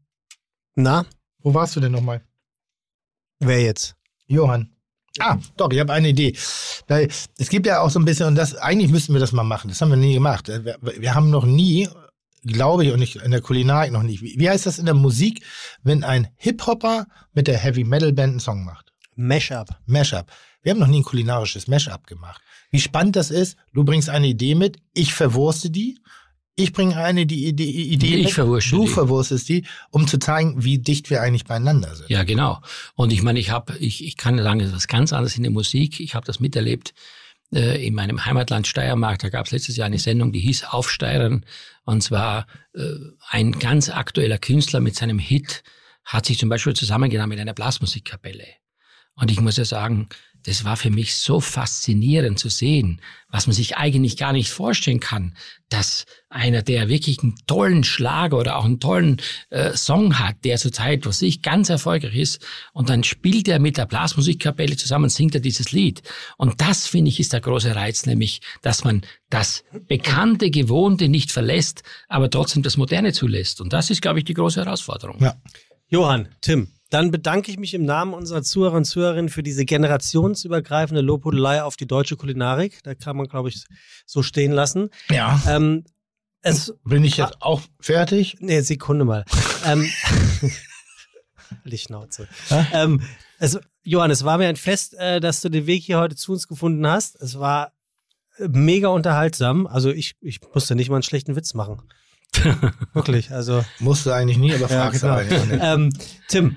Na? 0.76 1.04
Wo 1.44 1.52
warst 1.52 1.76
du 1.76 1.80
denn 1.80 1.92
nochmal? 1.92 2.22
Wer 3.38 3.62
jetzt? 3.62 3.96
Johann. 4.26 4.70
Ah, 5.20 5.36
doch, 5.58 5.70
ich 5.70 5.78
habe 5.78 5.92
eine 5.92 6.08
Idee. 6.08 6.34
Es 6.88 7.48
gibt 7.50 7.66
ja 7.66 7.80
auch 7.80 7.90
so 7.90 8.00
ein 8.00 8.06
bisschen, 8.06 8.26
und 8.26 8.34
das, 8.34 8.56
eigentlich 8.56 8.90
müssten 8.90 9.12
wir 9.12 9.20
das 9.20 9.32
mal 9.32 9.44
machen. 9.44 9.68
Das 9.68 9.80
haben 9.80 9.90
wir 9.90 9.96
nie 9.96 10.14
gemacht. 10.14 10.48
Wir, 10.48 10.78
wir 10.80 11.14
haben 11.14 11.28
noch 11.28 11.44
nie, 11.44 11.86
glaube 12.42 12.86
ich, 12.86 12.92
und 12.92 12.98
nicht 12.98 13.16
in 13.16 13.30
der 13.30 13.42
Kulinarik 13.42 13.92
noch 13.92 14.02
nicht. 14.02 14.22
Wie, 14.22 14.36
wie 14.38 14.48
heißt 14.48 14.64
das 14.64 14.78
in 14.78 14.86
der 14.86 14.94
Musik, 14.94 15.44
wenn 15.82 16.02
ein 16.02 16.28
Hip-Hopper 16.36 17.06
mit 17.34 17.46
der 17.46 17.58
Heavy 17.58 17.84
Metal 17.84 18.12
Band 18.14 18.30
einen 18.30 18.40
Song 18.40 18.64
macht? 18.64 18.92
Mashup. 19.14 19.68
Mashup. 19.84 20.32
Wir 20.62 20.72
haben 20.72 20.80
noch 20.80 20.86
nie 20.86 21.00
ein 21.00 21.04
kulinarisches 21.04 21.68
Mashup 21.68 22.06
gemacht. 22.06 22.40
Wie 22.70 22.80
spannend 22.80 23.16
das 23.16 23.30
ist, 23.30 23.58
du 23.74 23.84
bringst 23.84 24.08
eine 24.08 24.28
Idee 24.28 24.54
mit, 24.54 24.78
ich 24.94 25.12
verwurste 25.12 25.68
die 25.68 25.98
ich 26.56 26.72
bringe 26.72 26.96
eine 26.96 27.26
die 27.26 27.46
Idee, 27.46 27.64
Idee 27.64 28.16
ich 28.16 28.34
verwurschte 28.34 28.76
du 28.76 28.84
die. 28.84 28.90
verwurstest 28.90 29.48
die, 29.48 29.64
um 29.90 30.06
zu 30.06 30.18
zeigen, 30.18 30.62
wie 30.62 30.78
dicht 30.78 31.10
wir 31.10 31.20
eigentlich 31.20 31.44
beieinander 31.44 31.94
sind. 31.94 32.08
Ja, 32.10 32.22
genau. 32.22 32.60
Und 32.94 33.12
ich 33.12 33.22
meine, 33.22 33.40
ich 33.40 33.50
habe, 33.50 33.76
ich, 33.78 34.04
ich 34.04 34.16
kann 34.16 34.38
sagen, 34.38 34.60
das 34.60 34.68
ist 34.68 34.74
was 34.74 34.88
ganz 34.88 35.12
anderes 35.12 35.36
in 35.36 35.42
der 35.42 35.52
Musik. 35.52 35.98
Ich 35.98 36.14
habe 36.14 36.26
das 36.26 36.38
miterlebt 36.38 36.94
äh, 37.52 37.84
in 37.84 37.94
meinem 37.94 38.24
Heimatland 38.24 38.66
Steiermark. 38.68 39.18
Da 39.18 39.30
gab 39.30 39.46
es 39.46 39.52
letztes 39.52 39.76
Jahr 39.76 39.86
eine 39.86 39.98
Sendung, 39.98 40.32
die 40.32 40.40
hieß 40.40 40.64
Aufsteirern. 40.64 41.44
Und 41.84 42.02
zwar 42.02 42.46
äh, 42.74 42.82
ein 43.30 43.58
ganz 43.58 43.90
aktueller 43.90 44.38
Künstler 44.38 44.80
mit 44.80 44.94
seinem 44.94 45.18
Hit 45.18 45.64
hat 46.04 46.26
sich 46.26 46.38
zum 46.38 46.50
Beispiel 46.50 46.74
zusammengenommen 46.74 47.30
mit 47.30 47.40
einer 47.40 47.54
Blasmusikkapelle. 47.54 48.46
Und 49.16 49.30
ich 49.30 49.40
muss 49.40 49.56
ja 49.56 49.64
sagen, 49.64 50.08
das 50.44 50.64
war 50.64 50.76
für 50.76 50.90
mich 50.90 51.16
so 51.16 51.40
faszinierend 51.40 52.38
zu 52.38 52.48
sehen, 52.48 53.00
was 53.28 53.46
man 53.46 53.54
sich 53.54 53.76
eigentlich 53.76 54.16
gar 54.16 54.32
nicht 54.32 54.50
vorstellen 54.50 55.00
kann, 55.00 55.34
dass 55.68 56.04
einer, 56.28 56.62
der 56.62 56.88
wirklich 56.88 57.22
einen 57.22 57.34
tollen 57.46 57.82
Schlager 57.82 58.38
oder 58.38 58.56
auch 58.56 58.64
einen 58.64 58.78
tollen 58.78 59.20
äh, 59.50 59.74
Song 59.76 60.18
hat, 60.18 60.36
der 60.44 60.58
zurzeit, 60.58 61.06
was 61.06 61.22
ich 61.22 61.42
ganz 61.42 61.70
erfolgreich 61.70 62.14
ist, 62.14 62.46
und 62.72 62.90
dann 62.90 63.02
spielt 63.02 63.48
er 63.48 63.58
mit 63.58 63.78
der 63.78 63.86
Blasmusikkapelle 63.86 64.76
zusammen, 64.76 65.08
singt 65.08 65.34
er 65.34 65.40
dieses 65.40 65.72
Lied. 65.72 66.02
Und 66.36 66.60
das, 66.60 66.86
finde 66.86 67.08
ich, 67.08 67.18
ist 67.18 67.32
der 67.32 67.40
große 67.40 67.74
Reiz, 67.74 68.06
nämlich, 68.06 68.40
dass 68.62 68.84
man 68.84 69.02
das 69.30 69.64
Bekannte, 69.88 70.50
Gewohnte 70.50 71.08
nicht 71.08 71.32
verlässt, 71.32 71.82
aber 72.08 72.30
trotzdem 72.30 72.62
das 72.62 72.76
Moderne 72.76 73.12
zulässt. 73.12 73.60
Und 73.60 73.72
das 73.72 73.90
ist, 73.90 74.02
glaube 74.02 74.20
ich, 74.20 74.24
die 74.24 74.34
große 74.34 74.64
Herausforderung. 74.64 75.20
Ja. 75.20 75.34
Johann, 75.88 76.28
Tim, 76.40 76.68
dann 76.90 77.10
bedanke 77.10 77.50
ich 77.50 77.58
mich 77.58 77.74
im 77.74 77.84
Namen 77.84 78.14
unserer 78.14 78.42
Zuhörer 78.42 78.76
und 78.76 78.84
Zuhörerinnen 78.84 79.28
für 79.28 79.42
diese 79.42 79.64
generationsübergreifende 79.64 81.00
Lobhudelei 81.00 81.62
auf 81.62 81.76
die 81.76 81.86
deutsche 81.86 82.16
Kulinarik. 82.16 82.82
Da 82.84 82.94
kann 82.94 83.16
man, 83.16 83.26
glaube 83.26 83.48
ich, 83.48 83.64
so 84.06 84.22
stehen 84.22 84.52
lassen. 84.52 84.90
Ja. 85.10 85.42
Ähm, 85.48 85.84
es, 86.42 86.74
Bin 86.84 87.04
ich 87.04 87.16
jetzt 87.16 87.40
auch 87.40 87.62
fertig? 87.80 88.36
Nee, 88.40 88.60
Sekunde 88.60 89.04
mal. 89.04 89.24
ähm, 89.64 89.90
die 91.64 91.78
Schnauze. 91.78 92.28
Ähm, 92.72 93.00
es, 93.38 93.58
Johann, 93.82 94.10
es 94.10 94.24
war 94.24 94.38
mir 94.38 94.48
ein 94.48 94.56
Fest, 94.56 94.94
äh, 94.94 95.20
dass 95.20 95.40
du 95.40 95.48
den 95.48 95.66
Weg 95.66 95.82
hier 95.82 95.98
heute 95.98 96.16
zu 96.16 96.32
uns 96.32 96.46
gefunden 96.46 96.86
hast. 96.86 97.16
Es 97.16 97.38
war 97.38 97.72
mega 98.38 98.88
unterhaltsam. 98.88 99.66
Also 99.66 99.90
ich, 99.90 100.16
ich 100.20 100.40
musste 100.54 100.74
nicht 100.74 100.90
mal 100.90 100.96
einen 100.96 101.02
schlechten 101.02 101.34
Witz 101.36 101.54
machen. 101.54 101.82
Wirklich, 102.92 103.30
also. 103.30 103.64
Musste 103.78 104.14
eigentlich 104.14 104.38
nie, 104.38 104.54
aber 104.54 104.68
fragst 104.68 105.02
ja, 105.02 105.22
genau. 105.22 105.64
ähm, 105.64 105.92
Tim, 106.28 106.56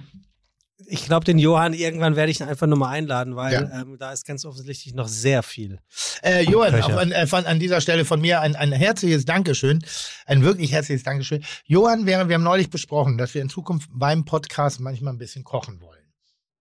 ich 0.90 1.06
glaube, 1.06 1.26
den 1.26 1.38
Johann, 1.38 1.74
irgendwann 1.74 2.16
werde 2.16 2.32
ich 2.32 2.40
ihn 2.40 2.48
einfach 2.48 2.68
nur 2.68 2.78
mal 2.78 2.90
einladen, 2.90 3.36
weil 3.36 3.54
ja. 3.54 3.82
ähm, 3.82 3.98
da 4.00 4.12
ist 4.12 4.26
ganz 4.26 4.46
offensichtlich 4.46 4.94
noch 4.94 5.08
sehr 5.08 5.44
viel. 5.44 5.80
Äh, 6.24 6.44
Johann, 6.44 6.74
an, 6.76 7.12
äh, 7.12 7.28
an, 7.32 7.60
dieser 7.60 7.82
Stelle 7.82 8.06
von 8.06 8.22
mir 8.22 8.42
ein, 8.42 8.56
ein 8.56 8.72
herzliches 8.72 9.26
Dankeschön. 9.26 9.84
Ein 10.26 10.44
wirklich 10.44 10.72
herzliches 10.72 11.04
Dankeschön. 11.04 11.44
Johann, 11.66 12.06
wir, 12.06 12.28
wir 12.28 12.36
haben 12.36 12.44
neulich 12.44 12.70
besprochen, 12.70 13.18
dass 13.18 13.34
wir 13.34 13.42
in 13.42 13.50
Zukunft 13.50 13.90
beim 13.94 14.26
Podcast 14.26 14.80
manchmal 14.80 15.14
ein 15.14 15.18
bisschen 15.18 15.44
kochen 15.44 15.82
wollen. 15.82 15.98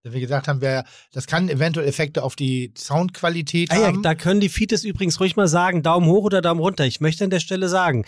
Wir 0.03 0.21
gesagt 0.21 0.47
haben, 0.47 0.61
wir, 0.61 0.85
das 1.13 1.27
kann 1.27 1.49
eventuell 1.49 1.89
Effekte 1.89 2.23
auf 2.23 2.37
die 2.37 2.73
Soundqualität 2.77 3.73
ah, 3.73 3.77
haben. 3.77 3.97
Ja, 3.97 4.03
da 4.03 4.15
können 4.15 4.41
die 4.41 4.49
Fites 4.49 4.85
übrigens 4.85 5.19
ruhig 5.19 5.35
mal 5.35 5.49
sagen, 5.49 5.83
Daumen 5.83 6.07
hoch 6.07 6.25
oder 6.25 6.43
Daumen 6.43 6.61
runter. 6.61 6.85
Ich 6.85 7.01
möchte 7.01 7.25
an 7.25 7.31
der 7.31 7.41
Stelle 7.41 7.69
sagen, 7.69 8.05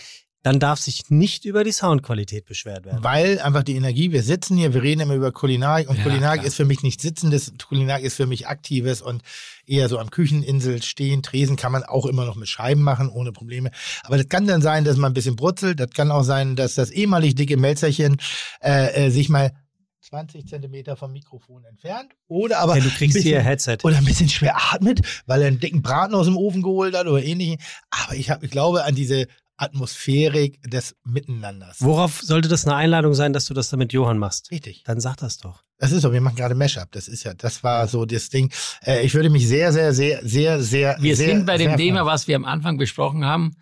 dann 0.48 0.60
darf 0.60 0.80
sich 0.80 1.10
nicht 1.10 1.44
über 1.44 1.62
die 1.62 1.72
Soundqualität 1.72 2.46
beschwert 2.46 2.86
werden. 2.86 3.04
Weil 3.04 3.38
einfach 3.38 3.62
die 3.62 3.76
Energie, 3.76 4.12
wir 4.12 4.22
sitzen 4.22 4.56
hier, 4.56 4.72
wir 4.72 4.82
reden 4.82 5.02
immer 5.02 5.14
über 5.14 5.30
Kulinarik 5.30 5.90
und 5.90 5.98
ja, 5.98 6.02
Kulinarik 6.02 6.40
klar. 6.40 6.46
ist 6.46 6.54
für 6.54 6.64
mich 6.64 6.82
nicht 6.82 7.02
sitzendes, 7.02 7.52
Kulinarik 7.68 8.02
ist 8.02 8.14
für 8.14 8.26
mich 8.26 8.48
aktives 8.48 9.02
und 9.02 9.20
eher 9.66 9.90
so 9.90 9.98
am 9.98 10.08
Kücheninsel 10.10 10.82
stehen. 10.82 11.22
Tresen 11.22 11.56
kann 11.56 11.70
man 11.70 11.84
auch 11.84 12.06
immer 12.06 12.24
noch 12.24 12.34
mit 12.34 12.48
Scheiben 12.48 12.80
machen, 12.80 13.10
ohne 13.10 13.30
Probleme. 13.30 13.70
Aber 14.04 14.16
das 14.16 14.30
kann 14.30 14.46
dann 14.46 14.62
sein, 14.62 14.84
dass 14.84 14.96
man 14.96 15.10
ein 15.10 15.14
bisschen 15.14 15.36
brutzelt. 15.36 15.80
Das 15.80 15.90
kann 15.90 16.10
auch 16.10 16.22
sein, 16.22 16.56
dass 16.56 16.74
das 16.74 16.90
ehemalig 16.90 17.34
dicke 17.34 17.58
Melzerchen 17.58 18.16
äh, 18.62 19.06
äh, 19.06 19.10
sich 19.10 19.28
mal 19.28 19.52
20 20.00 20.46
Zentimeter 20.46 20.96
vom 20.96 21.12
Mikrofon 21.12 21.66
entfernt. 21.66 22.14
Oder 22.26 22.60
aber. 22.60 22.78
Ja, 22.78 22.84
du 22.84 22.88
kriegst 22.88 23.16
bisschen, 23.16 23.32
hier 23.32 23.42
Headset. 23.42 23.78
Oder 23.82 23.98
ein 23.98 24.06
bisschen 24.06 24.30
schwer 24.30 24.56
atmet, 24.72 25.02
weil 25.26 25.42
er 25.42 25.48
einen 25.48 25.60
dicken 25.60 25.82
Braten 25.82 26.14
aus 26.14 26.24
dem 26.24 26.38
Ofen 26.38 26.62
geholt 26.62 26.96
hat 26.96 27.06
oder 27.06 27.22
ähnliches. 27.22 27.62
Aber 27.90 28.14
ich, 28.14 28.30
hab, 28.30 28.42
ich 28.42 28.50
glaube 28.50 28.84
an 28.84 28.94
diese 28.94 29.26
Atmosphärik 29.59 30.62
des 30.62 30.97
Miteinanders. 31.05 31.78
Worauf 31.80 32.20
sollte 32.22 32.48
das 32.48 32.64
eine 32.64 32.76
Einladung 32.76 33.12
sein, 33.14 33.32
dass 33.32 33.44
du 33.47 33.55
das 33.55 33.68
dann 33.68 33.78
mit 33.78 33.93
Johann 33.93 34.18
machst? 34.18 34.51
Richtig. 34.51 34.85
Dann 34.85 35.01
sag 35.01 35.16
das 35.16 35.39
doch. 35.39 35.64
Das 35.78 35.93
ist 35.93 36.02
so, 36.02 36.12
wir 36.12 36.20
machen 36.20 36.36
gerade 36.36 36.55
Mashup. 36.55 36.90
Das 36.93 37.09
ist 37.09 37.24
ja, 37.24 37.35
das 37.35 37.62
war 37.62 37.86
so 37.89 38.06
das 38.06 38.30
Ding. 38.30 38.51
Äh, 38.85 39.05
ich 39.05 39.14
würde 39.14 39.30
mich 39.30 39.47
sehr, 39.47 39.72
sehr, 39.72 39.93
sehr, 39.93 40.20
sehr, 40.22 40.62
sehr. 40.62 40.97
Wir 41.01 41.16
sehr, 41.16 41.28
sind 41.28 41.47
bei 41.47 41.56
dem 41.56 41.76
Thema, 41.76 42.06
was 42.06 42.28
wir 42.28 42.36
am 42.36 42.44
Anfang 42.44 42.78
besprochen 42.78 43.24
haben. 43.24 43.56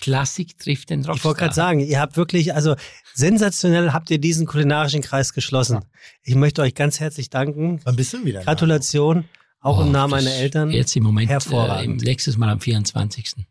Klassik 0.00 0.58
trifft 0.58 0.90
den 0.90 1.00
Rockstar. 1.00 1.16
Ich 1.16 1.24
wollte 1.24 1.38
gerade 1.38 1.54
sagen, 1.54 1.80
ihr 1.80 2.00
habt 2.00 2.16
wirklich, 2.16 2.54
also 2.54 2.74
sensationell 3.14 3.92
habt 3.92 4.10
ihr 4.10 4.18
diesen 4.18 4.46
kulinarischen 4.46 5.02
Kreis 5.02 5.32
geschlossen. 5.32 5.84
Ich 6.22 6.34
möchte 6.34 6.62
euch 6.62 6.74
ganz 6.74 7.00
herzlich 7.00 7.30
danken. 7.30 7.80
Wann 7.84 7.96
bist 7.96 8.12
du 8.12 8.24
wieder? 8.24 8.42
Gratulation, 8.42 9.24
auch 9.60 9.78
oh, 9.78 9.82
im 9.82 9.92
Namen 9.92 10.10
meiner 10.10 10.32
Eltern. 10.32 10.70
Jetzt 10.70 10.96
im 10.96 11.04
Moment, 11.04 11.30
hervorragend. 11.30 12.02
Äh, 12.02 12.06
nächstes 12.06 12.36
Mal 12.36 12.50
am 12.50 12.60
24. 12.60 13.46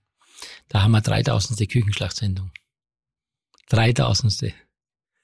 Da 0.69 0.81
haben 0.83 0.91
wir 0.91 1.01
3000. 1.01 1.67
Küchenschlachtsendung. 1.69 2.51
3000. 3.69 4.53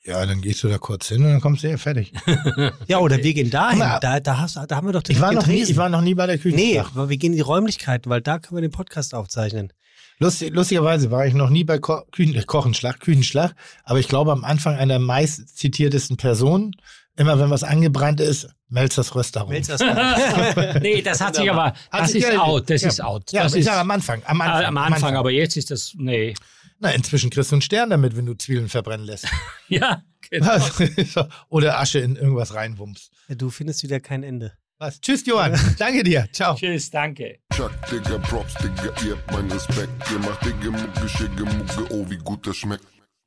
Ja, 0.06 0.26
dann 0.26 0.42
gehst 0.42 0.64
du 0.64 0.70
da 0.70 0.78
kurz 0.78 1.08
hin 1.10 1.24
und 1.24 1.30
dann 1.32 1.42
kommst 1.42 1.64
du 1.64 1.70
ja 1.70 1.78
fertig. 1.78 2.14
Ja, 2.88 3.00
oder 3.00 3.18
wir 3.22 3.34
gehen 3.34 3.50
dahin. 3.50 3.82
Aber- 3.82 4.00
Da, 4.00 4.20
da, 4.20 4.38
hast, 4.40 4.56
da 4.56 4.76
haben 4.76 4.88
wir 4.88 4.94
doch 4.94 5.04
den 5.04 5.16
Ich 5.16 5.22
war, 5.22 5.34
noch 5.34 5.46
nie, 5.46 5.62
ich 5.64 5.76
war 5.78 5.90
noch 5.90 6.02
nie 6.02 6.16
bei 6.16 6.26
der 6.26 6.38
Küche. 6.38 6.56
Nee, 6.56 6.80
aber 6.80 7.10
wir 7.10 7.18
gehen 7.18 7.34
in 7.34 7.38
die 7.38 7.42
Räumlichkeiten, 7.42 8.10
weil 8.10 8.22
da 8.22 8.40
können 8.40 8.58
wir 8.58 8.62
den 8.62 8.72
Podcast 8.72 9.14
aufzeichnen. 9.14 9.74
Lustig, 10.18 10.54
lustigerweise 10.54 11.12
war 11.12 11.26
ich 11.28 11.34
noch 11.34 11.50
nie 11.50 11.64
bei 11.64 11.78
Ko 11.80 12.02
Küchen, 12.12 12.36
äh, 12.36 12.44
Kochenschlag, 12.44 13.00
Küchenschlag, 13.00 13.54
aber 13.84 14.00
ich 14.00 14.08
glaube 14.08 14.32
am 14.32 14.44
Anfang 14.44 14.76
einer 14.76 15.00
meist 15.00 15.58
zitiertesten 15.58 16.18
Personen, 16.18 16.72
immer 17.16 17.40
wenn 17.40 17.50
was 17.50 17.64
angebrannt 17.64 18.20
ist, 18.20 18.50
Melzers 18.70 19.16
Röstaurant. 19.16 19.50
Melzers 19.52 19.82
nee, 20.82 21.02
das 21.02 21.20
hat 21.20 21.36
sich 21.36 21.50
aber, 21.50 21.66
Hat 21.66 21.76
das 21.92 22.12
sich 22.12 22.24
ist 22.24 22.38
out, 22.38 22.70
das 22.70 22.82
Ja. 22.84 22.88
ist 22.90 23.02
out. 23.02 23.32
Ja, 23.32 23.44
das 23.44 23.56
ist, 23.56 23.68
am 23.68 23.90
Anfang. 23.92 24.22
Am 24.26 24.40
Anfang, 24.42 24.66
am 24.66 24.78
Anfang, 24.78 25.16
aber 25.16 25.32
jetzt 25.32 25.58
ist 25.58 25.72
das, 25.72 25.94
nee. 25.98 26.34
Na, 26.80 26.92
inzwischen 26.92 27.30
kriegst 27.30 27.52
du 27.52 27.56
einen 27.56 27.62
Stern 27.62 27.90
damit, 27.90 28.16
wenn 28.16 28.26
du 28.26 28.36
Zwiebeln 28.36 28.70
verbrennen 28.70 29.06
lässt. 29.06 29.28
Ja, 29.68 30.02
genau. 30.32 30.58
Oder 31.50 31.80
Asche 31.80 32.00
in 32.00 32.16
irgendwas 32.16 32.56
reinwummst. 32.56 33.12
Du 33.30 33.52
findest 33.52 33.84
wieder 33.84 34.00
kein 34.00 34.24
Ende. 34.24 34.54
Was? 34.80 35.00
Tschüss, 35.00 35.24
Johann. 35.28 35.60
Danke 35.78 36.04
dir. 36.04 36.28
Ciao. 36.32 36.56
Tschüss, 36.56 36.90
danke. 36.90 37.38
Chuck, 37.54 37.72
Digga, 37.92 38.18
Props, 38.18 38.56
Digga, 38.56 38.92
ihr 39.06 39.12
habt 39.16 39.32
meinen 39.32 39.52
Respekt. 39.52 39.92
Ihr 40.12 40.20
macht 40.20 40.44
Digga, 40.44 40.72
Mucke, 40.72 41.08
Schicke, 41.10 41.44
Mucke, 41.44 41.94
oh, 41.94 42.10
wie 42.10 42.18
gut 42.18 42.48
das 42.48 42.58
schmeckt. 42.58 42.86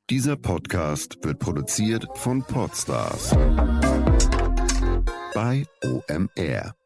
Dieser 0.09 0.35
Podcast 0.35 1.17
wird 1.23 1.39
produziert 1.39 2.05
von 2.15 2.43
Podstars 2.43 3.33
OMR. 5.83 6.82